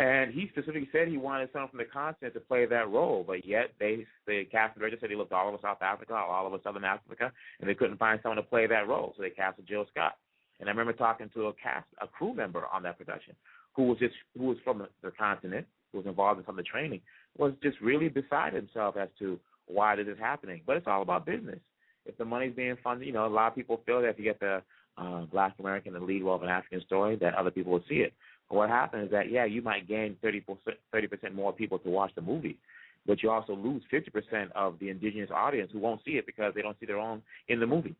And 0.00 0.32
he 0.32 0.48
specifically 0.48 0.88
said 0.92 1.08
he 1.08 1.18
wanted 1.18 1.50
someone 1.52 1.68
from 1.68 1.78
the 1.78 1.84
continent 1.84 2.32
to 2.32 2.40
play 2.40 2.64
that 2.64 2.88
role, 2.88 3.22
but 3.22 3.44
yet 3.44 3.72
they 3.78 4.06
the 4.26 4.46
casting 4.50 4.80
director 4.80 4.96
said 4.98 5.10
he 5.10 5.16
looked 5.16 5.32
all 5.32 5.48
over 5.48 5.58
South 5.60 5.82
Africa, 5.82 6.14
all 6.14 6.46
over 6.46 6.56
Southern 6.64 6.84
Africa, 6.84 7.30
and 7.60 7.68
they 7.68 7.74
couldn't 7.74 7.98
find 7.98 8.18
someone 8.22 8.38
to 8.38 8.42
play 8.42 8.66
that 8.66 8.88
role, 8.88 9.12
so 9.14 9.22
they 9.22 9.28
casted 9.28 9.68
Jill 9.68 9.84
Scott. 9.90 10.16
And 10.58 10.70
I 10.70 10.72
remember 10.72 10.94
talking 10.94 11.28
to 11.34 11.48
a 11.48 11.52
cast, 11.52 11.84
a 12.00 12.06
crew 12.06 12.32
member 12.32 12.64
on 12.72 12.82
that 12.84 12.96
production, 12.96 13.34
who 13.76 13.82
was 13.82 13.98
just 13.98 14.14
who 14.38 14.44
was 14.44 14.56
from 14.64 14.86
the, 15.02 15.10
continent, 15.10 15.66
who 15.92 15.98
was 15.98 16.06
involved 16.06 16.40
in 16.40 16.46
some 16.46 16.58
of 16.58 16.64
the 16.64 16.70
training, 16.70 17.02
was 17.36 17.52
just 17.62 17.78
really 17.82 18.08
beside 18.08 18.54
himself 18.54 18.96
as 18.96 19.10
to 19.18 19.38
why 19.66 19.96
this 19.96 20.06
is 20.06 20.18
happening. 20.18 20.62
But 20.66 20.78
it's 20.78 20.86
all 20.86 21.02
about 21.02 21.26
business. 21.26 21.60
If 22.06 22.16
the 22.16 22.24
money's 22.24 22.56
being 22.56 22.78
funded, 22.82 23.06
you 23.06 23.12
know, 23.12 23.26
a 23.26 23.28
lot 23.28 23.48
of 23.48 23.54
people 23.54 23.82
feel 23.84 24.00
that 24.00 24.08
if 24.08 24.18
you 24.18 24.24
get 24.24 24.40
the 24.40 24.62
uh, 24.96 25.26
Black 25.26 25.56
American, 25.58 25.92
the 25.92 26.00
lead 26.00 26.22
role 26.22 26.36
of 26.36 26.42
an 26.42 26.48
African 26.48 26.80
story, 26.86 27.16
that 27.16 27.34
other 27.34 27.50
people 27.50 27.72
will 27.72 27.84
see 27.86 27.96
it 27.96 28.14
what 28.50 28.68
happens 28.68 29.06
is 29.06 29.10
that 29.12 29.30
yeah, 29.30 29.44
you 29.44 29.62
might 29.62 29.88
gain 29.88 30.16
30 30.22 30.40
percent 30.40 31.34
more 31.34 31.52
people 31.52 31.78
to 31.78 31.88
watch 31.88 32.12
the 32.14 32.20
movie, 32.20 32.58
but 33.06 33.22
you 33.22 33.30
also 33.30 33.54
lose 33.54 33.82
50 33.90 34.10
percent 34.10 34.50
of 34.54 34.78
the 34.80 34.90
indigenous 34.90 35.30
audience 35.32 35.70
who 35.72 35.78
won't 35.78 36.04
see 36.04 36.12
it 36.12 36.26
because 36.26 36.52
they 36.54 36.62
don't 36.62 36.78
see 36.80 36.86
their 36.86 36.98
own 36.98 37.22
in 37.48 37.60
the 37.60 37.66
movie. 37.66 37.94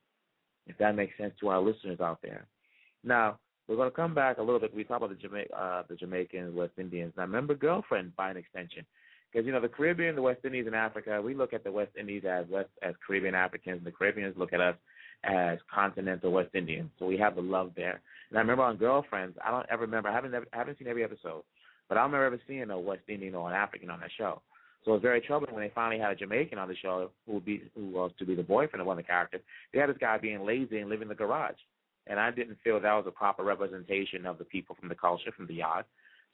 If 0.67 0.77
that 0.79 0.95
makes 0.95 1.17
sense 1.17 1.33
to 1.41 1.49
our 1.49 1.61
listeners 1.61 2.01
out 2.01 2.21
there. 2.23 2.47
Now 3.03 3.39
we're 3.67 3.77
going 3.77 3.91
to 3.91 3.97
come 3.97 4.15
back 4.15 4.39
a 4.39 4.43
little 4.43 4.59
bit. 4.59 4.75
We 4.75 4.83
talk 4.83 4.99
about 4.99 5.11
the 5.11 5.15
Jama- 5.15 5.57
uh, 5.57 5.83
the 5.89 5.95
Jamaicans, 5.95 6.55
West 6.55 6.73
Indians. 6.79 7.13
Now 7.17 7.23
remember, 7.23 7.55
girlfriend 7.55 8.17
by 8.17 8.31
an 8.31 8.37
extension, 8.37 8.85
because 9.31 9.47
you 9.47 9.53
know 9.53 9.61
the 9.61 9.69
Caribbean, 9.69 10.17
the 10.17 10.23
West 10.23 10.41
Indies, 10.45 10.67
and 10.67 10.75
Africa. 10.75 11.23
We 11.23 11.35
look 11.35 11.53
at 11.53 11.63
the 11.63 11.71
West 11.71 11.93
Indies 11.99 12.25
as 12.29 12.47
West 12.51 12.71
as 12.83 12.95
Caribbean 13.07 13.37
Africans, 13.37 13.79
and 13.79 13.87
the 13.87 13.93
Caribbeans 13.93 14.35
look 14.37 14.53
at 14.53 14.61
us 14.61 14.75
as 15.25 15.59
continental 15.73 16.33
West 16.33 16.55
Indians. 16.55 16.91
So 16.99 17.07
we 17.07 17.19
have 17.19 17.35
the 17.35 17.43
love 17.43 17.73
there. 17.77 18.01
And 18.31 18.39
I 18.39 18.41
remember 18.41 18.63
on 18.63 18.77
Girlfriends, 18.77 19.37
I 19.45 19.51
don't 19.51 19.67
ever 19.71 19.83
remember. 19.83 20.09
I 20.09 20.15
haven't 20.15 20.35
I 20.35 20.57
haven't 20.57 20.79
seen 20.79 20.89
every 20.89 21.05
episode, 21.05 21.43
but 21.89 21.99
I 21.99 22.03
don't 22.03 22.13
remember 22.13 22.37
ever 22.37 22.43
seeing 22.47 22.71
a 22.71 22.79
West 22.79 23.03
Indian 23.09 23.35
or 23.35 23.49
an 23.49 23.55
African 23.55 23.91
on 23.91 24.01
that 24.01 24.11
show. 24.17 24.41
So 24.85 24.93
it 24.93 24.95
was 24.95 25.03
very 25.03 25.21
troubling 25.21 25.55
when 25.55 25.63
they 25.63 25.73
finally 25.75 26.01
had 26.01 26.13
a 26.13 26.17
Jamaican 26.17 26.59
on 26.59 26.69
the 26.69 26.77
show 26.77 27.11
who 27.27 27.35
would 27.35 27.45
be 27.45 27.65
who 27.75 27.91
was 27.91 28.13
to 28.19 28.25
be 28.25 28.35
the 28.35 28.43
boyfriend 28.43 28.81
of 28.81 28.87
one 28.87 28.99
of 28.99 29.05
the 29.05 29.09
characters. 29.09 29.43
They 29.73 29.81
had 29.81 29.91
this 29.91 29.99
guy 30.01 30.17
being 30.17 30.47
lazy 30.47 30.79
and 30.79 30.89
living 30.89 31.03
in 31.03 31.09
the 31.09 31.15
garage, 31.15 31.59
and 32.07 32.19
I 32.19 32.31
didn't 32.31 32.59
feel 32.65 32.81
that 32.81 32.93
was 32.93 33.05
a 33.07 33.11
proper 33.11 33.45
representation 33.45 34.25
of 34.25 34.39
the 34.39 34.45
people 34.45 34.77
from 34.79 34.89
the 34.89 34.95
culture 34.95 35.33
from 35.37 35.47
the 35.47 35.55
yard. 35.55 35.85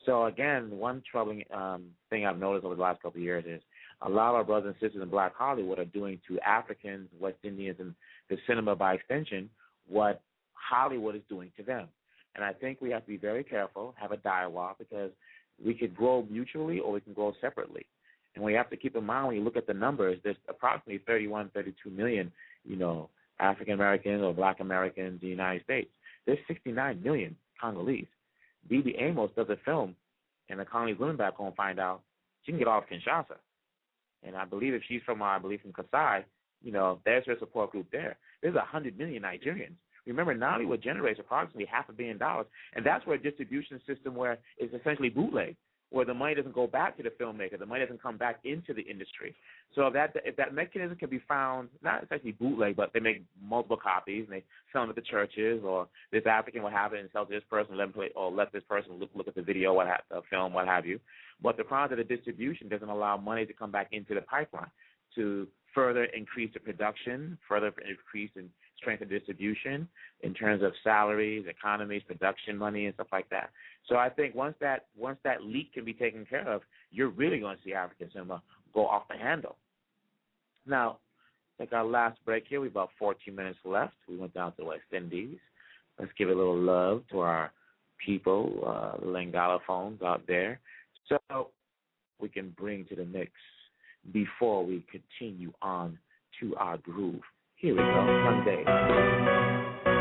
So 0.04 0.26
again, 0.26 0.70
one 0.70 1.02
troubling 1.10 1.42
um, 1.52 1.86
thing 2.10 2.26
I've 2.26 2.38
noticed 2.38 2.64
over 2.64 2.76
the 2.76 2.82
last 2.82 3.02
couple 3.02 3.18
of 3.18 3.24
years 3.24 3.44
is 3.46 3.62
a 4.02 4.09
lot 4.09 4.31
of 4.31 4.35
our 4.36 4.44
brothers 4.44 4.74
and 4.74 4.81
sisters 4.81 5.02
in 5.02 5.09
Black 5.09 5.35
Hollywood 5.35 5.78
are 5.78 5.85
doing 5.86 6.20
to 6.28 6.39
Africans, 6.40 7.09
West 7.18 7.39
Indians, 7.43 7.77
and 7.81 7.94
the 8.28 8.36
cinema 8.47 8.77
by 8.77 8.94
extension 8.94 9.48
what 9.89 10.20
Hollywood 10.52 11.16
is 11.16 11.23
doing 11.28 11.51
to 11.56 11.62
them. 11.62 11.89
And 12.35 12.44
I 12.44 12.52
think 12.52 12.81
we 12.81 12.90
have 12.90 13.02
to 13.02 13.09
be 13.09 13.16
very 13.16 13.43
careful, 13.43 13.94
have 13.98 14.12
a 14.12 14.18
dialogue, 14.18 14.77
because 14.78 15.10
we 15.64 15.73
could 15.73 15.97
grow 15.97 16.27
mutually 16.31 16.81
or 16.81 16.93
we 16.93 17.01
can 17.01 17.14
grow 17.14 17.32
separately. 17.40 17.86
And 18.35 18.44
we 18.44 18.52
have 18.52 18.68
to 18.70 18.77
keep 18.77 18.94
in 18.94 19.05
mind 19.05 19.28
when 19.28 19.36
you 19.36 19.43
look 19.43 19.56
at 19.56 19.66
the 19.66 19.73
numbers, 19.73 20.18
there's 20.23 20.36
approximately 20.48 21.02
31, 21.06 21.51
32 21.55 21.89
million, 21.89 22.31
you 22.64 22.77
know, 22.77 23.09
African 23.40 23.74
Americans 23.74 24.23
or 24.23 24.35
Black 24.35 24.60
Americans 24.60 25.20
in 25.23 25.28
the 25.28 25.28
United 25.28 25.64
States. 25.64 25.90
There's 26.27 26.39
69 26.47 27.02
million 27.02 27.36
Congolese. 27.59 28.06
Bibi 28.68 28.97
Amos 28.98 29.31
does 29.36 29.48
a 29.48 29.56
film, 29.64 29.94
and 30.51 30.60
the 30.60 30.64
Congolese 30.66 30.98
women 30.98 31.16
back 31.16 31.35
home 31.36 31.55
find 31.56 31.78
out 31.78 32.02
she 32.44 32.52
can 32.52 32.59
get 32.59 32.68
off 32.68 32.85
Kinshasa. 32.90 33.36
And 34.22 34.36
I 34.36 34.44
believe 34.44 34.74
if 34.74 34.82
she's 34.88 35.02
from, 35.05 35.22
uh, 35.22 35.26
I 35.26 35.38
believe 35.38 35.60
from 35.60 35.72
Kasai, 35.72 36.24
you 36.62 36.72
know, 36.72 37.01
there's 37.05 37.26
her 37.26 37.36
support 37.38 37.70
group 37.70 37.86
there. 37.93 38.16
There's 38.43 38.56
a 38.56 38.60
hundred 38.60 38.98
million 38.98 39.22
Nigerians. 39.22 39.76
Remember, 40.06 40.34
Nollywood 40.34 40.82
generates 40.82 41.18
approximately 41.18 41.66
half 41.66 41.88
a 41.88 41.93
billion 41.93 42.16
dollars, 42.16 42.47
and 42.74 42.86
that's 42.86 43.05
where 43.06 43.16
a 43.16 43.22
distribution 43.22 43.80
system 43.86 44.14
where 44.14 44.38
it's 44.56 44.72
essentially 44.72 45.09
bootleg, 45.09 45.56
where 45.97 46.05
the 46.05 46.14
money 46.14 46.35
doesn't 46.35 46.55
go 46.55 46.66
back 46.66 46.97
to 46.98 47.02
the 47.02 47.09
filmmaker, 47.09 47.59
the 47.59 47.66
money 47.66 47.81
doesn't 47.81 48.02
come 48.02 48.18
back 48.18 48.40
into 48.44 48.74
the 48.74 48.82
industry. 48.82 49.35
So 49.74 49.86
if 49.86 49.94
that 49.94 50.12
if 50.24 50.36
that 50.36 50.55
mechanism 50.55 50.97
can 50.97 51.09
be 51.09 51.23
found, 51.27 51.70
not 51.82 52.05
essentially 52.05 52.32
bootleg, 52.32 52.77
but 52.77 52.93
they 52.93 53.01
make 53.01 53.24
multiple 53.43 53.78
copies 53.82 54.27
and 54.28 54.36
they 54.36 54.44
sell 54.73 54.82
them 54.82 54.90
at 54.90 54.97
the 54.97 55.02
churches, 55.02 55.62
or 55.64 55.89
this 56.12 56.23
African 56.27 56.62
will 56.62 56.70
have 56.70 56.93
it 56.93 57.01
and 57.01 57.09
sell 57.12 57.24
to 57.24 57.32
this 57.32 57.43
person, 57.48 57.77
let 57.77 57.94
play, 57.94 58.10
or 58.14 58.31
let 58.31 58.52
this 58.52 58.62
person 58.68 58.93
look 59.01 59.10
look 59.14 59.27
at 59.27 59.35
the 59.35 59.43
video, 59.43 59.73
what 59.73 59.86
have, 59.86 60.02
the 60.10 60.20
film, 60.28 60.52
what 60.52 60.66
have 60.66 60.85
you. 60.85 61.01
But 61.43 61.56
the 61.56 61.64
problem 61.64 61.98
is 61.98 62.06
the 62.06 62.16
distribution 62.16 62.68
doesn't 62.68 62.89
allow 62.89 63.16
money 63.16 63.47
to 63.47 63.52
come 63.52 63.70
back 63.70 63.89
into 63.93 64.14
the 64.14 64.20
pipeline 64.23 64.70
to 65.14 65.48
further 65.74 66.05
increase 66.05 66.51
the 66.52 66.60
production, 66.60 67.39
further 67.48 67.73
increase 67.89 68.31
in 68.36 68.51
strength 68.76 69.02
of 69.02 69.08
distribution 69.08 69.88
in 70.22 70.34
terms 70.34 70.62
of 70.62 70.72
salaries, 70.84 71.46
economies, 71.48 72.02
production 72.06 72.56
money, 72.56 72.86
and 72.86 72.94
stuff 72.94 73.08
like 73.12 73.28
that. 73.30 73.50
So 73.88 73.96
I 73.96 74.08
think 74.08 74.34
once 74.34 74.54
that 74.60 74.86
once 74.96 75.18
that 75.24 75.42
leak 75.42 75.72
can 75.74 75.84
be 75.84 75.92
taken 75.92 76.26
care 76.26 76.48
of, 76.48 76.62
you're 76.90 77.10
really 77.10 77.38
going 77.38 77.56
to 77.56 77.62
see 77.62 77.74
African 77.74 78.10
cinema 78.12 78.42
go 78.74 78.86
off 78.86 79.08
the 79.08 79.16
handle. 79.16 79.56
Now, 80.66 80.98
take 81.58 81.72
our 81.72 81.84
last 81.84 82.18
break 82.24 82.44
here. 82.48 82.60
We've 82.60 82.70
about 82.70 82.90
14 82.98 83.34
minutes 83.34 83.58
left. 83.64 83.94
We 84.08 84.16
went 84.16 84.34
down 84.34 84.52
to 84.52 84.56
the 84.58 84.64
West 84.64 84.82
Indies. 84.92 85.38
Let's 85.98 86.12
give 86.18 86.28
a 86.28 86.34
little 86.34 86.58
love 86.58 87.02
to 87.10 87.20
our 87.20 87.52
people, 88.04 88.62
uh, 88.66 89.00
the 89.00 89.06
Lingala 89.06 89.60
phones 89.66 90.02
out 90.02 90.22
there, 90.26 90.60
so 91.08 91.48
we 92.20 92.28
can 92.28 92.50
bring 92.50 92.84
to 92.86 92.94
the 92.94 93.04
mix 93.04 93.30
before 94.12 94.64
we 94.64 94.84
continue 94.90 95.52
on 95.62 95.98
to 96.40 96.54
our 96.56 96.76
groove. 96.78 97.22
Here 97.58 97.72
we 97.72 97.78
go, 97.78 98.22
Sunday. 98.26 99.95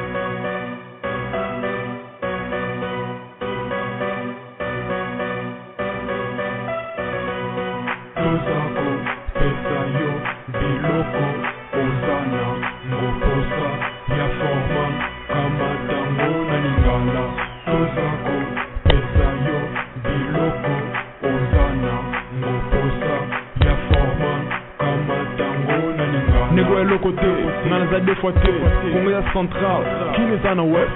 Kongo 29.36 29.52
eza 29.58 29.60
central 29.60 29.84
kini 30.16 30.34
eza 30.34 30.56
na 30.56 30.64
west 30.64 30.92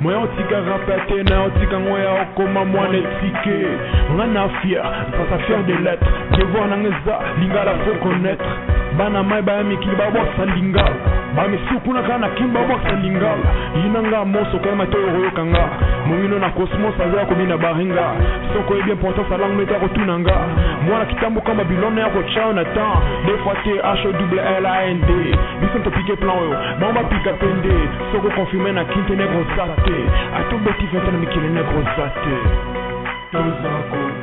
moya 0.00 0.18
otika 0.18 0.60
rape 0.60 1.00
te 1.08 1.22
na 1.22 1.42
otika 1.42 1.80
ngo 1.80 1.98
ya 1.98 2.22
okoma 2.22 2.64
mwana 2.64 2.98
etike 2.98 3.66
nga 4.14 4.26
na 4.26 4.48
fier 4.48 4.84
mpasa 5.08 5.38
fier 5.46 5.62
de 5.62 5.74
lettre 5.74 6.08
devoir 6.36 6.68
nanga 6.68 6.88
eza 6.88 7.18
lingala 7.40 7.72
fo 7.84 7.90
connaître. 8.02 8.46
Bana 8.98 9.22
mai 9.22 9.42
baya 9.42 9.64
mikili 9.64 9.96
babwakisa 9.96 10.44
lingala 10.44 10.94
bamisuku 11.36 11.94
kaka 11.94 12.18
na 12.18 12.28
kimi 12.28 12.50
babwakisa 12.50 12.92
lingala 12.92 13.44
yina 13.76 14.02
nga 14.02 14.24
moso 14.24 14.58
kayema 14.58 14.86
te 14.86 14.96
oyo 14.96 15.10
koyoka 15.12 15.44
nga 15.44 15.68
moyino 16.10 16.38
na 16.38 16.50
cosmos 16.50 16.94
aza 17.00 17.20
ya 17.20 17.26
kobina 17.26 17.56
baringa. 17.56 18.06
Soko 18.52 18.74
oyebi 18.74 18.90
importance 18.90 19.34
alangue 19.34 19.56
mete 19.56 19.72
ya 19.72 19.80
kotuna 19.80 20.18
nga 20.18 20.36
mwana 20.86 21.04
kitambo 21.04 21.40
kama 21.40 21.64
bilona 21.64 22.00
ya 22.00 22.10
kotchao 22.10 22.52
na 22.52 22.64
temps 22.64 22.98
des 23.26 23.38
fois 23.42 23.56
te 23.64 23.72
h 23.78 24.06
o 24.06 24.12
double 24.12 24.40
l 24.64 24.66
a 24.66 24.76
n 24.90 24.98
d. 25.06 25.10
Biso 25.60 25.78
topike 25.84 26.16
plan 26.16 26.36
oyo. 26.42 26.54
Bango 26.80 26.92
bapika 26.92 27.32
pe 27.40 27.46
nde 27.46 27.74
soko 28.12 28.28
konfirme 28.36 28.72
na 28.72 28.84
kinte 28.84 29.14
negroza 29.16 29.64
te 29.86 29.96
atobeti 30.38 30.86
vente 30.92 31.10
na 31.10 31.18
mikili 31.18 31.48
negroza 31.48 32.06
te 32.22 32.34
tozako 33.32 34.19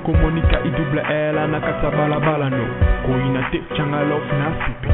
do 0.00 0.12
soko 0.12 0.12
monika 0.12 0.60
idouble 0.64 1.02
l 1.08 1.48
na 1.48 1.60
kati 1.60 1.96
balabala 1.96 2.50
no. 2.50 2.64
Koyina 3.04 3.42
te 3.50 3.60
tyanga 3.74 4.04
lof 4.04 4.22
na 4.32 4.52
sipe. 4.64 4.88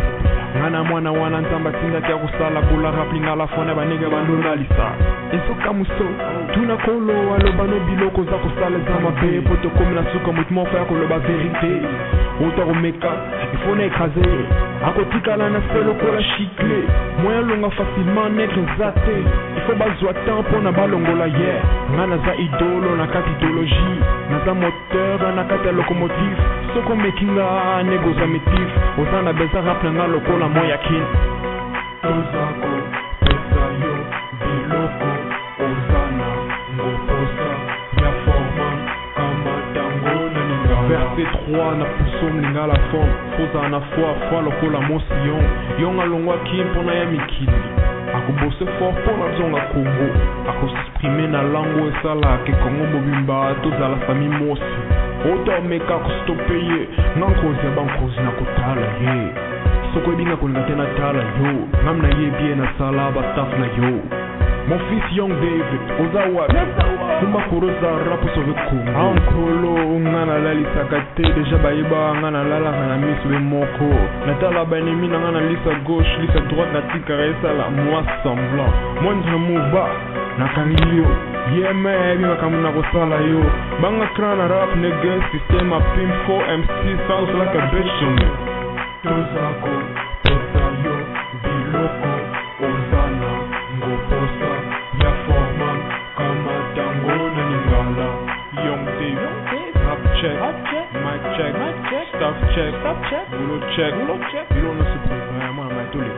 Nga 0.58 0.70
na 0.70 0.84
mwana 0.84 1.12
wana 1.12 1.40
nzambe 1.40 1.68
atindaki 1.68 2.10
ya 2.10 2.18
kosala 2.18 2.62
kola 2.62 2.90
raplinga 2.90 3.36
la 3.36 3.46
fona 3.46 3.74
banenge 3.74 4.06
bandonalisa 4.06 4.86
esoka 5.32 5.72
moso 5.72 6.06
tuna 6.54 6.76
kolo 6.76 7.34
aloba 7.34 7.64
no 7.66 7.80
biloko 7.86 8.20
oza 8.20 8.38
kosala 8.38 8.78
eza 8.78 9.00
mabe 9.04 9.40
po 9.40 9.56
tokomi 9.56 9.94
na 9.94 10.04
suka 10.12 10.32
motu 10.32 10.54
moko 10.54 10.76
ya 10.76 10.84
koloba 10.84 11.18
verite 11.18 11.72
ota 12.46 12.64
komeka 12.64 13.12
ifo 13.54 13.74
na 13.74 13.84
ekraze 13.84 14.20
ye 14.20 14.42
akotikala 14.86 15.50
na 15.50 15.60
se 15.60 15.78
lokola 15.86 16.22
chikle 16.22 16.80
moya 17.22 17.40
longa 17.40 17.70
facilement 17.70 18.30
netre 18.36 18.62
eza 18.62 18.92
te 18.92 19.16
ifo 19.58 19.72
bazwa 19.74 20.14
temps 20.14 20.40
mpo 20.48 20.60
na 20.60 20.72
balongola 20.72 21.26
ye 21.26 21.54
nga 21.92 22.06
naza 22.06 22.34
idolo 22.34 22.96
na 22.96 23.06
kati 23.06 23.30
idéologie 23.30 24.15
naza 24.46 24.60
moteur 24.60 25.34
na 25.34 25.44
kati 25.44 25.66
ya 25.66 25.72
locomotive 25.72 26.36
soko 26.74 26.92
omeki 26.92 27.24
nga 27.24 27.76
mitif. 28.26 28.68
Oza 28.98 29.22
na 29.22 29.32
beza 29.32 29.60
rap 29.60 29.84
na 29.84 29.92
nga 29.92 30.06
lokola 30.06 30.48
yo 33.82 33.92
biloko. 34.40 35.08
Ya 38.02 38.12
forma. 38.24 38.68
Kama 39.14 39.54
tango 39.74 40.30
na 40.34 40.40
lingala 40.48 40.88
verset 40.88 41.48
3 41.50 41.78
na 41.78 41.84
puso 41.84 42.26
mlingala 42.34 42.78
forme. 42.90 43.14
Kozala 43.36 43.68
na 43.68 43.80
foi 43.80 44.14
foi 44.30 44.42
lokola 44.42 44.80
mpona 46.64 46.94
ya 46.94 47.06
mikili 47.06 47.95
akobose 48.14 48.66
fort 48.78 48.96
mpo 49.02 49.12
na 49.16 49.36
zonga 49.36 49.60
kongo 49.60 50.08
akosexprime 50.50 51.26
na 51.26 51.42
lango 51.42 51.88
esalaka 51.88 52.48
ekongo 52.52 52.84
mobimba 52.92 53.54
tozala 53.62 53.96
fami 54.06 54.28
mosi 54.28 54.80
ota 55.32 55.56
omeka 55.58 55.98
kostope 55.98 56.54
ye 56.54 56.80
nga 57.16 57.26
nkozi 57.26 57.66
ya 57.66 57.72
bankozi 57.76 58.20
na 58.20 58.30
kotala 58.30 58.86
ye 59.02 59.16
soko 59.94 60.10
oyebinga 60.10 60.36
kolinga 60.36 60.62
te 60.62 60.74
natala 60.74 61.22
yo. 61.38 61.52
Ngam 61.82 62.02
nayebi 62.02 62.44
ye 62.48 62.54
nasala 62.54 63.10
bastaf 63.10 63.50
na 63.58 63.66
yo 63.66 64.25
mon 64.68 64.78
fils 64.88 65.06
young 65.16 65.32
david 65.40 65.82
oza 66.02 66.20
wapi? 66.34 66.56
Kumba 67.20 67.40
koroza 67.50 67.90
rapo 68.10 68.28
sove 68.34 68.52
kongo 68.68 68.90
ankolo 69.00 69.72
nga 70.00 70.24
nalalisaka 70.26 71.00
te. 71.14 71.22
Deja 71.22 71.58
bayeba 71.58 72.14
nga 72.20 72.30
nalalaka 72.30 72.86
na 72.86 72.96
miso 72.96 73.28
be 73.28 73.38
moko. 73.38 73.88
Natala 74.26 74.64
banemi 74.64 75.08
na 75.08 75.18
nga 75.18 75.30
na 75.30 75.40
lisa 75.40 75.72
gauche 75.86 76.16
lisa 76.20 76.40
droite 76.48 76.72
natikaka 76.72 77.24
esala. 77.32 77.70
Moi 77.70 78.04
semblant. 78.22 78.74
Moindre 79.02 79.38
moba 79.38 79.86
nakangi 80.38 80.96
yo. 80.98 81.08
Ye 81.56 81.72
me 81.72 81.90
ayebi 81.90 82.24
makambo 82.24 82.58
na 82.58 82.72
kosala 82.72 83.16
yo. 83.22 83.42
Banga 83.80 84.06
cran 84.14 84.38
na 84.38 84.46
rap 84.48 84.70
nege 84.76 85.12
systeme 85.32 85.76
apim 85.76 86.10
fo 86.26 86.36
mc 86.58 86.68
sa 87.06 87.14
osalaka 87.14 87.60
bechome. 87.72 88.26
Tozako. 89.02 89.74
pesa 89.86 90.05
stuff 102.26 102.42
check, 102.54 103.30
boulot 103.30 103.62
check, 103.76 103.94
you 104.54 104.62
don't 104.62 104.78
know 104.78 104.84
super, 104.94 105.20
vraiment, 105.32 105.70
mais 105.70 105.86
tous 105.92 106.00
les. 106.00 106.14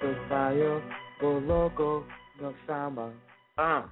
Tosayo, 0.00 0.82
Boloko, 1.20 2.04
no 2.40 2.54
samba. 2.66 3.10
Uh. 3.58 3.82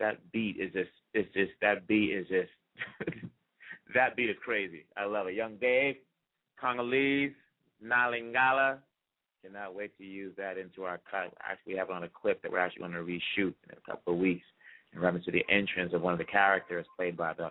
That 0.00 0.18
beat 0.32 0.56
is 0.58 0.72
just, 0.72 0.90
it's 1.12 1.32
just, 1.34 1.52
that 1.60 1.86
beat 1.86 2.10
is 2.12 2.26
just, 2.28 2.50
that 3.94 4.16
beat 4.16 4.30
is 4.30 4.36
crazy. 4.44 4.84
I 4.96 5.04
love 5.04 5.28
it. 5.28 5.34
Young 5.34 5.56
Dave, 5.56 5.96
Congolese, 6.60 7.32
Nalingala. 7.84 8.78
Cannot 9.42 9.74
wait 9.74 9.96
to 9.98 10.04
use 10.04 10.32
that 10.36 10.56
into 10.58 10.84
our 10.84 11.00
cut. 11.10 11.34
Actually, 11.48 11.74
we 11.74 11.78
have 11.78 11.90
it 11.90 11.94
on 11.94 12.04
a 12.04 12.08
clip 12.08 12.42
that 12.42 12.50
we're 12.50 12.58
actually 12.58 12.80
going 12.80 12.92
to 12.92 12.98
reshoot 12.98 13.54
in 13.68 13.76
a 13.76 13.90
couple 13.90 14.14
of 14.14 14.18
weeks 14.18 14.44
in 14.94 15.00
reference 15.00 15.24
to 15.26 15.32
the 15.32 15.44
entrance 15.48 15.92
of 15.92 16.02
one 16.02 16.12
of 16.12 16.18
the 16.18 16.24
characters 16.24 16.86
played 16.96 17.16
by 17.16 17.32
the 17.34 17.48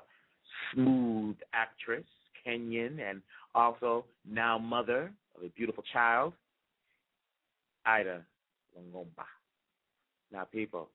smooth 0.74 1.36
actress, 1.54 2.06
Kenyan, 2.46 3.00
and 3.00 3.22
also 3.56 4.06
now 4.30 4.58
mother 4.58 5.12
of 5.36 5.44
a 5.44 5.50
beautiful 5.50 5.84
child, 5.92 6.34
Ida 7.86 8.22
Longomba. 8.78 9.26
Now, 10.32 10.46
people, 10.46 10.90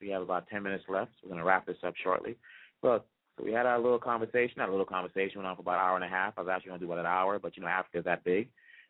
we 0.00 0.08
have 0.10 0.22
about 0.22 0.48
10 0.48 0.62
minutes 0.62 0.84
left. 0.88 1.10
We're 1.22 1.30
going 1.30 1.40
to 1.40 1.46
wrap 1.46 1.66
this 1.66 1.76
up 1.84 1.94
shortly. 2.02 2.36
Look, 2.82 3.04
so 3.36 3.44
we 3.44 3.52
had 3.52 3.66
our 3.66 3.78
little 3.78 3.98
conversation. 3.98 4.60
Our 4.60 4.70
little 4.70 4.86
conversation 4.86 5.38
went 5.38 5.48
on 5.48 5.56
for 5.56 5.62
about 5.62 5.74
an 5.74 5.80
hour 5.80 5.96
and 5.96 6.04
a 6.04 6.08
half. 6.08 6.34
I 6.36 6.42
was 6.42 6.50
actually 6.50 6.68
going 6.70 6.80
to 6.80 6.86
do 6.86 6.92
about 6.92 7.04
an 7.04 7.10
hour, 7.10 7.38
but, 7.38 7.56
you 7.56 7.62
know, 7.62 7.68
Africa's 7.68 8.04
that 8.04 8.24
big. 8.24 8.48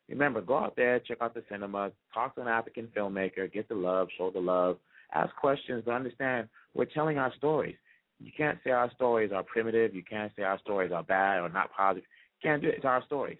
Remember, 0.09 0.41
go 0.41 0.57
out 0.57 0.75
there, 0.75 0.99
check 0.99 1.17
out 1.19 1.33
the 1.33 1.43
cinema, 1.49 1.91
talk 2.13 2.35
to 2.35 2.41
an 2.41 2.47
African 2.47 2.87
filmmaker, 2.95 3.51
get 3.51 3.67
the 3.67 3.75
love, 3.75 4.07
show 4.17 4.31
the 4.31 4.39
love, 4.39 4.77
ask 5.13 5.35
questions, 5.35 5.83
but 5.85 5.93
understand 5.93 6.47
we're 6.77 6.85
telling 6.85 7.17
our 7.17 7.33
stories. 7.35 7.75
You 8.19 8.31
can't 8.35 8.57
say 8.63 8.71
our 8.71 8.91
stories 8.91 9.31
are 9.33 9.43
primitive. 9.43 9.93
You 9.93 10.03
can't 10.03 10.31
say 10.35 10.43
our 10.43 10.59
stories 10.59 10.91
are 10.91 11.03
bad 11.03 11.39
or 11.39 11.49
not 11.49 11.71
positive. 11.71 12.07
You 12.41 12.49
can't 12.49 12.61
do 12.61 12.69
it. 12.69 12.75
It's 12.75 12.85
our 12.85 13.03
stories. 13.05 13.37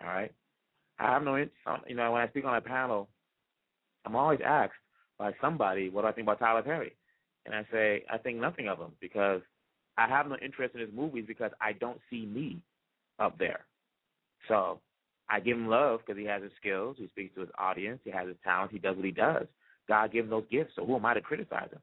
All 0.00 0.06
right. 0.06 0.32
I 0.98 1.10
have 1.10 1.22
no, 1.22 1.36
you 1.36 1.94
know, 1.96 2.12
when 2.12 2.22
I 2.22 2.28
speak 2.28 2.44
on 2.44 2.56
a 2.56 2.60
panel, 2.60 3.08
I'm 4.04 4.14
always 4.14 4.40
asked 4.44 4.74
by 5.18 5.32
somebody 5.40 5.90
what 5.90 6.02
do 6.02 6.08
I 6.08 6.12
think 6.12 6.26
about 6.26 6.38
Tyler 6.38 6.62
Perry, 6.62 6.92
and 7.46 7.54
I 7.54 7.66
say 7.72 8.04
I 8.12 8.18
think 8.18 8.38
nothing 8.38 8.68
of 8.68 8.78
him 8.78 8.92
because 9.00 9.40
I 9.96 10.08
have 10.08 10.28
no 10.28 10.36
interest 10.42 10.74
in 10.74 10.80
his 10.80 10.90
movies 10.94 11.24
because 11.26 11.50
I 11.60 11.72
don't 11.72 12.00
see 12.10 12.26
me 12.26 12.58
up 13.18 13.38
there. 13.38 13.64
So 14.48 14.80
I 15.28 15.40
give 15.40 15.56
him 15.56 15.68
love 15.68 16.00
because 16.04 16.20
he 16.20 16.26
has 16.26 16.42
his 16.42 16.52
skills. 16.60 16.96
He 16.98 17.08
speaks 17.08 17.34
to 17.34 17.40
his 17.40 17.50
audience. 17.58 18.00
He 18.04 18.10
has 18.10 18.28
his 18.28 18.36
talent. 18.44 18.72
He 18.72 18.78
does 18.78 18.96
what 18.96 19.04
he 19.04 19.10
does. 19.10 19.46
God 19.88 20.12
gave 20.12 20.24
him 20.24 20.30
those 20.30 20.44
gifts. 20.50 20.72
So 20.76 20.84
who 20.84 20.96
am 20.96 21.06
I 21.06 21.14
to 21.14 21.20
criticize 21.20 21.70
him? 21.70 21.80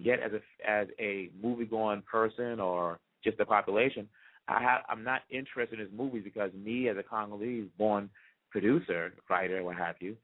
Yet, 0.00 0.20
as 0.20 0.32
a 0.32 0.70
as 0.70 0.88
a 0.98 1.28
movie 1.42 1.66
going 1.66 2.02
person 2.02 2.58
or 2.58 2.98
just 3.22 3.36
the 3.36 3.44
population, 3.44 4.08
I 4.48 4.62
have 4.62 4.80
I'm 4.88 5.04
not 5.04 5.22
interested 5.30 5.78
in 5.78 5.84
his 5.84 5.94
movies 5.94 6.22
because 6.24 6.50
me 6.54 6.88
as 6.88 6.96
a 6.96 7.02
Congolese 7.02 7.68
born 7.76 8.08
producer, 8.50 9.12
writer, 9.28 9.62
what 9.62 9.76
have 9.76 9.96
you, 10.00 10.16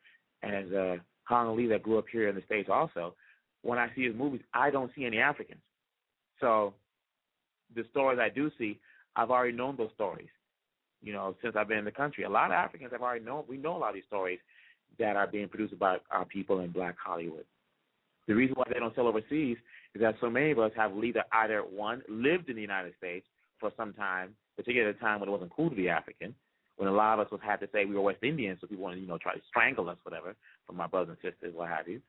and 0.43 0.55
as 0.55 0.73
a 0.73 0.97
Congolese 1.28 1.69
that 1.70 1.82
grew 1.82 1.98
up 1.98 2.07
here 2.11 2.28
in 2.28 2.35
the 2.35 2.43
states 2.47 2.70
also, 2.73 3.15
when 3.62 3.78
I 3.78 3.89
see 3.94 4.05
his 4.05 4.15
movies, 4.15 4.40
I 4.55 4.70
don't 4.70 4.90
see 4.97 5.05
any 5.05 5.19
Africans. 5.19 5.61
So 6.40 6.73
the 7.74 7.85
stories 7.90 8.19
I 8.19 8.31
do 8.31 8.51
see, 8.59 8.78
I've 9.15 9.31
already 9.31 9.57
known 9.57 9.77
those 9.77 9.90
stories. 9.94 10.28
You 11.03 11.12
know, 11.12 11.36
since 11.43 11.55
I've 11.55 11.69
been 11.69 11.78
in 11.78 11.85
the 11.85 11.90
country, 11.90 12.24
a 12.24 12.31
lot 12.31 12.47
of 12.47 12.53
Africans 12.53 12.93
have 12.93 13.03
already 13.03 13.24
known. 13.24 13.44
We 13.47 13.59
know 13.59 13.77
a 13.77 13.78
lot 13.78 13.90
of 13.90 13.94
these 13.94 14.05
stories 14.07 14.39
that 14.98 15.16
are 15.16 15.27
being 15.27 15.48
produced 15.48 15.78
by 15.78 15.98
our 16.11 16.24
people 16.24 16.61
in 16.61 16.70
Black 16.70 16.97
Hollywood. 16.98 17.44
The 18.27 18.35
reason 18.35 18.55
why 18.57 18.65
they 18.73 18.81
don't 18.81 18.94
sell 18.94 19.07
overseas 19.07 19.57
is 19.94 20.01
that 20.01 20.16
so 20.20 20.28
many 20.28 20.51
of 20.51 20.59
us 20.59 20.73
have 20.77 20.93
either 21.03 21.24
either 21.32 21.61
one 21.61 22.03
lived 22.09 22.48
in 22.48 22.57
the 22.57 22.62
United 22.62 22.94
States 22.98 23.27
for 23.61 23.70
some 23.77 23.93
time, 23.93 24.35
particularly 24.57 24.90
at 24.90 24.97
a 24.97 25.01
time 25.01 25.20
when 25.20 25.28
it 25.28 25.32
wasn't 25.32 25.53
cool 25.55 25.70
to 25.70 25.77
be 25.77 25.89
African, 25.89 26.35
when 26.77 26.89
a 26.89 26.93
lot 26.93 27.19
of 27.19 27.27
us 27.27 27.32
would 27.32 27.40
have 27.40 27.61
to 27.61 27.69
say 27.73 27.85
we 27.85 27.94
were 27.94 28.03
West 28.03 28.23
Indians, 28.23 28.59
so 28.61 28.66
people 28.66 28.85
want 28.85 28.97
to 28.97 29.01
you 29.01 29.07
know 29.07 29.19
try 29.19 29.35
to 29.35 29.40
strangle 29.48 29.89
us, 29.89 29.98
whatever, 30.03 30.35
from 30.66 30.81
our 30.81 30.89
brothers 30.89 31.16
and 31.23 31.32
sisters, 31.32 31.55
what 31.55 31.69
have 31.69 31.89
you. 31.89 32.01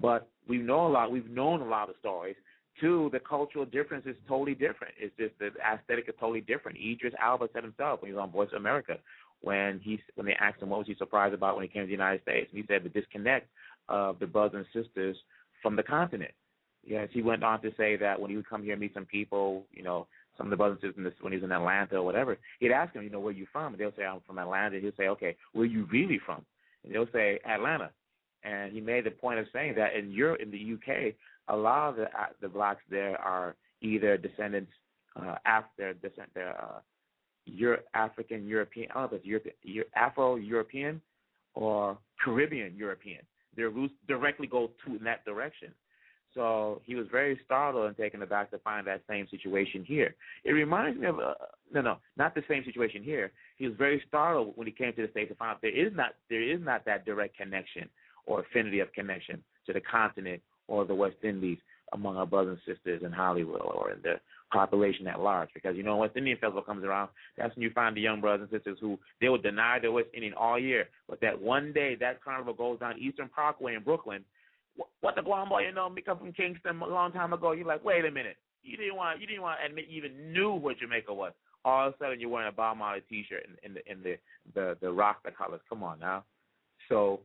But 0.00 0.28
we 0.48 0.58
know 0.58 0.86
a 0.86 0.88
lot. 0.88 1.10
We've 1.10 1.30
known 1.30 1.60
a 1.60 1.66
lot 1.66 1.88
of 1.88 1.96
stories. 2.00 2.36
Two, 2.80 3.10
the 3.12 3.18
cultural 3.18 3.64
difference 3.64 4.06
is 4.06 4.14
totally 4.28 4.54
different. 4.54 4.94
It's 4.98 5.14
just 5.18 5.34
the 5.40 5.50
aesthetic 5.60 6.08
is 6.08 6.14
totally 6.20 6.40
different. 6.40 6.78
Idris 6.78 7.12
Elba 7.22 7.48
said 7.52 7.64
himself 7.64 8.00
when 8.00 8.10
he 8.10 8.14
was 8.14 8.22
on 8.22 8.30
Voice 8.30 8.50
of 8.52 8.60
America, 8.60 8.98
when 9.40 9.80
he 9.82 10.00
when 10.14 10.26
they 10.26 10.34
asked 10.34 10.62
him 10.62 10.70
what 10.70 10.78
was 10.78 10.86
he 10.86 10.94
surprised 10.94 11.34
about 11.34 11.56
when 11.56 11.64
he 11.64 11.68
came 11.68 11.82
to 11.82 11.86
the 11.86 11.92
United 11.92 12.22
States, 12.22 12.48
and 12.50 12.60
he 12.60 12.66
said 12.66 12.84
the 12.84 12.88
disconnect 12.88 13.48
of 13.88 14.18
the 14.18 14.26
brothers 14.26 14.64
and 14.74 14.84
sisters 14.84 15.16
from 15.62 15.76
the 15.76 15.82
continent. 15.82 16.32
Yes, 16.84 17.08
he 17.12 17.22
went 17.22 17.44
on 17.44 17.60
to 17.62 17.70
say 17.76 17.96
that 17.96 18.18
when 18.18 18.30
he 18.30 18.36
would 18.36 18.48
come 18.48 18.62
here 18.62 18.72
and 18.72 18.80
meet 18.80 18.94
some 18.94 19.04
people, 19.04 19.66
you 19.72 19.82
know, 19.82 20.06
some 20.36 20.46
of 20.46 20.50
the 20.50 20.56
brothers 20.56 20.78
and 20.82 20.94
sisters 20.94 21.14
when 21.20 21.32
he 21.32 21.38
was 21.38 21.44
in 21.44 21.52
Atlanta 21.52 21.96
or 21.96 22.04
whatever, 22.04 22.38
he'd 22.60 22.70
ask 22.70 22.94
him, 22.94 23.02
you 23.02 23.10
know, 23.10 23.20
where 23.20 23.32
you 23.32 23.46
from? 23.52 23.74
And 23.74 23.80
they'll 23.80 23.94
say, 23.96 24.04
I'm 24.04 24.20
from 24.26 24.38
Atlanta. 24.38 24.78
He'll 24.80 24.92
say, 24.96 25.08
okay, 25.08 25.36
where 25.52 25.66
you 25.66 25.86
really 25.92 26.20
from? 26.24 26.44
And 26.84 26.94
they'll 26.94 27.12
say 27.12 27.40
Atlanta. 27.44 27.90
And 28.44 28.72
he 28.72 28.80
made 28.80 29.04
the 29.04 29.10
point 29.10 29.40
of 29.40 29.46
saying 29.52 29.74
that 29.76 29.94
in 29.94 30.12
Europe, 30.12 30.40
in 30.40 30.50
the 30.50 30.74
UK, 30.74 31.14
a 31.48 31.56
lot 31.56 31.90
of 31.90 31.96
the 31.96 32.04
uh, 32.04 32.26
the 32.40 32.48
blacks 32.48 32.82
there 32.88 33.20
are 33.20 33.56
either 33.80 34.16
descendants 34.16 34.70
uh, 35.16 35.36
after 35.44 35.94
descent, 35.94 36.30
they're 36.34 36.56
uh, 36.56 36.78
Euro- 37.46 37.82
African 37.94 38.46
European, 38.46 38.88
I 38.90 38.94
don't 38.94 39.12
know 39.12 39.16
if 39.16 39.24
it's 39.24 39.56
European, 39.64 39.84
Afro 39.96 40.36
European 40.36 41.00
or 41.54 41.98
Caribbean 42.22 42.76
European. 42.76 43.20
Their 43.58 43.70
roots 43.70 43.94
directly 44.06 44.46
go 44.46 44.70
to 44.86 44.96
in 44.96 45.02
that 45.02 45.24
direction. 45.24 45.74
So 46.32 46.80
he 46.84 46.94
was 46.94 47.08
very 47.10 47.40
startled 47.44 47.86
and 47.86 47.96
taken 47.96 48.22
aback 48.22 48.52
to 48.52 48.58
find 48.58 48.86
that 48.86 49.02
same 49.10 49.26
situation 49.32 49.84
here. 49.84 50.14
It 50.44 50.52
reminds 50.52 51.00
me 51.00 51.08
of 51.08 51.18
uh, 51.18 51.34
no, 51.74 51.80
no, 51.80 51.96
not 52.16 52.36
the 52.36 52.44
same 52.48 52.64
situation 52.64 53.02
here. 53.02 53.32
He 53.56 53.66
was 53.66 53.76
very 53.76 54.00
startled 54.06 54.52
when 54.54 54.68
he 54.68 54.72
came 54.72 54.92
to 54.92 55.02
the 55.02 55.10
states 55.10 55.30
to 55.30 55.34
find 55.34 55.50
out 55.50 55.60
there 55.60 55.76
is 55.76 55.92
not 55.92 56.10
there 56.30 56.40
is 56.40 56.60
not 56.62 56.84
that 56.84 57.04
direct 57.04 57.36
connection 57.36 57.88
or 58.26 58.40
affinity 58.40 58.78
of 58.78 58.92
connection 58.92 59.42
to 59.66 59.72
the 59.72 59.80
continent 59.80 60.40
or 60.68 60.84
the 60.84 60.94
West 60.94 61.16
Indies 61.24 61.58
among 61.92 62.16
our 62.16 62.26
brothers 62.26 62.60
and 62.64 62.76
sisters 62.76 63.02
in 63.04 63.10
Hollywood 63.10 63.62
or 63.62 63.90
in 63.90 64.00
the 64.02 64.20
population 64.52 65.06
at 65.06 65.20
large. 65.20 65.48
Because 65.54 65.76
you 65.76 65.82
know, 65.82 65.96
West 65.96 66.16
Indian 66.16 66.38
Festival 66.38 66.62
comes 66.62 66.84
around, 66.84 67.10
that's 67.36 67.54
when 67.54 67.62
you 67.62 67.70
find 67.70 67.96
the 67.96 68.00
young 68.00 68.20
brothers 68.20 68.48
and 68.50 68.58
sisters 68.58 68.78
who 68.80 68.98
they 69.20 69.28
will 69.28 69.38
deny 69.38 69.78
their 69.78 69.92
West 69.92 70.08
Indian 70.14 70.34
all 70.34 70.58
year, 70.58 70.88
but 71.08 71.20
that 71.20 71.40
one 71.40 71.72
day 71.72 71.96
that 71.96 72.22
carnival 72.22 72.54
goes 72.54 72.78
down 72.80 72.98
Eastern 72.98 73.28
Parkway 73.28 73.74
in 73.74 73.82
Brooklyn. 73.82 74.24
What 75.00 75.16
the 75.16 75.22
Guam 75.22 75.48
boy, 75.48 75.62
you 75.62 75.72
know, 75.72 75.90
me 75.90 76.02
come 76.02 76.18
from 76.18 76.32
Kingston 76.32 76.80
a 76.80 76.86
long 76.86 77.10
time 77.10 77.32
ago. 77.32 77.50
You're 77.52 77.66
like, 77.66 77.84
wait 77.84 78.04
a 78.04 78.10
minute, 78.10 78.36
you 78.62 78.76
didn't 78.76 78.96
want, 78.96 79.20
you 79.20 79.26
didn't 79.26 79.42
want 79.42 79.58
to 79.60 79.66
admit 79.66 79.86
you 79.88 79.98
even 79.98 80.32
knew 80.32 80.52
what 80.52 80.78
Jamaica 80.78 81.12
was. 81.12 81.32
All 81.64 81.88
of 81.88 81.94
a 81.94 81.96
sudden, 81.98 82.20
you're 82.20 82.30
wearing 82.30 82.48
a 82.48 82.52
Bob 82.52 82.76
Marley 82.76 83.02
T-shirt 83.08 83.44
in, 83.64 83.68
in 83.68 83.74
the 83.74 83.90
in 83.90 84.02
the 84.02 84.16
the 84.54 84.76
the 84.80 84.92
Rasta 84.92 85.32
colors. 85.32 85.60
Come 85.68 85.82
on 85.82 85.98
now. 85.98 86.22
So 86.88 87.20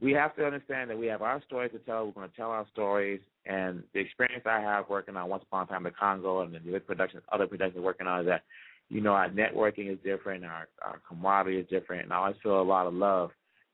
we 0.00 0.12
have 0.12 0.36
to 0.36 0.44
understand 0.44 0.90
that 0.90 0.98
we 0.98 1.06
have 1.06 1.22
our 1.22 1.42
stories 1.46 1.72
to 1.72 1.78
tell. 1.78 2.06
We're 2.06 2.12
going 2.12 2.28
to 2.28 2.36
tell 2.36 2.50
our 2.50 2.66
stories, 2.72 3.20
and 3.46 3.82
the 3.92 4.00
experience 4.00 4.44
I 4.46 4.60
have 4.60 4.88
working 4.88 5.16
on 5.16 5.28
Once 5.28 5.42
Upon 5.42 5.64
a 5.64 5.66
Time 5.66 5.86
in 5.86 5.92
Congo 5.98 6.42
and 6.42 6.54
the 6.54 6.58
other 6.58 6.80
productions, 6.80 7.22
other 7.30 7.46
productions 7.46 7.82
working 7.84 8.06
on 8.06 8.20
is 8.20 8.26
that, 8.26 8.42
you 8.88 9.00
know, 9.00 9.12
our 9.12 9.28
networking 9.28 9.92
is 9.92 9.98
different, 10.04 10.44
our 10.44 10.68
our 10.82 11.00
camaraderie 11.08 11.60
is 11.60 11.68
different, 11.68 12.04
and 12.04 12.12
I 12.12 12.16
always 12.16 12.36
feel 12.42 12.60
a 12.60 12.62
lot 12.62 12.86
of 12.86 12.94
love 12.94 13.30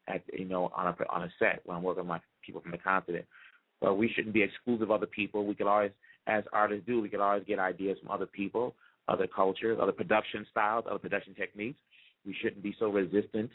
at 0.09 0.22
you 0.32 0.44
know 0.44 0.70
on 0.74 0.86
a 0.86 0.97
on 1.09 1.22
a 1.22 1.32
set 1.38 1.60
when 1.64 1.76
I'm 1.76 1.82
working 1.82 2.02
with 2.02 2.09
my 2.09 2.20
people 2.44 2.60
from 2.60 2.72
the 2.72 2.78
continent. 2.78 3.26
But 3.80 3.94
we 3.94 4.10
shouldn't 4.14 4.34
be 4.34 4.42
exclusive 4.42 4.82
of 4.82 4.90
other 4.90 5.06
people. 5.06 5.47
We 5.47 5.55
could 5.55 5.66
always, 5.66 5.92
as 6.26 6.44
artists 6.52 6.86
do, 6.86 7.01
we 7.01 7.09
could 7.09 7.20
always 7.20 7.44
get 7.47 7.59
ideas 7.59 7.98
from 8.01 8.10
other 8.10 8.26
people, 8.26 8.74
other 9.09 9.26
cultures, 9.26 9.78
other 9.80 9.92
production 9.92 10.47
styles, 10.51 10.84
other 10.88 10.98
production 10.98 11.34
techniques. 11.34 11.78
We 12.26 12.36
shouldn't 12.42 12.62
be 12.62 12.76
so 12.78 12.88
resistant 12.90 13.51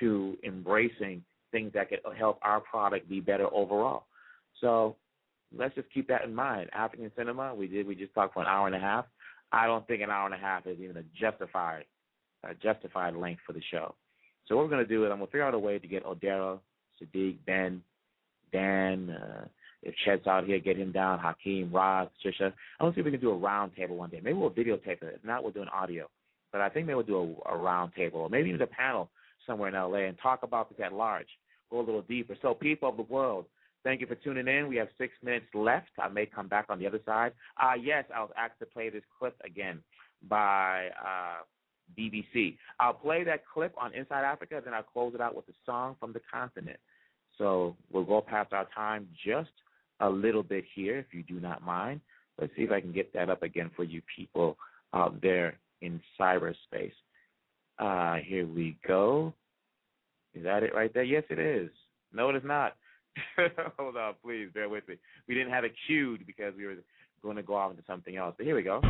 to 0.00 0.36
embracing 0.44 1.22
things 1.52 1.72
that 1.74 1.88
could 1.88 2.00
help 2.18 2.38
our 2.42 2.60
product 2.60 3.08
be 3.08 3.20
better 3.20 3.46
overall. 3.52 4.04
So 4.60 4.96
let's 5.56 5.74
just 5.74 5.92
keep 5.92 6.08
that 6.08 6.24
in 6.24 6.34
mind. 6.34 6.70
African 6.72 7.10
cinema, 7.16 7.54
we 7.54 7.66
did 7.66 7.86
we 7.86 7.94
just 7.94 8.14
talked 8.14 8.34
for 8.34 8.40
an 8.40 8.48
hour 8.48 8.66
and 8.66 8.76
a 8.76 8.80
half. 8.80 9.06
I 9.52 9.66
don't 9.66 9.86
think 9.86 10.02
an 10.02 10.10
hour 10.10 10.26
and 10.26 10.34
a 10.34 10.38
half 10.38 10.66
is 10.66 10.78
even 10.80 10.96
a 10.96 11.02
justified 11.18 11.84
a 12.44 12.54
justified 12.54 13.16
length 13.16 13.40
for 13.46 13.52
the 13.52 13.62
show. 13.70 13.94
So 14.46 14.56
what 14.56 14.64
we're 14.64 14.70
gonna 14.70 14.86
do 14.86 15.04
is 15.04 15.10
I'm 15.10 15.18
gonna 15.18 15.26
figure 15.26 15.44
out 15.44 15.54
a 15.54 15.58
way 15.58 15.78
to 15.78 15.88
get 15.88 16.04
Odera, 16.04 16.58
Sadiq, 17.00 17.36
Ben, 17.46 17.82
Dan, 18.52 19.10
uh, 19.10 19.48
if 19.82 19.94
Chet's 20.04 20.26
out 20.26 20.44
here, 20.44 20.58
get 20.58 20.76
him 20.76 20.92
down, 20.92 21.18
Hakeem, 21.18 21.70
Roz, 21.72 22.08
Trisha. 22.24 22.52
I 22.78 22.84
want 22.84 22.94
to 22.94 22.98
see 22.98 23.00
if 23.00 23.04
we 23.04 23.12
can 23.12 23.20
do 23.20 23.30
a 23.30 23.36
round 23.36 23.74
table 23.76 23.96
one 23.96 24.10
day. 24.10 24.20
Maybe 24.22 24.36
we'll 24.36 24.50
videotape 24.50 25.02
it. 25.02 25.14
If 25.16 25.24
not, 25.24 25.42
we'll 25.42 25.52
do 25.52 25.62
an 25.62 25.68
audio. 25.68 26.08
But 26.50 26.62
I 26.62 26.68
think 26.68 26.86
maybe 26.86 26.96
we'll 26.96 27.04
do 27.04 27.36
a, 27.46 27.54
a 27.54 27.56
round 27.56 27.92
table, 27.94 28.20
or 28.20 28.28
maybe 28.28 28.48
even 28.48 28.62
a 28.62 28.66
panel 28.66 29.10
somewhere 29.46 29.68
in 29.68 29.74
LA 29.74 30.08
and 30.08 30.18
talk 30.18 30.42
about 30.42 30.68
this 30.68 30.84
at 30.84 30.92
large, 30.92 31.28
go 31.70 31.78
a 31.78 31.80
little 31.80 32.02
deeper. 32.02 32.36
So, 32.42 32.54
people 32.54 32.88
of 32.88 32.96
the 32.96 33.02
world, 33.02 33.46
thank 33.88 34.02
you 34.02 34.06
for 34.06 34.16
tuning 34.16 34.46
in. 34.46 34.68
We 34.68 34.76
have 34.76 34.88
six 34.98 35.14
minutes 35.24 35.46
left. 35.54 35.88
I 35.98 36.08
may 36.08 36.26
come 36.26 36.46
back 36.46 36.66
on 36.68 36.78
the 36.78 36.86
other 36.86 37.00
side. 37.06 37.32
Uh, 37.58 37.72
yes, 37.80 38.04
I 38.14 38.20
was 38.20 38.30
asked 38.36 38.58
to 38.58 38.66
play 38.66 38.90
this 38.90 39.02
clip 39.18 39.34
again 39.46 39.82
by 40.28 40.88
uh, 41.02 41.38
BBC. 41.98 42.58
I'll 42.78 42.92
play 42.92 43.24
that 43.24 43.44
clip 43.46 43.72
on 43.80 43.94
Inside 43.94 44.24
Africa, 44.24 44.60
then 44.62 44.74
I'll 44.74 44.82
close 44.82 45.14
it 45.14 45.22
out 45.22 45.34
with 45.34 45.48
a 45.48 45.54
song 45.64 45.96
from 45.98 46.12
the 46.12 46.20
continent. 46.30 46.76
So 47.38 47.76
we'll 47.90 48.04
go 48.04 48.20
past 48.20 48.52
our 48.52 48.68
time 48.74 49.08
just 49.24 49.48
a 50.00 50.10
little 50.10 50.42
bit 50.42 50.64
here, 50.74 50.98
if 50.98 51.06
you 51.12 51.22
do 51.22 51.40
not 51.40 51.62
mind. 51.62 52.02
Let's 52.38 52.54
see 52.56 52.64
if 52.64 52.70
I 52.70 52.82
can 52.82 52.92
get 52.92 53.14
that 53.14 53.30
up 53.30 53.42
again 53.42 53.70
for 53.74 53.84
you 53.84 54.02
people 54.14 54.58
out 54.92 55.18
there 55.22 55.58
in 55.80 55.98
cyberspace. 56.20 56.92
Uh, 57.78 58.16
here 58.16 58.46
we 58.46 58.76
go. 58.86 59.32
Is 60.34 60.44
that 60.44 60.62
it 60.62 60.74
right 60.74 60.92
there? 60.92 61.04
Yes, 61.04 61.24
it 61.30 61.38
is. 61.38 61.70
No, 62.12 62.28
it 62.28 62.36
is 62.36 62.42
not. 62.44 62.74
Hold 63.78 63.96
on, 63.96 64.14
please 64.22 64.48
bear 64.52 64.68
with 64.68 64.86
me. 64.88 64.96
We 65.26 65.34
didn't 65.34 65.52
have 65.52 65.64
it 65.64 65.72
queued 65.86 66.26
because 66.26 66.54
we 66.56 66.66
were 66.66 66.76
going 67.22 67.36
to 67.36 67.42
go 67.42 67.54
off 67.54 67.70
into 67.70 67.82
something 67.86 68.16
else. 68.16 68.34
But 68.36 68.46
here 68.46 68.56
we 68.56 68.62
go. 68.62 68.80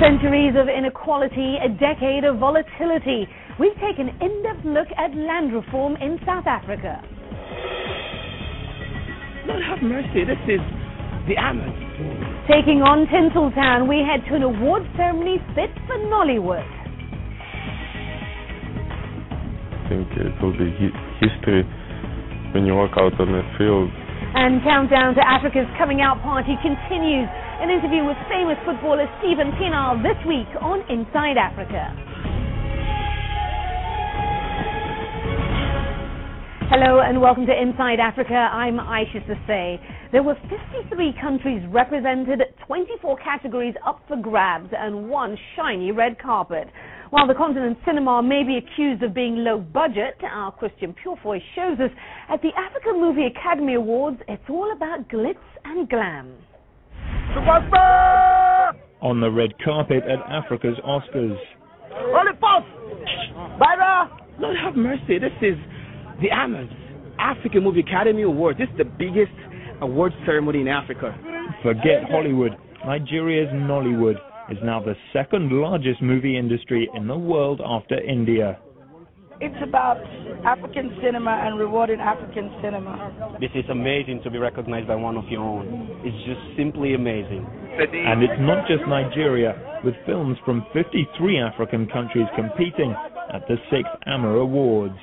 Centuries 0.00 0.54
of 0.58 0.68
inequality, 0.68 1.56
a 1.62 1.68
decade 1.68 2.24
of 2.24 2.38
volatility. 2.38 3.26
We 3.58 3.72
take 3.80 3.98
an 3.98 4.10
in-depth 4.20 4.64
look 4.64 4.88
at 4.98 5.14
land 5.14 5.54
reform 5.54 5.96
in 5.96 6.18
South 6.26 6.46
Africa. 6.46 7.00
Lord 9.46 9.62
have 9.62 9.82
mercy, 9.82 10.24
this 10.24 10.40
is 10.48 10.60
the 11.28 11.36
Amazon. 11.38 11.84
Taking 12.50 12.82
on 12.82 13.06
Tinseltown, 13.06 13.88
we 13.88 14.02
head 14.04 14.26
to 14.28 14.36
an 14.36 14.42
award 14.42 14.82
ceremony 14.96 15.38
fit 15.54 15.70
for 15.86 15.96
Nollywood. 15.96 16.66
Think 19.94 20.26
it 20.26 20.34
will 20.42 20.50
be 20.58 20.74
history 21.22 21.62
when 22.50 22.66
you 22.66 22.74
walk 22.74 22.98
out 22.98 23.14
on 23.22 23.30
the 23.30 23.46
field. 23.54 23.86
And 24.34 24.58
countdown 24.66 25.14
to 25.14 25.22
Africa's 25.22 25.70
coming 25.78 26.02
out 26.02 26.18
party 26.18 26.58
continues 26.58 27.30
An 27.62 27.70
interview 27.70 28.02
with 28.02 28.18
famous 28.26 28.58
footballer 28.66 29.06
Steven 29.22 29.54
Pienaar 29.54 30.02
this 30.02 30.18
week 30.26 30.50
on 30.58 30.82
Inside 30.90 31.38
Africa. 31.38 31.94
Hello 36.74 36.98
and 36.98 37.20
welcome 37.20 37.46
to 37.46 37.54
Inside 37.54 38.00
Africa. 38.02 38.34
I'm 38.34 38.82
Isha 38.82 39.22
Sesay. 39.30 39.78
There 40.10 40.24
were 40.24 40.34
53 40.50 41.14
countries 41.22 41.62
represented, 41.70 42.42
24 42.66 43.16
categories 43.22 43.74
up 43.86 44.02
for 44.08 44.16
grabs, 44.16 44.70
and 44.76 45.08
one 45.08 45.38
shiny 45.54 45.92
red 45.92 46.18
carpet. 46.18 46.66
While 47.10 47.26
the 47.26 47.34
continent 47.34 47.78
cinema 47.86 48.22
may 48.22 48.42
be 48.44 48.56
accused 48.56 49.02
of 49.02 49.14
being 49.14 49.36
low 49.44 49.58
budget, 49.58 50.16
our 50.24 50.52
Christian 50.52 50.94
Purefoy 50.94 51.38
shows 51.54 51.78
us 51.78 51.90
at 52.30 52.40
the 52.40 52.48
African 52.56 53.00
Movie 53.00 53.26
Academy 53.26 53.74
Awards, 53.74 54.18
it's 54.26 54.42
all 54.48 54.72
about 54.72 55.08
glitz 55.08 55.36
and 55.64 55.88
glam. 55.88 56.32
On 59.02 59.20
the 59.20 59.30
red 59.30 59.50
carpet 59.62 60.02
at 60.04 60.18
Africa's 60.30 60.78
Oscars. 60.84 61.36
Holy 61.90 62.32
Post! 62.40 62.66
Byra! 63.60 64.08
Lord 64.38 64.56
have 64.62 64.74
mercy, 64.74 65.18
this 65.18 65.32
is 65.42 65.56
the 66.22 66.30
AMAs, 66.30 66.70
African 67.18 67.62
Movie 67.62 67.80
Academy 67.80 68.22
Awards. 68.22 68.58
This 68.58 68.68
is 68.70 68.78
the 68.78 68.84
biggest 68.84 69.32
award 69.82 70.12
ceremony 70.24 70.62
in 70.62 70.68
Africa. 70.68 71.14
Forget 71.62 72.04
Hollywood. 72.10 72.52
Nigeria's 72.86 73.48
Nollywood 73.52 74.16
is 74.50 74.58
now 74.62 74.80
the 74.80 74.94
second 75.12 75.50
largest 75.52 76.02
movie 76.02 76.36
industry 76.36 76.88
in 76.94 77.06
the 77.06 77.16
world 77.16 77.60
after 77.64 78.00
India. 78.00 78.58
It's 79.40 79.56
about 79.66 79.98
African 80.46 80.96
cinema 81.02 81.42
and 81.44 81.58
rewarding 81.58 81.98
African 81.98 82.54
cinema. 82.62 83.36
This 83.40 83.50
is 83.54 83.64
amazing 83.70 84.20
to 84.22 84.30
be 84.30 84.38
recognized 84.38 84.86
by 84.86 84.94
one 84.94 85.16
of 85.16 85.24
your 85.28 85.42
own. 85.42 85.88
It's 86.04 86.16
just 86.26 86.56
simply 86.56 86.94
amazing. 86.94 87.44
And 87.74 88.22
it's 88.22 88.38
not 88.38 88.68
just 88.68 88.86
Nigeria, 88.86 89.80
with 89.84 89.94
films 90.06 90.38
from 90.44 90.64
53 90.72 91.40
African 91.40 91.88
countries 91.88 92.26
competing 92.36 92.94
at 93.32 93.42
the 93.48 93.56
sixth 93.70 93.90
AMA 94.06 94.28
Awards. 94.38 94.98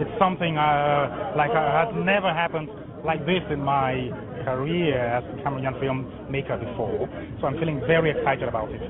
It's 0.00 0.10
something 0.18 0.58
uh, 0.58 1.32
like 1.36 1.50
uh, 1.50 1.86
has 1.86 1.94
never 1.94 2.28
happened 2.28 2.68
like 3.04 3.20
this 3.26 3.42
in 3.50 3.60
my 3.60 4.08
career 4.44 4.98
as 4.98 5.24
a 5.24 5.42
Cameroonian 5.42 5.80
filmmaker 5.80 6.58
before. 6.58 7.08
So 7.40 7.46
I'm 7.46 7.58
feeling 7.58 7.80
very 7.86 8.10
excited 8.10 8.48
about 8.48 8.70
it. 8.70 8.80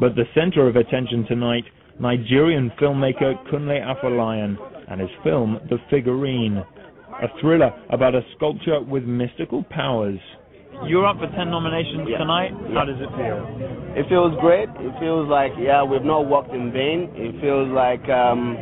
But 0.00 0.14
the 0.14 0.24
center 0.34 0.66
of 0.68 0.76
attention 0.76 1.26
tonight, 1.26 1.64
Nigerian 1.98 2.70
filmmaker 2.80 3.34
Kunle 3.52 3.78
Afolayan 3.80 4.56
and 4.90 5.00
his 5.00 5.10
film 5.22 5.58
The 5.68 5.76
Figurine, 5.90 6.64
a 7.22 7.28
thriller 7.40 7.70
about 7.90 8.14
a 8.14 8.22
sculpture 8.36 8.80
with 8.80 9.04
mystical 9.04 9.62
powers. 9.64 10.18
You're 10.86 11.06
up 11.06 11.18
for 11.18 11.26
10 11.26 11.50
nominations 11.50 12.08
Yeah. 12.08 12.18
tonight. 12.18 12.52
Yeah. 12.68 12.78
How 12.78 12.84
does 12.86 12.96
it 13.00 13.10
feel? 13.10 13.46
It 13.96 14.08
feels 14.08 14.32
great. 14.40 14.68
It 14.80 14.98
feels 14.98 15.28
like 15.28 15.52
yeah, 15.58 15.82
we've 15.82 16.04
not 16.04 16.26
worked 16.26 16.54
in 16.54 16.72
vain. 16.72 17.10
It 17.14 17.38
feels 17.42 17.68
like 17.68 18.08
um, 18.08 18.56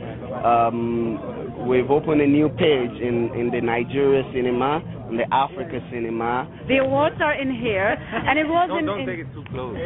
um, 0.44 1.37
we've 1.68 1.90
opened 1.90 2.20
a 2.20 2.26
new 2.26 2.48
page 2.48 2.90
in, 3.00 3.30
in 3.36 3.50
the 3.52 3.60
Nigeria 3.60 4.22
cinema, 4.32 4.80
in 5.10 5.16
the 5.16 5.26
Africa 5.32 5.78
cinema. 5.92 6.48
The 6.66 6.78
awards 6.78 7.16
are 7.20 7.34
in 7.34 7.54
here, 7.54 7.96
and 8.00 8.38
it 8.38 8.48
wasn't. 8.48 8.86
Don't- 8.86 8.86
don't 8.86 9.00
in- 9.00 9.06
take 9.06 9.20
it 9.20 9.32
too 9.34 9.44
close. 9.50 9.76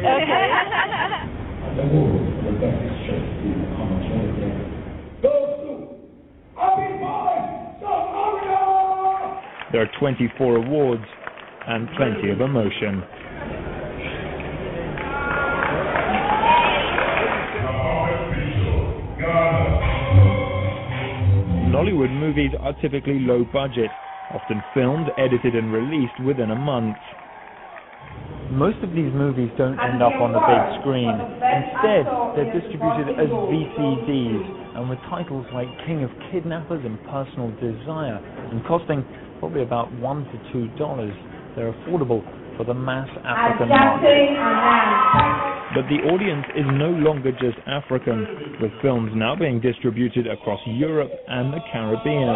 There 9.71 9.81
are 9.81 9.89
24 9.99 10.55
awards 10.57 11.03
and 11.67 11.87
plenty 11.97 12.29
of 12.29 12.41
emotion. 12.41 13.01
Nollywood 21.83 22.17
movies 22.17 22.51
are 22.61 22.71
typically 22.79 23.19
low 23.19 23.43
budget, 23.51 23.91
often 24.31 24.63
filmed, 24.73 25.09
edited, 25.17 25.53
and 25.53 25.73
released 25.73 26.17
within 26.23 26.51
a 26.51 26.55
month. 26.55 26.95
Most 28.51 28.77
of 28.83 28.91
these 28.91 29.11
movies 29.11 29.51
don't 29.57 29.77
end 29.83 30.01
up 30.01 30.15
on 30.15 30.31
the 30.31 30.39
big 30.39 30.79
screen. 30.79 31.11
Instead, 31.11 32.07
they're 32.39 32.55
distributed 32.55 33.19
as 33.19 33.27
VCDs 33.27 34.79
and 34.79 34.87
with 34.87 34.99
titles 35.11 35.45
like 35.51 35.67
King 35.85 36.05
of 36.05 36.11
Kidnappers 36.31 36.85
and 36.85 36.95
Personal 37.11 37.51
Desire, 37.59 38.15
and 38.47 38.63
costing 38.63 39.03
probably 39.39 39.63
about 39.63 39.91
one 39.99 40.23
to 40.31 40.39
two 40.53 40.69
dollars. 40.79 41.11
They're 41.57 41.73
affordable 41.83 42.23
for 42.55 42.63
the 42.63 42.73
mass 42.73 43.09
African 43.27 43.67
market. 43.67 45.52
But 45.73 45.89
the 45.89 46.05
audience 46.05 46.45
is 46.55 46.65
no 46.73 46.91
longer 46.91 47.31
just 47.31 47.57
African, 47.65 48.57
with 48.61 48.71
films 48.83 49.11
now 49.15 49.35
being 49.35 49.59
distributed 49.59 50.27
across 50.27 50.59
Europe 50.67 51.11
and 51.27 51.51
the 51.51 51.59
Caribbean. 51.71 52.29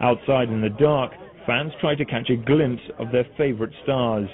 Outside 0.00 0.48
in 0.48 0.62
the 0.62 0.70
dark, 0.80 1.12
fans 1.46 1.72
try 1.78 1.94
to 1.94 2.06
catch 2.06 2.30
a 2.30 2.36
glimpse 2.36 2.82
of 2.98 3.12
their 3.12 3.26
favorite 3.36 3.72
stars. 3.82 4.30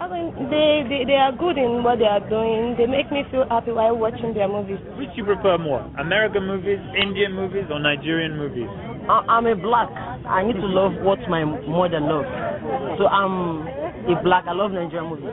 I 0.00 0.08
mean, 0.08 0.32
they, 0.48 0.80
they 0.88 1.04
they 1.04 1.18
are 1.20 1.28
good 1.36 1.60
in 1.60 1.84
what 1.84 2.00
they 2.00 2.08
are 2.08 2.24
doing. 2.24 2.72
They 2.80 2.88
make 2.88 3.12
me 3.12 3.20
feel 3.30 3.44
happy 3.52 3.70
while 3.70 3.92
watching 3.92 4.32
their 4.32 4.48
movies. 4.48 4.80
Which 4.96 5.12
you 5.12 5.28
prefer 5.28 5.58
more, 5.58 5.84
American 6.00 6.48
movies, 6.48 6.80
Indian 6.96 7.36
movies, 7.36 7.68
or 7.68 7.78
Nigerian 7.84 8.32
movies? 8.40 8.64
I, 9.12 9.28
I'm 9.28 9.44
a 9.44 9.54
black. 9.54 9.92
I 10.24 10.40
need 10.40 10.56
to 10.56 10.64
love 10.64 10.96
what 11.04 11.20
my 11.28 11.44
mother 11.44 12.00
loves. 12.00 12.32
So 12.96 13.12
I'm 13.12 13.68
a 14.08 14.16
black. 14.24 14.48
I 14.48 14.56
love 14.56 14.72
Nigerian 14.72 15.12
movies. 15.12 15.28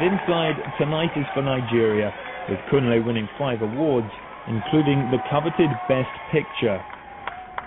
Inside, 0.00 0.56
tonight 0.80 1.12
is 1.20 1.28
for 1.36 1.44
Nigeria, 1.44 2.12
with 2.48 2.60
Kunle 2.72 3.04
winning 3.04 3.28
five 3.38 3.60
awards, 3.60 4.08
including 4.48 5.12
the 5.12 5.20
coveted 5.28 5.68
Best 5.84 6.12
Picture. 6.32 6.80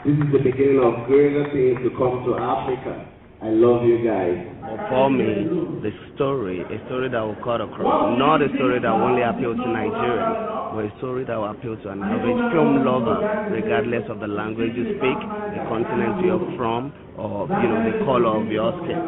This 0.06 0.16
is 0.16 0.32
the 0.32 0.40
beginning 0.40 0.80
of 0.80 1.08
greater 1.12 1.44
things 1.52 1.76
to 1.84 1.92
come 2.00 2.24
to 2.24 2.40
Africa. 2.40 3.04
I 3.44 3.52
love 3.52 3.84
you 3.84 4.00
guys. 4.00 4.40
For 4.88 5.12
me, 5.12 5.44
the 5.84 5.92
story, 6.16 6.64
a 6.64 6.80
story 6.88 7.10
that 7.12 7.20
will 7.20 7.36
cut 7.44 7.60
across, 7.60 8.16
not 8.18 8.42
a 8.42 8.48
story 8.56 8.80
that 8.80 8.88
will 8.88 9.12
only 9.12 9.24
appeal 9.28 9.60
to 9.60 9.68
Nigerians, 9.68 10.72
but 10.72 10.88
a 10.88 10.92
story 11.04 11.26
that 11.28 11.36
will 11.36 11.52
appeal 11.52 11.76
to 11.84 11.90
an 11.92 12.00
average 12.00 12.40
film 12.56 12.86
lover, 12.88 13.52
regardless 13.52 14.08
of 14.08 14.22
the 14.24 14.28
language 14.28 14.72
you 14.72 14.96
speak, 15.04 15.20
the 15.52 15.68
continent 15.68 16.24
you're 16.24 16.48
from, 16.56 16.96
or 17.20 17.52
you 17.60 17.68
know 17.68 17.84
the 17.84 18.00
color 18.08 18.40
of 18.40 18.48
your 18.48 18.72
skin. 18.80 19.04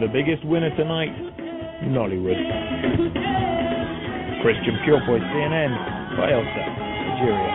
The 0.00 0.08
biggest 0.08 0.48
winner 0.48 0.72
tonight, 0.80 1.12
Nollywood. 1.92 3.75
Christian 4.46 4.78
Purefoy, 4.84 5.18
CNN, 5.18 5.74
Bayelsa, 6.14 6.64
Nigeria. 7.02 7.50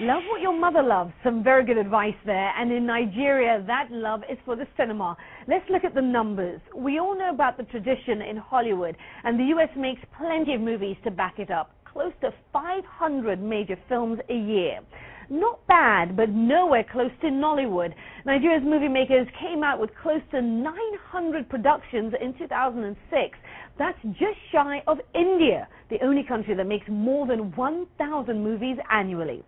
Love 0.00 0.22
what 0.30 0.40
your 0.40 0.58
mother 0.58 0.82
loves. 0.82 1.12
Some 1.22 1.44
very 1.44 1.66
good 1.66 1.76
advice 1.76 2.14
there. 2.24 2.50
And 2.58 2.72
in 2.72 2.86
Nigeria, 2.86 3.62
that 3.66 3.88
love 3.90 4.22
is 4.32 4.38
for 4.46 4.56
the 4.56 4.66
cinema. 4.74 5.18
Let's 5.46 5.68
look 5.68 5.84
at 5.84 5.94
the 5.94 6.00
numbers. 6.00 6.62
We 6.74 6.98
all 6.98 7.14
know 7.14 7.28
about 7.28 7.58
the 7.58 7.64
tradition 7.64 8.22
in 8.22 8.38
Hollywood, 8.38 8.96
and 9.22 9.38
the 9.38 9.44
U.S. 9.56 9.68
makes 9.76 10.00
plenty 10.16 10.54
of 10.54 10.62
movies 10.62 10.96
to 11.04 11.10
back 11.10 11.38
it 11.38 11.50
up. 11.50 11.72
Close 11.84 12.12
to 12.22 12.32
500 12.54 13.38
major 13.42 13.76
films 13.86 14.18
a 14.30 14.34
year. 14.34 14.80
Not 15.28 15.66
bad, 15.66 16.16
but 16.16 16.30
nowhere 16.30 16.84
close 16.90 17.10
to 17.20 17.26
Nollywood. 17.26 17.92
Nigeria's 18.24 18.62
movie 18.64 18.88
makers 18.88 19.26
came 19.40 19.64
out 19.64 19.80
with 19.80 19.90
close 20.00 20.20
to 20.30 20.40
900 20.40 21.48
productions 21.48 22.14
in 22.20 22.32
2006. 22.38 23.38
That's 23.78 23.98
just 24.18 24.38
shy 24.52 24.82
of 24.86 24.98
India, 25.14 25.68
the 25.90 25.98
only 26.02 26.22
country 26.22 26.54
that 26.54 26.66
makes 26.66 26.86
more 26.88 27.26
than 27.26 27.54
1,000 27.54 28.42
movies 28.42 28.78
annually. 28.90 29.44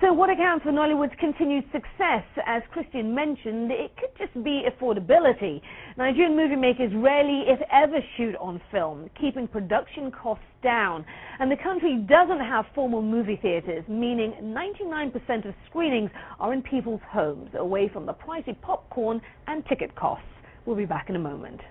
So 0.00 0.12
what 0.12 0.28
accounts 0.28 0.62
for 0.62 0.72
Nollywood's 0.72 1.18
continued 1.18 1.64
success? 1.72 2.22
As 2.46 2.62
Christian 2.70 3.14
mentioned, 3.14 3.72
it 3.72 3.96
could 3.96 4.10
just 4.18 4.34
be 4.44 4.64
affordability. 4.68 5.62
Nigerian 5.96 6.36
movie 6.36 6.54
makers 6.54 6.92
rarely, 6.94 7.44
if 7.48 7.58
ever, 7.72 8.00
shoot 8.16 8.36
on 8.36 8.60
film, 8.70 9.08
keeping 9.18 9.48
production 9.48 10.12
costs 10.12 10.44
down. 10.62 11.02
And 11.40 11.50
the 11.50 11.56
country 11.56 12.04
doesn't 12.06 12.40
have 12.40 12.66
formal 12.74 13.00
movie 13.00 13.38
theaters, 13.40 13.84
meaning 13.88 14.34
99% 14.42 15.48
of 15.48 15.54
screenings 15.70 16.10
are 16.38 16.52
in 16.52 16.60
people's 16.60 17.00
homes, 17.08 17.48
away 17.58 17.88
from 17.90 18.04
the 18.04 18.12
pricey 18.12 18.60
popcorn 18.60 19.22
and 19.46 19.64
ticket 19.64 19.96
costs. 19.96 20.26
We'll 20.66 20.76
be 20.76 20.84
back 20.84 21.08
in 21.08 21.16
a 21.16 21.20
moment. 21.20 21.62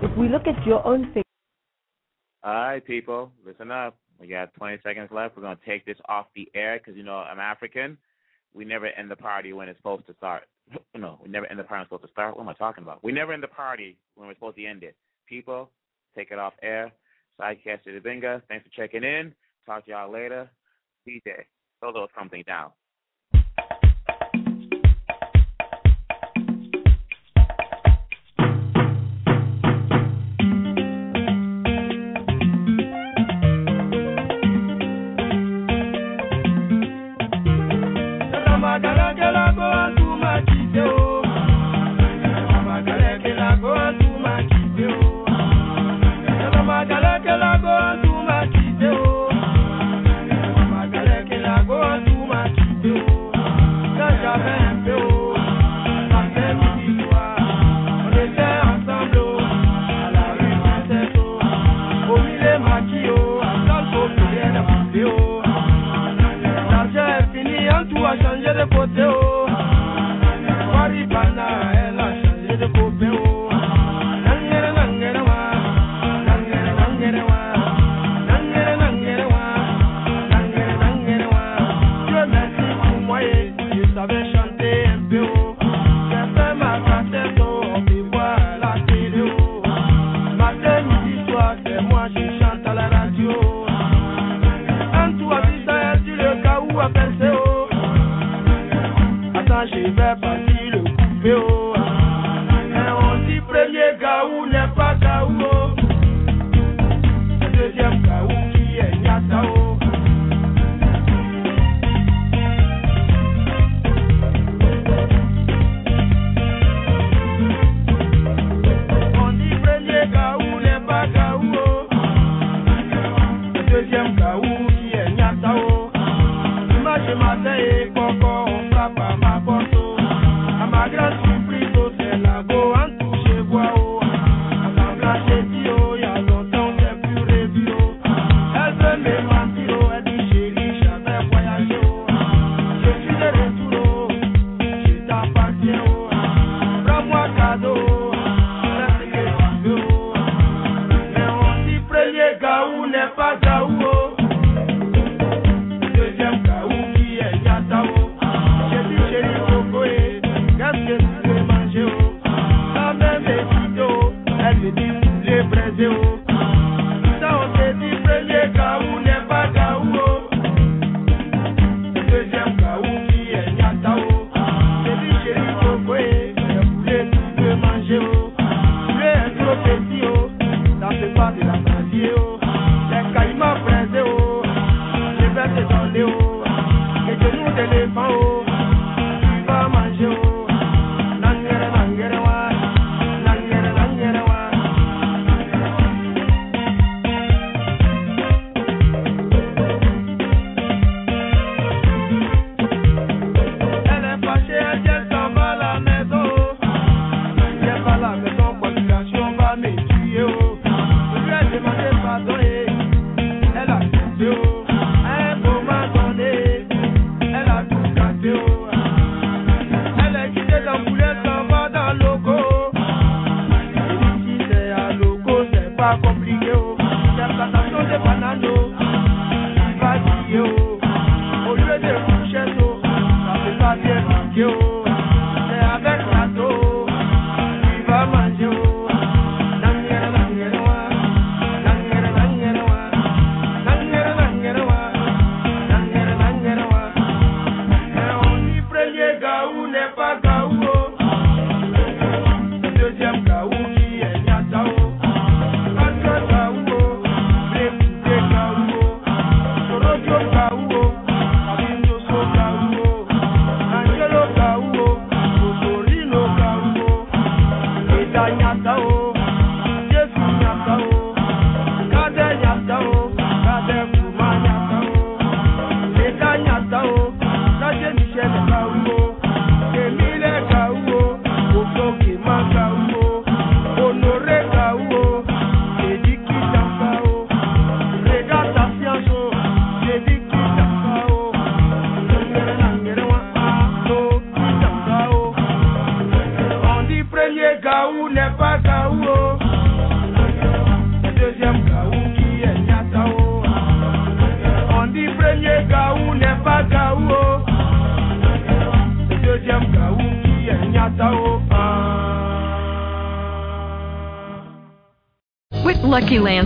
If 0.00 0.16
we 0.16 0.28
look 0.28 0.46
at 0.46 0.64
your 0.64 0.86
own 0.86 1.06
figures, 1.06 1.24
All 2.44 2.54
right, 2.54 2.84
people, 2.84 3.32
listen 3.44 3.72
up. 3.72 3.96
We 4.20 4.28
got 4.28 4.54
20 4.54 4.78
seconds 4.84 5.08
left. 5.10 5.36
We're 5.36 5.42
going 5.42 5.56
to 5.56 5.64
take 5.64 5.84
this 5.84 5.96
off 6.08 6.26
the 6.36 6.48
air 6.54 6.78
because, 6.78 6.96
you 6.96 7.02
know, 7.02 7.16
I'm 7.16 7.40
African. 7.40 7.98
We 8.54 8.64
never 8.64 8.86
end 8.86 9.10
the 9.10 9.16
party 9.16 9.52
when 9.52 9.68
it's 9.68 9.78
supposed 9.80 10.06
to 10.06 10.14
start. 10.14 10.44
no, 10.96 11.18
we 11.20 11.28
never 11.28 11.46
end 11.46 11.58
the 11.58 11.64
party 11.64 11.80
when 11.80 11.82
it's 11.82 11.88
supposed 11.88 12.04
to 12.04 12.12
start. 12.12 12.36
What 12.36 12.42
am 12.42 12.48
I 12.48 12.54
talking 12.54 12.84
about? 12.84 13.02
We 13.02 13.10
never 13.10 13.32
end 13.32 13.42
the 13.42 13.48
party 13.48 13.98
when 14.14 14.28
we're 14.28 14.34
supposed 14.34 14.56
to 14.58 14.64
end 14.64 14.84
it. 14.84 14.94
People, 15.28 15.70
take 16.16 16.30
it 16.30 16.38
off 16.38 16.52
air. 16.62 16.92
Sidecaster 17.40 18.00
Benga. 18.02 18.40
Thanks 18.48 18.66
for 18.66 18.70
checking 18.80 19.02
in. 19.02 19.34
Talk 19.66 19.84
to 19.86 19.90
y'all 19.90 20.12
later. 20.12 20.48
DJ, 21.08 21.44
throw 21.80 21.90
a 21.90 21.92
little 21.92 22.08
something 22.16 22.44
down. 22.46 22.70